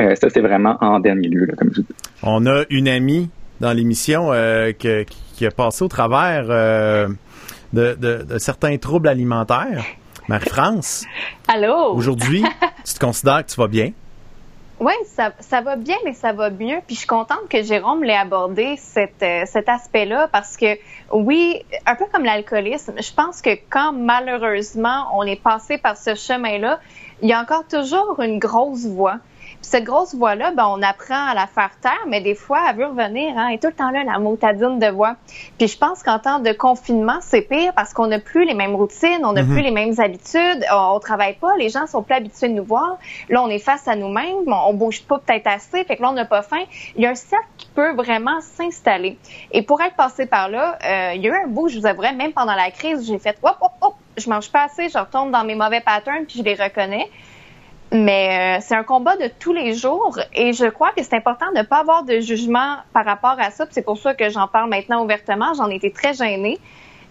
Euh, 0.00 0.14
ça, 0.16 0.28
c'est 0.30 0.40
vraiment 0.40 0.76
en 0.80 0.98
dernier 1.00 1.28
lieu, 1.28 1.44
là, 1.46 1.54
comme 1.56 1.70
je 1.74 1.80
dis. 1.80 1.86
On 2.22 2.44
a 2.46 2.64
une 2.70 2.88
amie 2.88 3.30
dans 3.60 3.72
l'émission 3.72 4.32
euh, 4.32 4.72
que- 4.72 5.04
qui 5.34 5.46
a 5.46 5.50
passé 5.50 5.84
au 5.84 5.88
travers 5.88 6.46
euh, 6.50 7.08
de, 7.72 7.94
de- 7.98 8.22
de 8.24 8.38
certains 8.38 8.76
troubles 8.78 9.08
alimentaires. 9.08 9.84
Marie-France, 10.28 11.04
Allô? 11.46 11.94
aujourd'hui, 11.94 12.42
tu 12.84 12.94
te 12.94 12.98
considères 12.98 13.46
que 13.46 13.52
tu 13.52 13.60
vas 13.60 13.68
bien? 13.68 13.92
Oui, 14.78 14.92
ça, 15.06 15.32
ça 15.40 15.62
va 15.62 15.76
bien, 15.76 15.96
mais 16.04 16.12
ça 16.12 16.32
va 16.32 16.50
mieux. 16.50 16.80
Puis 16.86 16.96
je 16.96 17.00
suis 17.00 17.06
contente 17.06 17.48
que 17.48 17.62
Jérôme 17.62 18.04
l'ait 18.04 18.16
abordé 18.16 18.76
cet, 18.76 19.22
euh, 19.22 19.44
cet 19.46 19.70
aspect-là 19.70 20.28
parce 20.30 20.58
que 20.58 20.78
oui, 21.12 21.62
un 21.86 21.94
peu 21.94 22.04
comme 22.12 22.24
l'alcoolisme, 22.24 22.94
je 23.00 23.12
pense 23.12 23.40
que 23.40 23.50
quand 23.70 23.92
malheureusement 23.92 25.08
on 25.14 25.22
est 25.22 25.40
passé 25.40 25.78
par 25.78 25.96
ce 25.96 26.14
chemin-là, 26.14 26.78
il 27.22 27.28
y 27.28 27.32
a 27.32 27.40
encore 27.40 27.66
toujours 27.66 28.20
une 28.20 28.38
grosse 28.38 28.84
voix. 28.84 29.18
Cette 29.68 29.82
grosse 29.82 30.14
voix-là, 30.14 30.52
ben, 30.52 30.64
on 30.68 30.80
apprend 30.80 31.26
à 31.28 31.34
la 31.34 31.48
faire 31.48 31.72
taire, 31.82 31.98
mais 32.06 32.20
des 32.20 32.36
fois, 32.36 32.60
elle 32.70 32.76
veut 32.76 32.86
revenir. 32.86 33.36
Hein, 33.36 33.48
et 33.48 33.58
tout 33.58 33.66
le 33.66 33.72
temps 33.72 33.90
là, 33.90 34.04
la 34.04 34.20
motadine 34.20 34.78
de 34.78 34.86
voix. 34.86 35.16
Puis 35.58 35.66
je 35.66 35.76
pense 35.76 36.04
qu'en 36.04 36.20
temps 36.20 36.38
de 36.38 36.52
confinement, 36.52 37.18
c'est 37.20 37.42
pire 37.42 37.72
parce 37.74 37.92
qu'on 37.92 38.06
n'a 38.06 38.20
plus 38.20 38.44
les 38.44 38.54
mêmes 38.54 38.76
routines, 38.76 39.24
on 39.24 39.32
n'a 39.32 39.42
Mhm. 39.42 39.52
plus 39.52 39.62
les 39.62 39.72
mêmes 39.72 39.94
habitudes, 39.98 40.64
on, 40.72 40.94
on 40.94 41.00
travaille 41.00 41.34
pas, 41.34 41.56
les 41.58 41.68
gens 41.68 41.88
sont 41.88 42.04
plus 42.04 42.14
habitués 42.14 42.48
de 42.48 42.54
nous 42.54 42.64
voir. 42.64 42.96
Là, 43.28 43.42
on 43.42 43.48
est 43.48 43.58
face 43.58 43.88
à 43.88 43.96
nous-mêmes, 43.96 44.36
on, 44.46 44.52
on 44.68 44.72
bouge 44.72 45.02
pas 45.02 45.18
peut-être 45.18 45.48
assez, 45.48 45.82
fait 45.82 45.96
que 45.96 46.02
là, 46.02 46.10
on 46.10 46.14
n'a 46.14 46.26
pas 46.26 46.42
faim. 46.42 46.62
Il 46.94 47.02
y 47.02 47.06
a 47.06 47.10
un 47.10 47.14
cercle 47.16 47.44
qui 47.58 47.66
peut 47.74 47.92
vraiment 47.94 48.40
s'installer. 48.40 49.18
Et 49.50 49.62
pour 49.62 49.80
être 49.82 49.96
passé 49.96 50.26
par 50.26 50.48
là, 50.48 50.78
euh, 50.84 51.12
il 51.16 51.22
y 51.22 51.28
a 51.28 51.32
eu 51.32 51.42
un 51.44 51.48
bout, 51.48 51.68
je 51.68 51.80
vous 51.80 51.86
avouerai, 51.86 52.12
même 52.12 52.32
pendant 52.32 52.54
la 52.54 52.70
crise, 52.70 53.04
j'ai 53.04 53.18
fait 53.18 53.36
hop, 53.42 53.56
hop, 53.60 53.72
hop, 53.80 53.94
je 54.16 54.30
mange 54.30 54.48
pas 54.52 54.62
assez, 54.62 54.88
je 54.88 54.96
retombe 54.96 55.32
dans 55.32 55.42
mes 55.42 55.56
mauvais 55.56 55.80
patterns, 55.80 56.24
puis 56.24 56.38
je 56.38 56.44
les 56.44 56.54
reconnais. 56.54 57.10
Mais 57.92 58.58
euh, 58.58 58.62
c'est 58.62 58.74
un 58.74 58.82
combat 58.82 59.16
de 59.16 59.30
tous 59.38 59.52
les 59.52 59.74
jours 59.74 60.18
et 60.34 60.52
je 60.52 60.66
crois 60.66 60.90
que 60.90 61.02
c'est 61.02 61.14
important 61.14 61.46
de 61.52 61.58
ne 61.58 61.62
pas 61.62 61.78
avoir 61.78 62.02
de 62.02 62.18
jugement 62.18 62.76
par 62.92 63.04
rapport 63.04 63.36
à 63.38 63.50
ça. 63.50 63.66
C'est 63.70 63.84
pour 63.84 63.96
ça 63.98 64.14
que 64.14 64.28
j'en 64.28 64.48
parle 64.48 64.68
maintenant 64.68 65.04
ouvertement. 65.04 65.54
J'en 65.54 65.70
étais 65.70 65.90
très 65.90 66.14
gênée. 66.14 66.58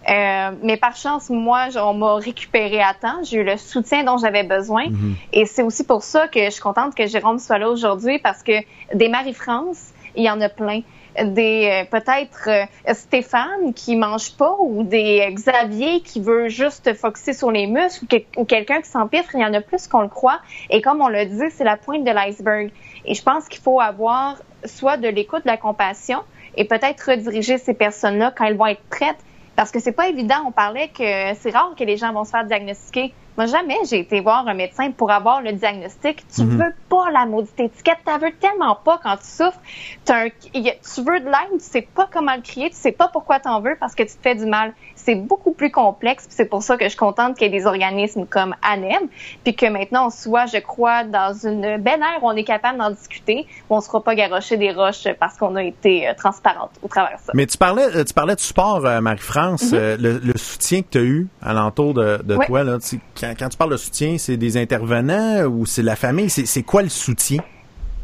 Euh, 0.08 0.52
mais 0.62 0.76
par 0.76 0.94
chance, 0.94 1.30
moi, 1.30 1.68
on 1.76 1.94
m'a 1.94 2.16
récupéré 2.16 2.80
à 2.80 2.94
temps. 2.94 3.22
J'ai 3.24 3.38
eu 3.38 3.44
le 3.44 3.56
soutien 3.56 4.04
dont 4.04 4.18
j'avais 4.18 4.44
besoin. 4.44 4.84
Et 5.32 5.46
c'est 5.46 5.62
aussi 5.62 5.82
pour 5.84 6.02
ça 6.02 6.28
que 6.28 6.44
je 6.44 6.50
suis 6.50 6.60
contente 6.62 6.94
que 6.94 7.06
Jérôme 7.06 7.38
soit 7.38 7.58
là 7.58 7.68
aujourd'hui 7.68 8.18
parce 8.18 8.42
que 8.42 8.52
des 8.94 9.08
Marie-France, 9.08 9.92
il 10.14 10.24
y 10.24 10.30
en 10.30 10.40
a 10.40 10.48
plein. 10.48 10.82
Des 11.24 11.84
euh, 11.84 11.84
peut-être 11.90 12.48
euh, 12.48 12.92
Stéphane 12.94 13.72
qui 13.74 13.96
mange 13.96 14.36
pas 14.36 14.54
ou 14.58 14.82
des 14.82 15.20
euh, 15.20 15.30
Xavier 15.32 16.00
qui 16.00 16.20
veut 16.20 16.48
juste 16.48 16.92
focuser 16.94 17.32
sur 17.32 17.50
les 17.50 17.66
muscles 17.66 18.04
ou, 18.04 18.06
que- 18.06 18.40
ou 18.40 18.44
quelqu'un 18.44 18.80
qui 18.82 18.88
s'empiffre, 18.90 19.30
il 19.34 19.40
y 19.40 19.44
en 19.44 19.54
a 19.54 19.60
plus 19.60 19.86
qu'on 19.88 20.02
le 20.02 20.08
croit. 20.08 20.40
Et 20.70 20.82
comme 20.82 21.00
on 21.00 21.08
le 21.08 21.24
dit, 21.24 21.50
c'est 21.50 21.64
la 21.64 21.76
pointe 21.76 22.04
de 22.04 22.10
l'iceberg. 22.10 22.70
Et 23.04 23.14
je 23.14 23.22
pense 23.22 23.48
qu'il 23.48 23.62
faut 23.62 23.80
avoir 23.80 24.36
soit 24.64 24.96
de 24.96 25.08
l'écoute, 25.08 25.44
de 25.44 25.50
la 25.50 25.56
compassion 25.56 26.20
et 26.56 26.64
peut-être 26.64 27.10
rediriger 27.10 27.58
ces 27.58 27.74
personnes-là 27.74 28.32
quand 28.36 28.44
elles 28.44 28.56
vont 28.56 28.66
être 28.66 28.82
prêtes 28.90 29.18
parce 29.54 29.70
que 29.70 29.80
c'est 29.80 29.92
pas 29.92 30.08
évident. 30.08 30.36
On 30.46 30.52
parlait 30.52 30.88
que 30.88 31.34
c'est 31.40 31.50
rare 31.50 31.72
que 31.78 31.84
les 31.84 31.96
gens 31.96 32.12
vont 32.12 32.24
se 32.24 32.30
faire 32.30 32.44
diagnostiquer. 32.44 33.14
Moi, 33.36 33.46
jamais 33.46 33.76
j'ai 33.88 33.98
été 33.98 34.20
voir 34.20 34.48
un 34.48 34.54
médecin 34.54 34.90
pour 34.92 35.10
avoir 35.10 35.42
le 35.42 35.52
diagnostic. 35.52 36.24
Tu 36.34 36.42
Mhm. 36.42 36.56
veux 36.58 36.74
pas 36.88 37.10
la 37.10 37.26
maudite 37.26 37.58
étiquette. 37.60 37.98
Tu 38.06 38.18
veux 38.18 38.32
tellement 38.38 38.74
pas 38.76 38.98
quand 39.02 39.16
tu 39.18 39.26
souffres. 39.26 39.60
Un- 40.08 40.28
tu 40.30 41.00
veux 41.02 41.20
de 41.20 41.26
l'aide, 41.26 41.52
tu 41.52 41.60
sais 41.60 41.82
pas 41.82 42.08
comment 42.10 42.34
le 42.34 42.42
crier, 42.42 42.70
tu 42.70 42.76
sais 42.76 42.92
pas 42.92 43.08
pourquoi 43.08 43.38
t'en 43.40 43.60
veux 43.60 43.76
parce 43.78 43.94
que 43.94 44.02
tu 44.04 44.14
te 44.16 44.22
fais 44.22 44.34
du 44.34 44.46
mal. 44.46 44.72
C'est 45.06 45.14
beaucoup 45.14 45.52
plus 45.52 45.70
complexe. 45.70 46.26
C'est 46.28 46.46
pour 46.46 46.64
ça 46.64 46.76
que 46.76 46.82
je 46.84 46.88
suis 46.90 46.98
contente 46.98 47.36
qu'il 47.38 47.46
y 47.46 47.54
ait 47.56 47.58
des 47.60 47.64
organismes 47.66 48.26
comme 48.26 48.56
ANEM, 48.68 49.02
puis 49.44 49.54
que 49.54 49.66
maintenant 49.66 50.08
on 50.08 50.10
soit, 50.10 50.46
je 50.46 50.58
crois, 50.58 51.04
dans 51.04 51.32
une 51.32 51.76
belle 51.78 52.00
ère 52.00 52.22
où 52.22 52.28
on 52.28 52.32
est 52.34 52.42
capable 52.42 52.78
d'en 52.78 52.90
discuter, 52.90 53.46
où 53.70 53.74
on 53.74 53.78
ne 53.78 53.82
sera 53.82 54.02
pas 54.02 54.16
garoché 54.16 54.56
des 54.56 54.72
roches 54.72 55.06
parce 55.20 55.36
qu'on 55.38 55.54
a 55.54 55.62
été 55.62 56.08
euh, 56.08 56.12
transparente 56.18 56.72
au 56.82 56.88
travers 56.88 57.18
de 57.18 57.22
ça. 57.24 57.32
Mais 57.34 57.46
tu 57.46 57.56
parlais, 57.56 57.84
euh, 57.94 58.02
tu 58.02 58.12
parlais 58.14 58.34
de 58.34 58.40
support, 58.40 58.84
euh, 58.84 59.00
Marie-France, 59.00 59.70
euh, 59.72 59.96
le, 59.96 60.18
le 60.18 60.36
soutien 60.36 60.82
que 60.82 60.88
tu 60.90 60.98
as 60.98 61.02
eu 61.02 61.28
alentour 61.40 61.94
de, 61.94 62.20
de 62.24 62.36
toi. 62.44 62.64
Là, 62.64 62.78
Tu 62.80 63.00
quand, 63.20 63.32
quand 63.38 63.48
tu 63.48 63.56
parles 63.56 63.70
de 63.70 63.76
soutien, 63.76 64.18
c'est 64.18 64.36
des 64.36 64.56
intervenants 64.56 65.44
ou 65.44 65.66
c'est 65.66 65.82
la 65.82 65.94
famille? 65.94 66.28
C'est 66.30 66.62
quoi 66.64 66.82
le 66.82 66.88
soutien? 66.88 67.38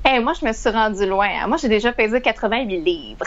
Hey, 0.05 0.22
moi, 0.22 0.32
je 0.40 0.46
me 0.46 0.53
suis 0.53 0.70
rendue 0.70 1.07
loin. 1.07 1.26
hein. 1.42 1.46
Moi, 1.48 1.57
j'ai 1.59 1.68
déjà 1.68 1.92
pesé 1.92 2.20
88 2.20 2.80
livres. 2.80 3.24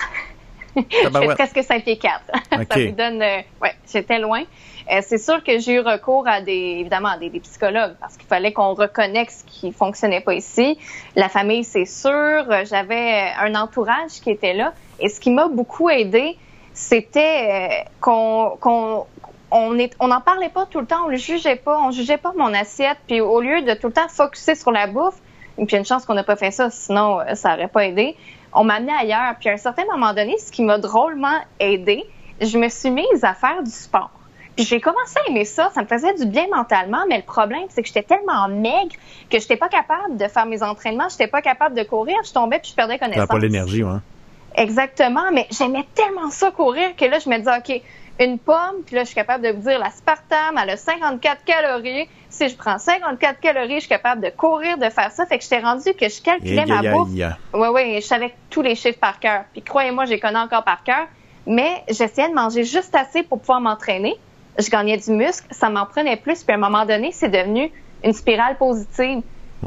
je 0.90 0.96
fais 0.98 1.04
Tabarouette. 1.04 1.38
presque 1.38 1.64
5 1.64 1.84
pieds 1.84 1.98
4. 1.98 2.22
Ok. 2.34 2.66
Ça 2.72 2.80
vous 2.80 2.92
donne... 2.92 3.22
euh, 3.22 3.42
ouais, 3.62 3.74
j'étais 3.92 4.20
loin. 4.20 4.44
Euh, 4.92 5.02
c'est 5.02 5.18
sûr 5.18 5.44
que 5.44 5.58
j'ai 5.58 5.74
eu 5.74 5.80
recours 5.80 6.28
à 6.28 6.42
des, 6.42 6.78
évidemment, 6.80 7.10
à 7.10 7.18
des, 7.18 7.30
des 7.30 7.40
psychologues 7.40 7.96
parce 8.00 8.18
qu'il 8.18 8.28
fallait 8.28 8.54
qu'on 8.54 8.74
reconnecte 8.74 9.32
ce 9.32 9.44
qui 9.44 9.72
fonctionnait 9.72 10.22
pas 10.22 10.34
ici. 10.36 10.78
La 11.16 11.28
famille, 11.30 11.64
c'est 11.64 11.86
sûr. 11.86 12.12
Euh, 12.12 12.64
J'avais 12.66 13.14
euh, 13.24 13.46
un 13.46 13.56
entourage 13.56 14.12
qui 14.24 14.30
était 14.30 14.54
là. 14.54 14.74
Et 15.00 15.10
ce 15.10 15.20
qui 15.20 15.32
m'a 15.32 15.48
beaucoup 15.48 15.90
aidé, 15.90 16.38
c'était 16.74 17.80
euh, 17.82 17.90
qu'on, 18.00 18.58
qu'on, 18.60 19.06
on 19.52 19.78
est, 19.80 19.96
on 20.00 20.08
n'en 20.08 20.22
parlait 20.22 20.50
pas 20.50 20.66
tout 20.68 20.80
le 20.80 20.86
temps, 20.86 21.06
on 21.06 21.10
le 21.10 21.18
jugeait 21.18 21.56
pas, 21.56 21.80
on 21.80 21.92
jugeait 21.92 22.18
pas 22.18 22.34
mon 22.38 22.54
assiette, 22.54 22.98
puis 23.08 23.22
au 23.22 23.42
lieu 23.42 23.62
de 23.62 23.74
tout 23.74 23.88
le 23.88 23.94
temps 23.94 24.08
focuser 24.08 24.56
sur 24.56 24.72
la 24.72 24.88
bouffe, 24.88 25.16
et 25.58 25.66
puis 25.66 25.78
une 25.78 25.86
chance 25.86 26.06
qu'on 26.06 26.14
n'a 26.14 26.24
pas 26.24 26.36
fait 26.36 26.52
ça, 26.52 26.70
sinon 26.70 27.20
ça 27.34 27.54
aurait 27.56 27.70
pas 27.70 27.86
aidé. 27.86 28.16
On 28.56 28.64
m'a 28.64 28.76
amené 28.76 28.94
ailleurs, 28.94 29.36
puis 29.40 29.50
à 29.50 29.54
un 29.54 29.58
certain 29.58 29.86
moment 29.86 30.14
donné, 30.14 30.38
ce 30.38 30.52
qui 30.52 30.64
m'a 30.64 30.78
drôlement 30.78 31.40
aidé, 31.60 32.04
je 32.42 32.58
me 32.58 32.70
suis 32.70 32.90
mise 32.90 33.24
à 33.24 33.34
faire 33.34 33.62
du 33.64 33.72
sport. 33.72 34.12
Puis 34.56 34.66
j'ai 34.66 34.80
commencé 34.80 35.20
à 35.20 35.30
aimer 35.30 35.44
ça, 35.44 35.70
ça 35.76 35.82
me 35.82 35.88
faisait 35.88 36.14
du 36.14 36.26
bien 36.26 36.46
mentalement, 36.54 37.04
mais 37.10 37.18
le 37.18 37.24
problème 37.24 37.66
c'est 37.70 37.82
que 37.82 37.88
j'étais 37.88 38.04
tellement 38.04 38.48
maigre 38.48 38.96
que 39.30 39.38
j'étais 39.40 39.58
pas 39.58 39.68
capable 39.68 40.16
de 40.16 40.28
faire 40.30 40.46
mes 40.46 40.64
entraînements, 40.64 41.10
j'étais 41.10 41.28
pas 41.28 41.42
capable 41.42 41.76
de 41.76 41.84
courir, 41.84 42.16
je 42.26 42.32
tombais 42.32 42.60
puis 42.60 42.72
je 42.72 42.76
perdais 42.76 42.98
connaissance. 42.98 43.28
pas 43.28 43.40
l'énergie, 43.40 43.84
ouais. 43.84 44.00
Exactement, 44.56 45.32
mais 45.34 45.48
j'aimais 45.52 45.86
tellement 45.94 46.30
ça 46.30 46.52
courir 46.52 46.96
que 46.96 47.06
là, 47.06 47.20
je 47.20 47.30
me 47.30 47.38
disais, 47.38 47.58
OK, 47.58 47.82
une 48.20 48.40
pomme, 48.40 48.84
puis 48.86 48.96
là, 48.96 49.02
je 49.02 49.08
suis 49.08 49.16
capable 49.16 49.44
de 49.44 49.52
vous 49.52 49.62
dire, 49.62 49.78
la 49.80 49.92
Spartam, 49.92 50.58
elle 50.62 50.70
a 50.70 50.78
54 50.78 51.44
calories. 51.44 52.08
Si 52.38 52.50
je 52.50 52.56
prends 52.58 52.78
54 52.78 53.40
calories, 53.40 53.76
je 53.76 53.80
suis 53.82 53.90
capable 53.90 54.22
de 54.22 54.30
courir, 54.30 54.78
de 54.78 54.90
faire 54.90 55.10
ça. 55.12 55.26
Fait 55.26 55.38
que 55.38 55.44
j'étais 55.44 55.60
rendu 55.60 55.94
que 55.94 56.10
je 56.10 56.22
calculais 56.22 56.66
ma 56.66 56.82
bouffe. 56.82 57.10
Oui, 57.54 57.68
oui, 57.74 57.96
je 58.02 58.06
savais 58.06 58.34
tous 58.50 58.62
les 58.62 58.76
chiffres 58.76 59.00
par 59.00 59.22
cœur. 59.22 59.46
Puis 59.54 59.62
croyez-moi, 59.62 60.04
je 60.04 60.12
les 60.12 60.20
connais 60.20 60.40
encore 60.40 60.66
par 60.66 60.84
cœur. 60.84 61.08
Mais 61.48 61.84
j'essayais 61.88 62.28
de 62.28 62.34
manger 62.34 62.66
juste 62.66 62.94
assez 62.94 63.24
pour 63.24 63.40
pouvoir 63.40 63.62
m'entraîner. 63.62 64.16
Je 64.60 64.70
gagnais 64.70 64.98
du 64.98 65.12
muscle, 65.12 65.48
ça 65.52 65.70
m'en 65.70 65.86
prenait 65.86 66.18
plus. 66.18 66.44
Puis 66.44 66.52
à 66.52 66.56
un 66.56 66.60
moment 66.60 66.86
donné, 66.86 67.12
c'est 67.14 67.30
devenu 67.30 67.72
une 68.04 68.14
spirale 68.14 68.58
positive. 68.58 69.22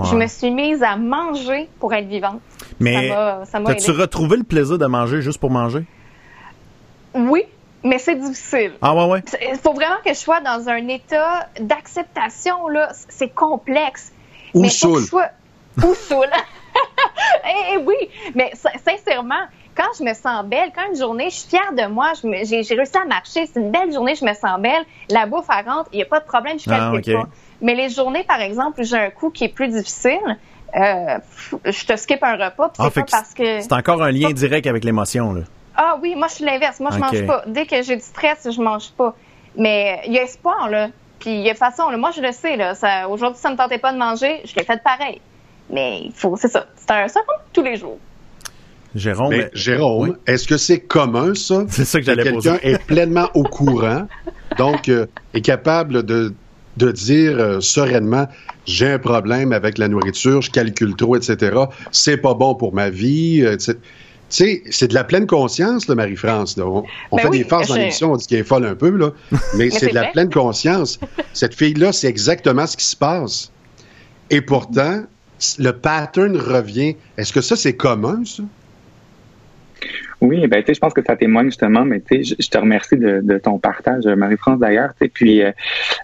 Je 0.04 0.14
me 0.14 0.26
suis 0.26 0.50
mise 0.50 0.82
à 0.82 0.96
manger 0.96 1.68
pour 1.80 1.94
être 1.94 2.06
vivante. 2.06 2.40
Mais 2.78 3.08
ça 3.08 3.14
m'a 3.14 3.44
ça 3.46 3.60
m'a 3.60 3.70
t'as-tu 3.70 3.90
aidé. 3.92 4.02
retrouvé 4.02 4.36
le 4.36 4.44
plaisir 4.44 4.76
de 4.78 4.86
manger 4.86 5.22
juste 5.22 5.38
pour 5.38 5.50
manger? 5.50 5.84
Oui, 7.14 7.44
mais 7.84 7.98
c'est 7.98 8.16
difficile. 8.16 8.72
Ah 8.82 8.94
ouais, 8.94 9.04
ouais. 9.06 9.22
Il 9.50 9.58
faut 9.58 9.72
vraiment 9.72 9.96
que 10.04 10.10
je 10.10 10.18
sois 10.18 10.40
dans 10.40 10.68
un 10.68 10.88
état 10.88 11.48
d'acceptation, 11.60 12.68
là. 12.68 12.90
C'est 13.08 13.28
complexe. 13.30 14.12
Ou 14.54 14.62
mais 14.62 14.68
faut 14.68 14.74
que 14.74 14.78
saoul. 14.94 15.00
je 15.02 15.06
sois... 15.06 15.28
Ou 15.84 15.94
saoul. 15.94 16.26
eh, 17.44 17.74
eh 17.74 17.76
oui, 17.78 17.96
mais 18.34 18.50
sin- 18.54 18.76
sincèrement, 18.84 19.34
quand 19.76 19.88
je 19.98 20.04
me 20.04 20.12
sens 20.14 20.44
belle, 20.44 20.70
quand 20.74 20.90
une 20.90 20.98
journée, 20.98 21.30
je 21.30 21.36
suis 21.36 21.48
fière 21.50 21.72
de 21.72 21.86
moi, 21.86 22.12
j'ai 22.22 22.62
réussi 22.74 22.96
à 22.96 23.04
marcher, 23.04 23.46
c'est 23.46 23.60
une 23.60 23.70
belle 23.70 23.92
journée, 23.92 24.14
je 24.14 24.24
me 24.24 24.34
sens 24.34 24.58
belle, 24.60 24.84
la 25.10 25.26
bouffe, 25.26 25.46
elle 25.56 25.68
rentre, 25.68 25.88
il 25.92 25.96
n'y 25.96 26.02
a 26.02 26.06
pas 26.06 26.20
de 26.20 26.24
problème, 26.24 26.58
je 26.58 26.64
Ah, 26.68 26.90
calcule 26.92 27.14
ok. 27.16 27.22
pas. 27.22 27.28
Mais 27.60 27.74
les 27.74 27.88
journées, 27.90 28.24
par 28.24 28.40
exemple, 28.40 28.80
où 28.80 28.84
j'ai 28.84 28.96
un 28.96 29.10
coup 29.10 29.30
qui 29.30 29.44
est 29.44 29.48
plus 29.48 29.68
difficile, 29.68 30.18
euh, 30.76 31.18
je 31.64 31.84
te 31.86 31.96
skip 31.96 32.22
un 32.22 32.32
repas, 32.36 32.68
puis 32.70 32.76
Ah, 32.78 32.84
c'est 32.84 32.90
fait 32.90 33.00
pas 33.00 33.06
que 33.06 33.10
parce 33.12 33.34
que... 33.34 33.60
C'est 33.60 33.72
encore 33.72 34.02
un 34.02 34.10
lien 34.10 34.30
direct 34.30 34.66
avec 34.66 34.84
l'émotion, 34.84 35.32
là. 35.32 35.42
Ah 35.80 35.96
oui, 36.02 36.14
moi 36.16 36.26
je 36.28 36.34
suis 36.34 36.44
l'inverse. 36.44 36.80
Moi 36.80 36.90
je 36.90 36.96
Ok. 36.98 37.02
mange 37.02 37.26
pas. 37.26 37.44
Dès 37.46 37.64
que 37.64 37.80
j'ai 37.82 37.94
du 37.96 38.02
stress, 38.02 38.48
je 38.50 38.60
mange 38.60 38.90
pas. 38.90 39.14
Mais 39.56 40.00
il 40.06 40.12
y 40.12 40.18
a 40.18 40.24
espoir 40.24 40.68
là. 40.68 40.88
Puis 41.20 41.30
il 41.30 41.40
y 41.42 41.50
a 41.50 41.54
façon. 41.54 41.88
Là. 41.88 41.96
Moi 41.96 42.10
je 42.14 42.20
le 42.20 42.32
sais 42.32 42.56
là. 42.56 42.74
Ça, 42.74 43.08
aujourd'hui 43.08 43.38
ça 43.40 43.50
me 43.50 43.56
tentait 43.56 43.78
pas 43.78 43.92
de 43.92 43.98
manger, 43.98 44.40
je 44.44 44.54
l'ai 44.56 44.64
fait 44.64 44.82
pareil. 44.82 45.20
Mais 45.70 46.00
il 46.06 46.12
faut, 46.12 46.36
c'est 46.36 46.48
ça. 46.48 46.66
C'est 46.76 46.90
un, 46.90 47.06
peu 47.06 47.32
tous 47.52 47.62
les 47.62 47.76
jours. 47.76 47.98
Jérôme. 48.94 49.28
Mais 49.30 49.44
euh, 49.44 49.50
Jérôme, 49.52 50.08
oui. 50.08 50.16
est-ce 50.26 50.48
que 50.48 50.56
c'est 50.56 50.80
commun, 50.80 51.34
ça? 51.34 51.64
C'est 51.68 51.84
ça 51.84 52.00
que 52.00 52.06
j'allais 52.06 52.24
quelqu'un 52.24 52.56
poser. 52.56 52.70
est 52.72 52.84
pleinement 52.86 53.28
au 53.34 53.44
courant, 53.44 54.08
donc 54.56 54.88
euh, 54.88 55.06
est 55.34 55.42
capable 55.42 56.04
de, 56.04 56.34
de 56.78 56.90
dire 56.90 57.38
euh, 57.38 57.60
sereinement 57.60 58.26
j'ai 58.64 58.90
un 58.92 58.98
problème 58.98 59.52
avec 59.52 59.78
la 59.78 59.88
nourriture, 59.88 60.42
je 60.42 60.50
calcule 60.50 60.96
trop, 60.96 61.16
etc. 61.16 61.56
C'est 61.92 62.16
pas 62.16 62.34
bon 62.34 62.54
pour 62.54 62.74
ma 62.74 62.90
vie. 62.90 63.42
etc. 63.42 63.78
Tu 64.30 64.36
sais, 64.36 64.62
c'est 64.70 64.88
de 64.88 64.94
la 64.94 65.04
pleine 65.04 65.26
conscience, 65.26 65.88
là, 65.88 65.94
Marie-France. 65.94 66.56
là. 66.56 66.66
On, 66.66 66.84
on 67.10 67.16
Ben 67.16 67.22
fait 67.22 67.28
oui, 67.28 67.38
des 67.38 67.44
farces 67.44 67.68
dans 67.68 67.76
l'émission, 67.76 68.12
on 68.12 68.16
dit 68.16 68.26
qu'elle 68.26 68.40
est 68.40 68.44
folle 68.44 68.66
un 68.66 68.74
peu, 68.74 68.90
là. 68.90 69.10
Mais, 69.56 69.70
c'est 69.70 69.78
c'est 69.78 69.88
de 69.88 69.94
la 69.94 70.04
pleine 70.08 70.30
conscience. 70.30 71.00
Cette 71.32 71.54
fille-là, 71.54 71.92
c'est 71.92 72.08
exactement 72.08 72.66
ce 72.66 72.76
qui 72.76 72.84
se 72.84 72.96
passe. 72.96 73.50
Et 74.30 74.42
pourtant, 74.42 75.04
le 75.58 75.70
pattern 75.70 76.36
revient. 76.36 76.96
Est-ce 77.16 77.32
que 77.32 77.40
ça, 77.40 77.56
c'est 77.56 77.74
commun, 77.74 78.22
ça? 78.26 78.42
Oui, 80.20 80.44
ben 80.48 80.60
tu 80.62 80.66
sais, 80.66 80.74
je 80.74 80.80
pense 80.80 80.92
que 80.92 81.02
ça 81.06 81.14
témoigne 81.14 81.46
justement, 81.46 81.84
mais 81.84 82.00
tu 82.00 82.24
sais, 82.24 82.34
je, 82.36 82.42
je 82.42 82.48
te 82.48 82.58
remercie 82.58 82.96
de, 82.96 83.20
de 83.22 83.38
ton 83.38 83.58
partage, 83.60 84.04
Marie-France 84.04 84.58
d'ailleurs, 84.58 84.90
tu 85.00 85.04
sais, 85.04 85.08
puis 85.14 85.42
euh, 85.42 85.52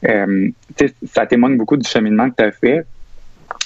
euh, 0.08 0.48
tu 0.76 0.86
sais, 0.86 0.94
ça 1.12 1.26
témoigne 1.26 1.56
beaucoup 1.56 1.76
du 1.76 1.88
cheminement 1.88 2.30
que 2.30 2.36
tu 2.36 2.44
as 2.44 2.52
fait. 2.52 2.86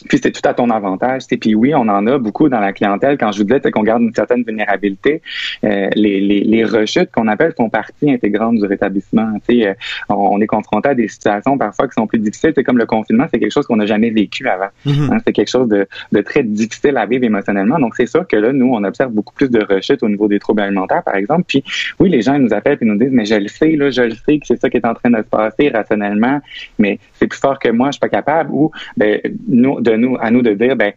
Puis 0.08 0.20
c'est 0.22 0.32
tout 0.32 0.46
à 0.46 0.54
ton 0.54 0.70
avantage. 0.70 1.22
sais. 1.22 1.36
Puis 1.36 1.54
oui, 1.54 1.74
on 1.74 1.88
en 1.88 2.06
a 2.06 2.18
beaucoup 2.18 2.48
dans 2.48 2.60
la 2.60 2.72
clientèle. 2.72 3.18
Quand 3.18 3.32
je 3.32 3.38
vous 3.38 3.44
disais 3.44 3.70
qu'on 3.70 3.82
garde 3.82 4.02
une 4.02 4.14
certaine 4.14 4.42
vulnérabilité, 4.42 5.22
euh, 5.64 5.88
les, 5.94 6.20
les, 6.20 6.40
les 6.40 6.64
rechutes 6.64 7.10
qu'on 7.10 7.28
appelle 7.28 7.52
font 7.56 7.70
partie 7.70 8.10
intégrante 8.10 8.56
du 8.56 8.66
rétablissement. 8.66 9.34
Euh, 9.50 9.74
on, 10.08 10.40
est 10.40 10.46
confronté 10.46 10.90
à 10.90 10.94
des 10.94 11.08
situations 11.08 11.58
parfois 11.58 11.88
qui 11.88 11.94
sont 11.94 12.06
plus 12.06 12.18
difficiles. 12.18 12.52
C'est 12.54 12.64
comme 12.64 12.78
le 12.78 12.86
confinement, 12.86 13.26
c'est 13.32 13.38
quelque 13.38 13.52
chose 13.52 13.66
qu'on 13.66 13.76
n'a 13.76 13.86
jamais 13.86 14.10
vécu 14.10 14.48
avant. 14.48 14.68
Mhm. 14.84 15.10
Hein, 15.12 15.18
c'est 15.26 15.32
quelque 15.32 15.50
chose 15.50 15.68
de, 15.68 15.86
de 16.12 16.20
très 16.20 16.42
difficile 16.42 16.96
à 16.96 17.06
vivre 17.06 17.24
émotionnellement. 17.24 17.78
Donc, 17.78 17.94
c'est 17.96 18.06
sûr 18.06 18.26
que 18.26 18.36
là, 18.36 18.52
nous, 18.52 18.70
on 18.72 18.84
observe 18.84 19.12
beaucoup 19.12 19.34
plus 19.34 19.50
de 19.50 19.62
rechutes 19.62 20.02
au 20.02 20.08
niveau 20.08 20.28
des 20.28 20.38
troubles 20.38 20.62
alimentaires, 20.62 21.02
par 21.02 21.16
exemple. 21.16 21.44
Puis, 21.46 21.64
oui, 21.98 22.08
les 22.08 22.22
gens 22.22 22.34
ils 22.34 22.42
nous 22.42 22.54
appellent 22.54 22.78
et 22.80 22.84
nous 22.84 22.96
disent, 22.98 23.12
mais 23.12 23.24
je 23.24 23.34
le 23.34 23.48
sais, 23.48 23.70
là, 23.72 23.90
je 23.90 24.02
le 24.02 24.14
sais 24.14 24.38
que 24.38 24.46
c'est 24.46 24.60
ça 24.60 24.70
qui 24.70 24.76
est 24.76 24.86
en 24.86 24.94
train 24.94 25.10
de 25.10 25.18
se 25.18 25.28
passer 25.28 25.68
rationnellement, 25.68 26.40
mais 26.78 26.98
c'est 27.14 27.26
plus 27.26 27.38
fort 27.38 27.58
que 27.58 27.68
moi, 27.68 27.88
je 27.88 27.92
suis 27.92 28.00
pas 28.00 28.08
capable. 28.08 28.50
Ou, 28.52 28.70
ben, 28.96 29.20
nous, 29.48 29.80
à 30.20 30.30
nous 30.30 30.42
de 30.42 30.54
dire, 30.54 30.76
ben, 30.76 30.92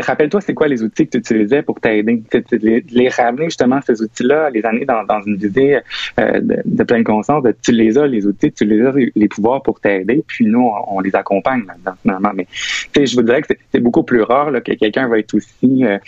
rappelle-toi, 0.00 0.40
c'est 0.40 0.54
quoi 0.54 0.68
les 0.68 0.82
outils 0.82 1.06
que 1.06 1.12
tu 1.12 1.18
utilisais 1.18 1.62
pour 1.62 1.80
t'aider? 1.80 2.22
Les, 2.52 2.84
les 2.88 3.08
ramener 3.08 3.46
justement 3.46 3.80
ces 3.86 4.00
outils-là, 4.02 4.50
les 4.50 4.64
amener 4.64 4.84
dans, 4.84 5.22
une 5.26 5.36
visée 5.36 5.80
euh, 6.18 6.40
de, 6.64 6.84
pleine 6.84 7.04
conscience, 7.04 7.44
tu 7.62 7.72
les 7.72 7.98
as, 7.98 8.06
les 8.06 8.26
outils, 8.26 8.52
tu 8.52 8.64
les 8.64 8.84
as, 8.84 8.92
les 9.14 9.28
pouvoirs 9.28 9.62
pour 9.62 9.80
t'aider, 9.80 10.24
puis 10.26 10.46
nous, 10.46 10.70
on, 10.88 11.00
les 11.00 11.14
accompagne 11.14 11.64
là-dedans, 11.66 11.94
finalement. 12.02 12.32
Mais 12.34 12.46
je 12.94 13.14
vous 13.14 13.22
dirais 13.22 13.42
que 13.42 13.48
c'est- 13.72 13.80
beaucoup 13.80 14.02
plus 14.02 14.22
rare 14.22 14.50
que 14.62 14.72
quelqu'un 14.72 15.08
va 15.08 15.18
être 15.18 15.34
aussi 15.34 15.84
euh, 15.84 15.98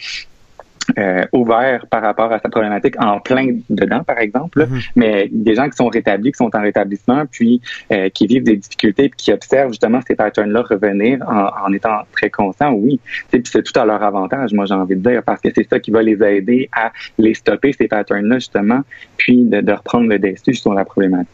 euh, 0.98 1.24
ouvert 1.32 1.86
par 1.88 2.02
rapport 2.02 2.32
à 2.32 2.38
sa 2.38 2.48
problématique 2.48 2.94
en 3.02 3.20
plein 3.20 3.48
dedans, 3.70 4.04
par 4.04 4.18
exemple. 4.18 4.60
là. 4.60 4.66
Mhm. 4.66 4.80
Mais 4.96 5.28
des 5.30 5.54
gens 5.54 5.68
qui 5.68 5.76
sont 5.76 5.88
rétablis, 5.88 6.32
qui 6.32 6.38
sont 6.38 6.54
en 6.54 6.60
rétablissement, 6.62 7.24
puis 7.30 7.60
euh, 7.92 8.08
qui 8.10 8.26
vivent 8.26 8.44
des 8.44 8.56
difficultés, 8.56 9.08
puis 9.08 9.16
qui 9.16 9.32
observent 9.32 9.70
justement 9.70 10.00
ces 10.06 10.14
patterns-là 10.14 10.62
revenir 10.62 11.18
en, 11.28 11.66
en 11.68 11.72
étant 11.72 12.00
très 12.12 12.30
conscients, 12.30 12.72
oui. 12.72 13.00
Tu 13.04 13.12
sais, 13.30 13.38
Puis 13.40 13.50
c'est 13.52 13.62
tout 13.62 13.78
à 13.78 13.84
leur 13.84 14.02
avantage, 14.02 14.52
moi 14.52 14.64
j'ai 14.66 14.74
envie 14.74 14.96
de 14.96 15.08
dire, 15.08 15.22
parce 15.22 15.40
que 15.40 15.48
c'est 15.54 15.68
ça 15.68 15.78
qui 15.80 15.90
va 15.90 16.02
les 16.02 16.22
aider 16.22 16.68
à 16.72 16.92
les 17.18 17.34
stopper, 17.34 17.72
ces 17.72 17.88
patterns-là, 17.88 18.36
justement, 18.36 18.80
puis 19.16 19.44
de, 19.44 19.60
de 19.60 19.72
reprendre 19.72 20.08
le 20.08 20.18
dessus 20.18 20.54
sur 20.54 20.72
la 20.74 20.84
problématique. 20.84 21.28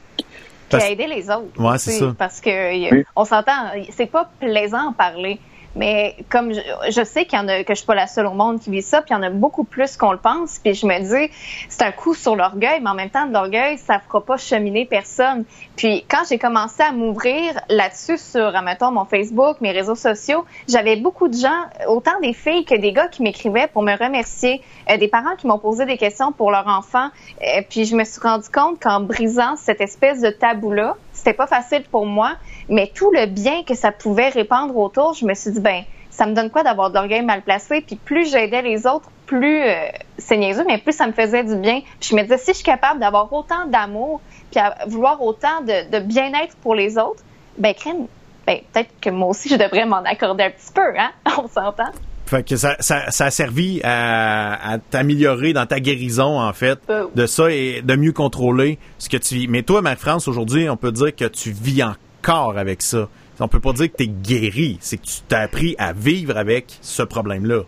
Puis 0.70 0.80
à 0.82 0.88
aider 0.90 1.06
les 1.06 1.28
autres. 1.28 1.48
Ouais, 1.58 1.76
c'est 1.78 1.90
ça. 1.90 2.14
Parce 2.16 2.40
que 2.40 2.90
Oui. 2.94 3.04
on 3.14 3.24
s'entend, 3.26 3.52
c'est 3.90 4.10
pas 4.10 4.30
plaisant 4.40 4.88
en 4.88 4.92
parler. 4.92 5.38
Mais 5.74 6.16
comme 6.28 6.52
je, 6.52 6.60
je 6.90 7.04
sais 7.04 7.24
qu'il 7.24 7.38
y 7.38 7.42
en 7.42 7.48
a, 7.48 7.64
que 7.64 7.72
je 7.72 7.78
suis 7.78 7.86
pas 7.86 7.94
la 7.94 8.06
seule 8.06 8.26
au 8.26 8.34
monde 8.34 8.60
qui 8.60 8.70
vit 8.70 8.82
ça, 8.82 9.00
puis 9.00 9.14
il 9.14 9.14
y 9.14 9.16
en 9.16 9.22
a 9.22 9.30
beaucoup 9.30 9.64
plus 9.64 9.96
qu'on 9.96 10.12
le 10.12 10.18
pense. 10.18 10.58
Puis 10.58 10.74
je 10.74 10.86
me 10.86 10.98
dis, 10.98 11.32
c'est 11.68 11.82
un 11.82 11.92
coup 11.92 12.14
sur 12.14 12.36
l'orgueil, 12.36 12.80
mais 12.82 12.90
en 12.90 12.94
même 12.94 13.10
temps, 13.10 13.26
l'orgueil, 13.26 13.78
ça 13.78 13.98
fera 13.98 14.20
pas 14.24 14.36
cheminer 14.36 14.84
personne. 14.84 15.44
Puis 15.76 16.04
quand 16.08 16.22
j'ai 16.28 16.38
commencé 16.38 16.82
à 16.82 16.92
m'ouvrir 16.92 17.60
là-dessus 17.68 18.18
sur, 18.18 18.54
admettons, 18.54 18.90
mon 18.90 19.04
Facebook, 19.04 19.60
mes 19.60 19.72
réseaux 19.72 19.94
sociaux, 19.94 20.44
j'avais 20.68 20.96
beaucoup 20.96 21.28
de 21.28 21.36
gens, 21.36 21.62
autant 21.88 22.18
des 22.20 22.32
filles 22.32 22.64
que 22.64 22.74
des 22.74 22.92
gars 22.92 23.08
qui 23.08 23.22
m'écrivaient 23.22 23.68
pour 23.72 23.82
me 23.82 23.96
remercier, 23.96 24.62
euh, 24.90 24.96
des 24.96 25.08
parents 25.08 25.36
qui 25.36 25.46
m'ont 25.46 25.58
posé 25.58 25.86
des 25.86 25.96
questions 25.96 26.32
pour 26.32 26.50
leur 26.50 26.66
enfant. 26.66 27.08
Euh, 27.42 27.62
puis 27.68 27.84
je 27.84 27.96
me 27.96 28.04
suis 28.04 28.20
rendu 28.20 28.48
compte 28.48 28.80
qu'en 28.80 29.00
brisant 29.00 29.56
cette 29.56 29.80
espèce 29.80 30.20
de 30.20 30.30
tabou-là, 30.30 30.96
c'était 31.12 31.34
pas 31.34 31.46
facile 31.46 31.82
pour 31.90 32.06
moi, 32.06 32.32
mais 32.68 32.90
tout 32.94 33.10
le 33.10 33.26
bien 33.26 33.62
que 33.64 33.74
ça 33.74 33.92
pouvait 33.92 34.28
répandre 34.28 34.76
autour, 34.76 35.14
je 35.14 35.24
me 35.24 35.34
suis 35.34 35.50
dit, 35.50 35.60
ben, 35.60 35.82
ça 36.10 36.26
me 36.26 36.34
donne 36.34 36.50
quoi 36.50 36.62
d'avoir 36.62 36.90
de 36.90 36.94
l'orgueil 36.94 37.22
mal 37.22 37.42
placé? 37.42 37.80
Puis 37.80 37.96
plus 37.96 38.30
j'aidais 38.30 38.62
les 38.62 38.86
autres, 38.86 39.10
plus, 39.26 39.62
euh, 39.62 39.88
c'est 40.18 40.36
niaiseux, 40.36 40.64
mais 40.66 40.78
plus 40.78 40.92
ça 40.92 41.06
me 41.06 41.12
faisait 41.12 41.44
du 41.44 41.56
bien. 41.56 41.80
Puis 42.00 42.10
je 42.10 42.16
me 42.16 42.22
disais, 42.22 42.38
si 42.38 42.50
je 42.50 42.56
suis 42.56 42.64
capable 42.64 43.00
d'avoir 43.00 43.32
autant 43.32 43.66
d'amour, 43.66 44.20
puis 44.50 44.60
à 44.60 44.76
vouloir 44.86 45.22
autant 45.22 45.62
de, 45.62 45.90
de 45.90 45.98
bien-être 46.00 46.56
pour 46.56 46.74
les 46.74 46.98
autres, 46.98 47.22
ben, 47.58 47.74
crème, 47.74 48.06
ben, 48.46 48.58
peut-être 48.72 48.90
que 49.00 49.10
moi 49.10 49.28
aussi, 49.28 49.48
je 49.48 49.56
devrais 49.56 49.86
m'en 49.86 50.02
accorder 50.04 50.44
un 50.44 50.50
petit 50.50 50.72
peu, 50.72 50.98
hein? 50.98 51.12
On 51.38 51.48
s'entend? 51.48 51.92
Fait 52.26 52.46
que 52.46 52.56
ça, 52.56 52.76
ça, 52.80 53.10
ça 53.10 53.26
a 53.26 53.30
servi 53.30 53.80
à, 53.84 54.72
à 54.72 54.78
t'améliorer 54.78 55.52
dans 55.52 55.66
ta 55.66 55.80
guérison, 55.80 56.40
en 56.40 56.52
fait, 56.52 56.78
Euh, 56.88 57.06
de 57.14 57.26
ça 57.26 57.50
et 57.50 57.82
de 57.82 57.94
mieux 57.96 58.12
contrôler 58.12 58.78
ce 58.98 59.08
que 59.08 59.16
tu 59.18 59.34
vis. 59.34 59.48
Mais 59.48 59.62
toi, 59.62 59.82
Marie-France, 59.82 60.28
aujourd'hui, 60.28 60.68
on 60.70 60.76
peut 60.76 60.92
dire 60.92 61.14
que 61.14 61.26
tu 61.26 61.50
vis 61.50 61.82
encore 61.82 62.56
avec 62.56 62.82
ça. 62.82 63.08
On 63.40 63.48
peut 63.48 63.60
pas 63.60 63.72
dire 63.72 63.90
que 63.90 63.96
tu 63.96 64.04
es 64.04 64.06
guéri, 64.06 64.78
c'est 64.80 64.98
que 64.98 65.06
tu 65.06 65.14
t'as 65.26 65.40
appris 65.40 65.74
à 65.78 65.92
vivre 65.92 66.36
avec 66.36 66.78
ce 66.80 67.02
problème-là. 67.02 67.62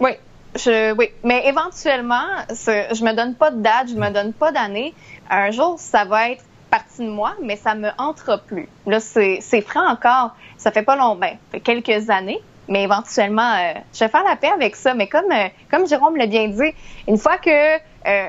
Oui, 0.00 0.12
je, 0.56 0.94
oui. 0.94 1.10
Mais 1.22 1.46
éventuellement, 1.46 2.24
je 2.48 3.04
me 3.04 3.14
donne 3.14 3.34
pas 3.34 3.50
de 3.50 3.60
date, 3.60 3.88
je 3.90 3.94
me 3.94 4.10
donne 4.10 4.32
pas 4.32 4.52
d'année. 4.52 4.94
Un 5.28 5.50
jour, 5.50 5.76
ça 5.78 6.06
va 6.06 6.30
être 6.30 6.42
partie 6.70 7.02
de 7.04 7.10
moi, 7.10 7.34
mais 7.42 7.56
ça 7.56 7.74
me 7.74 7.90
entre 7.98 8.42
plus. 8.46 8.68
Là, 8.86 9.00
c'est 9.00 9.40
frais 9.60 9.86
encore. 9.86 10.34
Ça 10.56 10.70
fait 10.72 10.82
pas 10.82 10.96
long, 10.96 11.16
ben, 11.16 11.32
ça 11.32 11.36
fait 11.52 11.60
quelques 11.60 12.08
années. 12.08 12.40
Mais 12.72 12.84
éventuellement, 12.84 13.52
euh, 13.52 13.74
je 13.92 13.98
vais 14.00 14.08
faire 14.08 14.24
la 14.24 14.34
paix 14.36 14.48
avec 14.48 14.76
ça. 14.76 14.94
Mais 14.94 15.06
comme, 15.06 15.30
euh, 15.30 15.48
comme 15.70 15.86
Jérôme 15.86 16.16
l'a 16.16 16.26
bien 16.26 16.48
dit, 16.48 16.72
une 17.06 17.18
fois 17.18 17.36
que 17.36 17.50
euh, 17.50 17.78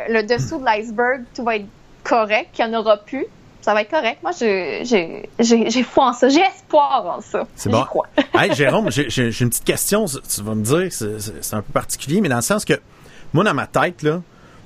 le 0.10 0.24
dessous 0.24 0.60
de 0.60 0.66
l'iceberg, 0.66 1.24
tout 1.34 1.46
va 1.46 1.56
être 1.56 1.66
correct, 2.04 2.50
qu'il 2.52 2.66
n'y 2.68 2.76
en 2.76 2.80
aura 2.82 2.98
plus, 2.98 3.26
ça 3.62 3.74
va 3.74 3.84
être 3.84 3.90
correct. 3.90 4.18
Moi, 4.22 4.32
j'ai 4.38 5.84
foi 5.84 6.08
en 6.08 6.14
ça. 6.14 6.28
J'ai 6.28 6.42
espoir 6.42 7.06
en 7.18 7.22
ça. 7.22 7.48
C'est 7.56 7.70
bon. 7.70 7.84
crois. 7.86 8.08
hey, 8.34 8.54
Jérôme, 8.54 8.92
j'ai 8.92 9.06
une 9.42 9.50
petite 9.50 9.64
question. 9.64 10.04
Tu 10.06 10.42
vas 10.42 10.56
me 10.56 10.64
dire, 10.64 10.92
c'est- 10.92 11.54
un 11.56 11.62
peu 11.62 11.72
particulier, 11.72 12.20
mais 12.20 12.28
dans 12.28 12.36
le 12.36 12.42
sens 12.42 12.66
que, 12.66 12.74
moi, 13.34 13.46
dans 13.46 13.54
ma 13.54 13.66
tête, 13.68 14.04
là, 14.04 14.20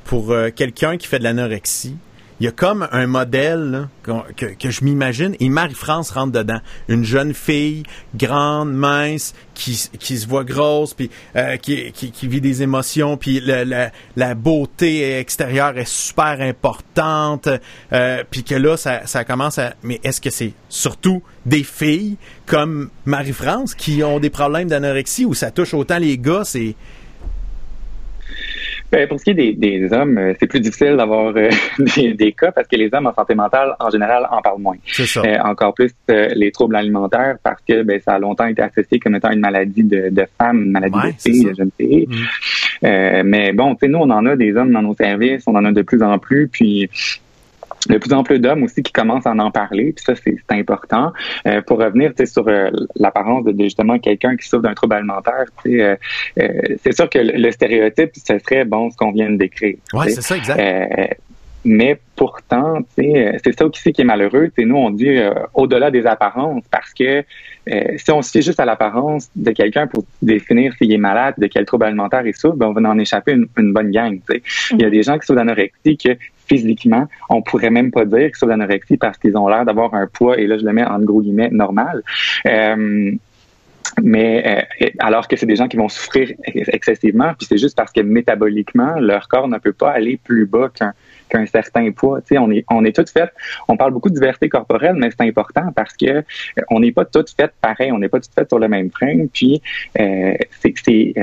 pour 0.05 0.32
euh, 0.32 0.49
quelqu'un 0.49 0.97
qui 0.97 1.05
fait 1.05 1.19
de 1.19 1.23
l'anorexie, 1.23 1.97
il 2.39 2.45
y 2.45 2.47
a 2.47 2.51
comme 2.51 2.88
un 2.91 3.07
modèle 3.07 3.89
là, 4.05 4.25
que, 4.35 4.45
que 4.45 4.69
je 4.69 4.83
m'imagine, 4.83 5.35
et 5.39 5.49
Marie-France 5.49 6.11
rentre 6.11 6.31
dedans. 6.31 6.59
Une 6.88 7.03
jeune 7.03 7.33
fille, 7.33 7.83
grande, 8.15 8.71
mince, 8.73 9.33
qui, 9.53 9.89
qui 9.99 10.17
se 10.17 10.27
voit 10.27 10.43
grosse, 10.43 10.93
puis 10.93 11.09
euh, 11.35 11.57
qui, 11.57 11.91
qui, 11.91 12.11
qui 12.11 12.27
vit 12.27 12.41
des 12.41 12.61
émotions, 12.61 13.17
puis 13.17 13.39
le- 13.39 13.63
la, 13.63 13.91
la 14.15 14.35
beauté 14.35 15.17
extérieure 15.17 15.77
est 15.77 15.88
super 15.88 16.39
importante, 16.41 17.49
euh, 17.91 18.23
puis 18.29 18.43
que 18.43 18.55
là, 18.55 18.77
ça, 18.77 19.07
ça 19.07 19.23
commence 19.23 19.57
à... 19.57 19.73
Mais 19.83 19.99
est-ce 20.03 20.21
que 20.21 20.29
c'est 20.29 20.53
surtout 20.69 21.23
des 21.45 21.63
filles 21.63 22.17
comme 22.45 22.89
Marie-France 23.05 23.73
qui 23.73 24.03
ont 24.03 24.19
des 24.19 24.29
problèmes 24.29 24.67
d'anorexie, 24.67 25.25
ou 25.25 25.33
ça 25.33 25.49
touche 25.51 25.73
autant 25.73 25.97
les 25.97 26.17
gars, 26.17 26.43
c'est... 26.43 26.75
Ben, 28.91 29.07
pour 29.07 29.19
ce 29.19 29.25
qui 29.25 29.31
est 29.31 29.33
des, 29.33 29.53
des 29.53 29.91
hommes, 29.91 30.17
euh, 30.17 30.33
c'est 30.39 30.47
plus 30.47 30.61
difficile 30.61 30.95
d'avoir 30.95 31.35
euh, 31.35 31.49
des, 31.97 32.13
des 32.13 32.31
cas 32.31 32.51
parce 32.51 32.67
que 32.67 32.75
les 32.77 32.89
hommes 32.93 33.07
en 33.07 33.13
santé 33.13 33.35
mentale, 33.35 33.75
en 33.79 33.89
général, 33.89 34.27
en 34.31 34.41
parlent 34.41 34.61
moins. 34.61 34.77
C'est 34.85 35.05
ça. 35.05 35.21
Euh, 35.25 35.38
encore 35.43 35.73
plus 35.73 35.91
euh, 36.09 36.29
les 36.35 36.51
troubles 36.51 36.75
alimentaires 36.75 37.35
parce 37.43 37.61
que 37.67 37.83
ben, 37.83 37.99
ça 37.99 38.13
a 38.13 38.19
longtemps 38.19 38.45
été 38.45 38.61
associé 38.61 38.99
comme 38.99 39.15
étant 39.15 39.31
une 39.31 39.41
maladie 39.41 39.83
de, 39.83 40.09
de 40.09 40.25
femme, 40.38 40.63
une 40.63 40.71
maladie 40.71 40.95
Ouais, 40.97 41.11
de 41.11 41.19
fille, 41.21 41.43
ça. 41.43 41.49
de 41.49 41.55
jeune 41.55 41.71
fille. 41.77 42.07
Mm. 42.07 42.85
Euh, 42.85 43.23
mais 43.25 43.51
bon, 43.53 43.73
tu 43.75 43.79
sais, 43.81 43.88
nous, 43.88 43.99
on 43.99 44.09
en 44.09 44.25
a 44.25 44.35
des 44.35 44.55
hommes 44.55 44.71
dans 44.71 44.81
nos 44.81 44.95
services, 44.95 45.43
on 45.47 45.55
en 45.55 45.65
a 45.65 45.71
de 45.71 45.81
plus 45.81 46.01
en 46.01 46.17
plus, 46.19 46.47
puis 46.47 46.89
de 47.88 47.97
plus 47.97 48.13
en 48.13 48.23
plus 48.23 48.39
d'hommes 48.39 48.63
aussi 48.63 48.83
qui 48.83 48.91
commencent 48.91 49.25
à 49.25 49.31
en 49.31 49.51
parler, 49.51 49.93
puis 49.93 50.03
ça, 50.03 50.15
c'est 50.15 50.35
c'est 50.38 50.55
important. 50.55 51.11
Euh, 51.47 51.61
pour 51.61 51.79
revenir 51.79 52.11
tu 52.11 52.25
sais, 52.25 52.25
sur 52.25 52.47
euh, 52.47 52.69
l'apparence 52.95 53.45
de, 53.45 53.51
de, 53.51 53.63
justement 53.63 53.99
quelqu'un 53.99 54.35
qui 54.35 54.47
souffre 54.47 54.63
d'un 54.63 54.73
trouble 54.73 54.95
alimentaire, 54.95 55.45
tu 55.63 55.71
sais, 55.71 55.81
euh, 55.81 55.95
euh, 56.39 56.75
c'est 56.83 56.93
sûr 56.93 57.09
que 57.09 57.19
le, 57.19 57.33
le 57.33 57.51
stéréotype, 57.51 58.11
ce 58.15 58.39
serait, 58.39 58.65
bon, 58.65 58.89
ce 58.89 58.97
qu'on 58.97 59.11
vient 59.11 59.29
de 59.29 59.38
décrire. 59.38 59.75
Sais. 59.91 60.09
c'est 60.09 60.21
ça, 60.21 60.38
exact. 60.38 60.59
Euh, 60.59 61.07
mais 61.65 61.99
pourtant, 62.15 62.79
c'est 62.95 63.57
ça 63.57 63.65
aussi 63.65 63.91
qui 63.91 64.01
est 64.01 64.05
malheureux. 64.05 64.49
T'sais, 64.49 64.63
nous, 64.63 64.77
on 64.77 64.89
dit 64.89 65.19
au-delà 65.53 65.91
des 65.91 66.05
apparences, 66.05 66.63
parce 66.71 66.93
que 66.93 67.25
si 67.97 68.09
on 68.11 68.21
se 68.21 68.31
fie 68.31 68.41
juste 68.41 68.61
à 68.61 68.65
l'apparence 68.65 69.29
de 69.35 69.51
quelqu'un 69.51 69.85
pour 69.85 70.05
définir 70.21 70.73
s'il 70.75 70.93
est 70.93 70.97
malade, 70.97 71.35
de 71.38 71.47
quel 71.47 71.65
trouble 71.65 71.83
alimentaire 71.83 72.25
il 72.25 72.33
souffre, 72.33 72.55
ben, 72.55 72.67
on 72.67 72.73
va 72.73 72.89
en 72.89 72.97
échapper 72.97 73.33
une, 73.33 73.47
une 73.57 73.73
bonne 73.73 73.91
gang. 73.91 74.17
Il 74.71 74.81
y 74.81 74.85
a 74.85 74.89
des 74.89 75.03
gens 75.03 75.17
qui 75.17 75.25
sont 75.25 75.33
d'anorexie 75.33 75.97
que 75.97 76.11
physiquement, 76.47 77.07
on 77.29 77.41
pourrait 77.41 77.69
même 77.69 77.91
pas 77.91 78.05
dire 78.05 78.27
qu'ils 78.27 78.35
sont 78.35 78.47
d'anorexie 78.47 78.97
parce 78.97 79.17
qu'ils 79.17 79.37
ont 79.37 79.47
l'air 79.47 79.65
d'avoir 79.65 79.93
un 79.93 80.07
poids, 80.07 80.37
et 80.37 80.47
là 80.47 80.57
je 80.57 80.65
le 80.65 80.73
mets 80.73 80.85
en 80.85 80.99
gros 80.99 81.21
guillemets, 81.21 81.49
normal. 81.49 82.03
Euh, 82.45 83.11
mais 84.01 84.65
euh, 84.81 84.89
alors 84.99 85.27
que 85.27 85.35
c'est 85.35 85.45
des 85.45 85.55
gens 85.55 85.67
qui 85.67 85.77
vont 85.77 85.89
souffrir 85.89 86.31
excessivement, 86.45 87.33
puis 87.37 87.47
c'est 87.49 87.57
juste 87.57 87.75
parce 87.75 87.91
que 87.91 88.01
métaboliquement, 88.01 88.99
leur 88.99 89.27
corps 89.27 89.47
ne 89.47 89.57
peut 89.57 89.73
pas 89.73 89.91
aller 89.91 90.17
plus 90.17 90.45
bas 90.45 90.69
qu'un 91.29 91.45
certain 91.45 91.91
poids. 91.91 92.21
Tu 92.21 92.35
sais, 92.35 92.37
on 92.37 92.51
est 92.51 92.65
on 92.69 92.85
est 92.85 92.95
toutes 92.95 93.09
faites. 93.09 93.33
On 93.67 93.77
parle 93.77 93.93
beaucoup 93.93 94.09
de 94.09 94.13
diversité 94.13 94.49
corporelle, 94.49 94.95
mais 94.97 95.09
c'est 95.09 95.27
important 95.27 95.71
parce 95.75 95.95
que 95.95 96.05
euh, 96.05 96.23
on 96.69 96.79
n'est 96.79 96.91
pas 96.91 97.05
toutes 97.05 97.31
faites 97.31 97.53
pareil. 97.61 97.91
On 97.91 97.99
n'est 97.99 98.09
pas 98.09 98.19
toutes 98.19 98.33
faites 98.33 98.49
sur 98.49 98.59
le 98.59 98.67
même 98.67 98.91
frame. 98.91 99.27
Puis 99.29 99.61
euh, 99.99 100.35
c'est 100.61 100.73
c'est 100.83 101.13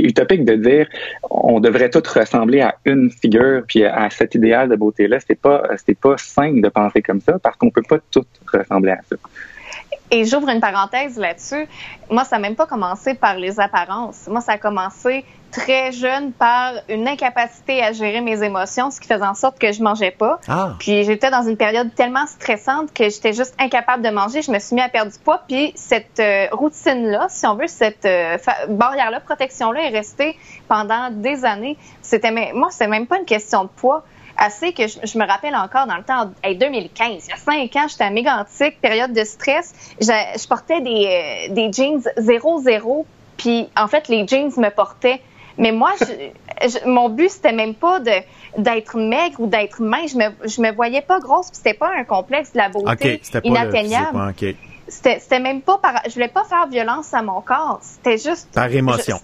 utopique 0.00 0.44
de 0.44 0.54
dire 0.54 0.88
on 1.30 1.60
devrait 1.60 1.90
toutes 1.90 2.08
ressembler 2.08 2.60
à 2.60 2.76
une 2.84 3.10
figure 3.10 3.62
puis 3.66 3.84
à 3.84 4.08
cet 4.10 4.34
idéal 4.34 4.68
de 4.68 4.76
beauté 4.76 5.08
là 5.08 5.18
c'est 5.20 5.38
pas 5.38 5.62
c'est 5.84 5.98
pas 5.98 6.16
sain 6.18 6.52
de 6.54 6.68
penser 6.68 7.02
comme 7.02 7.20
ça 7.20 7.38
parce 7.38 7.56
qu'on 7.56 7.70
peut 7.70 7.82
pas 7.88 7.98
toutes 8.10 8.40
ressembler 8.52 8.92
à 8.92 9.00
ça 9.08 9.16
et 10.10 10.24
j'ouvre 10.24 10.48
une 10.50 10.60
parenthèse 10.60 11.18
là-dessus. 11.18 11.66
Moi, 12.10 12.24
ça 12.24 12.36
n'a 12.36 12.42
même 12.42 12.54
pas 12.54 12.66
commencé 12.66 13.14
par 13.14 13.36
les 13.36 13.58
apparences. 13.58 14.28
Moi, 14.28 14.40
ça 14.40 14.52
a 14.52 14.58
commencé 14.58 15.24
très 15.54 15.92
jeune 15.92 16.32
par 16.32 16.72
une 16.88 17.06
incapacité 17.06 17.82
à 17.82 17.92
gérer 17.92 18.20
mes 18.20 18.42
émotions, 18.42 18.90
ce 18.90 19.00
qui 19.00 19.06
faisait 19.06 19.24
en 19.24 19.34
sorte 19.34 19.58
que 19.58 19.70
je 19.72 19.82
mangeais 19.82 20.10
pas. 20.10 20.40
Ah. 20.48 20.74
Puis 20.80 21.04
j'étais 21.04 21.30
dans 21.30 21.46
une 21.48 21.56
période 21.56 21.94
tellement 21.94 22.26
stressante 22.26 22.92
que 22.92 23.04
j'étais 23.04 23.32
juste 23.32 23.54
incapable 23.60 24.02
de 24.02 24.10
manger. 24.10 24.42
Je 24.42 24.50
me 24.50 24.58
suis 24.58 24.74
mis 24.74 24.82
à 24.82 24.88
perdre 24.88 25.12
du 25.12 25.18
poids. 25.18 25.42
Puis 25.46 25.72
cette 25.76 26.18
euh, 26.18 26.46
routine-là, 26.50 27.26
si 27.28 27.46
on 27.46 27.54
veut, 27.54 27.68
cette 27.68 28.04
euh, 28.04 28.36
barrière-là, 28.68 29.20
protection-là 29.20 29.82
est 29.82 29.96
restée 29.96 30.36
pendant 30.68 31.10
des 31.10 31.44
années. 31.44 31.78
C'était 32.02 32.32
moi, 32.52 32.68
c'est 32.70 32.88
même 32.88 33.06
pas 33.06 33.18
une 33.18 33.24
question 33.24 33.62
de 33.62 33.68
poids 33.68 34.04
assez 34.36 34.72
que 34.72 34.88
je, 34.88 35.16
me 35.16 35.24
rappelle 35.24 35.54
encore 35.54 35.86
dans 35.86 35.96
le 35.96 36.02
temps, 36.02 36.32
hey, 36.42 36.56
2015, 36.56 37.26
il 37.26 37.30
y 37.30 37.32
a 37.32 37.36
cinq 37.36 37.76
ans, 37.76 37.86
j'étais 37.88 38.02
à 38.02 38.10
mégantique, 38.10 38.80
période 38.80 39.12
de 39.12 39.22
stress. 39.22 39.72
Je, 40.00 40.06
je 40.06 40.48
portais 40.48 40.80
des, 40.80 41.48
euh, 41.50 41.54
des 41.54 41.72
jeans 41.72 42.02
0-0, 42.18 43.04
puis 43.36 43.68
en 43.76 43.86
fait, 43.86 44.08
les 44.08 44.26
jeans 44.26 44.50
me 44.56 44.70
portaient. 44.70 45.20
Mais 45.58 45.72
moi, 45.72 45.92
je, 45.98 46.88
mon 46.88 47.08
but, 47.08 47.30
c'était 47.30 47.52
même 47.52 47.74
pas 47.74 48.00
de 48.00 48.12
d'être 48.56 48.96
maigre 48.96 49.40
ou 49.40 49.46
d'être 49.46 49.80
mince. 49.80 50.12
Je 50.12 50.16
me, 50.16 50.48
je 50.48 50.60
me 50.60 50.72
voyais 50.72 51.02
pas 51.02 51.20
grosse, 51.20 51.48
puis 51.48 51.56
c'était 51.56 51.74
pas 51.74 51.90
un 51.96 52.04
complexe 52.04 52.52
de 52.52 52.58
la 52.58 52.68
beauté 52.68 53.20
inatteignable. 53.42 54.34
C'était 54.86 55.40
même 55.40 55.62
pas 55.62 55.78
par... 55.78 56.02
Je 56.06 56.12
voulais 56.12 56.28
pas 56.28 56.44
faire 56.44 56.66
violence 56.68 57.14
à 57.14 57.22
mon 57.22 57.40
corps. 57.40 57.78
C'était 57.82 58.18
juste... 58.18 58.48
Par 58.52 58.72
émotion. 58.72 59.18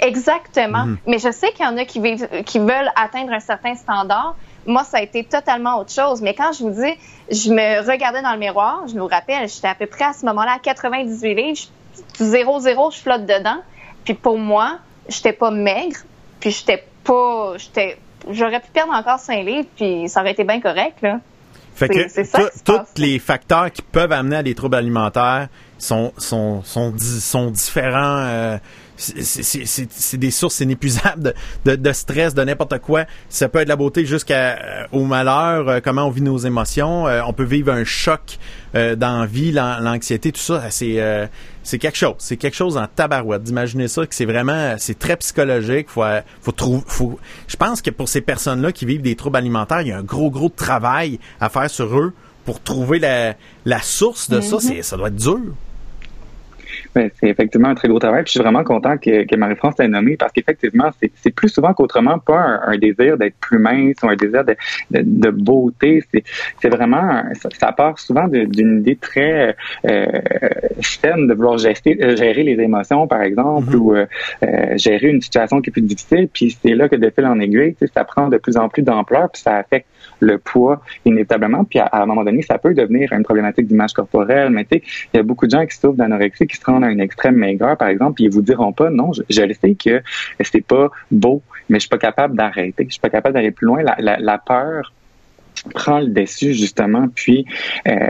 Exactement. 0.00 0.86
Mhm. 0.86 0.98
Mais 1.06 1.18
je 1.18 1.30
sais 1.30 1.52
qu'il 1.52 1.64
y 1.64 1.68
en 1.68 1.76
a 1.76 1.84
qui, 1.84 2.00
qui 2.44 2.58
veulent 2.58 2.90
atteindre 2.96 3.32
un 3.32 3.40
certain 3.40 3.74
standard. 3.74 4.36
Moi, 4.66 4.84
ça 4.84 4.98
a 4.98 5.02
été 5.02 5.24
totalement 5.24 5.78
autre 5.78 5.92
chose. 5.92 6.20
Mais 6.20 6.34
quand 6.34 6.52
je 6.52 6.64
vous 6.64 6.70
dis, 6.70 6.94
je 7.30 7.50
me 7.50 7.88
regardais 7.88 8.22
dans 8.22 8.32
le 8.32 8.38
miroir, 8.38 8.82
je 8.86 8.98
vous 8.98 9.06
rappelle, 9.06 9.48
j'étais 9.48 9.68
à 9.68 9.74
peu 9.74 9.86
près 9.86 10.04
à 10.04 10.12
ce 10.12 10.26
moment-là 10.26 10.54
à 10.56 10.58
98 10.58 11.34
livres, 11.34 11.60
0-0, 12.20 12.94
je 12.94 13.00
flotte 13.00 13.26
dedans. 13.26 13.60
Puis 14.04 14.14
pour 14.14 14.38
moi, 14.38 14.78
j'étais 15.08 15.32
pas 15.32 15.50
maigre, 15.50 15.96
puis 16.40 16.50
j'étais 16.50 16.84
pas, 17.04 17.54
j'étais, 17.56 17.98
j'aurais 18.30 18.60
pu 18.60 18.70
perdre 18.72 18.92
encore 18.92 19.18
5 19.18 19.44
livres, 19.44 19.68
puis 19.76 20.08
ça 20.08 20.20
aurait 20.20 20.32
été 20.32 20.44
bien 20.44 20.60
correct, 20.60 20.98
là. 21.02 21.20
Fait 21.74 21.88
que 21.88 22.64
tous 22.64 23.00
les 23.00 23.20
facteurs 23.20 23.70
qui 23.70 23.82
peuvent 23.82 24.10
amener 24.10 24.36
à 24.36 24.42
des 24.42 24.54
troubles 24.56 24.74
alimentaires 24.74 25.48
sont, 25.78 26.12
sont, 26.18 26.62
sont, 26.64 26.92
sont 26.98 27.50
différents. 27.50 28.18
Euh, 28.26 28.58
c'est 28.98 30.16
des 30.16 30.30
sources 30.30 30.60
inépuisables 30.60 31.34
de, 31.64 31.76
de, 31.76 31.92
stress, 31.92 32.34
de 32.34 32.42
n'importe 32.42 32.78
quoi. 32.80 33.04
Ça 33.28 33.48
peut 33.48 33.60
être 33.60 33.68
la 33.68 33.76
beauté 33.76 34.04
jusqu'au 34.04 34.32
euh, 34.32 35.04
malheur, 35.04 35.68
euh, 35.68 35.80
comment 35.82 36.04
on 36.04 36.10
vit 36.10 36.22
nos 36.22 36.38
émotions. 36.38 37.06
Euh, 37.06 37.20
on 37.24 37.32
peut 37.32 37.44
vivre 37.44 37.72
un 37.72 37.84
choc 37.84 38.38
dans 38.74 39.20
la 39.20 39.26
vie, 39.26 39.50
l'anxiété, 39.50 40.30
tout 40.30 40.40
ça. 40.40 40.70
C'est 40.70 41.28
c'est 41.62 41.78
quelque 41.78 41.96
chose. 41.96 42.14
C'est 42.18 42.36
quelque 42.36 42.54
chose 42.54 42.76
en 42.76 42.86
tabarouette. 42.86 43.42
D'imaginer 43.42 43.88
ça, 43.88 44.06
que 44.06 44.14
c'est 44.14 44.26
vraiment, 44.26 44.74
c'est 44.78 44.98
très 44.98 45.16
psychologique. 45.16 45.88
Faut, 45.88 46.04
faut 46.42 46.52
trouver, 46.52 46.82
faut. 46.86 47.18
Je 47.46 47.56
pense 47.56 47.80
que 47.80 47.90
pour 47.90 48.08
ces 48.08 48.20
personnes-là 48.20 48.72
qui 48.72 48.84
vivent 48.84 49.02
des 49.02 49.16
troubles 49.16 49.38
alimentaires, 49.38 49.80
il 49.82 49.88
y 49.88 49.92
a 49.92 49.98
un 49.98 50.02
gros, 50.02 50.30
gros 50.30 50.50
travail 50.50 51.18
à 51.40 51.48
faire 51.48 51.70
sur 51.70 51.98
eux 51.98 52.12
pour 52.44 52.62
trouver 52.62 52.98
la, 52.98 53.34
la 53.64 53.80
source 53.80 54.28
de 54.28 54.40
ça. 54.40 54.56
Mm-hmm. 54.56 54.60
C'est, 54.60 54.82
ça 54.82 54.96
doit 54.96 55.08
être 55.08 55.16
dur. 55.16 55.40
Ben, 56.94 57.10
c'est 57.18 57.28
effectivement 57.28 57.68
un 57.68 57.74
très 57.74 57.88
gros 57.88 57.98
travail. 57.98 58.22
Puis 58.24 58.30
je 58.30 58.38
suis 58.38 58.40
vraiment 58.40 58.64
content 58.64 58.96
que, 58.96 59.24
que 59.24 59.36
Marie-France 59.36 59.74
l'ait 59.78 59.88
nommé 59.88 60.16
parce 60.16 60.32
qu'effectivement, 60.32 60.90
c'est 61.00 61.30
plus 61.30 61.48
souvent 61.48 61.74
qu'autrement 61.74 62.18
pas 62.18 62.60
un, 62.66 62.78
désir 62.78 63.16
d'être 63.18 63.36
plus 63.40 63.58
mince 63.58 63.96
ou 64.02 64.08
un 64.08 64.16
désir 64.16 64.44
de, 64.44 64.56
de, 64.90 65.30
beauté. 65.30 66.02
C'est 66.60 66.68
vraiment, 66.68 67.22
ça, 67.58 67.72
part 67.72 67.98
souvent 67.98 68.28
d'une 68.28 68.80
idée 68.80 68.96
très 68.96 69.56
euh, 69.88 70.06
saine 70.82 71.26
de 71.26 71.34
vouloir 71.34 71.58
gérer, 71.58 71.74
euh, 71.86 72.16
gérer, 72.16 72.42
les 72.42 72.60
émotions, 72.62 73.06
par 73.06 73.22
exemple, 73.22 73.70
mm-hmm. 73.70 73.76
ou 73.76 73.94
euh, 73.94 74.06
euh, 74.42 74.76
gérer 74.76 75.08
une 75.08 75.20
situation 75.20 75.60
qui 75.60 75.70
est 75.70 75.72
plus 75.72 75.82
difficile. 75.82 76.28
Puis 76.32 76.56
c'est 76.62 76.74
là 76.74 76.88
que 76.88 76.96
de 76.96 77.10
fil 77.10 77.26
en 77.26 77.38
aiguille, 77.40 77.76
ça 77.94 78.04
prend 78.04 78.28
de 78.28 78.38
plus 78.38 78.56
en 78.56 78.68
plus 78.68 78.82
d'ampleur, 78.82 79.30
puis 79.30 79.42
ça 79.42 79.56
affecte 79.56 79.86
le 80.20 80.38
poids 80.38 80.82
inévitablement. 81.04 81.64
Puis 81.64 81.78
à, 81.78 81.88
un 81.92 82.06
moment 82.06 82.24
donné, 82.24 82.42
ça 82.42 82.58
peut 82.58 82.74
devenir 82.74 83.12
une 83.12 83.22
problématique 83.22 83.66
d'image 83.66 83.92
corporelle. 83.92 84.50
Mais 84.50 84.64
tu 84.64 84.78
sais, 84.78 84.82
il 85.12 85.16
y 85.16 85.20
a 85.20 85.22
beaucoup 85.22 85.46
de 85.46 85.50
gens 85.50 85.66
qui 85.66 85.76
souffrent 85.76 85.96
d'anorexie, 85.96 86.46
qui 86.46 86.56
se 86.56 86.64
rendent 86.64 86.84
à 86.84 86.90
une 86.90 87.00
extrême 87.00 87.36
maigreur, 87.36 87.76
par 87.76 87.88
exemple, 87.88 88.14
puis 88.14 88.24
ils 88.24 88.32
vous 88.32 88.42
diront 88.42 88.72
pas, 88.72 88.90
non, 88.90 89.12
je, 89.12 89.42
le 89.42 89.54
sais 89.54 89.74
que 89.74 90.02
c'est 90.40 90.64
pas 90.64 90.90
beau, 91.10 91.42
mais 91.68 91.76
je 91.76 91.80
suis 91.80 91.88
pas 91.88 91.98
capable 91.98 92.36
d'arrêter. 92.36 92.84
Je 92.86 92.92
suis 92.92 93.00
pas 93.00 93.10
capable 93.10 93.34
d'aller 93.34 93.50
plus 93.50 93.66
loin. 93.66 93.82
La, 93.82 94.38
peur 94.38 94.92
prend 95.74 95.98
le 95.98 96.06
dessus 96.06 96.54
justement 96.54 97.08
puis 97.12 97.44
euh, 97.88 98.08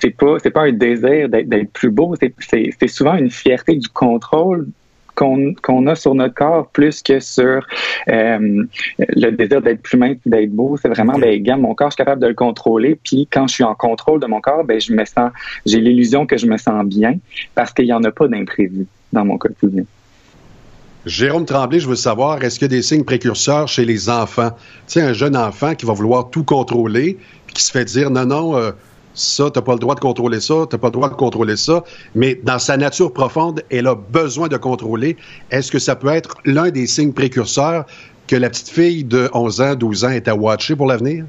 c'est 0.00 0.10
pas 0.10 0.38
c'est 0.42 0.50
pas 0.50 0.62
un 0.62 0.72
désir 0.72 1.28
d'être 1.28 1.70
plus 1.72 1.90
beau 1.90 2.16
c'est 2.40 2.88
souvent 2.88 3.14
une 3.14 3.30
fierté 3.30 3.76
du 3.76 3.88
contrôle 3.88 4.66
qu'on 5.20 5.86
a 5.86 5.94
sur 5.94 6.14
notre 6.14 6.34
corps 6.34 6.68
plus 6.68 7.02
que 7.02 7.20
sur 7.20 7.66
euh, 8.08 8.64
le 8.98 9.30
désir 9.30 9.60
d'être 9.60 9.82
plus 9.82 9.98
mince 9.98 10.16
d'être 10.24 10.50
beau. 10.50 10.76
C'est 10.80 10.88
vraiment, 10.88 11.18
ben, 11.18 11.42
gars, 11.42 11.56
mon 11.56 11.74
corps, 11.74 11.90
je 11.90 11.94
suis 11.94 12.04
capable 12.04 12.22
de 12.22 12.28
le 12.28 12.34
contrôler. 12.34 12.98
Puis 13.02 13.28
quand 13.30 13.46
je 13.46 13.54
suis 13.54 13.64
en 13.64 13.74
contrôle 13.74 14.20
de 14.20 14.26
mon 14.26 14.40
corps, 14.40 14.64
ben, 14.64 14.80
je 14.80 14.92
me 14.92 15.04
sens, 15.04 15.30
j'ai 15.66 15.80
l'illusion 15.80 16.26
que 16.26 16.36
je 16.38 16.46
me 16.46 16.56
sens 16.56 16.84
bien 16.86 17.16
parce 17.54 17.72
qu'il 17.72 17.84
n'y 17.84 17.92
en 17.92 18.02
a 18.04 18.10
pas 18.10 18.28
d'imprévu 18.28 18.86
dans 19.12 19.24
mon 19.24 19.36
quotidien. 19.36 19.84
Jérôme 21.06 21.46
Tremblay, 21.46 21.80
je 21.80 21.88
veux 21.88 21.96
savoir, 21.96 22.42
est-ce 22.44 22.58
qu'il 22.58 22.70
y 22.70 22.74
a 22.74 22.76
des 22.76 22.82
signes 22.82 23.04
précurseurs 23.04 23.68
chez 23.68 23.86
les 23.86 24.10
enfants? 24.10 24.50
Tu 24.86 25.00
sais, 25.00 25.00
un 25.00 25.14
jeune 25.14 25.36
enfant 25.36 25.74
qui 25.74 25.86
va 25.86 25.94
vouloir 25.94 26.28
tout 26.28 26.44
contrôler, 26.44 27.16
qui 27.54 27.62
se 27.62 27.72
fait 27.72 27.86
dire, 27.86 28.10
non, 28.10 28.26
non, 28.26 28.56
euh, 28.56 28.72
ça, 29.14 29.50
t'as 29.52 29.62
pas 29.62 29.72
le 29.72 29.78
droit 29.78 29.94
de 29.94 30.00
contrôler 30.00 30.40
ça, 30.40 30.54
t'as 30.68 30.78
pas 30.78 30.88
le 30.88 30.92
droit 30.92 31.08
de 31.08 31.14
contrôler 31.14 31.56
ça, 31.56 31.84
mais 32.14 32.34
dans 32.42 32.58
sa 32.58 32.76
nature 32.76 33.12
profonde, 33.12 33.62
elle 33.70 33.86
a 33.86 33.94
besoin 33.94 34.48
de 34.48 34.56
contrôler. 34.56 35.16
Est-ce 35.50 35.70
que 35.70 35.78
ça 35.78 35.96
peut 35.96 36.08
être 36.08 36.36
l'un 36.44 36.70
des 36.70 36.86
signes 36.86 37.12
précurseurs 37.12 37.86
que 38.26 38.36
la 38.36 38.48
petite 38.48 38.68
fille 38.68 39.04
de 39.04 39.28
11 39.32 39.60
ans, 39.60 39.74
12 39.74 40.04
ans 40.04 40.10
est 40.10 40.28
à 40.28 40.34
watcher 40.34 40.76
pour 40.76 40.86
l'avenir? 40.86 41.24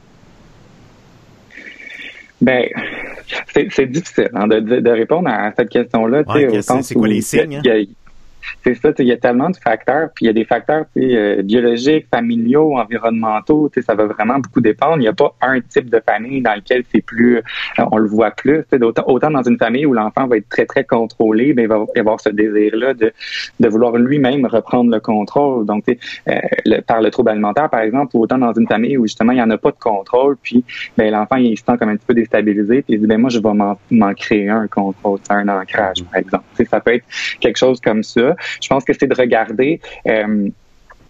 Ben, 2.41 2.65
c'est 3.53 3.85
difficile 3.85 4.29
hein, 4.33 4.47
de, 4.47 4.89
répondre 4.89 5.29
à 5.29 5.51
cette 5.55 5.69
question-là. 5.69 6.23
c'est? 6.61 6.95
Quoi 6.95 7.07
les 7.07 7.21
signes? 7.21 7.61
Hein? 7.65 7.83
C'est 8.63 8.75
ça, 8.75 8.89
il 8.99 9.05
y 9.05 9.11
a 9.11 9.17
tellement 9.17 9.49
de 9.49 9.57
facteurs, 9.57 10.09
puis 10.15 10.25
il 10.25 10.27
y 10.27 10.29
a 10.29 10.33
des 10.33 10.45
facteurs 10.45 10.85
euh, 10.97 11.41
biologiques, 11.41 12.07
familiaux, 12.13 12.77
environnementaux, 12.77 13.69
ça 13.81 13.95
va 13.95 14.05
vraiment 14.05 14.39
beaucoup 14.39 14.61
dépendre. 14.61 14.97
Il 14.97 15.01
n'y 15.01 15.07
a 15.07 15.13
pas 15.13 15.35
un 15.41 15.59
type 15.61 15.89
de 15.89 16.01
famille 16.05 16.41
dans 16.41 16.55
lequel 16.55 16.83
c'est 16.91 17.01
plus, 17.01 17.37
euh, 17.37 17.41
on 17.91 17.97
le 17.97 18.07
voit 18.07 18.31
plus. 18.31 18.63
Autant, 18.81 19.03
autant 19.07 19.31
dans 19.31 19.43
une 19.43 19.57
famille 19.57 19.85
où 19.85 19.93
l'enfant 19.93 20.27
va 20.27 20.37
être 20.37 20.49
très, 20.49 20.65
très 20.65 20.83
contrôlé, 20.83 21.53
ben, 21.53 21.63
il 21.63 21.67
va 21.67 21.85
avoir 21.95 22.19
ce 22.19 22.29
désir-là 22.29 22.93
de, 22.93 23.11
de 23.59 23.67
vouloir 23.67 23.97
lui-même 23.97 24.45
reprendre 24.45 24.91
le 24.91 24.99
contrôle. 24.99 25.65
Donc, 25.65 25.85
euh, 25.87 26.39
le, 26.65 26.81
par 26.81 27.01
le 27.01 27.09
trouble 27.11 27.29
alimentaire, 27.29 27.69
par 27.69 27.81
exemple, 27.81 28.15
ou 28.15 28.23
autant 28.23 28.37
dans 28.37 28.53
une 28.53 28.67
famille 28.67 28.97
où 28.97 29.05
justement 29.05 29.31
il 29.31 29.35
n'y 29.35 29.41
en 29.41 29.49
a 29.49 29.57
pas 29.57 29.71
de 29.71 29.79
contrôle, 29.79 30.37
puis 30.41 30.63
ben, 30.97 31.11
l'enfant 31.11 31.37
il 31.37 31.57
se 31.57 31.63
sent 31.63 31.77
comme 31.77 31.89
un 31.89 31.95
petit 31.95 32.05
peu 32.05 32.13
déstabilisé, 32.13 32.81
puis 32.81 32.95
il 32.95 32.99
dit 32.99 33.07
ben 33.07 33.19
moi 33.19 33.29
je 33.29 33.39
vais 33.39 33.53
m'en 33.53 34.13
créer 34.13 34.49
un 34.49 34.67
contrôle, 34.67 35.19
un 35.29 35.47
ancrage, 35.47 36.03
par 36.03 36.19
exemple. 36.19 36.43
ça 36.69 36.79
peut 36.79 36.95
être 36.95 37.05
quelque 37.39 37.57
chose 37.57 37.79
comme 37.81 38.03
ça. 38.03 38.30
Je 38.61 38.67
pense 38.67 38.83
que 38.83 38.93
c'est 38.93 39.07
de 39.07 39.15
regarder 39.15 39.79
euh, 40.07 40.49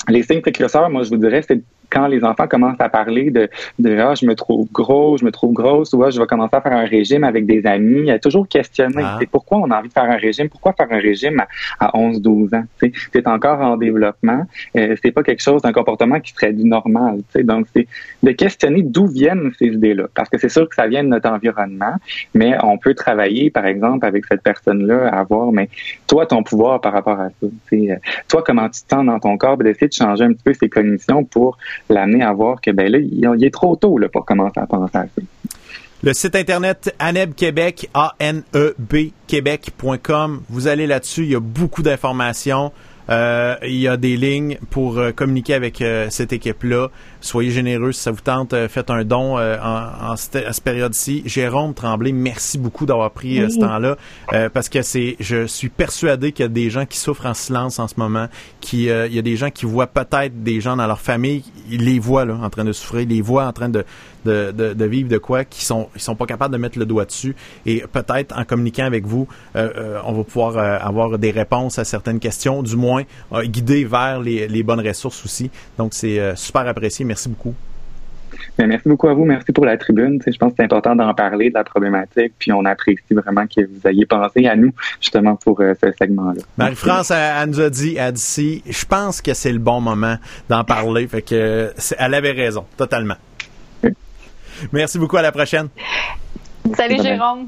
les 0.08 0.24
signes 0.24 0.42
précurseurs. 0.42 0.90
Moi, 0.90 1.04
je 1.04 1.10
vous 1.10 1.18
dirais, 1.18 1.42
c'est 1.48 1.62
quand 1.92 2.08
les 2.08 2.24
enfants 2.24 2.48
commencent 2.48 2.80
à 2.80 2.90
parler 2.90 3.30
de, 3.30 3.50
de 3.80 3.98
ah, 4.00 4.16
je 4.16 4.26
me 4.26 4.36
trouve 4.36 4.68
gros, 4.72 5.18
je 5.18 5.26
me 5.26 5.32
trouve 5.32 5.54
grosse, 5.54 5.94
ou 5.94 6.04
ah, 6.04 6.10
je 6.10 6.20
vais 6.20 6.26
commencer 6.26 6.56
à 6.56 6.62
faire 6.62 6.74
un 6.74 6.86
régime 6.86 7.24
avec 7.24 7.46
des 7.46 7.66
amis, 7.66 8.00
il 8.00 8.06
y 8.06 8.12
a 8.12 8.20
toujours 8.20 8.48
questionner 8.48 9.04
Ah. 9.04 9.20
pourquoi 9.32 9.60
on 9.60 9.70
a 9.72 9.78
envie 9.80 9.90
de 9.90 9.94
faire 9.94 10.10
un 10.10 10.18
régime, 10.18 10.50
pourquoi 10.50 10.74
faire 10.74 10.88
un 10.90 11.00
régime 11.00 11.40
à, 11.80 11.86
à 11.86 11.98
11, 11.98 12.22
12 12.22 12.54
ans? 12.54 12.64
Tu 12.80 12.92
es 13.14 13.28
encore 13.28 13.60
en 13.62 13.78
développement, 13.78 14.46
euh, 14.78 14.96
c'est 15.04 15.12
pas 15.12 15.24
quelque 15.24 15.44
chose 15.44 15.62
d'un 15.62 15.74
comportement 15.74 16.20
qui 16.20 16.34
serait 16.34 16.54
du 16.54 16.64
normal. 16.64 17.18
tu 17.18 17.40
sais. 17.40 17.44
Donc, 17.44 17.68
c'est 17.76 17.88
de 18.24 18.32
questionner 18.32 18.82
d'où 18.82 19.08
viennent 19.08 19.52
ces 19.60 19.68
idées-là. 19.68 20.06
Parce 20.14 20.30
que 20.30 20.38
c'est 20.38 20.50
sûr 20.50 20.68
que 20.70 20.76
ça 20.76 20.88
vient 20.88 21.04
de 21.04 21.10
notre 21.10 21.30
environnement, 21.30 21.96
mais 22.34 22.56
on 22.64 22.78
peut 22.78 22.94
travailler, 22.94 23.50
par 23.50 23.66
exemple, 23.66 24.06
avec 24.06 24.26
cette 24.26 24.42
personne-là 24.42 25.08
à 25.10 25.24
voir, 25.24 25.52
mais 25.52 25.70
toi, 26.08 26.26
ton 26.26 26.44
pouvoir 26.44 26.82
par 26.82 26.94
rapport 26.94 27.20
à 27.20 27.30
ça. 27.30 27.34
tu 27.42 27.50
sais, 27.70 27.92
euh, 27.92 27.96
toi, 28.30 28.44
comment 28.46 28.70
tu 28.70 28.82
te 28.84 28.90
sens 28.90 29.06
dans 29.06 29.20
ton 29.20 29.38
corps, 29.38 29.58
d'essayer 29.58 29.88
de 29.88 29.94
changer 29.94 30.24
un 30.24 30.34
petit 30.34 30.44
peu 30.44 30.54
ses 30.54 30.70
cognitions 30.70 31.24
pour 31.24 31.58
l'amener 31.90 32.24
à 32.24 32.34
voir 32.34 32.62
que, 32.62 32.72
ben 32.72 32.92
là, 32.92 33.00
il 33.00 33.44
est 33.44 33.54
trop 33.54 33.76
tôt 33.76 33.98
là, 33.98 34.10
pour 34.10 34.26
commencer 34.26 34.60
à 34.60 34.66
penser 34.66 34.98
à 34.98 35.06
ça. 35.06 35.22
Le 36.04 36.14
site 36.14 36.36
internet 36.36 36.96
ANEB 36.98 37.36
Québec, 37.36 37.90
A-N-E-B 37.94 39.12
Québec.com. 39.28 40.42
Vous 40.50 40.68
allez 40.68 40.88
là-dessus, 40.88 41.24
il 41.24 41.32
y 41.32 41.36
a 41.36 41.40
beaucoup 41.40 41.84
d'informations. 41.84 42.72
Euh, 43.10 43.56
il 43.64 43.78
y 43.78 43.88
a 43.88 43.98
des 43.98 44.16
lignes 44.16 44.58
pour 44.70 44.98
euh, 44.98 45.12
communiquer 45.12 45.54
avec 45.54 45.82
euh, 45.82 46.08
cette 46.10 46.32
équipe-là. 46.34 46.90
Soyez 47.20 47.52
généreux 47.52 47.92
si 47.92 48.02
ça 48.02 48.12
vous 48.12 48.22
tente. 48.22 48.54
euh, 48.54 48.68
faites 48.68 48.90
un 48.90 49.04
don 49.04 49.38
euh, 49.38 49.58
en, 49.62 50.12
en 50.12 50.16
cette, 50.16 50.46
à 50.46 50.54
cette 50.54 50.64
période-ci. 50.64 51.24
Jérôme 51.26 51.74
Tremblay, 51.74 52.12
merci 52.12 52.58
beaucoup 52.58 52.86
d'avoir 52.86 53.12
pris 53.12 53.38
ce 53.52 53.60
temps-là 53.60 53.98
euh, 54.34 54.50
parce 54.50 54.70
que 54.70 54.82
c'est, 54.82 55.18
je 55.20 55.46
suis 55.48 55.70
persuadé 55.70 56.32
qu'il 56.32 56.44
y 56.44 56.46
a 56.46 56.50
des 56.50 56.70
gens 56.70 56.86
qui 56.86 56.98
souffrent 56.98 57.26
en 57.26 57.34
silence 57.34 57.80
en 57.80 57.88
ce 57.88 57.96
moment. 57.98 58.28
Qui, 58.60 58.90
euh, 58.90 59.08
il 59.08 59.14
y 59.14 59.20
a 59.20 59.24
des 59.24 59.36
gens 59.36 59.50
qui 59.50 59.66
voient 59.66 59.88
peut-être 59.88 60.44
des 60.44 60.62
gens 60.62 60.76
dans 60.78 60.88
leur 60.88 61.00
famille, 61.02 61.44
ils 61.70 61.84
les 61.84 62.00
voient 62.00 62.26
là 62.26 62.36
en 62.42 62.50
train 62.50 62.64
de 62.66 62.72
souffrir, 62.72 63.02
ils 63.02 63.10
les 63.10 63.22
voient 63.22 63.46
en 63.48 63.54
train 63.54 63.70
de 63.70 63.84
de, 64.26 64.52
de, 64.52 64.74
de 64.74 64.86
vivre 64.86 65.10
de 65.10 65.18
quoi, 65.18 65.46
qui 65.46 65.66
sont 65.66 65.90
ils 65.96 66.02
sont 66.02 66.16
pas 66.16 66.26
capables 66.26 66.54
de 66.54 66.60
mettre 66.60 66.80
le 66.80 66.86
doigt 66.86 67.06
dessus. 67.06 67.36
Et 67.66 67.84
peut-être 67.92 68.38
en 68.38 68.44
communiquant 68.44 68.86
avec 68.86 69.06
vous, 69.06 69.28
euh, 69.56 69.70
euh, 69.76 70.00
on 70.06 70.14
va 70.14 70.24
pouvoir 70.24 70.58
euh, 70.58 70.78
avoir 70.80 71.18
des 71.18 71.32
réponses 71.32 71.80
à 71.80 71.84
certaines 71.84 72.20
questions, 72.20 72.64
du 72.64 72.76
moins 72.76 73.04
euh, 73.34 73.44
guider 73.44 73.86
vers 73.86 74.20
les, 74.20 74.48
les 74.48 74.64
bonnes 74.64 74.86
ressources 74.86 75.26
aussi. 75.26 75.50
Donc 75.78 75.94
c'est 75.94 76.36
super 76.36 76.68
apprécié. 76.68 77.06
Merci 77.06 77.30
beaucoup. 77.30 77.54
Mais 78.58 78.66
merci 78.66 78.88
beaucoup 78.88 79.08
à 79.08 79.14
vous. 79.14 79.26
Merci 79.26 79.52
pour 79.52 79.66
la 79.66 79.78
tribune. 79.78 80.18
Tu 80.20 80.26
sais, 80.26 80.32
je 80.32 80.38
pense 80.38 80.52
que 80.52 80.56
c'est 80.58 80.64
important 80.64 80.96
d'en 80.96 81.14
parler 81.14 81.50
de 81.50 81.54
la 81.54 81.64
problématique. 81.64 82.34
Puis 82.40 82.52
on 82.52 82.66
apprécie 82.66 83.02
vraiment 83.14 83.46
que 83.46 83.62
vous 83.62 83.88
ayez 83.88 84.06
pensé 84.06 84.48
à 84.48 84.56
nous 84.56 84.74
justement 85.00 85.36
pour 85.36 85.62
euh, 85.62 85.74
ce 85.82 85.92
segment-là. 85.92 86.42
Marie-France, 86.58 87.12
elle, 87.12 87.34
elle 87.44 87.50
nous 87.50 87.62
a 87.62 87.70
dit, 87.70 87.96
elle 87.98 88.14
dit 88.14 88.22
si, 88.22 88.64
je 88.68 88.86
pense 88.86 89.22
que 89.22 89.34
c'est 89.34 89.52
le 89.52 89.60
bon 89.60 89.82
moment 89.82 90.16
d'en 90.50 90.64
parler. 90.64 91.08
Fait 91.08 91.22
que 91.22 91.72
elle 91.98 92.14
avait 92.14 92.32
raison, 92.32 92.66
totalement. 92.78 93.16
Merci 94.72 94.98
beaucoup, 95.00 95.18
à 95.18 95.22
la 95.22 95.32
prochaine. 95.32 95.70
Salut. 96.76 97.02
Jérôme. 97.02 97.48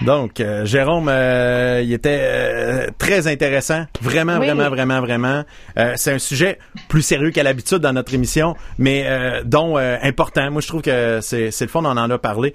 Donc, 0.00 0.40
euh, 0.40 0.64
Jérôme, 0.64 1.08
euh, 1.08 1.80
il 1.84 1.92
était 1.92 2.18
euh, 2.20 2.86
très 2.98 3.28
intéressant. 3.28 3.84
Vraiment, 4.00 4.38
Oui. 4.38 4.46
vraiment, 4.46 4.68
vraiment, 4.68 5.00
vraiment. 5.00 5.44
C'est 5.96 6.12
un 6.12 6.18
sujet 6.18 6.58
plus 6.88 7.02
sérieux 7.02 7.30
qu'à 7.30 7.42
l'habitude 7.44 7.78
dans 7.78 7.92
notre 7.92 8.12
émission, 8.14 8.56
mais 8.78 9.06
dont 9.44 9.76
important. 9.76 10.50
Moi, 10.50 10.60
je 10.60 10.66
trouve 10.68 10.82
que 10.82 11.20
c'est 11.22 11.50
c'est 11.52 11.66
le 11.66 11.70
fun, 11.70 11.80
on 11.84 11.96
en 11.96 12.10
a 12.10 12.18
parlé. 12.18 12.54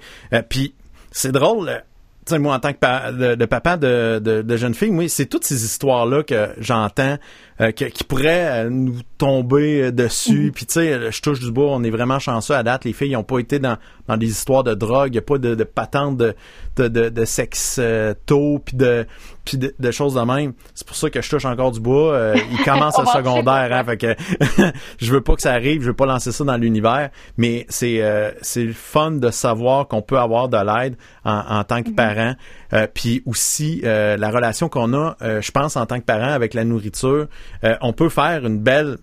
Puis, 0.50 0.74
c'est 1.10 1.32
drôle. 1.32 1.82
Tu 2.26 2.34
sais, 2.34 2.38
moi, 2.38 2.54
en 2.54 2.58
tant 2.60 2.74
que 2.74 2.78
pa- 2.78 3.10
de, 3.10 3.34
de 3.36 3.44
papa 3.46 3.78
de, 3.78 4.18
de, 4.22 4.42
de 4.42 4.56
jeune 4.58 4.74
fille, 4.74 4.90
moi, 4.90 5.08
c'est 5.08 5.24
toutes 5.24 5.44
ces 5.44 5.64
histoires-là 5.64 6.22
que 6.24 6.50
j'entends 6.58 7.16
euh, 7.60 7.72
que- 7.72 7.86
qui 7.86 8.04
pourraient 8.04 8.64
euh, 8.66 8.70
nous 8.70 9.00
tomber 9.18 9.82
euh, 9.84 9.92
dessus. 9.92 10.52
Puis, 10.54 10.66
tu 10.66 10.74
sais, 10.74 11.10
je 11.10 11.20
touche 11.22 11.40
du 11.40 11.50
bois, 11.50 11.66
on 11.70 11.82
est 11.82 11.90
vraiment 11.90 12.18
chanceux 12.18 12.54
à 12.54 12.62
date. 12.62 12.84
Les 12.84 12.92
filles 12.92 13.12
n'ont 13.12 13.24
pas 13.24 13.38
été 13.40 13.58
dans, 13.58 13.76
dans 14.06 14.16
des 14.16 14.28
histoires 14.28 14.62
de 14.64 14.74
drogue, 14.74 15.12
n'y 15.12 15.18
a 15.18 15.22
pas 15.22 15.38
de, 15.38 15.54
de 15.54 15.64
patente 15.64 16.16
de, 16.16 16.34
de, 16.76 16.88
de, 16.88 17.08
de 17.08 17.24
sexe 17.24 17.78
euh, 17.80 18.14
tôt, 18.26 18.60
puis 18.64 18.76
de, 18.76 19.06
puis 19.44 19.58
de, 19.58 19.74
de 19.78 19.90
choses 19.90 20.14
de 20.14 20.20
même. 20.20 20.52
C'est 20.74 20.86
pour 20.86 20.96
ça 20.96 21.10
que 21.10 21.20
je 21.20 21.28
touche 21.28 21.44
encore 21.46 21.72
du 21.72 21.80
bois. 21.80 22.12
Euh, 22.12 22.36
il 22.52 22.58
commence 22.64 22.98
le 22.98 23.06
secondaire, 23.06 23.68
hein, 23.72 23.84
fait 23.84 23.96
que 23.96 24.14
je 24.98 25.12
veux 25.12 25.20
pas 25.20 25.34
que 25.34 25.42
ça 25.42 25.52
arrive, 25.52 25.82
je 25.82 25.88
veux 25.88 25.94
pas 25.94 26.06
lancer 26.06 26.32
ça 26.32 26.44
dans 26.44 26.56
l'univers, 26.56 27.10
mais 27.36 27.66
c'est 27.68 28.02
euh, 28.02 28.30
c'est 28.42 28.68
fun 28.68 29.12
de 29.12 29.30
savoir 29.30 29.88
qu'on 29.88 30.02
peut 30.02 30.18
avoir 30.18 30.48
de 30.48 30.56
l'aide 30.58 30.96
en, 31.24 31.58
en 31.58 31.64
tant 31.64 31.82
que 31.82 31.90
parent, 31.90 32.08
Euh, 32.28 32.34
puis 32.92 33.22
aussi 33.26 33.80
euh, 33.84 34.16
la 34.16 34.30
relation 34.30 34.68
qu'on 34.68 34.92
a, 34.94 35.16
euh, 35.22 35.40
je 35.40 35.50
pense 35.50 35.76
en 35.76 35.86
tant 35.86 35.98
que 35.98 36.04
parent 36.04 36.32
avec 36.32 36.54
la 36.54 36.64
nourriture, 36.64 37.26
euh, 37.64 37.76
on 37.80 37.92
peut 37.92 38.08
faire 38.08 38.44
une 38.46 38.58
belle 38.58 38.98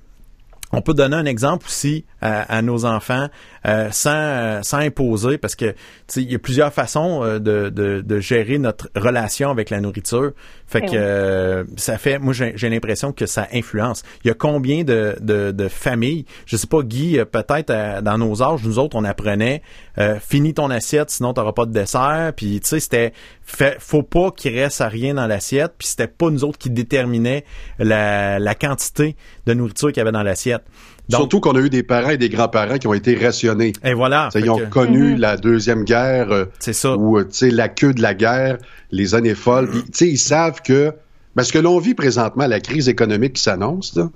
on 0.71 0.81
peut 0.81 0.93
donner 0.93 1.15
un 1.15 1.25
exemple 1.25 1.67
aussi 1.67 2.05
à, 2.25 2.57
à 2.57 2.61
nos 2.61 2.85
enfants 2.85 3.27
euh, 3.65 3.89
sans, 3.91 4.09
euh, 4.13 4.61
sans 4.63 4.77
imposer 4.79 5.37
parce 5.37 5.55
que 5.55 5.71
tu 5.71 5.75
sais, 6.07 6.21
il 6.23 6.31
y 6.31 6.35
a 6.35 6.39
plusieurs 6.39 6.73
façons 6.73 7.23
euh, 7.23 7.39
de, 7.39 7.69
de, 7.69 8.01
de 8.01 8.19
gérer 8.19 8.57
notre 8.57 8.89
relation 8.95 9.49
avec 9.49 9.69
la 9.69 9.79
nourriture. 9.79 10.31
Fait 10.67 10.81
Eh 10.83 10.85
que 10.87 10.91
oui. 10.91 10.97
euh, 10.97 11.63
ça 11.77 11.97
fait, 11.97 12.19
moi 12.19 12.33
j'ai 12.33 12.53
j'ai 12.55 12.69
l'impression 12.69 13.11
que 13.11 13.25
ça 13.25 13.47
influence. 13.53 14.03
Il 14.23 14.27
y 14.27 14.31
a 14.31 14.33
combien 14.33 14.83
de, 14.83 15.15
de, 15.21 15.51
de 15.51 15.67
familles, 15.67 16.25
je 16.45 16.57
sais 16.57 16.67
pas 16.67 16.81
Guy, 16.81 17.19
peut-être 17.31 18.01
dans 18.01 18.17
nos 18.17 18.41
âges, 18.41 18.63
nous 18.63 18.79
autres 18.79 18.95
on 18.95 19.03
apprenait 19.03 19.61
euh, 19.97 20.19
finis 20.19 20.53
ton 20.53 20.69
assiette 20.69 21.09
sinon 21.11 21.33
t'auras 21.33 21.53
pas 21.53 21.65
de 21.65 21.71
dessert. 21.73 22.33
Puis 22.35 22.59
tu 22.61 22.67
sais 22.69 22.79
c'était 22.79 23.13
fait, 23.43 23.77
faut 23.79 24.03
pas 24.03 24.31
qu'il 24.31 24.57
reste 24.57 24.81
à 24.81 24.87
rien 24.87 25.13
dans 25.13 25.27
l'assiette. 25.27 25.73
Puis 25.77 25.87
c'était 25.89 26.07
pas 26.07 26.29
nous 26.29 26.43
autres 26.43 26.57
qui 26.57 26.69
déterminaient 26.69 27.43
la, 27.79 28.39
la 28.39 28.55
quantité 28.55 29.15
de 29.45 29.53
nourriture 29.53 29.89
qu'il 29.89 29.97
y 29.97 30.01
avait 30.01 30.11
dans 30.11 30.23
l'assiette. 30.23 30.63
Donc, 31.09 31.19
Surtout 31.21 31.39
qu'on 31.39 31.55
a 31.55 31.59
eu 31.59 31.69
des 31.69 31.83
parents 31.83 32.09
et 32.09 32.17
des 32.17 32.29
grands-parents 32.29 32.77
qui 32.77 32.87
ont 32.87 32.93
été 32.93 33.15
rationnés. 33.15 33.73
et 33.83 33.93
voilà. 33.93 34.29
Ils 34.35 34.49
ont 34.49 34.57
que 34.57 34.65
connu 34.65 35.15
la 35.15 35.37
Deuxième 35.37 35.83
Guerre 35.83 36.31
euh, 36.31 36.45
C'est 36.59 36.73
ça. 36.73 36.95
ou 36.97 37.17
euh, 37.17 37.23
tu 37.23 37.29
sais, 37.31 37.49
la 37.51 37.69
queue 37.69 37.93
de 37.93 38.01
la 38.01 38.13
guerre, 38.13 38.57
les 38.91 39.13
années 39.13 39.35
folles. 39.35 39.69
Tu 39.71 39.81
sais, 39.93 40.07
ils 40.07 40.17
savent 40.17 40.61
que 40.61 40.93
parce 41.35 41.51
que 41.51 41.59
l'on 41.59 41.77
vit 41.79 41.93
présentement, 41.93 42.47
la 42.47 42.61
crise 42.61 42.87
économique 42.89 43.33
qui 43.33 43.43
s'annonce, 43.43 43.95
là, 43.95 44.09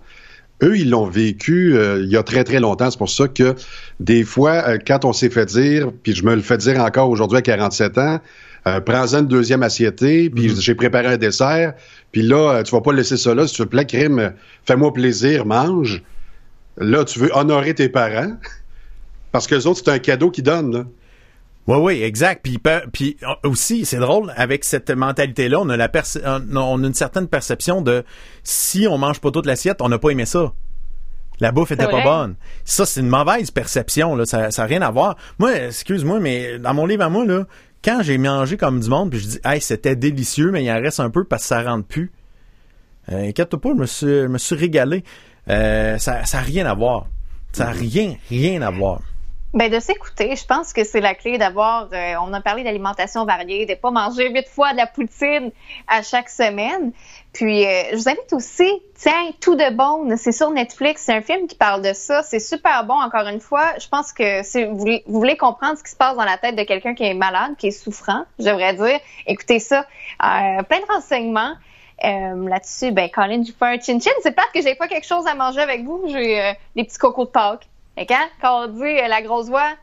eux, 0.64 0.78
ils 0.78 0.90
l'ont 0.90 1.06
vécu 1.06 1.78
euh, 1.78 2.02
il 2.03 2.10
y 2.10 2.18
a 2.18 2.24
très, 2.24 2.44
très 2.44 2.60
longtemps. 2.60 2.90
C'est 2.90 2.98
pour 2.98 3.10
ça 3.10 3.28
que 3.28 3.56
des 3.99 4.24
fois, 4.24 4.64
euh, 4.68 4.78
quand 4.86 5.06
on 5.06 5.14
s'est 5.14 5.30
fait 5.30 5.45
dire, 5.45 5.91
puis 6.03 6.14
je 6.14 6.26
me 6.26 6.36
le 6.36 6.41
fais 6.41 6.57
dire 6.57 6.80
encore 6.80 7.10
aujourd'hui 7.10 7.38
à 7.38 7.41
47 7.41 7.98
ans, 7.98 8.20
euh, 8.68 8.82
prends-en 8.82 9.20
une 9.20 9.28
deuxième 9.28 9.64
assiette, 9.64 9.98
puis 9.99 10.53
j'ai 10.60 10.76
préparé 10.76 11.07
un 11.07 11.18
dessert, 11.18 11.74
puis 12.11 12.22
là, 12.22 12.61
tu 12.64 12.72
vas 12.72 12.82
pas 12.82 12.91
laisser 12.91 13.16
ça 13.16 13.34
là, 13.34 13.48
si 13.48 13.53
tu 13.53 13.61
veux 13.61 13.70
plaît, 13.70 13.86
crime, 13.86 14.34
fais-moi 14.66 14.91
plaisir, 14.91 15.45
mange. 15.45 16.03
Là, 16.77 17.03
tu 17.05 17.19
veux 17.19 17.35
honorer 17.35 17.73
tes 17.75 17.89
parents, 17.89 18.33
parce 19.31 19.47
que 19.47 19.55
les 19.55 19.67
autres, 19.67 19.81
c'est 19.83 19.91
un 19.91 19.99
cadeau 19.99 20.31
qu'ils 20.31 20.43
donnent, 20.43 20.73
là. 20.75 20.85
Oui, 21.67 21.77
oui, 21.77 22.01
exact. 22.03 22.41
Puis, 22.43 22.57
pe- 22.57 22.87
puis 22.91 23.17
euh, 23.21 23.47
aussi, 23.49 23.85
c'est 23.85 23.97
drôle, 23.99 24.33
avec 24.35 24.63
cette 24.63 24.89
mentalité-là, 24.89 25.59
on 25.59 25.69
a 25.69 25.77
la 25.77 25.87
perce- 25.87 26.17
on 26.25 26.55
a 26.55 26.59
on 26.59 26.83
a 26.83 26.87
une 26.87 26.93
certaine 26.95 27.27
perception 27.27 27.81
de 27.83 28.03
si 28.43 28.87
on 28.87 28.97
mange 28.97 29.19
pas 29.21 29.29
toute 29.29 29.45
l'assiette, 29.45 29.81
on 29.81 29.89
n'a 29.89 29.99
pas 29.99 30.09
aimé 30.09 30.25
ça. 30.25 30.53
La 31.41 31.51
bouffe 31.51 31.71
était 31.71 31.85
pas 31.87 32.03
bonne. 32.03 32.35
Ça, 32.65 32.85
c'est 32.87 33.01
une 33.01 33.07
mauvaise 33.07 33.51
perception. 33.51 34.15
Là. 34.15 34.25
Ça 34.25 34.49
n'a 34.49 34.63
rien 34.65 34.81
à 34.81 34.89
voir. 34.89 35.15
Moi, 35.37 35.55
excuse-moi, 35.67 36.19
mais 36.19 36.57
dans 36.59 36.73
mon 36.73 36.85
livre 36.87 37.03
à 37.03 37.09
moi, 37.09 37.23
là, 37.25 37.45
quand 37.83 38.01
j'ai 38.01 38.17
mangé 38.17 38.57
comme 38.57 38.79
du 38.79 38.89
monde, 38.89 39.11
puis 39.11 39.19
je 39.19 39.27
dis, 39.27 39.39
hey, 39.45 39.61
c'était 39.61 39.95
délicieux, 39.95 40.49
mais 40.51 40.63
il 40.65 40.71
en 40.71 40.81
reste 40.81 40.99
un 40.99 41.09
peu 41.11 41.23
parce 41.23 41.43
que 41.43 41.47
ça 41.49 41.61
rentre 41.61 41.85
plus. 41.87 42.11
Euh, 43.11 43.29
inquiète-toi 43.29 43.61
pas, 43.61 43.69
je 43.69 43.75
me 43.79 43.85
suis, 43.85 44.07
je 44.07 44.27
me 44.27 44.37
suis 44.37 44.55
régalé. 44.55 45.03
Euh, 45.49 45.97
ça 45.97 46.21
n'a 46.34 46.39
rien 46.41 46.65
à 46.65 46.73
voir. 46.73 47.05
Ça 47.51 47.65
n'a 47.65 47.71
rien, 47.71 48.15
rien 48.30 48.61
à 48.61 48.69
voir. 48.69 48.99
Ben 49.51 49.71
de 49.71 49.80
s'écouter, 49.80 50.35
je 50.35 50.45
pense 50.45 50.73
que 50.73 50.84
c'est 50.84 51.01
la 51.01 51.15
clé 51.15 51.39
d'avoir. 51.39 51.89
euh, 51.91 52.13
on 52.21 52.31
a 52.34 52.39
parlé 52.41 52.63
d'alimentation 52.63 53.26
variée, 53.26 53.65
de 53.65 53.73
pas 53.73 53.89
manger 53.89 54.30
huit 54.30 54.47
fois 54.47 54.73
de 54.73 54.77
la 54.77 54.85
poutine 54.85 55.51
à 55.88 56.03
chaque 56.03 56.30
semaine. 56.30 56.91
Puis 57.34 57.65
euh, 57.65 57.84
je 57.91 57.95
vous 57.95 58.09
invite 58.09 58.31
aussi, 58.34 58.69
tiens, 58.93 59.31
tout 59.41 59.55
de 59.55 59.76
bon, 59.76 60.15
c'est 60.17 60.34
sur 60.34 60.51
Netflix, 60.51 61.01
c'est 61.03 61.15
un 61.15 61.23
film 61.23 61.47
qui 61.47 61.55
parle 61.55 61.81
de 61.81 61.93
ça, 61.93 62.21
c'est 62.21 62.39
super 62.39 62.84
bon. 62.85 62.93
Encore 62.93 63.27
une 63.27 63.39
fois, 63.39 63.73
je 63.80 63.88
pense 63.88 64.13
que 64.13 64.43
si 64.43 64.65
vous 64.65 64.77
voulez, 64.77 65.03
vous 65.07 65.17
voulez 65.17 65.35
comprendre 65.35 65.80
ce 65.80 65.84
qui 65.84 65.89
se 65.89 65.97
passe 65.97 66.15
dans 66.15 66.26
la 66.26 66.38
tête 66.38 66.55
de 66.55 66.63
quelqu'un 66.63 66.93
qui 66.93 67.05
est 67.05 67.15
malade, 67.15 67.55
qui 67.57 67.69
est 67.69 67.71
souffrant, 67.71 68.26
je 68.38 68.45
devrais 68.45 68.76
dire, 68.76 68.99
écoutez 69.26 69.57
ça. 69.57 69.88
Plein 70.19 70.61
de 70.80 70.93
renseignements. 70.93 71.55
Euh, 72.03 72.47
là-dessus, 72.49 72.91
ben 72.91 73.09
Colin, 73.09 73.43
j'ai 73.43 73.51
fait 73.51 73.65
un 73.65 73.80
chin-chin. 73.80 74.11
C'est 74.23 74.31
plate 74.34 74.47
que 74.53 74.61
j'ai 74.61 74.76
pas 74.76 74.88
quelque 74.88 75.05
chose 75.07 75.26
à 75.27 75.35
manger 75.35 75.59
avec 75.61 75.84
vous. 75.84 76.03
J'ai 76.07 76.41
euh, 76.41 76.53
des 76.76 76.84
petits 76.85 76.97
cocos 76.97 77.26
de 77.26 77.30
Pâques. 77.31 77.67
Et 77.97 78.05
quand, 78.05 78.26
quand 78.41 78.63
on 78.65 78.67
dit 78.67 78.84
euh, 78.84 79.07
la 79.07 79.21
grosse 79.21 79.47
voix, 79.47 79.73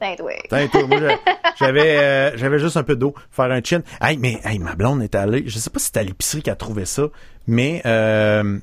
je- 0.00 1.16
j'avais, 1.58 1.96
euh, 1.98 2.36
j'avais 2.36 2.58
juste 2.58 2.76
un 2.76 2.82
peu 2.82 2.96
d'eau, 2.96 3.14
faire 3.30 3.50
un 3.52 3.60
chin. 3.62 3.82
Hey, 4.00 4.16
mais, 4.18 4.40
hey, 4.44 4.58
ma 4.58 4.74
blonde 4.74 5.02
est 5.02 5.14
allée, 5.14 5.44
je 5.46 5.58
sais 5.58 5.70
pas 5.70 5.78
si 5.78 5.86
c'était 5.86 6.00
à 6.00 6.02
l'épicerie 6.02 6.42
qu'elle 6.42 6.54
a 6.54 6.56
trouvé 6.56 6.84
ça, 6.86 7.04
mais, 7.46 7.80
euh, 7.86 8.58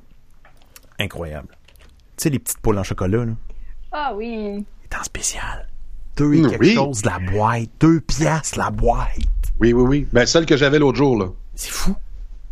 incroyable. 0.99 1.47
Tu 2.17 2.23
sais, 2.23 2.29
les 2.29 2.39
petites 2.39 2.59
poules 2.59 2.77
en 2.77 2.83
chocolat, 2.83 3.23
là, 3.25 3.31
Ah 3.93 4.11
oui. 4.13 4.65
est 4.91 4.95
en 4.99 5.03
spécial. 5.03 5.67
Deux 6.17 6.33
et 6.33 6.41
Mm, 6.41 6.49
quelque 6.49 6.61
oui. 6.61 6.73
chose, 6.75 7.05
la 7.05 7.19
boîte. 7.19 7.69
Deux 7.79 8.01
piastres, 8.01 8.57
la 8.59 8.69
boîte. 8.71 9.07
Oui, 9.61 9.71
oui, 9.71 9.83
oui. 9.83 10.07
Ben, 10.11 10.25
celle 10.25 10.45
que 10.45 10.57
j'avais 10.57 10.79
l'autre 10.79 10.97
jour, 10.97 11.17
là. 11.17 11.27
C'est 11.55 11.71
fou. 11.71 11.95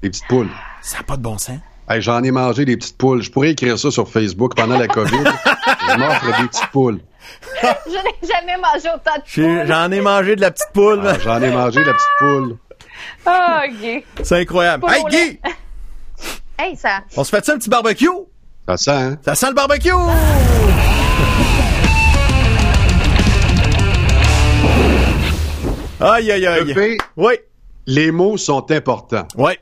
Les 0.03 0.10
petites 0.10 0.28
poules. 0.28 0.49
Ça 0.82 0.98
n'a 0.98 1.03
pas 1.03 1.18
de 1.18 1.22
bon 1.22 1.38
sens. 1.38 1.57
Hey, 1.90 2.02
J'en 2.02 2.22
ai 2.24 2.32
mangé 2.32 2.65
des 2.65 2.78
petites 2.78 2.98
poules. 2.98 3.22
Je 3.24 3.32
pourrais 3.32 3.52
écrire 3.52 3.80
ça 3.80 3.91
sur 3.91 4.10
Facebook 4.10 4.56
pendant 4.56 4.78
la 4.78 4.88
COVID. 4.88 5.11
je 5.90 5.98
m'offre 5.98 6.41
des 6.41 6.48
petites 6.48 6.68
poules. 6.72 6.99
Je 7.64 7.91
n'ai 7.91 8.30
jamais 8.30 8.57
mangé 8.57 8.90
autant 8.94 9.15
de 9.18 9.34
poules. 9.34 9.65
J'en 9.68 9.91
ai 9.91 10.02
mangé 10.02 10.36
de 10.36 10.41
la 10.41 10.52
petite 10.52 10.69
poule. 10.74 11.02
Ah, 11.06 11.18
J'en 11.24 11.41
ai 11.41 11.52
mangé 11.52 11.84
la 11.84 11.94
petite 11.94 12.07
poule. 12.19 12.57
Ah, 13.26 13.64
ok. 13.68 14.03
C'est 14.24 14.41
incroyable. 14.41 14.82
Pour 14.82 14.91
Hey, 14.91 15.03
Guy, 15.10 15.40
Hey, 16.60 16.76
ça. 16.76 17.02
on 17.15 17.24
se 17.24 17.30
fait 17.30 17.49
un 17.49 17.57
petit 17.57 17.69
barbecue? 17.69 18.07
Ça 18.68 18.78
sent, 18.78 18.91
hein? 18.91 19.18
Ça 19.24 19.36
sent 19.36 19.48
le 19.49 19.53
barbecue! 19.53 19.91
Aïe, 25.99 26.32
aïe, 26.32 26.45
aïe. 26.45 26.98
Oui, 27.15 27.34
les 27.88 28.11
mots 28.11 28.38
sont 28.38 28.69
importants. 28.72 29.28
oui. 29.38 29.53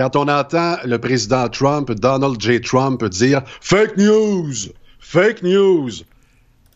Quand 0.00 0.16
on 0.16 0.28
entend 0.28 0.76
le 0.86 0.96
président 0.98 1.46
Trump, 1.50 1.92
Donald 1.92 2.40
J. 2.40 2.62
Trump, 2.62 3.04
dire 3.04 3.42
fake 3.60 3.98
news, 3.98 4.54
fake 4.98 5.42
news, 5.42 5.90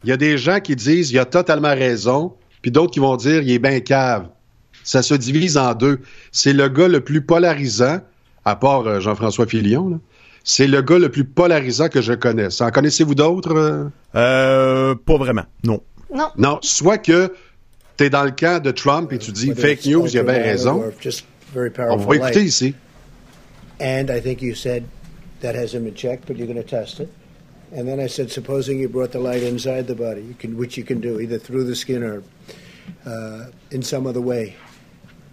il 0.02 0.10
y 0.10 0.12
a 0.12 0.18
des 0.18 0.36
gens 0.36 0.60
qui 0.60 0.76
disent 0.76 1.10
il 1.10 1.18
a 1.18 1.24
totalement 1.24 1.70
raison, 1.74 2.34
puis 2.60 2.70
d'autres 2.70 2.92
qui 2.92 2.98
vont 3.00 3.16
dire 3.16 3.40
il 3.40 3.50
est 3.50 3.58
bien 3.58 3.80
cave. 3.80 4.28
Ça 4.82 5.00
se 5.02 5.14
divise 5.14 5.56
en 5.56 5.72
deux. 5.72 6.00
C'est 6.32 6.52
le 6.52 6.68
gars 6.68 6.86
le 6.86 7.00
plus 7.00 7.22
polarisant, 7.22 8.00
à 8.44 8.56
part 8.56 8.86
euh, 8.86 9.00
Jean-François 9.00 9.46
Filion, 9.46 9.88
là. 9.88 9.96
c'est 10.44 10.66
le 10.66 10.82
gars 10.82 10.98
le 10.98 11.08
plus 11.08 11.24
polarisant 11.24 11.88
que 11.88 12.02
je 12.02 12.12
connaisse. 12.12 12.60
En 12.60 12.70
connaissez-vous 12.70 13.14
d'autres? 13.14 13.54
euh? 13.56 13.84
Euh, 14.16 14.94
pas 14.96 15.16
vraiment. 15.16 15.46
Non. 15.64 15.80
Non. 16.14 16.28
Non, 16.36 16.58
soit 16.60 16.98
que 16.98 17.32
tu 17.96 18.04
es 18.04 18.10
dans 18.10 18.24
le 18.24 18.32
camp 18.32 18.62
de 18.62 18.70
Trump 18.70 19.14
et 19.14 19.18
tu 19.18 19.32
dis 19.32 19.54
fake 19.54 19.86
news, 19.86 20.08
il 20.08 20.18
a 20.18 20.22
bien 20.24 20.42
raison. 20.42 20.82
or 20.82 20.92
just 21.00 21.24
very 21.54 21.70
On 21.70 21.72
powerful 21.72 22.06
va 22.06 22.16
écouter 22.16 22.44
ici. 22.44 22.74
And 23.84 24.10
I 24.10 24.18
think 24.18 24.40
you 24.40 24.54
said 24.54 24.88
that 25.40 25.54
has 25.54 25.74
him 25.74 25.86
in 25.86 25.94
check, 25.94 26.20
but 26.24 26.38
you're 26.38 26.46
going 26.46 26.56
to 26.56 26.62
test 26.62 27.00
it. 27.00 27.12
And 27.70 27.86
then 27.86 28.00
I 28.00 28.06
said, 28.06 28.32
supposing 28.32 28.78
you 28.78 28.88
brought 28.88 29.12
the 29.12 29.18
light 29.18 29.42
inside 29.42 29.86
the 29.86 29.94
body, 29.94 30.22
you 30.22 30.32
can, 30.32 30.56
which 30.56 30.78
you 30.78 30.84
can 30.84 31.02
do 31.02 31.20
either 31.20 31.38
through 31.38 31.64
the 31.64 31.76
skin 31.76 32.02
or 32.02 32.22
uh, 33.04 33.50
in 33.72 33.82
some 33.82 34.06
other 34.06 34.22
way. 34.22 34.56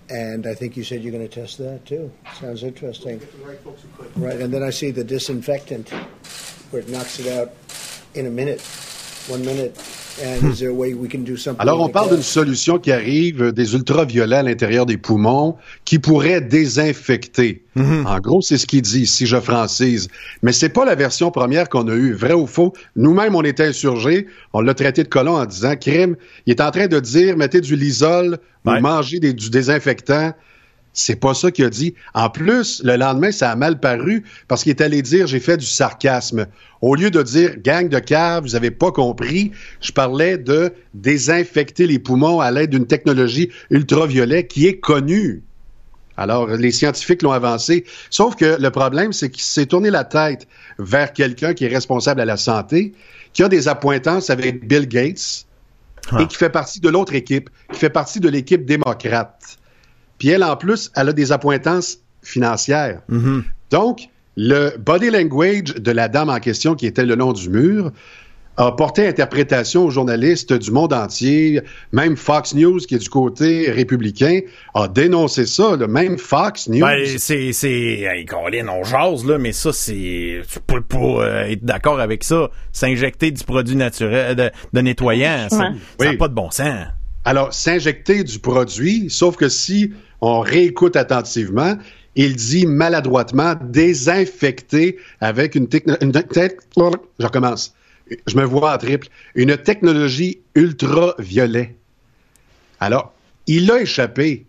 And 0.10 0.46
I 0.46 0.54
think 0.54 0.76
you 0.76 0.84
said 0.84 1.02
you're 1.02 1.14
going 1.14 1.26
to 1.26 1.34
test 1.34 1.60
that 1.60 1.86
too. 1.86 2.12
Sounds 2.42 2.64
interesting. 2.64 3.22
Right, 4.18 4.42
and 4.42 4.54
then 4.54 4.64
I 4.64 4.72
see 4.72 4.92
the 4.92 5.06
disinfectant 5.06 5.88
where 6.72 6.82
it 6.82 6.90
knocks 6.90 7.20
it 7.20 7.32
out 7.32 7.54
in 8.16 8.26
a 8.26 8.30
minute, 8.30 8.60
one 9.32 9.42
minute. 9.42 9.72
And 10.24 10.52
is 10.52 10.60
there 10.60 10.70
a 10.70 10.74
way 10.74 10.94
we 10.94 11.08
can 11.10 11.20
do 11.24 11.36
something? 11.38 11.62
Alors, 11.62 11.80
on 11.80 11.86
like 11.86 11.94
parle 11.94 12.10
d'une 12.10 12.22
solution 12.22 12.78
qui 12.78 12.92
arrive 12.92 13.42
euh, 13.42 13.52
des 13.52 13.74
ultraviolets 13.74 14.36
à 14.36 14.44
l'intérieur 14.44 14.86
des 14.86 14.98
poumons 14.98 15.56
qui 15.86 15.98
pourrait 16.00 16.42
désinfecter. 16.42 17.64
En 17.78 18.20
gros, 18.20 18.42
c'est 18.42 18.58
ce 18.58 18.68
qu'il 18.68 18.82
dit, 18.82 19.08
si 19.08 19.26
je 19.26 19.40
francise. 19.40 20.10
Mais 20.44 20.52
c'est 20.52 20.70
pas 20.70 20.84
la 20.84 20.96
version 20.96 21.32
première 21.32 21.70
qu'on 21.70 21.88
a 21.88 21.94
eue. 21.94 22.12
Vrai 22.14 22.34
ou 22.34 22.46
faux? 22.46 22.74
Nous-mêmes, 22.98 23.34
on 23.36 23.44
était 23.44 23.66
insurgés. 23.68 24.28
On 24.54 24.60
l'a 24.62 24.74
traité 24.74 25.04
de 25.04 25.08
colon 25.08 25.36
en 25.38 25.46
disant, 25.46 25.76
crime, 25.78 26.16
il 26.46 26.52
est 26.52 26.62
en 26.62 26.72
train 26.72 26.88
de 26.88 27.00
dire, 27.00 27.38
mettez 27.38 27.62
du 27.62 27.76
lisol 27.76 28.38
Ouais. 28.66 28.78
ou 28.78 28.82
mangez 28.82 29.20
des- 29.20 29.34
du 29.34 29.50
désinfectant. 29.50 30.34
C'est 30.94 31.16
pas 31.16 31.34
ça 31.34 31.52
qu'il 31.52 31.66
a 31.66 31.70
dit. 31.70 31.96
En 32.14 32.30
plus, 32.30 32.82
le 32.84 32.98
lendemain, 32.98 33.32
ça 33.32 33.52
a 33.52 33.56
mal 33.56 33.80
paru 33.80 34.24
parce 34.48 34.64
qu'il 34.64 34.72
est 34.72 34.82
allé 34.82 35.02
dire 35.02 35.26
j'ai 35.28 35.40
fait 35.40 35.58
du 35.58 35.66
sarcasme. 35.66 36.48
Au 36.82 36.96
lieu 36.96 37.10
de 37.12 37.22
dire 37.24 37.58
gang 37.58 37.88
de 37.88 38.00
cave, 38.00 38.44
vous 38.44 38.56
avez 38.56 38.72
pas 38.72 38.92
compris, 38.92 39.52
je 39.80 39.92
parlais 39.92 40.38
de 40.38 40.74
désinfecter 40.94 41.88
les 41.88 42.00
poumons 42.00 42.42
à 42.42 42.52
l'aide 42.52 42.72
d'une 42.72 42.88
technologie 42.88 43.50
ultraviolet 43.70 44.48
qui 44.48 44.68
est 44.68 44.80
connue. 44.80 45.44
Alors, 46.18 46.48
les 46.48 46.72
scientifiques 46.72 47.22
l'ont 47.22 47.32
avancé. 47.32 47.86
Sauf 48.10 48.36
que 48.36 48.58
le 48.60 48.70
problème, 48.70 49.14
c'est 49.14 49.30
qu'il 49.30 49.44
s'est 49.44 49.66
tourné 49.68 49.90
la 49.90 50.04
tête 50.04 50.48
vers 50.78 51.14
quelqu'un 51.14 51.54
qui 51.54 51.66
est 51.66 51.70
responsable 51.70 52.20
à 52.20 52.26
la 52.26 52.38
santé, 52.38 52.94
qui 53.34 53.44
a 53.44 53.50
des 53.50 53.68
appointances 53.70 54.30
avec 54.30 54.68
Bill 54.68 54.88
Gates 54.88 55.46
Ah. 56.12 56.22
et 56.22 56.28
qui 56.28 56.36
fait 56.36 56.50
partie 56.50 56.80
de 56.80 56.90
l'autre 56.90 57.14
équipe, 57.14 57.50
qui 57.72 57.80
fait 57.80 57.90
partie 57.90 58.20
de 58.20 58.28
l'équipe 58.28 58.66
démocrate. 58.66 59.58
Puis 60.22 60.30
elle, 60.30 60.44
en 60.44 60.56
plus, 60.56 60.92
elle 60.96 61.10
a 61.10 61.14
des 61.14 61.32
appointances 61.32 61.98
financières. 62.22 63.02
Mhm. 63.10 63.44
Donc, 63.72 64.02
le 64.38 64.78
body 64.78 65.10
language 65.10 65.74
de 65.74 65.92
la 65.92 66.08
dame 66.10 66.30
en 66.30 66.38
question 66.40 66.76
qui 66.76 66.86
était 66.86 67.06
le 67.06 67.16
long 67.16 67.34
du 67.34 67.50
mur 67.50 67.92
a 68.58 68.72
porté 68.74 69.08
interprétation 69.08 69.84
aux 69.86 69.90
journalistes 69.90 70.54
du 70.54 70.70
monde 70.70 70.94
entier. 70.94 71.62
Même 71.92 72.16
Fox 72.18 72.54
News, 72.54 72.78
qui 72.82 72.94
est 72.94 73.00
du 73.00 73.10
côté 73.10 73.72
républicain, 73.72 74.42
a 74.76 74.88
dénoncé 74.88 75.48
ça. 75.48 75.76
là. 75.76 75.88
Même 75.88 76.20
Fox 76.20 76.70
News. 76.70 76.82
Ben, 76.82 77.04
c'est, 77.18 77.52
c'est, 77.52 78.02
hey, 78.02 78.24
Colin, 78.26 78.68
on 78.68 78.84
jase, 78.84 79.26
là, 79.26 79.40
mais 79.40 79.54
ça, 79.54 79.74
c'est, 79.74 80.42
tu 80.48 80.60
peux 80.68 80.82
pas 80.82 80.98
euh, 81.00 81.44
être 81.50 81.66
d'accord 81.66 82.00
avec 82.00 82.24
ça. 82.24 82.52
S'injecter 82.72 83.32
du 83.32 83.44
produit 83.44 83.76
naturel, 83.76 84.36
de, 84.36 84.52
de 84.72 84.82
nettoyant, 84.82 85.48
Ouais. 85.50 85.58
ça 85.58 85.58
n'a 86.06 86.12
Oui. 86.12 86.18
pas 86.18 86.28
de 86.28 86.36
bon 86.36 86.52
sens. 86.52 86.86
Alors, 87.24 87.54
s'injecter 87.54 88.24
du 88.24 88.40
produit, 88.40 89.10
sauf 89.10 89.36
que 89.36 89.48
si 89.48 89.94
on 90.22 90.40
réécoute 90.40 90.96
attentivement, 90.96 91.78
il 92.16 92.36
dit 92.36 92.66
maladroitement 92.66 93.56
désinfecter 93.62 94.98
avec 95.20 95.56
une 95.56 95.68
technologie. 95.68 96.56
Je 97.20 97.26
recommence. 97.26 97.74
Je 98.28 98.36
me 98.36 98.44
vois 98.44 98.74
en 98.74 98.78
triple. 98.78 99.08
Une 99.36 99.56
technologie 99.58 100.40
ultraviolet. 100.56 101.76
Alors, 102.80 103.14
il 103.48 103.72
a 103.72 103.82
échappé. 103.82 104.46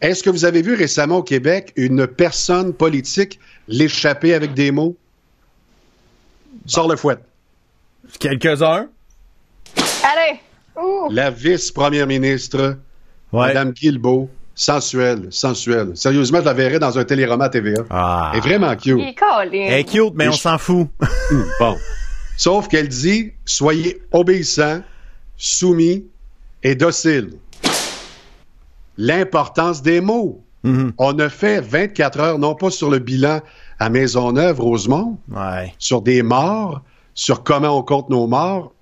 Est-ce 0.00 0.22
que 0.22 0.30
vous 0.30 0.44
avez 0.44 0.62
vu 0.62 0.74
récemment 0.74 1.18
au 1.18 1.22
Québec 1.22 1.72
une 1.76 2.06
personne 2.06 2.72
politique 2.72 3.38
l'échapper 3.68 4.34
avec 4.34 4.54
des 4.54 4.70
mots? 4.70 4.96
Sors 6.66 6.88
le 6.88 6.96
fouet. 6.96 7.16
Quelques-uns? 8.18 8.88
Allez! 10.04 10.40
Ouh! 10.82 11.08
La 11.10 11.30
vice-première 11.30 12.06
ministre, 12.06 12.76
Ouais. 13.32 13.48
Madame 13.48 13.72
Guilbeault, 13.72 14.30
sensuelle, 14.54 15.26
sensuelle. 15.30 15.90
Sérieusement, 15.96 16.40
je 16.40 16.44
la 16.46 16.54
verrais 16.54 16.78
dans 16.78 16.98
un 16.98 17.04
téléroman 17.04 17.44
à 17.44 17.48
TVA. 17.50 17.82
Ah. 17.90 18.30
Elle 18.32 18.38
est 18.38 18.40
vraiment 18.42 18.74
cute. 18.74 18.98
Elle 19.42 19.54
est 19.54 19.84
cute, 19.84 20.14
mais 20.14 20.24
Et 20.24 20.28
on 20.28 20.32
je- 20.32 20.38
s'en 20.40 20.56
fout. 20.58 20.88
Bon. 21.60 21.76
Sauf 22.38 22.68
qu'elle 22.68 22.88
dit 22.88 23.32
soyez 23.44 24.00
obéissants, 24.12 24.80
soumis 25.36 26.06
et 26.62 26.74
dociles. 26.74 27.32
L'importance 28.96 29.82
des 29.82 30.00
mots. 30.00 30.42
Mhm. 30.64 30.92
On 30.98 31.18
a 31.18 31.28
fait 31.28 31.60
24 31.60 32.18
heures, 32.20 32.38
non 32.38 32.54
pas 32.54 32.70
sur 32.70 32.90
le 32.90 32.98
bilan 32.98 33.40
à 33.78 33.90
Maisonneuve, 33.90 34.60
Rosemont, 34.60 35.18
Ouais. 35.30 35.72
sur 35.78 36.02
des 36.02 36.22
morts, 36.22 36.82
sur 37.14 37.44
comment 37.44 37.78
on 37.78 37.82
compte 37.82 38.08
nos 38.10 38.26
morts, 38.26 38.72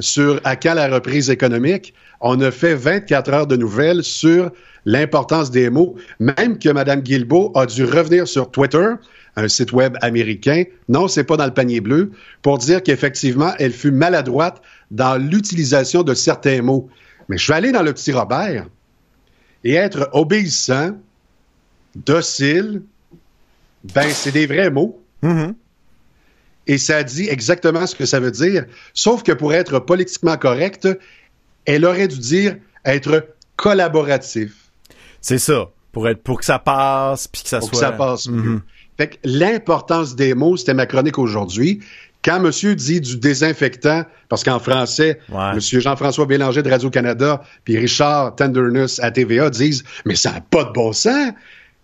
sur 0.00 0.40
à 0.44 0.56
quand 0.56 0.74
la 0.74 0.88
reprise 0.88 1.30
économique? 1.30 1.94
On 2.20 2.40
a 2.40 2.50
fait 2.50 2.74
24 2.74 3.32
heures 3.32 3.46
de 3.46 3.56
nouvelles 3.56 4.02
sur 4.02 4.50
l'importance 4.84 5.50
des 5.50 5.70
mots, 5.70 5.96
même 6.18 6.58
que 6.58 6.68
Mme 6.68 7.00
Guilbeault 7.00 7.52
a 7.54 7.66
dû 7.66 7.84
revenir 7.84 8.26
sur 8.26 8.50
Twitter, 8.50 8.88
un 9.36 9.48
site 9.48 9.72
web 9.72 9.96
américain, 10.00 10.64
non, 10.88 11.06
c'est 11.06 11.24
pas 11.24 11.36
dans 11.36 11.46
le 11.46 11.54
panier 11.54 11.80
bleu, 11.80 12.10
pour 12.42 12.58
dire 12.58 12.82
qu'effectivement, 12.82 13.52
elle 13.58 13.72
fut 13.72 13.92
maladroite 13.92 14.60
dans 14.90 15.16
l'utilisation 15.16 16.02
de 16.02 16.14
certains 16.14 16.62
mots. 16.62 16.88
Mais 17.28 17.38
je 17.38 17.46
vais 17.48 17.54
aller 17.54 17.72
dans 17.72 17.82
le 17.82 17.92
petit 17.92 18.12
Robert 18.12 18.66
et 19.64 19.74
être 19.74 20.08
obéissant, 20.12 20.96
docile, 21.94 22.82
ben, 23.94 24.08
c'est 24.10 24.32
des 24.32 24.46
vrais 24.46 24.70
mots 24.70 25.00
Mhm. 25.22 25.54
Et 26.66 26.78
ça 26.78 27.02
dit 27.02 27.28
exactement 27.28 27.86
ce 27.86 27.94
que 27.94 28.06
ça 28.06 28.20
veut 28.20 28.30
dire. 28.30 28.64
Sauf 28.94 29.22
que 29.22 29.32
pour 29.32 29.52
être 29.54 29.78
politiquement 29.80 30.36
correcte, 30.36 30.88
elle 31.64 31.84
aurait 31.84 32.08
dû 32.08 32.18
dire 32.18 32.56
être 32.84 33.28
collaboratif 33.56 34.52
C'est 35.20 35.38
ça. 35.38 35.68
Pour 35.92 36.08
être, 36.08 36.22
pour 36.22 36.38
que 36.38 36.44
ça 36.44 36.58
passe, 36.58 37.26
puis 37.28 37.42
que 37.42 37.48
ça 37.48 37.58
pour 37.58 37.68
soit. 37.70 37.78
que 37.78 37.84
ça 37.86 37.92
passe 37.92 38.28
mieux. 38.28 38.42
Mhm. 38.42 38.62
Fait 38.96 39.08
que 39.08 39.16
l'importance 39.24 40.14
des 40.14 40.34
mots, 40.34 40.56
c'était 40.56 40.74
ma 40.74 40.86
chronique 40.86 41.18
aujourd'hui. 41.18 41.80
Quand 42.22 42.38
monsieur 42.38 42.74
dit 42.74 43.00
du 43.00 43.16
désinfectant, 43.16 44.04
parce 44.28 44.44
qu'en 44.44 44.58
français, 44.58 45.18
Ouais. 45.30 45.54
monsieur 45.54 45.80
Jean-François 45.80 46.26
Bélanger 46.26 46.62
de 46.62 46.70
Radio-Canada 46.70 47.42
puis 47.64 47.78
Richard 47.78 48.36
Tenderness 48.36 49.00
à 49.00 49.10
TVA 49.10 49.48
disent 49.50 49.82
«Mais 50.04 50.14
ça 50.16 50.32
n'a 50.32 50.40
pas 50.42 50.64
de 50.64 50.72
bon 50.72 50.92
sens! 50.92 51.32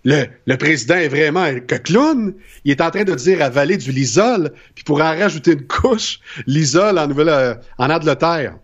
Le, 0.08 0.26
le 0.46 0.56
président 0.56 0.94
est 0.94 1.08
vraiment 1.08 1.40
un 1.42 1.58
clown. 1.58 2.32
Il 2.64 2.70
est 2.70 2.80
en 2.80 2.90
train 2.92 3.02
de 3.02 3.12
dire 3.16 3.42
avaler 3.42 3.76
du 3.76 3.90
lisol, 3.90 4.52
puis 4.76 4.84
pour 4.84 4.98
en 5.00 5.16
rajouter 5.18 5.54
une 5.54 5.66
couche, 5.66 6.20
l'isol 6.46 6.96
en, 6.98 7.08
Nouvelle, 7.08 7.28
euh, 7.28 7.54
en 7.76 7.90
Angleterre, 7.90 8.54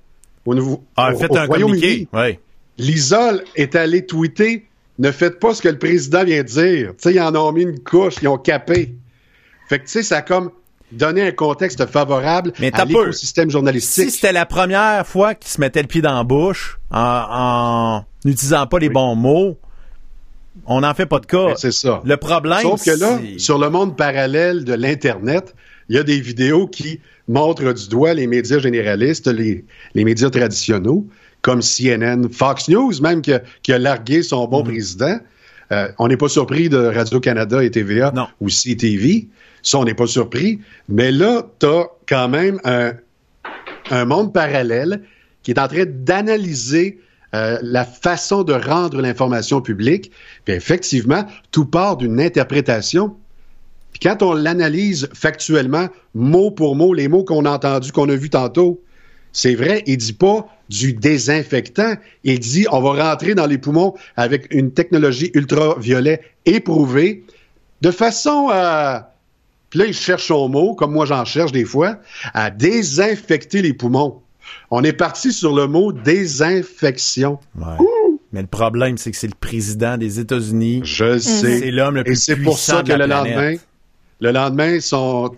au, 0.46 0.54
nouveau, 0.54 0.84
Ah, 0.96 1.12
au- 1.12 1.18
au 1.18 1.36
un 1.36 1.46
Royaume-Uni. 1.46 2.06
Ouais. 2.12 2.38
L'isol 2.78 3.42
est 3.56 3.74
allé 3.74 4.06
tweeter 4.06 4.66
ne 4.98 5.10
faites 5.10 5.40
pas 5.40 5.52
ce 5.52 5.62
que 5.62 5.68
le 5.68 5.78
président 5.78 6.22
vient 6.22 6.42
de 6.42 6.48
dire. 6.48 6.90
Tu 6.90 6.94
sais, 6.98 7.14
ils 7.14 7.20
en 7.20 7.34
ont 7.34 7.50
mis 7.50 7.62
une 7.62 7.80
couche, 7.80 8.14
ils 8.22 8.28
ont 8.28 8.38
capé. 8.38 8.94
Fait 9.68 9.78
que, 9.80 9.84
tu 9.86 9.90
sais, 9.90 10.02
ça 10.04 10.18
a 10.18 10.22
comme 10.22 10.50
donné 10.92 11.22
un 11.26 11.32
contexte 11.32 11.86
favorable 11.86 12.52
Mais 12.60 12.70
à 12.74 12.84
l'écosystème 12.84 13.48
Si 13.48 13.52
journalistique. 13.52 14.10
c'était 14.10 14.32
la 14.32 14.46
première 14.46 15.04
fois 15.06 15.34
qu'il 15.34 15.50
se 15.50 15.60
mettait 15.60 15.80
le 15.82 15.88
pied 15.88 16.02
dans 16.02 16.14
la 16.14 16.22
bouche 16.24 16.78
en, 16.92 17.00
en 17.30 18.04
n'utilisant 18.24 18.66
pas 18.68 18.78
les 18.78 18.90
bons 18.90 19.16
mots, 19.16 19.58
On 20.66 20.80
n'en 20.80 20.94
fait 20.94 21.06
pas 21.06 21.18
de 21.18 21.26
cas. 21.26 21.54
C'est 21.56 21.72
ça. 21.72 22.02
Le 22.04 22.16
problème, 22.16 22.60
Sauf 22.62 22.84
que 22.84 22.90
là, 22.98 23.18
sur 23.38 23.58
le 23.58 23.70
monde 23.70 23.96
parallèle 23.96 24.64
de 24.64 24.74
l'Internet, 24.74 25.54
il 25.88 25.96
y 25.96 25.98
a 25.98 26.02
des 26.02 26.20
vidéos 26.20 26.66
qui 26.66 27.00
montrent 27.28 27.72
du 27.72 27.88
doigt 27.88 28.14
les 28.14 28.26
médias 28.26 28.58
généralistes, 28.58 29.26
les, 29.28 29.64
les 29.94 30.04
médias 30.04 30.30
traditionnels, 30.30 31.02
comme 31.40 31.60
CNN, 31.60 32.28
Fox 32.30 32.68
News, 32.68 32.92
même 33.00 33.20
qui 33.22 33.32
a, 33.32 33.42
qui 33.62 33.72
a 33.72 33.78
largué 33.78 34.22
son 34.22 34.44
Mm-hmm. 34.46 34.50
bon 34.50 34.62
président. 34.62 35.18
Euh, 35.72 35.88
on 35.98 36.08
n'est 36.08 36.16
pas 36.18 36.28
surpris 36.28 36.68
de 36.68 36.76
Radio-Canada 36.76 37.64
et 37.64 37.70
TVA 37.70 38.12
Non. 38.14 38.26
ou 38.40 38.48
CTV. 38.48 39.28
Ça, 39.62 39.78
on 39.78 39.84
n'est 39.84 39.94
pas 39.94 40.06
surpris. 40.06 40.60
Mais 40.88 41.10
là, 41.12 41.44
tu 41.60 41.66
as 41.66 41.86
quand 42.06 42.28
même 42.28 42.60
un, 42.64 42.92
un 43.90 44.04
monde 44.04 44.32
parallèle 44.34 45.00
qui 45.42 45.52
est 45.52 45.58
en 45.58 45.66
train 45.68 45.84
d'analyser 45.86 47.00
euh, 47.34 47.58
la 47.62 47.84
façon 47.84 48.42
de 48.42 48.52
rendre 48.52 49.00
l'information 49.00 49.60
publique. 49.60 50.10
Puis 50.44 50.54
effectivement, 50.54 51.24
tout 51.50 51.64
part 51.64 51.96
d'une 51.96 52.20
interprétation. 52.20 53.14
Puis 53.92 54.00
quand 54.00 54.22
on 54.22 54.32
l'analyse 54.34 55.08
factuellement, 55.14 55.88
mot 56.14 56.50
pour 56.50 56.76
mot, 56.76 56.94
les 56.94 57.08
mots 57.08 57.24
qu'on 57.24 57.44
a 57.44 57.50
entendus, 57.50 57.92
qu'on 57.92 58.08
a 58.08 58.16
vus 58.16 58.30
tantôt, 58.30 58.82
c'est 59.32 59.54
vrai, 59.54 59.82
il 59.86 59.96
dit 59.96 60.12
pas 60.12 60.46
du 60.68 60.92
désinfectant, 60.92 61.94
il 62.24 62.38
dit 62.38 62.66
on 62.70 62.80
va 62.80 63.10
rentrer 63.10 63.34
dans 63.34 63.46
les 63.46 63.58
poumons 63.58 63.94
avec 64.16 64.52
une 64.52 64.72
technologie 64.72 65.30
ultraviolet 65.34 66.20
éprouvée 66.44 67.24
de 67.80 67.90
façon 67.90 68.48
à 68.52 69.12
puis 69.72 69.78
là, 69.78 69.86
il 69.86 69.94
cherche 69.94 70.26
son 70.26 70.50
mot, 70.50 70.74
comme 70.74 70.92
moi 70.92 71.06
j'en 71.06 71.24
cherche 71.24 71.50
des 71.50 71.64
fois, 71.64 71.96
à 72.34 72.50
désinfecter 72.50 73.62
les 73.62 73.72
poumons. 73.72 74.21
On 74.70 74.82
est 74.84 74.92
parti 74.92 75.32
sur 75.32 75.54
le 75.54 75.66
mot 75.66 75.92
désinfection. 75.92 77.38
Ouais. 77.58 77.76
Mais 78.32 78.40
le 78.40 78.46
problème, 78.46 78.96
c'est 78.96 79.10
que 79.10 79.16
c'est 79.16 79.26
le 79.26 79.34
président 79.38 79.98
des 79.98 80.18
États-Unis. 80.20 80.80
Je 80.84 81.04
le 81.04 81.18
sais. 81.18 81.58
C'est 81.60 81.70
l'homme 81.70 81.96
le 81.96 82.00
Et 82.00 82.04
plus 82.04 82.16
c'est 82.16 82.36
pour 82.36 82.58
ça 82.58 82.82
que 82.82 82.92
le 82.92 83.04
planète. 83.06 83.08
lendemain, 83.34 83.56
le 84.20 84.30
lendemain, 84.32 84.80
son 84.80 85.30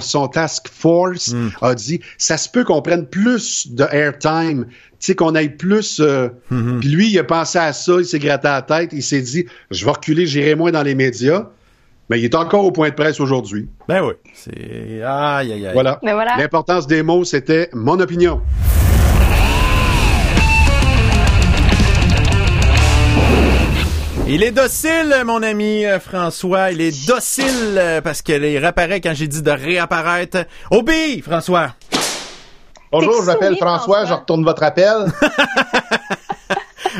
son 0.00 0.26
task 0.26 0.66
force 0.68 1.32
Hmm. 1.32 1.50
a 1.62 1.74
dit, 1.76 2.00
ça 2.18 2.36
se 2.36 2.48
peut 2.48 2.64
qu'on 2.64 2.82
prenne 2.82 3.06
plus 3.06 3.68
de 3.72 3.84
airtime, 3.92 4.64
tu 4.66 4.72
sais, 4.98 5.14
qu'on 5.14 5.36
aille 5.36 5.56
plus. 5.56 6.00
euh, 6.00 6.28
Hmm. 6.50 6.80
Puis 6.80 6.88
lui, 6.88 7.08
il 7.10 7.18
a 7.20 7.24
pensé 7.24 7.58
à 7.58 7.72
ça, 7.72 7.92
il 8.00 8.04
s'est 8.04 8.18
gratté 8.18 8.48
la 8.48 8.62
tête, 8.62 8.90
il 8.92 9.02
s'est 9.04 9.20
dit, 9.22 9.46
je 9.70 9.84
vais 9.84 9.90
reculer, 9.92 10.26
j'irai 10.26 10.56
moins 10.56 10.72
dans 10.72 10.82
les 10.82 10.96
médias. 10.96 11.50
Mais 12.08 12.20
il 12.20 12.24
est 12.24 12.34
encore 12.36 12.64
au 12.64 12.70
point 12.70 12.90
de 12.90 12.94
presse 12.94 13.18
aujourd'hui. 13.18 13.68
Ben 13.88 14.02
oui. 14.04 14.14
C'est. 14.32 15.02
Aïe, 15.02 15.52
aïe, 15.52 15.66
aïe. 15.66 15.70
Voilà. 15.72 15.98
Mais 16.04 16.12
voilà. 16.12 16.36
L'importance 16.36 16.86
des 16.86 17.02
mots, 17.02 17.24
c'était 17.24 17.68
mon 17.72 17.98
opinion. 17.98 18.40
Il 24.28 24.42
est 24.42 24.50
docile, 24.50 25.22
mon 25.24 25.42
ami 25.42 25.84
François. 26.00 26.72
Il 26.72 26.80
est 26.80 27.06
docile 27.06 27.76
euh, 27.76 28.00
parce 28.00 28.22
qu'il 28.22 28.44
réapparaît 28.44 29.00
quand 29.00 29.14
j'ai 29.14 29.28
dit 29.28 29.42
de 29.42 29.50
réapparaître. 29.50 30.46
Obi, 30.70 31.20
François. 31.22 31.74
Bonjour, 32.90 33.20
je 33.20 33.26
m'appelle 33.26 33.56
François. 33.56 34.04
je 34.04 34.14
retourne 34.14 34.44
votre 34.44 34.62
appel. 34.62 35.06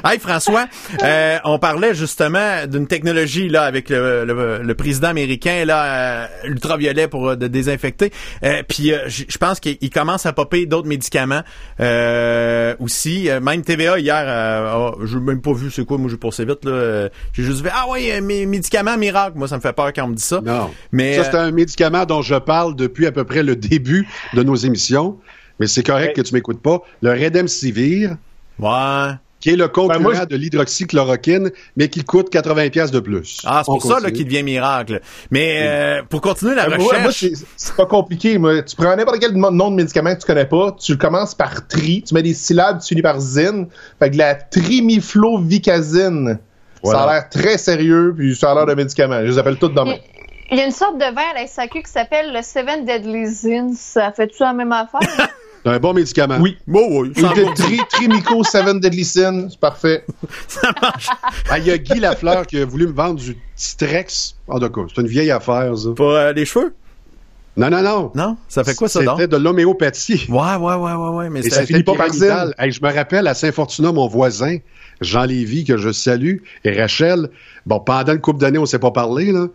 Hey 0.12 0.18
François, 0.20 0.66
euh, 1.02 1.38
on 1.44 1.58
parlait 1.58 1.92
justement 1.94 2.66
d'une 2.66 2.86
technologie 2.86 3.48
là 3.48 3.62
avec 3.64 3.90
le, 3.90 4.24
le- 4.24 4.58
le 4.62 4.74
président 4.74 5.08
américain 5.08 5.64
là 5.64 5.84
euh, 5.84 6.26
ultraviolet 6.44 7.08
pour 7.08 7.30
euh, 7.30 7.36
de 7.36 7.48
désinfecter. 7.48 8.12
Euh, 8.44 8.62
Puis 8.68 8.92
euh, 8.92 9.08
je 9.08 9.36
pense 9.38 9.58
qu'il 9.58 9.78
il 9.80 9.90
commence 9.90 10.24
à 10.26 10.32
popper 10.32 10.66
d'autres 10.66 10.86
médicaments 10.86 11.42
euh, 11.80 12.74
aussi. 12.78 13.28
Euh, 13.28 13.40
même 13.40 13.62
TVA 13.62 13.98
hier, 13.98 14.24
euh, 14.26 14.72
oh, 14.94 15.04
j'ai 15.04 15.18
même 15.18 15.40
pas 15.40 15.52
vu 15.52 15.70
c'est 15.70 15.84
quoi. 15.84 15.98
Moi 15.98 16.08
j'ai 16.10 16.16
passé 16.16 16.44
vite 16.44 16.64
là. 16.64 17.08
J'ai 17.32 17.42
juste 17.42 17.62
vu 17.62 17.68
ah 17.72 17.86
oui 17.90 18.10
mes 18.22 18.46
médicaments 18.46 18.96
miracle. 18.96 19.36
Moi 19.36 19.48
ça 19.48 19.56
me 19.56 19.60
fait 19.60 19.72
peur 19.72 19.92
quand 19.92 20.04
on 20.04 20.08
me 20.08 20.14
dit 20.14 20.22
ça. 20.22 20.40
Non. 20.44 20.70
Mais 20.92 21.16
ça, 21.16 21.24
c'est 21.24 21.36
un 21.36 21.50
médicament 21.50 22.04
dont 22.06 22.22
je 22.22 22.36
parle 22.36 22.76
depuis 22.76 23.06
à 23.06 23.12
peu 23.12 23.24
près 23.24 23.42
le 23.42 23.56
début 23.56 24.06
de 24.34 24.42
nos 24.42 24.54
émissions. 24.54 25.18
Mais 25.58 25.66
c'est 25.66 25.82
correct 25.82 26.14
que 26.14 26.20
tu 26.20 26.34
m'écoutes 26.34 26.60
pas. 26.62 26.80
Le 27.02 27.10
Redemsivir, 27.12 28.16
ouais. 28.58 29.10
Qui 29.40 29.50
est 29.50 29.56
le 29.56 29.68
concurrent 29.68 29.98
Ben, 29.98 30.02
moi, 30.02 30.14
je- 30.14 30.24
de 30.24 30.36
l'hydroxychloroquine, 30.36 31.50
mais 31.76 31.88
qui 31.88 32.02
coûte 32.04 32.30
80 32.30 32.70
pièces 32.70 32.90
de 32.90 33.00
plus. 33.00 33.42
Ah, 33.44 33.62
c'est 33.64 33.70
pour 33.70 33.82
ça 33.82 33.88
là, 33.88 33.94
continue. 33.96 34.12
qu'il 34.14 34.24
devient 34.26 34.42
miracle. 34.42 35.00
Mais 35.30 35.58
euh, 35.62 36.02
pour 36.08 36.20
continuer 36.22 36.54
la 36.54 36.62
Euh, 36.64 36.76
recherche. 36.76 36.82
moi, 36.84 36.98
moi, 37.00 37.12
c'est 37.12 37.32
c'est 37.56 37.76
pas 37.76 37.86
compliqué. 37.86 38.38
Moi. 38.38 38.62
Tu 38.62 38.74
prends 38.76 38.96
n'importe 38.96 39.18
quel 39.20 39.32
nom 39.34 39.70
de 39.70 39.76
médicament 39.76 40.14
que 40.14 40.20
tu 40.20 40.26
connais 40.26 40.46
pas, 40.46 40.74
tu 40.80 40.96
commences 40.96 41.34
par 41.34 41.66
tri, 41.68 42.02
tu 42.06 42.14
mets 42.14 42.22
des 42.22 42.34
syllabes, 42.34 42.80
tu 42.80 42.88
finis 42.88 43.02
par 43.02 43.20
zine. 43.20 43.66
Fait 43.98 44.10
que 44.10 44.16
la 44.16 44.34
trimiflovicazine, 44.34 46.38
Voilà. 46.82 46.98
ça 46.98 47.04
a 47.04 47.12
l'air 47.14 47.28
très 47.28 47.58
sérieux, 47.58 48.14
puis 48.16 48.34
ça 48.34 48.52
a 48.52 48.54
l'air 48.54 48.66
de 48.66 48.74
médicament. 48.74 49.20
Je 49.20 49.26
les 49.30 49.38
appelle 49.38 49.56
toutes 49.58 49.74
dans 49.74 49.84
Il 49.86 50.00
il 50.52 50.58
y 50.58 50.60
a 50.60 50.64
une 50.66 50.70
sorte 50.70 50.96
de 50.96 51.02
vin 51.04 51.22
à 51.34 51.40
la 51.40 51.46
SAQ 51.48 51.82
qui 51.82 51.90
s'appelle 51.90 52.32
le 52.32 52.40
Seven 52.40 52.84
Deadly 52.84 53.26
Sins. 53.34 53.74
Ça 53.76 54.12
fait-tu 54.12 54.42
la 54.44 54.52
même 54.52 54.70
affaire? 54.72 55.00
C'est 55.66 55.72
un 55.72 55.80
bon 55.80 55.94
médicament. 55.94 56.38
Oui. 56.40 56.56
Bon, 56.68 57.00
oui, 57.00 57.12
Et 57.16 57.22
de 57.22 57.54
tri, 57.56 57.80
Trimico 57.90 58.44
7 58.44 58.78
Deadlycin, 58.78 59.48
c'est 59.50 59.58
parfait. 59.58 60.04
ça 60.46 60.70
marche. 60.80 61.08
Ah, 61.50 61.58
il 61.58 61.66
y 61.66 61.72
a 61.72 61.78
Guy 61.78 61.98
Lafleur 61.98 62.46
qui 62.46 62.60
a 62.60 62.64
voulu 62.64 62.86
me 62.86 62.92
vendre 62.92 63.18
du 63.18 63.36
Titrex. 63.56 64.36
En 64.46 64.60
tout 64.60 64.68
cas, 64.68 64.82
c'est 64.94 65.00
une 65.00 65.08
vieille 65.08 65.32
affaire, 65.32 65.76
ça. 65.76 65.88
Pour 65.96 66.12
euh, 66.12 66.32
les 66.32 66.44
cheveux? 66.44 66.72
Non, 67.56 67.68
non, 67.68 67.82
non. 67.82 68.12
Non? 68.14 68.36
Ça 68.46 68.62
fait 68.62 68.76
quoi 68.76 68.88
ça 68.88 69.02
donc? 69.02 69.18
C'était 69.18 69.26
de 69.26 69.42
l'homéopathie. 69.42 70.26
Ouais, 70.28 70.54
ouais, 70.54 70.74
ouais, 70.76 70.92
ouais, 70.92 71.08
ouais. 71.16 71.30
Mais 71.30 71.40
Et 71.40 71.42
c'est- 71.42 71.50
ça 71.50 71.66
finit 71.66 71.82
pas 71.82 71.94
par. 71.94 72.06
Hey, 72.60 72.70
je 72.70 72.80
me 72.80 72.94
rappelle 72.94 73.26
à 73.26 73.34
Saint-Fortuna, 73.34 73.90
mon 73.90 74.06
voisin, 74.06 74.58
Jean 75.00 75.24
Lévy, 75.24 75.64
que 75.64 75.76
je 75.76 75.90
salue, 75.90 76.36
et 76.64 76.80
Rachel. 76.80 77.28
Bon, 77.64 77.80
pendant 77.80 78.12
une 78.12 78.20
couple 78.20 78.38
d'années, 78.38 78.58
on 78.58 78.66
s'est 78.66 78.78
pas 78.78 78.92
parlé, 78.92 79.32
là. 79.32 79.48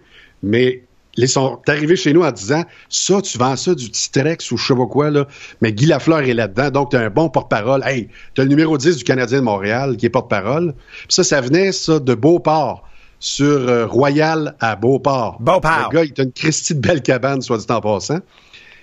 Mais 0.43 0.83
ils 1.17 1.27
sont 1.27 1.59
arrivés 1.67 1.95
chez 1.95 2.13
nous 2.13 2.21
en 2.21 2.31
disant 2.31 2.63
Ça, 2.89 3.21
tu 3.21 3.37
vends 3.37 3.55
ça 3.55 3.75
du 3.75 3.89
Titrex 3.89 4.51
ou 4.51 4.57
je 4.57 4.65
sais 4.65 4.75
pas 4.75 4.85
quoi, 4.85 5.09
là. 5.09 5.27
Mais 5.61 5.73
Guy 5.73 5.85
Lafleur 5.85 6.21
est 6.21 6.33
là-dedans, 6.33 6.69
donc 6.69 6.91
tu 6.91 6.97
as 6.97 7.01
un 7.01 7.09
bon 7.09 7.29
porte-parole. 7.29 7.83
Hey, 7.85 8.09
tu 8.33 8.41
as 8.41 8.43
le 8.43 8.49
numéro 8.49 8.77
10 8.77 8.97
du 8.97 9.03
Canadien 9.03 9.39
de 9.39 9.43
Montréal 9.43 9.97
qui 9.97 10.05
est 10.05 10.09
porte-parole. 10.09 10.73
Puis 10.73 11.07
ça, 11.09 11.23
ça 11.23 11.41
venait, 11.41 11.71
ça, 11.71 11.99
de 11.99 12.13
Beauport, 12.15 12.87
sur 13.19 13.45
euh, 13.45 13.85
Royal 13.85 14.55
à 14.59 14.75
Beauport. 14.75 15.37
Beauport. 15.39 15.89
Le 15.91 15.97
gars, 15.97 16.03
il 16.03 16.21
a 16.21 16.23
une 16.23 16.31
Christie 16.31 16.75
de 16.75 16.79
belle 16.79 17.01
cabane, 17.01 17.41
soit 17.41 17.57
dit 17.57 17.65
en 17.69 17.81
passant. 17.81 18.19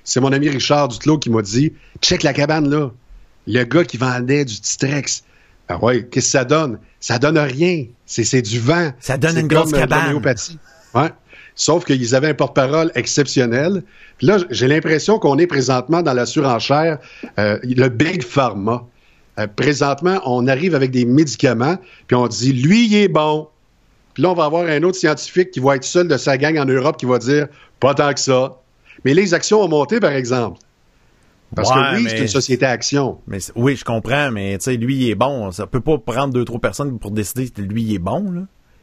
C'est 0.04 0.20
mon 0.20 0.32
ami 0.32 0.48
Richard 0.48 0.88
Duclos 0.88 1.18
qui 1.18 1.30
m'a 1.30 1.42
dit 1.42 1.72
Check 2.00 2.22
la 2.22 2.32
cabane 2.32 2.68
là. 2.68 2.90
Le 3.46 3.64
gars 3.64 3.84
qui 3.84 3.96
vendait 3.96 4.44
du 4.44 4.60
Titrex. 4.60 5.24
Ah 5.68 5.76
ouais, 5.82 6.06
qu'est-ce 6.10 6.26
que 6.26 6.30
ça 6.30 6.44
donne? 6.44 6.78
Ça 7.00 7.18
donne 7.18 7.38
rien. 7.38 7.86
C'est, 8.06 8.24
c'est 8.24 8.42
du 8.42 8.58
vent. 8.58 8.90
Ça 9.00 9.18
donne 9.18 9.38
une 9.38 9.48
grosse 9.48 9.70
comme, 9.70 9.74
euh, 9.74 9.86
cabane. 9.86 10.14
Ouais. 10.94 11.10
Sauf 11.60 11.84
qu'ils 11.84 12.14
avaient 12.14 12.28
un 12.28 12.34
porte-parole 12.34 12.92
exceptionnel. 12.94 13.82
Puis 14.16 14.28
là, 14.28 14.38
j'ai 14.48 14.68
l'impression 14.68 15.18
qu'on 15.18 15.36
est 15.38 15.48
présentement 15.48 16.02
dans 16.02 16.12
la 16.14 16.24
surenchère, 16.24 16.98
euh, 17.38 17.58
le 17.64 17.88
Big 17.88 18.22
Pharma. 18.22 18.86
Euh, 19.40 19.48
présentement, 19.48 20.20
on 20.24 20.46
arrive 20.46 20.76
avec 20.76 20.92
des 20.92 21.04
médicaments, 21.04 21.76
puis 22.06 22.14
on 22.16 22.28
dit, 22.28 22.52
lui, 22.52 22.86
il 22.86 22.94
est 22.96 23.08
bon. 23.08 23.48
Puis 24.14 24.22
là, 24.22 24.30
on 24.30 24.34
va 24.34 24.44
avoir 24.44 24.66
un 24.68 24.82
autre 24.84 24.98
scientifique 24.98 25.50
qui 25.50 25.58
va 25.58 25.74
être 25.74 25.82
seul 25.84 26.06
de 26.06 26.16
sa 26.16 26.38
gang 26.38 26.56
en 26.58 26.64
Europe 26.64 26.96
qui 26.96 27.06
va 27.06 27.18
dire, 27.18 27.48
pas 27.80 27.92
tant 27.92 28.14
que 28.14 28.20
ça. 28.20 28.60
Mais 29.04 29.12
les 29.12 29.34
actions 29.34 29.60
ont 29.60 29.68
monté, 29.68 29.98
par 29.98 30.12
exemple. 30.12 30.60
Parce 31.56 31.70
Ouais, 31.70 31.74
que 31.74 31.96
oui, 31.96 32.02
mais- 32.04 32.10
c'est 32.10 32.18
une 32.20 32.28
société 32.28 32.66
à 32.66 32.70
action. 32.70 33.18
Mais 33.26 33.38
oui, 33.56 33.74
je 33.74 33.84
comprends, 33.84 34.30
mais 34.30 34.58
tu 34.58 34.64
sais, 34.64 34.76
lui, 34.76 34.96
il 34.96 35.10
est 35.10 35.14
bon. 35.16 35.50
Ça 35.50 35.66
peut 35.66 35.80
pas 35.80 35.98
prendre 35.98 36.32
deux, 36.32 36.44
trois 36.44 36.60
personnes 36.60 37.00
pour 37.00 37.10
décider 37.10 37.48
que 37.48 37.62
lui, 37.62 37.82
il 37.82 37.94
est 37.96 37.98
bon, 38.00 38.30
là. 38.30 38.42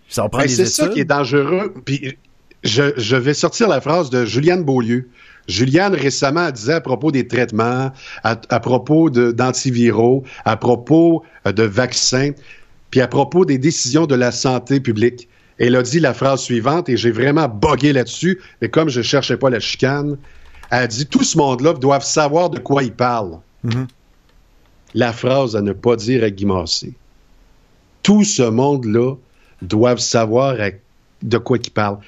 Ça 0.09 0.23
va 0.23 0.29
prendre 0.29 0.45
Ben, 0.45 0.49
c'est 0.53 0.65
ça 0.65 0.89
qui 0.89 0.99
est 0.99 1.05
dangereux. 1.05 1.73
Puis 1.85 2.17
je, 2.65 2.93
je 2.97 3.15
vais 3.15 3.33
sortir 3.33 3.67
la 3.69 3.79
phrase 3.79 4.09
de 4.09 4.25
Juliane 4.25 4.63
Beaulieu. 4.63 5.07
Juliane 5.47 5.93
récemment 5.93 6.49
disait 6.51 6.73
à 6.73 6.81
propos 6.81 7.11
des 7.11 7.27
traitements, 7.27 7.91
à, 8.23 8.41
à 8.49 8.59
propos 8.59 9.09
de- 9.09 9.31
d'antiviraux, 9.31 10.23
à 10.43 10.57
propos 10.57 11.23
euh, 11.47 11.51
de 11.51 11.63
vaccins, 11.63 12.31
puis 12.89 12.99
à 13.01 13.07
propos 13.07 13.45
des 13.45 13.57
décisions 13.59 14.07
de 14.07 14.15
la 14.15 14.31
santé 14.31 14.79
publique. 14.79 15.29
Elle 15.59 15.75
a 15.75 15.83
dit 15.83 15.99
la 15.99 16.13
phrase 16.13 16.41
suivante, 16.41 16.89
et 16.89 16.97
j'ai 16.97 17.11
vraiment 17.11 17.47
bogué 17.47 17.93
là-dessus, 17.93 18.41
mais 18.61 18.69
comme 18.69 18.89
je 18.89 19.01
cherchais 19.01 19.37
pas 19.37 19.49
la 19.49 19.59
chicane, 19.59 20.17
elle 20.71 20.79
a 20.83 20.87
dit 20.87 21.05
tout 21.05 21.23
ce 21.23 21.37
monde-là 21.37 21.73
doivent 21.73 22.03
savoir 22.03 22.49
de 22.49 22.59
quoi 22.59 22.83
ils 22.83 22.91
parlent. 22.91 23.39
Mhm. 23.63 23.87
La 24.95 25.13
phrase 25.13 25.55
à 25.55 25.61
ne 25.61 25.73
pas 25.73 25.95
dire 25.95 26.23
à 26.23 26.29
Guy 26.31 26.45
Massé. 26.45 26.93
Tout 28.01 28.23
ce 28.23 28.43
monde-là 28.43 29.15
doivent 29.61 29.99
savoir 29.99 30.59
à- 30.59 30.71
de 31.21 31.37
quoi 31.37 31.57
ils 31.63 31.71
parlent. 31.71 31.99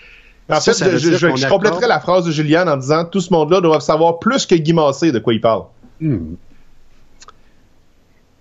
En 0.49 0.59
Ça, 0.61 0.71
fait, 0.73 0.77
ça 0.77 0.97
je, 0.97 1.11
je- 1.17 1.47
compléterai 1.49 1.87
la 1.87 1.99
phrase 1.99 2.25
de 2.25 2.31
Juliane 2.31 2.69
en 2.69 2.77
disant 2.77 3.03
tout 3.05 3.19
ce 3.19 3.33
monde-là 3.33 3.59
doit 3.59 3.81
savoir 3.81 4.19
plus 4.19 4.45
que 4.45 4.55
Guy 4.55 4.71
Massé 4.73 5.11
de 5.11 5.19
quoi 5.19 5.33
il 5.33 5.41
parle. 5.41 5.63
Hmm. 5.99 6.35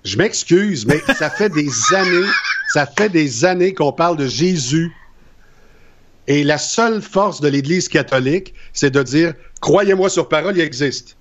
Je 0.04 0.16
m'excuse, 0.16 0.86
mais 0.86 1.00
ça 1.18 1.30
fait 1.30 1.48
des 1.48 1.68
années, 1.94 2.26
ça 2.68 2.86
fait 2.86 3.08
des 3.08 3.44
années 3.44 3.74
qu'on 3.74 3.92
parle 3.92 4.16
de 4.16 4.26
Jésus. 4.26 4.92
Et 6.28 6.44
la 6.44 6.58
seule 6.58 7.02
force 7.02 7.40
de 7.40 7.48
l'Église 7.48 7.88
catholique, 7.88 8.54
c'est 8.72 8.90
de 8.90 9.02
dire 9.02 9.34
croyez-moi 9.60 10.08
sur 10.08 10.28
parole, 10.28 10.56
il 10.56 10.60
existe. 10.60 11.16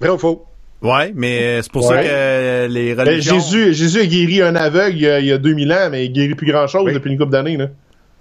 Vrai 0.00 0.10
ou 0.10 0.18
faux? 0.18 0.44
Ouais, 0.82 1.10
mais 1.14 1.62
c'est 1.62 1.72
pour 1.72 1.84
ça 1.84 1.96
que 2.02 2.06
euh, 2.08 2.68
les 2.68 2.94
Ben, 2.94 3.08
religions... 3.08 3.34
Jésus, 3.40 3.72
Jésus 3.74 4.00
a 4.00 4.06
guéri 4.06 4.42
un 4.42 4.54
aveugle 4.54 4.96
il 4.96 5.02
y 5.02 5.08
a, 5.08 5.20
il 5.20 5.26
y 5.26 5.32
a 5.32 5.38
2000 5.38 5.72
ans, 5.72 5.88
mais 5.90 6.04
il 6.06 6.12
guérit 6.12 6.34
plus 6.34 6.46
grand-chose 6.46 6.82
Oui. 6.84 6.92
depuis 6.92 7.10
une 7.10 7.18
couple 7.18 7.32
d'années. 7.32 7.56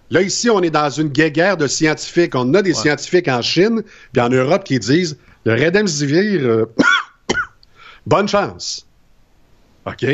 Là. 0.09 0.21
Ici, 0.21 0.49
on 0.49 0.61
est 0.61 0.69
dans 0.69 0.89
une 0.89 1.09
guerre 1.09 1.57
de 1.57 1.67
scientifiques. 1.67 2.35
On 2.35 2.53
a 2.53 2.61
des 2.61 2.73
scientifiques 2.73 3.27
en 3.27 3.41
Chine 3.41 3.83
puis 4.13 4.21
en 4.21 4.29
Europe 4.29 4.63
qui 4.63 4.79
disent 4.79 5.17
le 5.45 5.53
Redemsivir, 5.53 6.41
euh, 6.43 6.65
bonne 8.05 8.27
chance. 8.27 8.85
OK? 9.85 10.05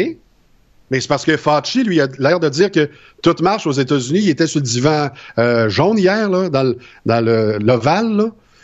Mais 0.89 0.99
c'est 0.99 1.07
parce 1.07 1.23
que 1.23 1.37
Fauci, 1.37 1.83
lui, 1.83 2.01
a 2.01 2.07
l'air 2.19 2.39
de 2.39 2.49
dire 2.49 2.69
que 2.69 2.89
tout 3.23 3.35
marche 3.41 3.65
aux 3.65 3.71
États-Unis. 3.71 4.19
Il 4.23 4.29
était 4.29 4.47
sur 4.47 4.59
le 4.59 4.65
divan 4.65 5.09
euh, 5.37 5.69
jaune 5.69 5.97
hier, 5.97 6.29
là, 6.29 6.49
dans 6.49 6.63
le- 6.63 6.77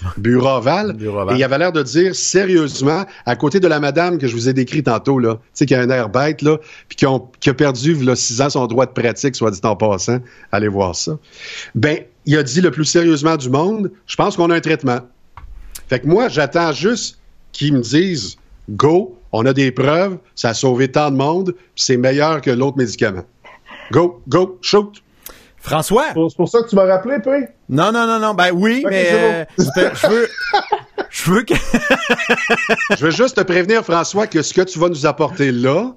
dans 0.01 0.09
le- 0.17 0.31
l'ovale, 0.31 0.43
là, 0.43 0.43
bureau 0.43 0.57
ovale. 0.57 0.93
Bureau 0.93 1.19
ovale. 1.21 1.35
Et 1.35 1.39
il 1.39 1.43
avait 1.43 1.57
l'air 1.57 1.71
de 1.71 1.83
dire 1.83 2.15
sérieusement, 2.15 3.05
à 3.25 3.35
côté 3.35 3.59
de 3.59 3.67
la 3.67 3.79
madame 3.79 4.17
que 4.17 4.27
je 4.27 4.33
vous 4.35 4.47
ai 4.49 4.53
décrite 4.53 4.85
tantôt, 4.85 5.19
là, 5.19 5.35
tu 5.35 5.41
sais, 5.53 5.65
qui 5.65 5.75
a 5.75 5.81
un 5.81 5.89
air 5.89 6.09
bête, 6.09 6.41
là, 6.41 6.57
puis 6.87 6.95
qui, 6.97 7.05
ont- 7.05 7.27
qui 7.39 7.49
a 7.49 7.53
perdu, 7.53 7.93
là, 7.95 8.15
six 8.15 8.41
ans, 8.41 8.49
son 8.49 8.67
droit 8.67 8.85
de 8.85 8.91
pratique, 8.91 9.35
soit 9.35 9.51
dit 9.51 9.59
en 9.63 9.75
passant. 9.75 10.19
Allez 10.51 10.67
voir 10.67 10.95
ça. 10.95 11.17
Ben, 11.75 11.99
il 12.25 12.37
a 12.37 12.43
dit 12.43 12.61
le 12.61 12.71
plus 12.71 12.85
sérieusement 12.85 13.37
du 13.37 13.49
monde, 13.49 13.91
je 14.05 14.15
pense 14.15 14.35
qu'on 14.35 14.49
a 14.49 14.55
un 14.55 14.61
traitement. 14.61 14.99
Fait 15.89 15.99
que 15.99 16.07
moi, 16.07 16.27
j'attends 16.27 16.71
juste 16.73 17.19
qu'ils 17.51 17.73
me 17.73 17.81
disent 17.81 18.37
Go, 18.69 19.17
on 19.31 19.45
a 19.45 19.53
des 19.53 19.71
preuves, 19.71 20.17
ça 20.35 20.49
a 20.49 20.53
sauvé 20.53 20.89
tant 20.91 21.09
de 21.11 21.15
monde, 21.15 21.53
puis 21.53 21.83
c'est 21.83 21.97
meilleur 21.97 22.41
que 22.41 22.51
l'autre 22.51 22.77
médicament. 22.77 23.23
Go, 23.91 24.21
go, 24.27 24.57
shoot. 24.61 25.01
François? 25.67 26.05
C'est 26.13 26.35
pour 26.37 26.47
ça 26.49 26.61
que 26.61 26.69
tu 26.69 26.75
m'as 26.75 26.85
rappelé, 26.85 27.19
P. 27.19 27.29
Non, 27.69 27.91
non, 27.91 28.07
non, 28.07 28.19
non. 28.19 28.33
Ben 28.33 28.51
oui, 28.53 28.83
mais 28.89 29.45
c'est 29.57 29.85
euh, 29.85 29.89
je 29.93 30.07
veux... 30.07 30.29
Je 31.09 31.31
veux 31.31 31.43
que... 31.43 31.53
Je 32.97 33.05
veux 33.05 33.11
juste 33.11 33.35
te 33.37 33.41
prévenir, 33.41 33.83
François, 33.83 34.27
que 34.27 34.41
ce 34.41 34.53
que 34.53 34.61
tu 34.61 34.79
vas 34.79 34.89
nous 34.89 35.05
apporter 35.05 35.51
là, 35.51 35.93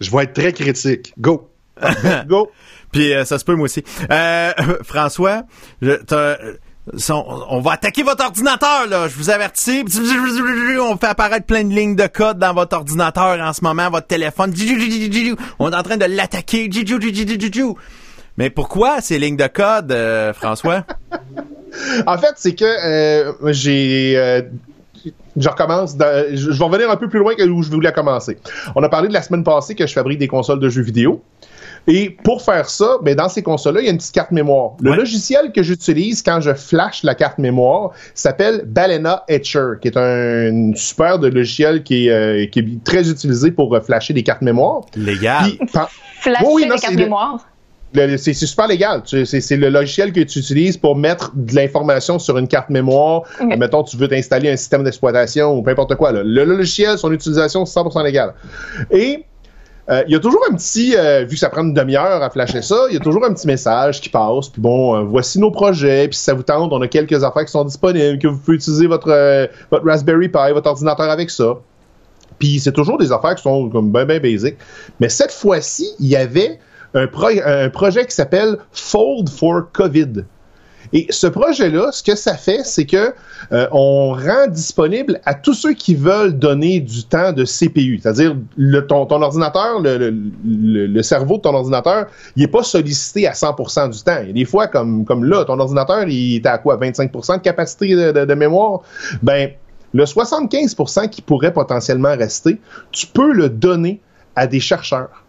je 0.00 0.10
vais 0.10 0.24
être 0.24 0.32
très 0.32 0.52
critique. 0.52 1.12
Go. 1.18 1.50
Go. 2.26 2.50
Puis 2.92 3.12
euh, 3.12 3.24
ça 3.24 3.38
se 3.38 3.44
peut 3.44 3.54
moi 3.54 3.64
aussi. 3.66 3.84
Euh, 4.10 4.52
François, 4.82 5.42
je, 5.82 5.92
son- 6.96 7.44
on 7.48 7.60
va 7.60 7.72
attaquer 7.72 8.02
votre 8.02 8.24
ordinateur 8.24 8.86
là. 8.88 9.08
Je 9.08 9.16
vous 9.16 9.30
avertis. 9.30 9.84
On 10.80 10.96
fait 10.96 11.06
apparaître 11.06 11.46
plein 11.46 11.64
de 11.64 11.72
lignes 11.72 11.96
de 11.96 12.06
code 12.06 12.38
dans 12.38 12.54
votre 12.54 12.76
ordinateur 12.76 13.38
en 13.40 13.52
ce 13.52 13.62
moment, 13.62 13.90
votre 13.90 14.06
téléphone. 14.06 14.52
On 15.58 15.70
est 15.70 15.76
en 15.76 15.82
train 15.82 15.96
de 15.96 16.06
l'attaquer. 16.06 16.68
Mais 18.40 18.48
pourquoi 18.48 19.02
ces 19.02 19.18
lignes 19.18 19.36
de 19.36 19.46
code, 19.48 19.92
euh, 19.92 20.32
François? 20.32 20.84
En 22.06 22.18
fait, 22.18 22.32
c'est 22.36 22.54
que 22.56 22.64
euh, 22.64 23.32
j'ai. 23.52 24.14
euh, 24.16 24.42
je 25.36 25.48
recommence. 25.48 25.96
dans- 25.96 26.24
je 26.32 26.50
je 26.50 26.58
vais 26.58 26.64
revenir 26.64 26.90
un 26.90 26.96
peu 26.96 27.08
plus 27.08 27.20
loin 27.20 27.34
que 27.36 27.42
où 27.48 27.62
je 27.62 27.70
voulais 27.70 27.92
commencer. 27.92 28.38
On 28.74 28.82
a 28.82 28.88
parlé 28.88 29.06
de 29.08 29.12
la 29.12 29.22
semaine 29.22 29.44
passée 29.44 29.74
que 29.76 29.86
je 29.86 29.92
fabrique 29.92 30.18
des 30.18 30.26
consoles 30.26 30.58
de 30.58 30.68
jeux 30.68 30.82
vidéo. 30.82 31.22
Et 31.86 32.10
pour 32.24 32.42
faire 32.42 32.68
ça, 32.68 32.96
ben 33.02 33.14
dans 33.14 33.28
ces 33.28 33.42
consoles-là, 33.42 33.80
il 33.82 33.84
y 33.84 33.88
a 33.88 33.92
une 33.92 33.98
petite 33.98 34.14
carte 34.14 34.32
mémoire. 34.32 34.72
Le 34.80 34.90
Ouais. 34.90 34.96
logiciel 34.96 35.52
que 35.52 35.62
j'utilise 35.62 36.22
quand 36.22 36.40
je 36.40 36.52
flash 36.54 37.04
la 37.04 37.14
carte 37.14 37.38
mémoire 37.38 37.92
s'appelle 38.14 38.64
Balena 38.66 39.22
Etcher, 39.28 39.74
qui 39.80 39.88
est 39.88 39.96
un 39.96 40.72
super 40.74 41.18
de 41.20 41.28
logiciel 41.28 41.82
qui 41.84 42.08
est, 42.08 42.10
euh, 42.10 42.46
qui 42.46 42.58
est 42.58 42.84
très 42.84 43.08
utilisé 43.08 43.52
pour 43.52 43.78
flasher 43.84 44.12
des 44.12 44.24
cartes 44.24 44.42
mémoire. 44.42 44.80
Légal. 44.96 45.44
Puis, 45.56 45.60
par- 45.72 45.90
Flasher 46.20 46.44
Oui, 46.46 46.62
oui, 46.64 46.66
non, 46.68 46.74
les 46.74 46.80
cartes 46.80 46.94
mémoire. 46.96 47.46
C'est 47.94 48.34
super 48.34 48.68
légal. 48.68 49.02
C'est 49.04 49.56
le 49.56 49.68
logiciel 49.68 50.12
que 50.12 50.20
tu 50.20 50.38
utilises 50.38 50.76
pour 50.76 50.96
mettre 50.96 51.32
de 51.34 51.54
l'information 51.54 52.18
sur 52.18 52.38
une 52.38 52.48
carte 52.48 52.70
mémoire. 52.70 53.22
Mettons, 53.40 53.82
tu 53.82 53.96
veux 53.96 54.08
t'installer 54.08 54.50
un 54.50 54.56
système 54.56 54.84
d'exploitation 54.84 55.56
ou 55.56 55.62
peu 55.62 55.70
importe 55.70 55.94
quoi. 55.96 56.12
là. 56.12 56.22
Le, 56.24 56.44
logiciel, 56.44 56.98
son 56.98 57.12
utilisation, 57.12 57.64
c'est 57.64 57.78
100% 57.78 58.04
légal. 58.04 58.34
Et 58.90 59.24
euh, 59.90 60.04
il 60.06 60.12
y 60.12 60.14
a 60.14 60.20
toujours 60.20 60.44
un 60.48 60.54
petit, 60.54 60.94
euh, 60.96 61.24
vu 61.24 61.30
que 61.30 61.38
ça 61.40 61.48
prend 61.48 61.62
une 61.62 61.74
demi-heure 61.74 62.22
à 62.22 62.30
flasher 62.30 62.62
ça, 62.62 62.76
il 62.88 62.94
y 62.94 62.96
a 62.96 63.00
toujours 63.00 63.24
un 63.24 63.34
petit 63.34 63.46
message 63.46 64.00
qui 64.00 64.08
passe. 64.08 64.48
Puis 64.48 64.62
bon, 64.62 64.94
euh, 64.94 65.02
voici 65.02 65.40
nos 65.40 65.50
projets. 65.50 66.06
Puis 66.06 66.16
si 66.16 66.24
ça 66.24 66.34
vous 66.34 66.44
tente, 66.44 66.72
on 66.72 66.80
a 66.80 66.86
quelques 66.86 67.24
affaires 67.24 67.44
qui 67.44 67.50
sont 67.50 67.64
disponibles, 67.64 68.18
que 68.18 68.28
vous 68.28 68.38
pouvez 68.38 68.56
utiliser 68.56 68.86
votre, 68.86 69.48
votre 69.70 69.84
Raspberry 69.84 70.28
Pi, 70.28 70.52
votre 70.52 70.68
ordinateur 70.68 71.10
avec 71.10 71.30
ça. 71.30 71.58
Puis 72.38 72.60
c'est 72.60 72.72
toujours 72.72 72.98
des 72.98 73.10
affaires 73.10 73.34
qui 73.34 73.42
sont 73.42 73.68
comme 73.68 73.90
ben 73.90 74.04
ben 74.04 74.20
basic. 74.20 74.56
Mais 75.00 75.08
cette 75.08 75.32
fois-ci, 75.32 75.90
il 75.98 76.06
y 76.06 76.16
avait 76.16 76.58
un, 76.94 77.06
pro- 77.06 77.28
un 77.44 77.68
projet 77.70 78.04
qui 78.06 78.14
s'appelle 78.14 78.56
Fold 78.72 79.28
for 79.28 79.70
COVID. 79.72 80.24
Et 80.92 81.06
ce 81.10 81.28
projet-là, 81.28 81.92
ce 81.92 82.02
que 82.02 82.16
ça 82.16 82.34
fait, 82.36 82.62
c'est 82.64 82.84
que 82.84 83.12
euh, 83.52 83.68
on 83.70 84.12
rend 84.12 84.48
disponible 84.48 85.20
à 85.24 85.34
tous 85.34 85.54
ceux 85.54 85.72
qui 85.74 85.94
veulent 85.94 86.36
donner 86.36 86.80
du 86.80 87.04
temps 87.04 87.32
de 87.32 87.44
CPU, 87.44 88.00
c'est-à-dire 88.02 88.34
ton, 88.88 89.06
ton 89.06 89.22
ordinateur, 89.22 89.78
le, 89.80 89.98
le- 89.98 90.14
le- 90.44 90.86
le 90.86 91.02
cerveau 91.02 91.36
de 91.36 91.42
ton 91.42 91.54
ordinateur, 91.54 92.06
il 92.34 92.42
est 92.42 92.48
pas 92.48 92.64
sollicité 92.64 93.28
à 93.28 93.32
100% 93.34 93.90
du 93.90 94.02
temps. 94.02 94.10
A 94.14 94.24
des 94.32 94.44
fois, 94.44 94.66
comme, 94.66 95.04
comme 95.04 95.22
là, 95.24 95.44
ton 95.44 95.60
ordinateur, 95.60 96.08
il 96.08 96.36
est 96.36 96.46
à 96.46 96.58
quoi, 96.58 96.76
25% 96.76 97.36
de 97.36 97.42
capacité 97.42 97.94
de, 97.94 98.10
de- 98.10 98.24
de 98.24 98.34
mémoire? 98.34 98.80
Ben, 99.22 99.50
le 99.94 100.04
75% 100.04 101.08
qui 101.08 101.22
pourrait 101.22 101.52
potentiellement 101.52 102.16
rester, 102.16 102.58
tu 102.90 103.06
peux 103.06 103.32
le 103.32 103.48
donner 103.48 104.00
à 104.34 104.48
des 104.48 104.60
chercheurs. 104.60 105.19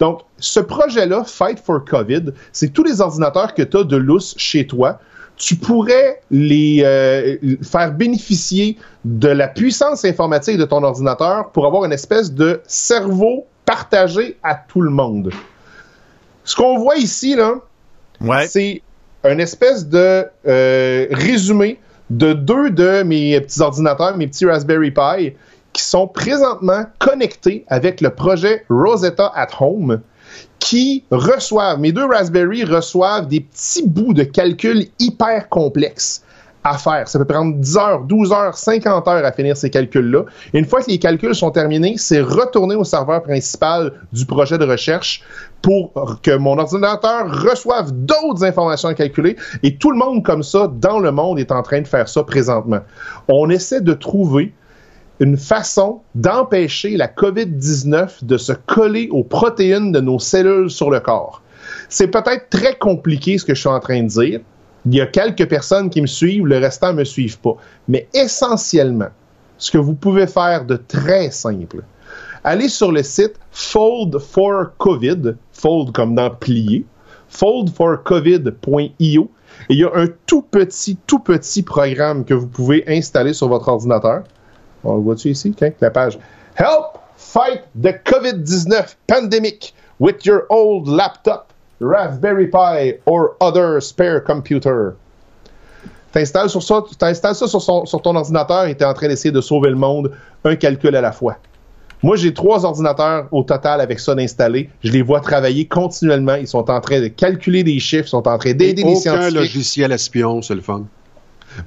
Donc, 0.00 0.20
ce 0.38 0.60
projet-là, 0.60 1.24
Fight 1.24 1.58
for 1.60 1.84
COVID, 1.84 2.32
c'est 2.52 2.72
tous 2.72 2.82
les 2.84 3.00
ordinateurs 3.00 3.54
que 3.54 3.62
tu 3.62 3.76
as 3.76 3.84
de 3.84 3.96
lousse 3.96 4.34
chez 4.36 4.66
toi. 4.66 4.98
Tu 5.36 5.56
pourrais 5.56 6.20
les 6.30 6.82
euh, 6.84 7.36
faire 7.62 7.92
bénéficier 7.92 8.76
de 9.04 9.28
la 9.28 9.48
puissance 9.48 10.04
informatique 10.04 10.58
de 10.58 10.64
ton 10.64 10.82
ordinateur 10.82 11.50
pour 11.50 11.66
avoir 11.66 11.84
une 11.84 11.92
espèce 11.92 12.32
de 12.32 12.60
cerveau 12.66 13.46
partagé 13.64 14.36
à 14.42 14.54
tout 14.54 14.80
le 14.80 14.90
monde. 14.90 15.30
Ce 16.44 16.54
qu'on 16.56 16.78
voit 16.78 16.96
ici, 16.96 17.34
là, 17.36 17.54
Ouais. 18.20 18.46
c'est 18.46 18.82
un 19.24 19.38
espèce 19.38 19.88
de 19.88 20.24
euh, 20.46 21.06
résumé 21.10 21.78
de 22.10 22.32
deux 22.34 22.70
de 22.70 23.02
mes 23.02 23.40
petits 23.40 23.60
ordinateurs, 23.60 24.16
mes 24.16 24.26
petits 24.26 24.44
Raspberry 24.46 24.90
Pi, 24.90 25.32
qui 25.72 25.82
sont 25.82 26.06
présentement 26.06 26.84
connectés 26.98 27.64
avec 27.68 28.00
le 28.00 28.10
projet 28.10 28.64
Rosetta 28.68 29.32
at 29.34 29.48
Home, 29.60 30.00
qui 30.58 31.04
reçoivent, 31.10 31.80
mes 31.80 31.92
deux 31.92 32.06
Raspberry 32.06 32.64
reçoivent 32.64 33.26
des 33.26 33.40
petits 33.40 33.86
bouts 33.86 34.14
de 34.14 34.22
calcul 34.22 34.86
hyper 34.98 35.48
complexes 35.48 36.22
à 36.64 36.78
faire. 36.78 37.08
Ça 37.08 37.18
peut 37.18 37.24
prendre 37.24 37.56
10 37.56 37.76
heures, 37.76 38.04
12 38.04 38.32
heures, 38.32 38.56
50 38.56 39.08
heures 39.08 39.24
à 39.24 39.32
finir 39.32 39.56
ces 39.56 39.70
calculs-là. 39.70 40.24
Une 40.52 40.64
fois 40.64 40.82
que 40.82 40.90
les 40.90 40.98
calculs 40.98 41.34
sont 41.34 41.50
terminés, 41.50 41.94
c'est 41.96 42.20
retourner 42.20 42.76
au 42.76 42.84
serveur 42.84 43.22
principal 43.22 43.92
du 44.12 44.24
projet 44.26 44.58
de 44.58 44.64
recherche 44.64 45.22
pour 45.60 46.20
que 46.22 46.36
mon 46.36 46.58
ordinateur 46.58 47.42
reçoive 47.42 47.90
d'autres 47.92 48.44
informations 48.44 48.88
à 48.88 48.94
calculer. 48.94 49.36
Et 49.62 49.76
tout 49.76 49.90
le 49.90 49.98
monde 49.98 50.24
comme 50.24 50.42
ça, 50.42 50.70
dans 50.72 51.00
le 51.00 51.10
monde, 51.10 51.38
est 51.38 51.52
en 51.52 51.62
train 51.62 51.80
de 51.80 51.88
faire 51.88 52.08
ça 52.08 52.22
présentement. 52.22 52.80
On 53.28 53.50
essaie 53.50 53.80
de 53.80 53.92
trouver 53.92 54.52
une 55.20 55.36
façon 55.36 56.00
d'empêcher 56.14 56.96
la 56.96 57.08
COVID-19 57.08 58.24
de 58.24 58.36
se 58.36 58.52
coller 58.52 59.08
aux 59.10 59.24
protéines 59.24 59.92
de 59.92 60.00
nos 60.00 60.18
cellules 60.18 60.70
sur 60.70 60.90
le 60.90 61.00
corps. 61.00 61.42
C'est 61.88 62.08
peut-être 62.08 62.48
très 62.50 62.76
compliqué 62.76 63.38
ce 63.38 63.44
que 63.44 63.54
je 63.54 63.60
suis 63.60 63.68
en 63.68 63.80
train 63.80 64.02
de 64.02 64.08
dire. 64.08 64.40
Il 64.86 64.94
y 64.94 65.00
a 65.00 65.06
quelques 65.06 65.48
personnes 65.48 65.90
qui 65.90 66.00
me 66.00 66.06
suivent, 66.06 66.46
le 66.46 66.58
restant 66.58 66.92
ne 66.92 66.98
me 66.98 67.04
suivent 67.04 67.38
pas. 67.38 67.56
Mais 67.86 68.08
essentiellement, 68.14 69.10
ce 69.58 69.70
que 69.70 69.78
vous 69.78 69.94
pouvez 69.94 70.26
faire 70.26 70.64
de 70.64 70.76
très 70.76 71.30
simple, 71.30 71.84
allez 72.42 72.68
sur 72.68 72.90
le 72.90 73.02
site 73.02 73.34
Fold 73.52 74.18
for 74.18 74.72
COVID, 74.78 75.34
fold 75.52 75.92
comme 75.92 76.16
dans 76.16 76.30
plier, 76.30 76.84
foldforcovid.io, 77.28 79.30
et 79.68 79.74
il 79.74 79.78
y 79.78 79.84
a 79.84 79.90
un 79.94 80.08
tout 80.26 80.42
petit, 80.42 80.96
tout 81.06 81.20
petit 81.20 81.62
programme 81.62 82.24
que 82.24 82.34
vous 82.34 82.48
pouvez 82.48 82.82
installer 82.88 83.34
sur 83.34 83.48
votre 83.48 83.68
ordinateur. 83.68 84.24
On 84.84 84.96
le 84.96 85.02
voit-tu 85.02 85.30
ici? 85.30 85.54
OK, 85.58 85.72
la 85.80 85.90
page. 85.90 86.18
Help 86.56 86.98
fight 87.16 87.62
the 87.80 87.92
COVID-19 88.04 88.96
pandemic 89.06 89.74
with 90.00 90.24
your 90.26 90.44
old 90.50 90.88
laptop, 90.88 91.52
Raspberry 91.80 92.48
Pi 92.48 92.94
or 93.06 93.36
other 93.40 93.80
spare 93.80 94.20
computer. 94.20 94.94
T'installes 96.12 96.50
sur 96.50 96.62
ça, 96.62 96.82
t'installes 96.98 97.34
ça 97.34 97.46
sur, 97.46 97.62
son- 97.62 97.86
sur 97.86 98.02
ton 98.02 98.14
ordinateur 98.16 98.66
et 98.66 98.74
t'es 98.76 98.84
en 98.84 98.92
train 98.92 99.08
d'essayer 99.08 99.32
de 99.32 99.40
sauver 99.40 99.70
le 99.70 99.76
monde 99.76 100.12
un 100.44 100.56
calcul 100.56 100.94
à 100.94 101.00
la 101.00 101.12
fois. 101.12 101.36
Moi, 102.02 102.16
j'ai 102.16 102.34
trois 102.34 102.64
ordinateurs 102.64 103.28
au 103.30 103.44
total 103.44 103.80
avec 103.80 104.00
ça 104.00 104.14
d'installer. 104.14 104.68
Je 104.82 104.90
les 104.90 105.02
vois 105.02 105.20
travailler 105.20 105.66
continuellement. 105.66 106.34
Ils 106.34 106.48
sont 106.48 106.68
en 106.68 106.80
train 106.80 107.00
de 107.00 107.06
calculer 107.06 107.62
des 107.62 107.78
chiffres, 107.78 108.06
ils 108.06 108.10
sont 108.10 108.26
en 108.28 108.36
train 108.38 108.52
d'aider 108.52 108.82
les 108.82 108.90
Aucun 108.90 109.00
scientifiques. 109.00 109.34
logiciel 109.36 109.92
espion, 109.92 110.42
c'est 110.42 110.56
le 110.56 110.60
fun. 110.60 110.82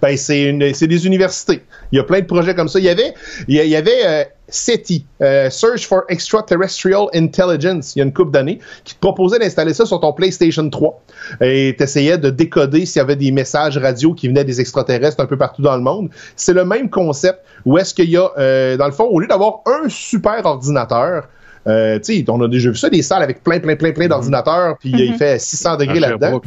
Ben, 0.01 0.17
c'est 0.17 0.87
des 0.87 1.05
universités. 1.05 1.61
Il 1.91 1.97
y 1.97 1.99
a 1.99 2.03
plein 2.03 2.21
de 2.21 2.25
projets 2.25 2.55
comme 2.55 2.67
ça. 2.67 2.79
Il 2.79 2.85
y 2.85 2.89
avait, 2.89 3.13
il 3.47 3.55
y 3.55 3.75
avait 3.75 4.05
euh, 4.05 4.23
SETI, 4.47 5.05
euh, 5.21 5.49
Search 5.49 5.87
for 5.87 6.03
Extraterrestrial 6.09 7.07
Intelligence, 7.13 7.95
il 7.95 7.99
y 7.99 8.01
a 8.01 8.05
une 8.05 8.13
couple 8.13 8.31
d'années, 8.31 8.59
qui 8.83 8.95
te 8.95 8.99
proposait 8.99 9.39
d'installer 9.39 9.73
ça 9.73 9.85
sur 9.85 9.99
ton 9.99 10.13
PlayStation 10.13 10.69
3. 10.69 11.01
Et 11.41 11.75
t'essayais 11.77 12.17
de 12.17 12.29
décoder 12.29 12.85
s'il 12.85 12.99
y 12.99 13.01
avait 13.01 13.15
des 13.15 13.31
messages 13.31 13.77
radio 13.77 14.13
qui 14.13 14.27
venaient 14.27 14.43
des 14.43 14.61
extraterrestres 14.61 15.19
un 15.19 15.25
peu 15.25 15.37
partout 15.37 15.61
dans 15.61 15.75
le 15.75 15.81
monde. 15.81 16.09
C'est 16.35 16.53
le 16.53 16.65
même 16.65 16.89
concept 16.89 17.39
où 17.65 17.77
est-ce 17.77 17.93
qu'il 17.93 18.09
y 18.09 18.17
a, 18.17 18.29
euh, 18.37 18.77
dans 18.77 18.85
le 18.85 18.91
fond, 18.91 19.05
au 19.05 19.19
lieu 19.19 19.27
d'avoir 19.27 19.61
un 19.65 19.89
super 19.89 20.45
ordinateur, 20.45 21.27
euh, 21.67 21.97
tu 21.97 22.17
sais, 22.17 22.25
on 22.27 22.41
a 22.41 22.47
déjà 22.47 22.69
vu 22.69 22.75
ça, 22.75 22.89
des 22.89 23.01
salles 23.01 23.23
avec 23.23 23.43
plein, 23.43 23.59
plein, 23.59 23.75
plein, 23.75 23.91
plein 23.91 24.07
d'ordinateurs, 24.07 24.77
puis 24.77 24.91
il 24.91 25.15
fait 25.15 25.39
600 25.39 25.77
degrés 25.77 25.99
là-dedans. 25.99 26.41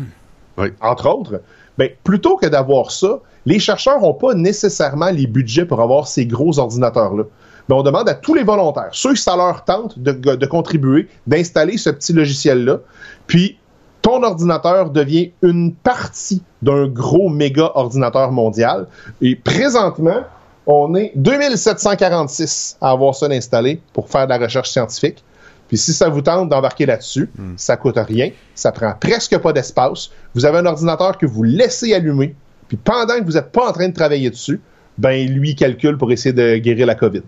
Oui. 0.56 0.68
entre 0.80 1.08
autres. 1.08 1.40
Ben, 1.78 1.90
plutôt 2.04 2.36
que 2.36 2.46
d'avoir 2.46 2.90
ça, 2.90 3.20
les 3.46 3.58
chercheurs 3.58 4.00
n'ont 4.00 4.14
pas 4.14 4.34
nécessairement 4.34 5.10
les 5.10 5.26
budgets 5.26 5.64
pour 5.64 5.80
avoir 5.80 6.08
ces 6.08 6.26
gros 6.26 6.58
ordinateurs-là. 6.58 7.24
Ben, 7.68 7.76
on 7.76 7.82
demande 7.82 8.08
à 8.08 8.14
tous 8.14 8.34
les 8.34 8.42
volontaires, 8.42 8.90
ceux 8.92 9.12
que 9.12 9.18
ça 9.18 9.36
leur 9.36 9.64
tente 9.64 9.98
de, 9.98 10.12
de 10.12 10.46
contribuer, 10.46 11.08
d'installer 11.26 11.78
ce 11.78 11.90
petit 11.90 12.12
logiciel-là. 12.12 12.78
Puis, 13.26 13.58
ton 14.02 14.22
ordinateur 14.22 14.90
devient 14.90 15.32
une 15.42 15.74
partie 15.74 16.42
d'un 16.62 16.86
gros 16.86 17.28
méga 17.28 17.70
ordinateur 17.74 18.32
mondial. 18.32 18.86
Et 19.20 19.36
présentement, 19.36 20.22
on 20.66 20.94
est 20.94 21.12
2746 21.16 22.76
à 22.80 22.90
avoir 22.90 23.14
ça 23.14 23.26
installé 23.26 23.80
pour 23.92 24.08
faire 24.08 24.26
de 24.26 24.30
la 24.30 24.38
recherche 24.38 24.70
scientifique. 24.70 25.24
Puis 25.68 25.76
si 25.76 25.92
ça 25.92 26.08
vous 26.08 26.22
tente 26.22 26.48
d'embarquer 26.48 26.86
là-dessus, 26.86 27.30
ça 27.56 27.76
coûte 27.76 27.96
rien, 27.98 28.30
ça 28.54 28.72
prend 28.72 28.92
presque 28.98 29.36
pas 29.38 29.52
d'espace. 29.52 30.10
Vous 30.34 30.44
avez 30.46 30.58
un 30.58 30.66
ordinateur 30.66 31.16
que 31.18 31.26
vous 31.26 31.42
laissez 31.42 31.92
allumer, 31.94 32.34
puis 32.68 32.76
pendant 32.76 33.18
que 33.18 33.24
vous 33.24 33.32
n'êtes 33.32 33.52
pas 33.52 33.68
en 33.68 33.72
train 33.72 33.88
de 33.88 33.94
travailler 33.94 34.30
dessus, 34.30 34.60
ben 34.96 35.28
lui 35.28 35.54
calcule 35.54 35.96
pour 35.98 36.10
essayer 36.10 36.32
de 36.32 36.56
guérir 36.56 36.86
la 36.86 36.94
COVID. 36.94 37.22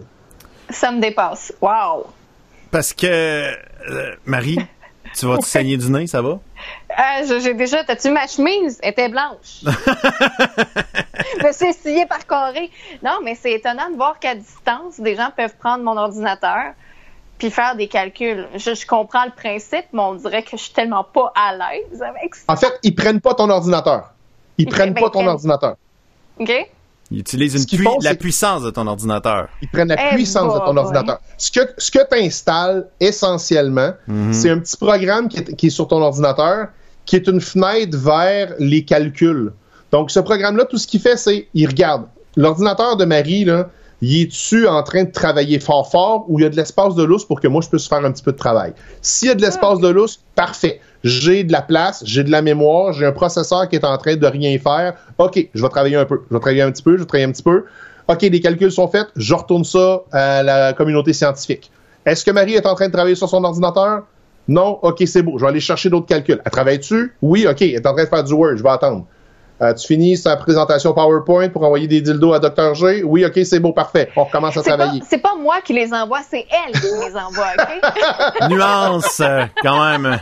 Ça 0.70 0.90
me 0.90 1.00
dépasse. 1.00 1.52
Wow! 1.60 2.06
Parce 2.70 2.92
que, 2.94 3.06
euh, 3.06 4.14
Marie, 4.24 4.58
tu 5.14 5.26
vas 5.26 5.38
te 5.38 5.44
saigner 5.46 5.76
du 5.76 5.90
nez, 5.90 6.06
ça 6.06 6.22
va? 6.22 6.30
Euh, 6.30 7.26
je- 7.28 7.40
j'ai 7.42 7.54
déjà, 7.54 7.82
t'as-tu 7.84 8.10
ma 8.10 8.26
chemise? 8.26 8.78
Elle 8.82 8.90
était 8.92 9.08
blanche. 9.08 9.62
je 11.40 11.46
me 11.46 11.52
suis 11.52 11.66
essuyée 11.66 12.06
par 12.06 12.26
carré. 12.26 12.70
Non, 13.02 13.18
mais 13.22 13.34
c'est 13.40 13.52
étonnant 13.52 13.90
de 13.90 13.96
voir 13.96 14.18
qu'à 14.18 14.34
distance, 14.34 14.98
des 15.00 15.16
gens 15.16 15.30
peuvent 15.36 15.56
prendre 15.58 15.84
mon 15.84 15.96
ordinateur 15.96 16.72
puis 17.40 17.50
faire 17.50 17.74
des 17.74 17.88
calculs. 17.88 18.46
Je, 18.54 18.74
je 18.74 18.86
comprends 18.86 19.24
le 19.24 19.32
principe, 19.32 19.86
mais 19.92 20.00
on 20.00 20.14
dirait 20.14 20.42
que 20.44 20.50
je 20.52 20.56
suis 20.58 20.72
tellement 20.72 21.02
pas 21.04 21.32
à 21.34 21.52
l'aise 21.56 22.00
avec 22.02 22.34
ça. 22.36 22.44
En 22.46 22.56
fait, 22.56 22.72
ils 22.84 22.94
prennent 22.94 23.20
pas 23.20 23.34
ton 23.34 23.50
ordinateur. 23.50 24.10
Ils 24.58 24.62
Ils 24.64 24.68
prennent 24.68 24.92
prennent- 24.94 25.02
pas 25.04 25.10
ton 25.10 25.18
prennent- 25.20 25.28
ordinateur. 25.30 25.74
OK? 26.38 26.52
Il 27.12 27.18
utilise 27.18 27.54
une 27.54 27.62
Ce 27.62 27.66
qu'ils 27.66 27.78
pui- 27.78 27.86
font, 27.86 27.96
la 28.02 28.14
puissance 28.14 28.62
de 28.62 28.70
ton 28.70 28.86
ordinateur. 28.86 29.48
Ils 29.62 29.68
prennent 29.68 29.88
la 29.88 30.12
Eh 30.12 30.14
puissance 30.14 30.54
de 30.54 30.58
ton 30.60 30.76
ordinateur. 30.76 31.18
Ce 31.38 31.50
que, 31.50 31.60
ce 31.76 31.90
que 31.90 31.98
tu 32.08 32.16
installes 32.24 32.86
essentiellement, 33.00 33.92
c'est 34.30 34.50
un 34.50 34.58
petit 34.60 34.76
programme 34.76 35.28
qui 35.28 35.38
est, 35.38 35.56
qui 35.56 35.66
est 35.66 35.70
sur 35.70 35.88
ton 35.88 36.00
ordinateur 36.02 36.68
qui 37.06 37.16
est 37.16 37.26
une 37.26 37.40
fenêtre 37.40 37.96
vers 37.98 38.54
les 38.60 38.84
calculs. 38.84 39.52
Donc, 39.90 40.12
ce 40.12 40.20
programme-là, 40.20 40.66
tout 40.66 40.78
ce 40.78 40.86
qu'il 40.86 41.00
fait, 41.00 41.16
c'est 41.16 41.48
il 41.54 41.66
regarde. 41.66 42.06
L'ordinateur 42.36 42.96
de 42.96 43.04
Marie, 43.04 43.44
là, 43.44 43.68
il 44.02 44.22
est-tu 44.22 44.66
en 44.66 44.82
train 44.82 45.04
de 45.04 45.10
travailler 45.10 45.60
fort 45.60 45.90
fort 45.90 46.24
ou 46.28 46.38
il 46.38 46.42
y 46.42 46.46
a 46.46 46.48
de 46.48 46.56
l'espace 46.56 46.94
de 46.94 47.02
lousse 47.02 47.24
pour 47.24 47.40
que 47.40 47.48
moi 47.48 47.60
je 47.62 47.68
puisse 47.68 47.88
faire 47.88 48.04
un 48.04 48.12
petit 48.12 48.22
peu 48.22 48.32
de 48.32 48.38
travail? 48.38 48.72
S'il 49.02 49.28
y 49.28 49.30
a 49.30 49.34
de 49.34 49.42
l'espace 49.42 49.78
de 49.78 49.88
lousse, 49.88 50.20
parfait. 50.34 50.80
J'ai 51.04 51.44
de 51.44 51.52
la 51.52 51.62
place, 51.62 52.02
j'ai 52.04 52.24
de 52.24 52.30
la 52.30 52.42
mémoire, 52.42 52.92
j'ai 52.92 53.06
un 53.06 53.12
processeur 53.12 53.68
qui 53.68 53.76
est 53.76 53.84
en 53.84 53.96
train 53.98 54.16
de 54.16 54.26
rien 54.26 54.58
faire. 54.58 54.94
OK, 55.18 55.48
je 55.54 55.62
vais 55.62 55.68
travailler 55.68 55.96
un 55.96 56.04
peu. 56.04 56.22
Je 56.30 56.34
vais 56.34 56.40
travailler 56.40 56.62
un 56.62 56.70
petit 56.70 56.82
peu, 56.82 56.92
je 56.92 57.02
vais 57.02 57.06
travailler 57.06 57.28
un 57.28 57.32
petit 57.32 57.42
peu. 57.42 57.64
OK, 58.08 58.22
les 58.22 58.40
calculs 58.40 58.72
sont 58.72 58.88
faits, 58.88 59.06
je 59.16 59.34
retourne 59.34 59.64
ça 59.64 60.02
à 60.12 60.42
la 60.42 60.72
communauté 60.72 61.12
scientifique. 61.12 61.70
Est-ce 62.04 62.24
que 62.24 62.30
Marie 62.30 62.54
est 62.54 62.66
en 62.66 62.74
train 62.74 62.88
de 62.88 62.92
travailler 62.92 63.14
sur 63.14 63.28
son 63.28 63.44
ordinateur? 63.44 64.02
Non? 64.48 64.78
OK, 64.82 65.02
c'est 65.06 65.22
beau. 65.22 65.38
Je 65.38 65.44
vais 65.44 65.50
aller 65.50 65.60
chercher 65.60 65.90
d'autres 65.90 66.06
calculs. 66.06 66.40
Elle 66.44 66.50
travaille-tu? 66.50 67.14
Oui, 67.22 67.46
OK. 67.48 67.62
Elle 67.62 67.74
est 67.74 67.86
en 67.86 67.92
train 67.92 68.04
de 68.04 68.08
faire 68.08 68.24
du 68.24 68.32
Word. 68.32 68.56
Je 68.56 68.62
vais 68.62 68.70
attendre. 68.70 69.06
Euh, 69.62 69.74
tu 69.74 69.86
finis 69.86 70.16
sa 70.16 70.36
présentation 70.36 70.94
PowerPoint 70.94 71.50
pour 71.50 71.62
envoyer 71.64 71.86
des 71.86 72.00
dildos 72.00 72.32
à 72.32 72.38
Dr. 72.38 72.74
G? 72.74 73.02
Oui, 73.04 73.26
OK, 73.26 73.38
c'est 73.44 73.60
beau, 73.60 73.72
parfait. 73.72 74.08
On 74.16 74.24
recommence 74.24 74.56
à 74.56 74.62
travailler. 74.62 75.02
c'est 75.08 75.18
pas 75.18 75.34
moi 75.36 75.56
qui 75.62 75.74
les 75.74 75.92
envoie, 75.92 76.20
c'est 76.28 76.46
elle 76.50 76.72
qui 76.72 76.86
les 76.86 77.14
envoie, 77.14 77.48
OK? 77.58 78.48
Nuance, 78.50 79.20
euh, 79.20 79.44
quand 79.62 79.84
même. 79.84 80.18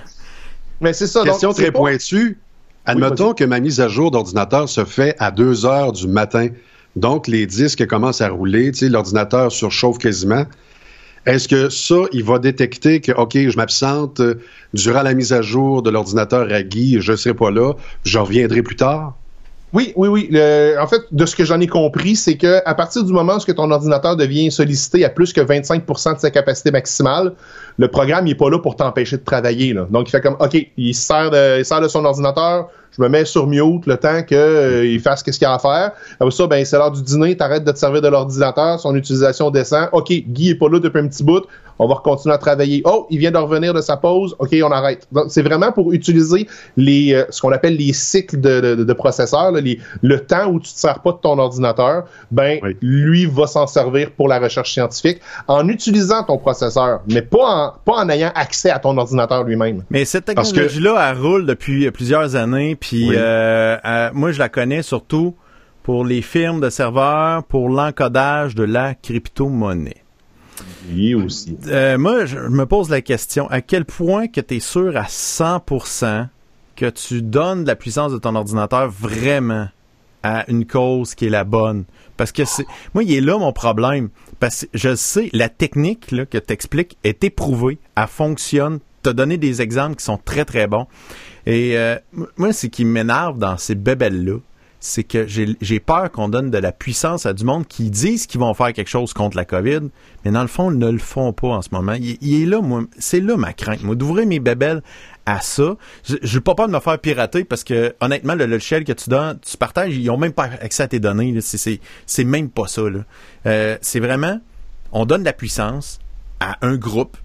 Mais 0.81 0.93
c'est 0.93 1.07
ça. 1.07 1.23
Question 1.23 1.51
donc, 1.51 1.57
très 1.57 1.71
pas- 1.71 1.79
pointue. 1.79 2.39
Admettons 2.85 3.35
que 3.35 3.45
ma 3.45 3.61
mise 3.61 3.81
à 3.81 3.89
jour 3.89 4.11
d'ordinateur 4.11 4.69
se 4.69 4.85
fait 4.85 5.15
à 5.19 5.31
2 5.31 5.67
heures 5.67 5.93
du 5.93 6.09
matin. 6.09 6.49
Donc, 6.97 7.29
les 7.29 7.47
disques 7.47 7.87
commencent 7.87 8.23
à 8.23 8.31
rouler, 8.31 8.73
l'ordinateur 8.83 9.53
surchauffe 9.53 9.99
quasiment. 9.99 10.47
Est-ce 11.27 11.47
que 11.47 11.69
ça, 11.69 11.97
il 12.13 12.25
va 12.25 12.39
détecter 12.39 13.01
que, 13.01 13.13
OK, 13.13 13.35
je 13.35 13.57
m'absente 13.57 14.21
euh, 14.21 14.41
durant 14.73 15.03
la 15.03 15.13
mise 15.15 15.33
à 15.33 15.43
jour 15.43 15.83
de 15.83 15.91
l'ordinateur 15.91 16.51
à 16.51 16.63
Guy, 16.63 17.01
je 17.01 17.13
ne 17.13 17.17
serai 17.17 17.35
pas 17.35 17.51
là, 17.51 17.75
je 18.05 18.19
reviendrai 18.19 18.63
plus 18.63 18.77
tard? 18.77 19.15
Oui, 19.73 19.93
oui, 19.97 20.09
oui. 20.09 20.29
En 20.81 20.87
fait, 20.87 21.03
de 21.13 21.27
ce 21.27 21.37
que 21.37 21.45
j'en 21.45 21.61
ai 21.61 21.67
compris, 21.67 22.17
c'est 22.17 22.37
que 22.37 22.63
à 22.65 22.75
partir 22.75 23.05
du 23.05 23.13
moment 23.13 23.37
où 23.37 23.53
ton 23.53 23.71
ordinateur 23.71 24.17
devient 24.17 24.51
sollicité 24.51 25.05
à 25.05 25.11
plus 25.11 25.33
que 25.33 25.41
25% 25.41 26.15
de 26.15 26.21
sa 26.21 26.31
capacité 26.31 26.71
maximale, 26.71 27.35
le 27.77 27.89
programme 27.89 28.27
il 28.27 28.31
est 28.31 28.35
pas 28.35 28.49
là 28.49 28.59
pour 28.59 28.77
t'empêcher 28.77 29.19
de 29.19 29.25
travailler. 29.25 29.75
Donc, 29.91 30.09
il 30.09 30.11
fait 30.11 30.23
comme, 30.23 30.37
OK, 30.41 30.57
il 30.77 30.95
se 30.95 31.03
sert 31.03 31.31
de, 31.31 31.59
il 31.59 31.65
se 31.65 31.69
sert 31.69 31.81
de 31.81 31.89
son 31.89 32.05
ordinateur, 32.05 32.71
je 32.97 33.03
me 33.03 33.09
mets 33.09 33.25
sur 33.25 33.47
mute 33.47 33.87
le 33.87 33.97
temps 33.97 34.23
qu'il 34.23 34.37
il 34.85 35.01
fasse 35.01 35.23
ce 35.25 35.31
qu'il 35.31 35.47
a 35.47 35.55
à 35.55 35.59
faire. 35.59 35.93
Après 36.21 36.31
ça, 36.31 36.47
ben, 36.47 36.65
c'est 36.65 36.77
l'heure 36.77 36.91
du 36.93 37.03
dîner, 37.03 37.37
t'arrêtes 37.37 37.65
de 37.65 37.73
te 37.73 37.79
servir 37.79 38.01
de 38.03 38.09
l'ordinateur, 38.09 38.79
son 38.81 38.95
utilisation 38.95 39.51
descend. 39.51 39.89
OK, 39.93 40.11
Guy 40.11 40.51
est 40.51 40.55
pas 40.55 40.69
là 40.69 40.79
depuis 40.81 41.01
un 41.01 41.09
petit 41.09 41.23
bout, 41.25 41.45
on 41.81 41.87
va 41.87 41.95
continuer 42.03 42.35
à 42.35 42.39
travailler. 42.39 42.83
Oh, 42.85 43.07
il 43.09 43.19
vient 43.19 43.31
de 43.31 43.37
revenir 43.39 43.73
de 43.73 43.81
sa 43.81 43.97
pause, 43.97 44.35
OK, 44.41 44.51
on 44.65 44.71
arrête. 44.73 45.07
Donc, 45.13 45.27
c'est 45.29 45.43
vraiment 45.43 45.71
pour 45.71 45.93
utiliser 45.93 46.49
les, 46.77 47.15
euh, 47.15 47.25
ce 47.31 47.41
qu'on 47.41 47.53
appelle 47.53 47.77
les 47.77 47.93
cycles 47.93 48.41
de, 48.41 48.61
de, 48.75 48.83
de 48.85 48.93
processeurs, 48.93 49.53
là, 49.53 49.61
les- 49.61 49.79
le 50.03 50.19
temps 50.19 50.47
où 50.49 50.59
tu 50.59 50.73
te 50.73 50.79
sers 50.79 50.99
pas 51.01 51.13
de 51.13 51.19
ton 51.19 51.39
ordinateur, 51.39 52.05
ben, 52.33 52.59
Oui. 52.65 52.77
lui 52.83 53.27
va 53.27 53.47
s'en 53.47 53.67
servir 53.69 54.11
pour 54.11 54.27
la 54.27 54.41
recherche 54.41 54.73
scientifique 54.73 55.21
en 55.47 55.69
utilisant 55.69 56.25
ton 56.25 56.37
processeur, 56.39 57.01
mais 57.09 57.23
pas 57.23 57.45
en, 57.47 57.73
pas 57.85 57.99
en 58.01 58.09
ayant 58.09 58.33
accès 58.35 58.71
à 58.71 58.81
ton 58.81 58.97
ordinateur 58.99 59.45
lui-même. 59.45 59.85
Mais 59.91 60.05
cette 60.05 60.25
Parce 60.35 60.49
que- 60.51 60.55
technologie-là, 60.57 61.11
elle 61.13 61.19
roule 61.23 61.47
depuis 61.47 61.89
plusieurs 61.93 62.35
années, 62.35 62.75
puis 62.81 63.09
Oui. 63.11 63.15
euh, 63.19 63.77
euh, 63.85 64.11
moi, 64.15 64.33
je 64.33 64.39
la 64.39 64.49
connais 64.49 64.83
surtout 64.83 65.35
pour 65.83 66.05
les 66.05 66.23
firmes 66.23 66.61
de 66.61 66.71
serveurs, 66.71 67.45
pour 67.45 67.69
l'encodage 67.71 68.55
de 68.55 68.65
la 68.65 68.95
crypto-monnaie. 68.95 70.03
Oui, 70.91 71.15
aussi. 71.15 71.57
Euh, 71.69 71.97
moi, 71.99 72.25
je 72.25 72.39
me 72.39 72.67
pose 72.67 72.91
la 72.91 73.01
question, 73.01 73.49
à 73.51 73.61
quel 73.61 73.85
point 73.85 74.27
que 74.27 74.41
tu 74.41 74.57
es 74.57 74.61
sûr 74.61 74.97
à 74.97 75.05
100% 75.05 76.27
que 76.77 76.87
tu 76.91 77.23
donnes 77.23 77.63
de 77.63 77.69
la 77.69 77.77
puissance 77.77 78.13
de 78.13 78.19
ton 78.19 78.35
ordinateur 78.35 78.89
vraiment 78.91 79.69
à 80.23 80.51
une 80.51 80.67
cause 80.67 81.15
qui 81.15 81.27
est 81.27 81.31
la 81.31 81.45
bonne? 81.45 81.85
Parce 82.17 82.33
que 82.33 82.45
c'est... 82.45 82.67
Moi, 82.95 83.05
il 83.05 83.15
est 83.15 83.21
là 83.21 83.39
mon 83.39 83.53
problème. 83.53 84.09
Parce 84.41 84.63
que 84.63 84.67
je 84.79 84.95
sais, 84.95 85.31
la 85.33 85.49
technique 85.49 86.11
là, 86.11 86.27
que 86.27 86.39
tu 86.39 86.53
expliques 86.53 86.99
est 87.05 87.23
éprouvée, 87.25 87.79
elle 87.97 88.07
fonctionne. 88.09 88.81
Tu 89.03 89.11
as 89.11 89.13
donné 89.13 89.37
des 89.37 89.63
exemples 89.63 89.97
qui 89.97 90.05
sont 90.05 90.19
très, 90.19 90.45
très 90.45 90.67
bons. 90.67 90.87
Et 91.47 91.79
euh, 91.79 91.97
moi, 92.37 92.53
ce 92.53 92.67
qui 92.67 92.85
m'énerve 92.85 93.39
dans 93.39 93.57
ces 93.57 93.75
bébelles-là, 93.75 94.39
c'est 94.81 95.03
que 95.03 95.27
j'ai 95.27 95.81
peur 95.81 96.11
qu'on 96.13 96.29
donne 96.29 96.51
de 96.51 96.59
la 96.59 96.71
puissance 96.71 97.27
à 97.27 97.33
du 97.33 97.45
monde 97.45 97.67
qui 97.67 97.91
disent 97.91 98.27
qu'ils 98.27 98.41
vont 98.41 98.55
faire 98.55 98.73
quelque 98.73 98.89
chose 98.89 99.13
contre 99.13 99.37
la 99.37 99.45
COVID, 99.45 99.89
mais 100.25 100.31
dans 100.31 100.43
le 100.43 100.49
fond, 100.49 100.71
ils 100.71 100.79
ne 100.79 100.91
le 100.91 100.99
font 100.99 101.33
pas 101.33 101.49
en 101.49 101.63
ce 101.63 101.71
moment. 101.73 101.95
Il, 101.95 102.43
est 102.43 102.47
là, 102.47 102.61
moi, 102.61 102.83
c'est 102.99 103.21
là 103.21 103.37
ma 103.37 103.53
crainte, 103.53 103.83
moi, 103.83 103.97
d'ouvrir 103.97 104.27
mes 104.27 104.39
bébelles 104.39 104.83
à 105.27 105.41
ça. 105.41 105.77
Je 106.05 106.35
n'ai 106.35 106.41
pas 106.41 106.55
peur 106.55 106.69
de 106.69 106.73
me 106.73 106.81
faire 106.81 106.99
pirater 106.99 107.43
parce 107.45 107.65
que, 107.65 107.95
honnêtement, 108.01 108.35
le 108.35 108.47
logiciel 108.47 108.85
que 108.85 108.93
tu 108.93 109.11
donnes, 109.11 109.39
tu 109.41 109.57
partages, 109.57 109.97
ils 109.97 110.09
ont 110.11 110.17
même 110.17 110.33
pas 110.33 110.45
accès 110.45 110.85
à 110.85 110.89
tes 110.89 111.01
données. 111.01 111.37
C'est- 111.41 112.25
même 112.25 112.49
pas 112.49 112.69
ça. 112.69 112.83
Euh, 113.47 113.79
c'est 113.81 114.01
vraiment, 114.01 114.41
on 114.93 115.07
donne 115.07 115.21
de 115.21 115.27
la 115.27 115.33
puissance 115.33 115.99
à 116.41 116.57
un 116.65 116.77
groupe 116.77 117.17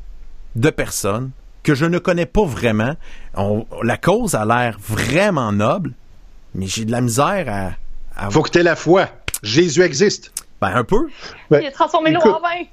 de 0.56 0.69
personnes 0.72 1.31
que 1.64 1.76
je 1.76 1.85
ne 1.85 1.98
connais 1.99 2.26
pas 2.26 2.45
vraiment. 2.45 2.94
On- 3.35 3.65
la 3.84 3.98
cause 3.98 4.35
a 4.35 4.45
l'air 4.45 4.77
vraiment 4.80 5.52
noble, 5.52 5.91
mais 6.56 6.68
j'ai 6.68 6.85
de 6.85 6.91
la 6.91 7.02
misère 7.02 7.45
à... 8.18 8.26
à 8.26 8.30
Faut 8.30 8.41
que 8.41 8.49
tu 8.52 8.60
aies 8.60 8.64
la 8.64 8.76
foi. 8.76 9.07
Jésus 9.41 9.81
existe. 9.81 10.31
ben, 10.61 10.72
un 10.76 10.84
peu. 10.84 11.07
Ben, 11.49 11.61
Il 11.61 11.68
a 11.68 11.72
transformé 11.72 12.11
l'eau 12.11 12.22
en 12.22 12.40
vin. 12.40 12.64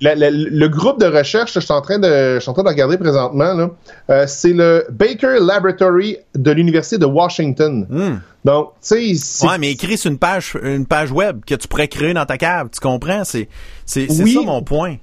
la- 0.00 0.14
la- 0.14 0.30
le 0.30 0.68
groupe 0.68 0.98
de 0.98 1.06
recherche, 1.06 1.52
je 1.54 1.60
suis 1.60 1.72
en 1.72 1.80
train 1.82 1.98
de, 1.98 2.34
je 2.36 2.38
suis 2.40 2.50
en 2.50 2.54
train 2.54 2.62
de 2.64 2.68
regarder 2.68 2.96
présentement, 2.98 3.70
euh, 4.10 4.24
c'est 4.26 4.52
le 4.52 4.86
Baker 4.90 5.36
Laboratory 5.40 6.16
de 6.34 6.50
l'Université 6.50 6.98
de 6.98 7.04
Washington. 7.06 7.86
Hmm. 7.88 8.18
Donc, 8.44 8.70
tu 8.80 8.88
sais, 8.88 9.14
c'est- 9.14 9.46
Ouais, 9.46 9.58
mais 9.58 9.70
écrit 9.72 9.98
sur 9.98 10.10
une 10.10 10.18
page, 10.18 10.56
une 10.62 10.86
page 10.86 11.12
web 11.12 11.44
que 11.46 11.54
tu 11.54 11.68
pourrais 11.68 11.88
créer 11.88 12.14
dans 12.14 12.24
ta 12.26 12.38
cave. 12.38 12.68
Tu 12.72 12.80
comprends? 12.80 13.22
C'est, 13.24 13.48
c'est, 13.84 14.08
c'est 14.10 14.22
Oui. 14.22 14.32
ça 14.34 14.40
mon 14.40 14.62
point. 14.62 14.96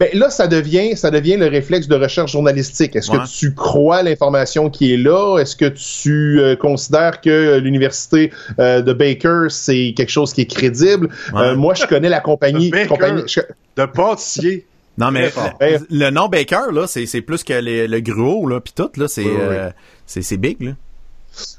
Ben 0.00 0.08
là, 0.14 0.30
ça 0.30 0.46
devient, 0.46 0.96
ça 0.96 1.10
devient 1.10 1.36
le 1.36 1.46
réflexe 1.46 1.86
de 1.86 1.94
recherche 1.94 2.32
journalistique. 2.32 2.96
Est-ce 2.96 3.10
Ouais. 3.12 3.18
que 3.18 3.28
tu 3.28 3.54
crois 3.54 4.02
l'information 4.02 4.70
qui 4.70 4.94
est 4.94 4.96
là? 4.96 5.36
Est-ce 5.38 5.54
que 5.54 5.66
tu 5.66 6.40
euh, 6.40 6.56
considères 6.56 7.20
que 7.20 7.58
l'université 7.58 8.32
euh, 8.58 8.80
de 8.80 8.92
Baker, 8.94 9.48
c'est 9.50 9.92
quelque 9.94 10.08
chose 10.10 10.32
qui 10.32 10.40
est 10.40 10.50
crédible? 10.50 11.10
Ouais. 11.34 11.40
Euh, 11.42 11.54
moi, 11.54 11.74
je 11.74 11.84
connais 11.84 12.08
la 12.08 12.20
compagnie. 12.20 12.70
Baker? 12.72 12.88
compagnie 12.88 13.22
je- 13.26 13.40
De 13.76 13.84
pâtissier. 13.86 14.64
Non, 14.98 15.10
mais 15.10 15.30
le, 15.60 15.78
le 15.90 16.10
nom 16.10 16.28
Baker, 16.28 16.72
là, 16.72 16.86
c'est, 16.86 17.04
c'est 17.06 17.20
plus 17.20 17.44
que 17.44 17.52
les- 17.52 17.86
le 17.86 18.00
gruau, 18.00 18.46
là, 18.48 18.58
pis 18.60 18.72
tout, 18.72 18.90
là, 18.96 19.06
c'est, 19.06 19.22
Oui, 19.22 19.30
oui, 19.30 19.36
oui. 19.50 19.54
euh, 19.56 19.70
c'est, 20.06 20.22
c'est 20.22 20.36
big, 20.38 20.60
là. 20.62 20.72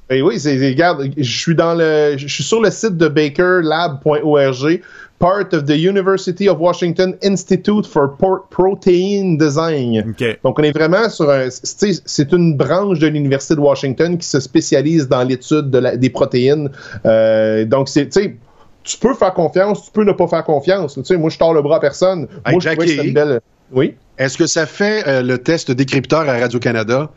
Ben 0.10 0.22
oui, 0.22 0.40
c'est- 0.40 0.58
regarde, 0.68 1.10
je 1.16 1.38
suis 1.40 1.56
dans 1.56 1.74
le, 1.74 2.16
je 2.18 2.28
suis 2.28 2.44
sur 2.44 2.60
le 2.62 2.70
site 2.72 2.98
de 2.98 3.08
bakerlab.org, 3.08 4.82
part 5.22 5.54
of 5.54 5.66
the 5.66 5.78
University 5.78 6.50
of 6.50 6.60
Washington 6.60 7.16
Institute 7.24 7.86
for 7.86 8.18
Protein 8.50 9.38
Design. 9.38 10.16
Donc, 10.44 10.60
on 10.60 10.64
est 10.64 10.72
vraiment 10.72 11.08
sur 11.10 11.30
un. 11.30 11.48
c'est 11.50 12.34
une 12.34 12.58
branche 12.58 13.00
de 13.00 13.08
l'Université 13.08 13.56
de 13.56 13.62
Washington 13.62 14.18
qui 14.18 14.28
se 14.28 14.40
spécialise 14.40 15.08
dans 15.08 15.24
l'étude 15.24 15.70
de 15.70 15.96
des 15.96 16.10
protéines. 16.10 16.70
Euh, 17.06 17.66
donc, 17.66 17.88
c'est. 17.88 18.10
tu 18.10 18.22
sais, 18.22 18.36
Tu 18.84 18.98
peux 18.98 19.14
faire 19.14 19.34
confiance, 19.34 19.86
tu 19.86 19.92
peux 19.92 20.04
ne 20.04 20.12
pas 20.12 20.28
faire 20.28 20.44
confiance. 20.44 20.96
Tu 20.96 21.06
sais, 21.06 21.18
moi, 21.18 21.30
je 21.30 21.38
tords 21.38 21.54
le 21.54 21.62
bras 21.62 21.78
à 21.78 21.80
personne. 21.80 22.28
Hey, 22.46 22.54
moi, 22.54 22.60
je 22.60 22.70
trouvais 22.70 22.98
que 22.98 23.08
une 23.08 23.14
belle. 23.14 23.40
Oui? 23.72 23.96
Est-ce 24.18 24.38
que 24.38 24.48
ça 24.48 24.66
fait 24.66 25.08
euh, 25.08 25.22
le 25.22 25.38
test 25.38 25.72
décrypteur 25.72 26.28
à 26.28 26.40
Radio-Canada? 26.40 27.10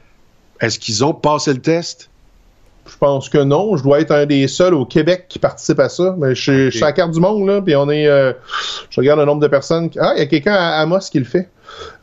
Est-ce 0.60 0.78
qu'ils 0.78 1.04
ont 1.04 1.14
passé 1.14 1.52
le 1.52 1.60
test? 1.60 2.10
Je 2.86 2.96
pense 2.98 3.28
que 3.28 3.38
non. 3.38 3.76
Je 3.76 3.82
dois 3.82 4.00
être 4.00 4.10
un 4.10 4.26
des 4.26 4.46
seuls 4.48 4.74
au 4.74 4.84
Québec 4.84 5.26
qui 5.28 5.38
participe 5.38 5.80
à 5.80 5.88
ça. 5.88 6.14
Mais 6.18 6.34
je, 6.34 6.42
suis- 6.42 6.64
je 6.66 6.70
suis 6.70 6.82
à 6.82 6.88
la 6.88 6.92
carte 6.92 7.12
du 7.12 7.20
monde, 7.20 7.46
là, 7.46 7.60
puis 7.62 7.74
on 7.76 7.88
est. 7.90 8.06
euh, 8.06 8.32
je 8.90 9.00
regarde 9.00 9.18
le 9.20 9.24
nombre 9.26 9.40
de 9.40 9.48
personnes. 9.48 9.90
Ah, 9.98 10.12
il 10.16 10.18
y 10.18 10.22
a 10.22 10.26
quelqu'un 10.26 10.54
à 10.54 10.80
Amos 10.82 10.98
qui 11.10 11.18
le 11.18 11.24
fait. 11.24 11.48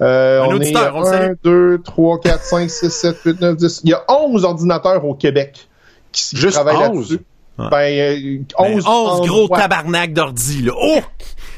Euh, 0.01 0.41
Un 0.41 0.47
on 0.47 0.55
auditeur, 0.55 0.87
est 0.87 0.91
on 0.97 0.99
le 1.01 1.05
salue. 1.05 1.31
1, 1.31 1.35
2, 1.43 1.81
3, 1.83 2.19
4, 2.19 2.43
5, 2.43 2.69
6, 2.69 2.89
7, 2.89 3.17
8, 3.25 3.41
9, 3.41 3.55
10. 3.57 3.81
Il 3.83 3.89
y 3.91 3.93
a 3.93 4.03
11 4.09 4.43
ordinateurs 4.43 5.05
au 5.05 5.13
Québec 5.13 5.67
qui, 6.11 6.35
Juste 6.35 6.53
travaillent 6.53 6.75
11? 6.89 7.11
là-dessus. 7.11 7.23
Ouais. 7.59 7.65
Ben, 7.69 7.77
euh, 8.17 8.39
11, 8.57 8.83
Ben, 8.83 8.89
11 8.91 9.27
gros 9.27 9.47
tabarnak 9.49 10.13
d'ordi, 10.13 10.63
là. 10.63 10.71
Oh! 10.75 10.99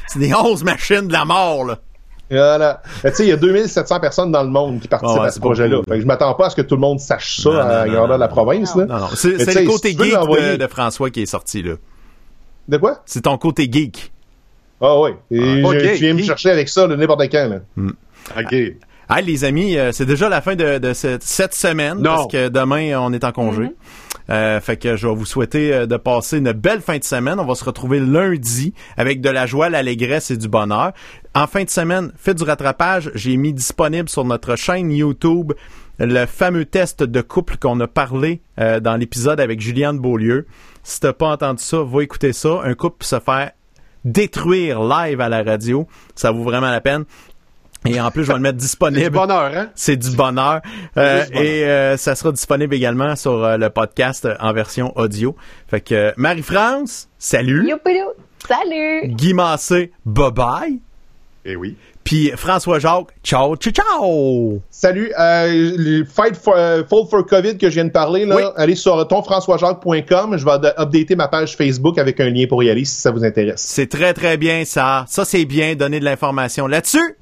C'est 0.08 0.18
des 0.18 0.34
11 0.34 0.62
machines 0.64 1.08
de 1.08 1.12
la 1.12 1.24
mort, 1.24 1.64
là. 1.64 1.78
Voilà. 2.38 2.82
Tu 3.04 3.10
sais, 3.14 3.24
il 3.24 3.28
y 3.28 3.32
a 3.32 3.36
2700 3.36 4.00
personnes 4.00 4.32
dans 4.32 4.42
le 4.42 4.50
monde 4.50 4.80
qui 4.80 4.88
participent 4.88 5.16
Ah 5.18 5.22
ouais, 5.22 5.28
à 5.28 5.30
ce 5.30 5.40
projet-là. 5.40 5.80
que 5.88 6.00
je 6.00 6.06
m'attends 6.06 6.34
pas 6.34 6.46
à 6.46 6.50
ce 6.50 6.56
que 6.56 6.62
tout 6.62 6.74
le 6.74 6.80
monde 6.80 7.00
sache 7.00 7.40
ça 7.40 7.50
Non, 7.50 7.58
à 7.60 7.68
la 7.68 7.84
non, 7.86 7.92
grandeur 7.92 8.08
non, 8.08 8.14
de 8.14 8.20
la 8.20 8.26
non. 8.28 8.32
province. 8.34 8.76
Là. 8.76 8.84
Non, 8.86 8.98
non. 8.98 9.06
C'est, 9.14 9.36
tu 9.46 9.58
le 9.60 9.66
côté 9.66 9.90
si 9.90 9.96
tu 9.96 10.04
geek 10.04 10.58
de, 10.58 10.66
François 10.66 11.10
qui 11.10 11.22
est 11.22 11.26
sorti, 11.26 11.62
là. 11.62 11.74
De 12.68 12.76
quoi? 12.78 13.02
C'est 13.06 13.22
ton 13.22 13.36
côté 13.38 13.68
geek. 13.70 14.12
Ah 14.80 15.00
oui. 15.00 15.10
Et 15.30 15.62
Ah, 15.64 15.70
je- 15.72 15.88
tu 15.96 16.04
viens 16.04 16.14
me 16.14 16.22
chercher 16.22 16.50
avec 16.50 16.68
ça 16.68 16.86
de 16.88 16.96
n'importe 16.96 17.22
quand. 17.30 17.48
Là. 17.48 17.58
OK. 18.40 18.52
Hey, 18.52 19.24
les 19.26 19.44
amis, 19.44 19.76
euh, 19.76 19.92
c'est 19.92 20.06
déjà 20.06 20.28
la 20.30 20.40
fin 20.40 20.56
de, 20.56 20.78
de 20.78 20.92
cette, 20.94 21.22
cette 21.22 21.54
semaine 21.54 21.98
Non. 21.98 22.10
parce 22.16 22.26
que 22.32 22.48
demain 22.48 22.98
on 22.98 23.12
est 23.12 23.22
en 23.22 23.32
congé. 23.32 23.70
Euh, 24.30 24.60
fait 24.60 24.76
que 24.76 24.96
je 24.96 25.06
vais 25.06 25.14
vous 25.14 25.26
souhaiter 25.26 25.72
euh, 25.72 25.86
de 25.86 25.96
passer 25.96 26.38
une 26.38 26.52
belle 26.52 26.80
fin 26.80 26.98
de 26.98 27.04
semaine. 27.04 27.38
On 27.38 27.44
va 27.44 27.54
se 27.54 27.64
retrouver 27.64 28.00
lundi 28.00 28.72
avec 28.96 29.20
de 29.20 29.28
la 29.28 29.46
joie, 29.46 29.68
l'allégresse 29.68 30.30
et 30.30 30.36
du 30.36 30.48
bonheur. 30.48 30.92
En 31.34 31.46
fin 31.46 31.64
de 31.64 31.70
semaine, 31.70 32.12
faites 32.16 32.38
du 32.38 32.44
rattrapage. 32.44 33.10
J'ai 33.14 33.36
mis 33.36 33.52
disponible 33.52 34.08
sur 34.08 34.24
notre 34.24 34.56
chaîne 34.56 34.90
YouTube 34.90 35.52
le 35.98 36.26
fameux 36.26 36.64
test 36.64 37.02
de 37.02 37.20
couple 37.20 37.56
qu'on 37.56 37.78
a 37.80 37.86
parlé 37.86 38.40
euh, 38.58 38.80
dans 38.80 38.96
l'épisode 38.96 39.40
avec 39.40 39.60
Juliane 39.60 39.98
Beaulieu. 39.98 40.46
Si 40.82 41.00
t'as 41.00 41.12
pas 41.12 41.28
entendu 41.28 41.62
ça, 41.62 41.82
va 41.82 42.02
écouter 42.02 42.32
ça. 42.32 42.60
Un 42.64 42.74
couple 42.74 43.04
se 43.04 43.20
faire 43.20 43.52
détruire 44.04 44.82
live 44.82 45.20
à 45.20 45.28
la 45.28 45.42
radio. 45.42 45.86
Ça 46.14 46.30
vaut 46.30 46.42
vraiment 46.42 46.70
la 46.70 46.80
peine. 46.80 47.04
Et 47.86 48.00
en 48.00 48.10
plus, 48.10 48.22
je 48.24 48.28
vais 48.28 48.34
le 48.34 48.40
mettre 48.40 48.56
Du 48.58 48.64
disponible. 48.64 49.10
bonheur, 49.10 49.50
hein? 49.54 49.68
C'est 49.74 49.96
du 49.96 50.10
bonheur. 50.16 50.60
Euh, 50.96 51.22
C'est 51.24 51.30
du 51.30 51.36
bonheur. 51.36 51.44
Et 51.44 51.64
euh, 51.64 51.96
ça 51.98 52.14
sera 52.14 52.32
disponible 52.32 52.74
également 52.74 53.14
sur 53.16 53.44
euh, 53.44 53.56
le 53.58 53.68
podcast 53.70 54.24
euh, 54.24 54.34
en 54.40 54.52
version 54.54 54.92
audio. 54.96 55.36
Fait 55.68 55.80
que 55.82 55.94
euh, 55.94 56.12
Marie-France, 56.16 57.08
salut. 57.18 57.68
Youpidou! 57.68 58.12
Salut! 58.48 59.08
Guy 59.08 59.34
Massé, 59.34 59.92
bye-bye. 60.06 60.78
Eh 61.46 61.56
oui. 61.56 61.76
Puis 62.04 62.30
François 62.36 62.78
Jacques, 62.78 63.08
ciao, 63.22 63.56
ciao, 63.56 63.72
ciao. 63.72 64.60
Salut. 64.70 65.10
Euh, 65.18 66.04
Fight 66.04 66.36
for, 66.36 66.54
euh, 66.56 66.82
Fall 66.88 67.06
for 67.10 67.24
COVID 67.26 67.56
que 67.58 67.68
je 67.70 67.74
viens 67.74 67.84
de 67.86 67.90
parler, 67.90 68.26
là, 68.26 68.36
Oui. 68.36 68.42
allez 68.56 68.74
sur 68.76 69.06
tonfrançoisjacques.com. 69.08 70.36
Je 70.38 70.44
vais 70.44 70.50
updater 70.78 71.16
ma 71.16 71.28
page 71.28 71.56
Facebook 71.56 71.98
avec 71.98 72.20
un 72.20 72.28
lien 72.30 72.46
pour 72.46 72.62
y 72.62 72.68
aller 72.70 72.84
si 72.84 73.00
ça 73.00 73.10
vous 73.10 73.24
intéresse. 73.24 73.62
C'est 73.66 73.88
très, 73.90 74.12
très 74.14 74.36
bien, 74.36 74.64
ça. 74.66 75.04
Ça, 75.08 75.24
c'est 75.24 75.44
bien, 75.46 75.74
donner 75.74 76.00
de 76.00 76.04
l'information 76.04 76.66
là-dessus. 76.66 77.16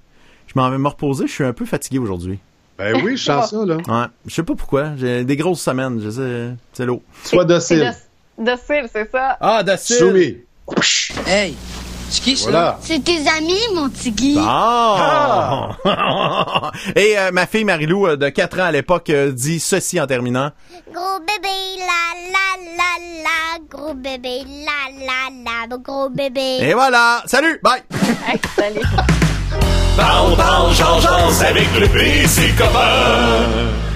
Je 0.55 0.61
m'en 0.61 0.69
vais 0.70 0.79
me 0.79 0.89
reposer. 0.89 1.27
Je 1.27 1.33
suis 1.33 1.45
un 1.45 1.53
peu 1.53 1.65
fatigué 1.65 1.99
aujourd'hui. 1.99 2.39
Ben 2.79 3.01
oui, 3.05 3.16
je 3.16 3.24
sens 3.24 3.51
ça, 3.51 3.65
là. 3.65 3.77
Ouais. 3.77 4.07
Je 4.27 4.35
sais 4.35 4.43
pas 4.43 4.55
pourquoi. 4.55 4.93
J'ai 4.97 5.24
des 5.24 5.37
grosses 5.37 5.61
semaines. 5.61 6.01
Je 6.03 6.11
sais. 6.11 6.51
C'est 6.73 6.85
l'eau. 6.87 7.03
Sois 7.24 7.45
docile. 7.45 7.81
doc- 8.39 8.47
docile, 8.47 8.89
c'est 8.93 9.11
ça. 9.11 9.37
Ah, 9.41 9.62
docile. 9.62 9.97
Soumis. 9.97 10.37
Hey, 11.27 11.55
c'est 12.09 12.23
qui 12.23 12.37
ça? 12.37 12.45
Voilà. 12.51 12.79
C'est 12.83 13.03
tes 13.05 13.19
amis, 13.29 13.59
mon 13.74 13.89
Tigui. 13.89 14.37
Ah! 14.41 15.70
Et 16.97 17.19
euh, 17.19 17.31
ma 17.33 17.47
fille 17.47 17.65
Marilou, 17.65 18.07
euh, 18.07 18.16
de 18.16 18.29
4 18.29 18.61
ans 18.61 18.65
à 18.65 18.73
l'époque, 18.73 19.11
euh, 19.11 19.33
dit 19.33 19.61
ceci 19.61 20.01
en 20.01 20.07
terminant. 20.07 20.51
Gros 20.93 21.19
bébé, 21.20 21.49
la 21.79 22.33
la 22.33 22.77
la 22.77 23.23
la. 23.23 23.59
Gros 23.69 23.95
bébé, 23.95 24.45
la 24.47 25.07
la 25.07 25.69
la. 25.70 25.77
Gros 25.79 26.09
bébé. 26.11 26.59
Et 26.61 26.73
voilà! 26.74 27.23
Salut! 27.27 27.59
Bye! 27.62 27.83
Hey, 28.29 28.41
salut! 28.57 28.81
Parle, 29.97 30.36
parle, 30.36 30.74
change, 30.74 31.05
avec 31.43 31.69
le 31.78 31.86
PC 31.89 32.55
copain. 32.56 33.91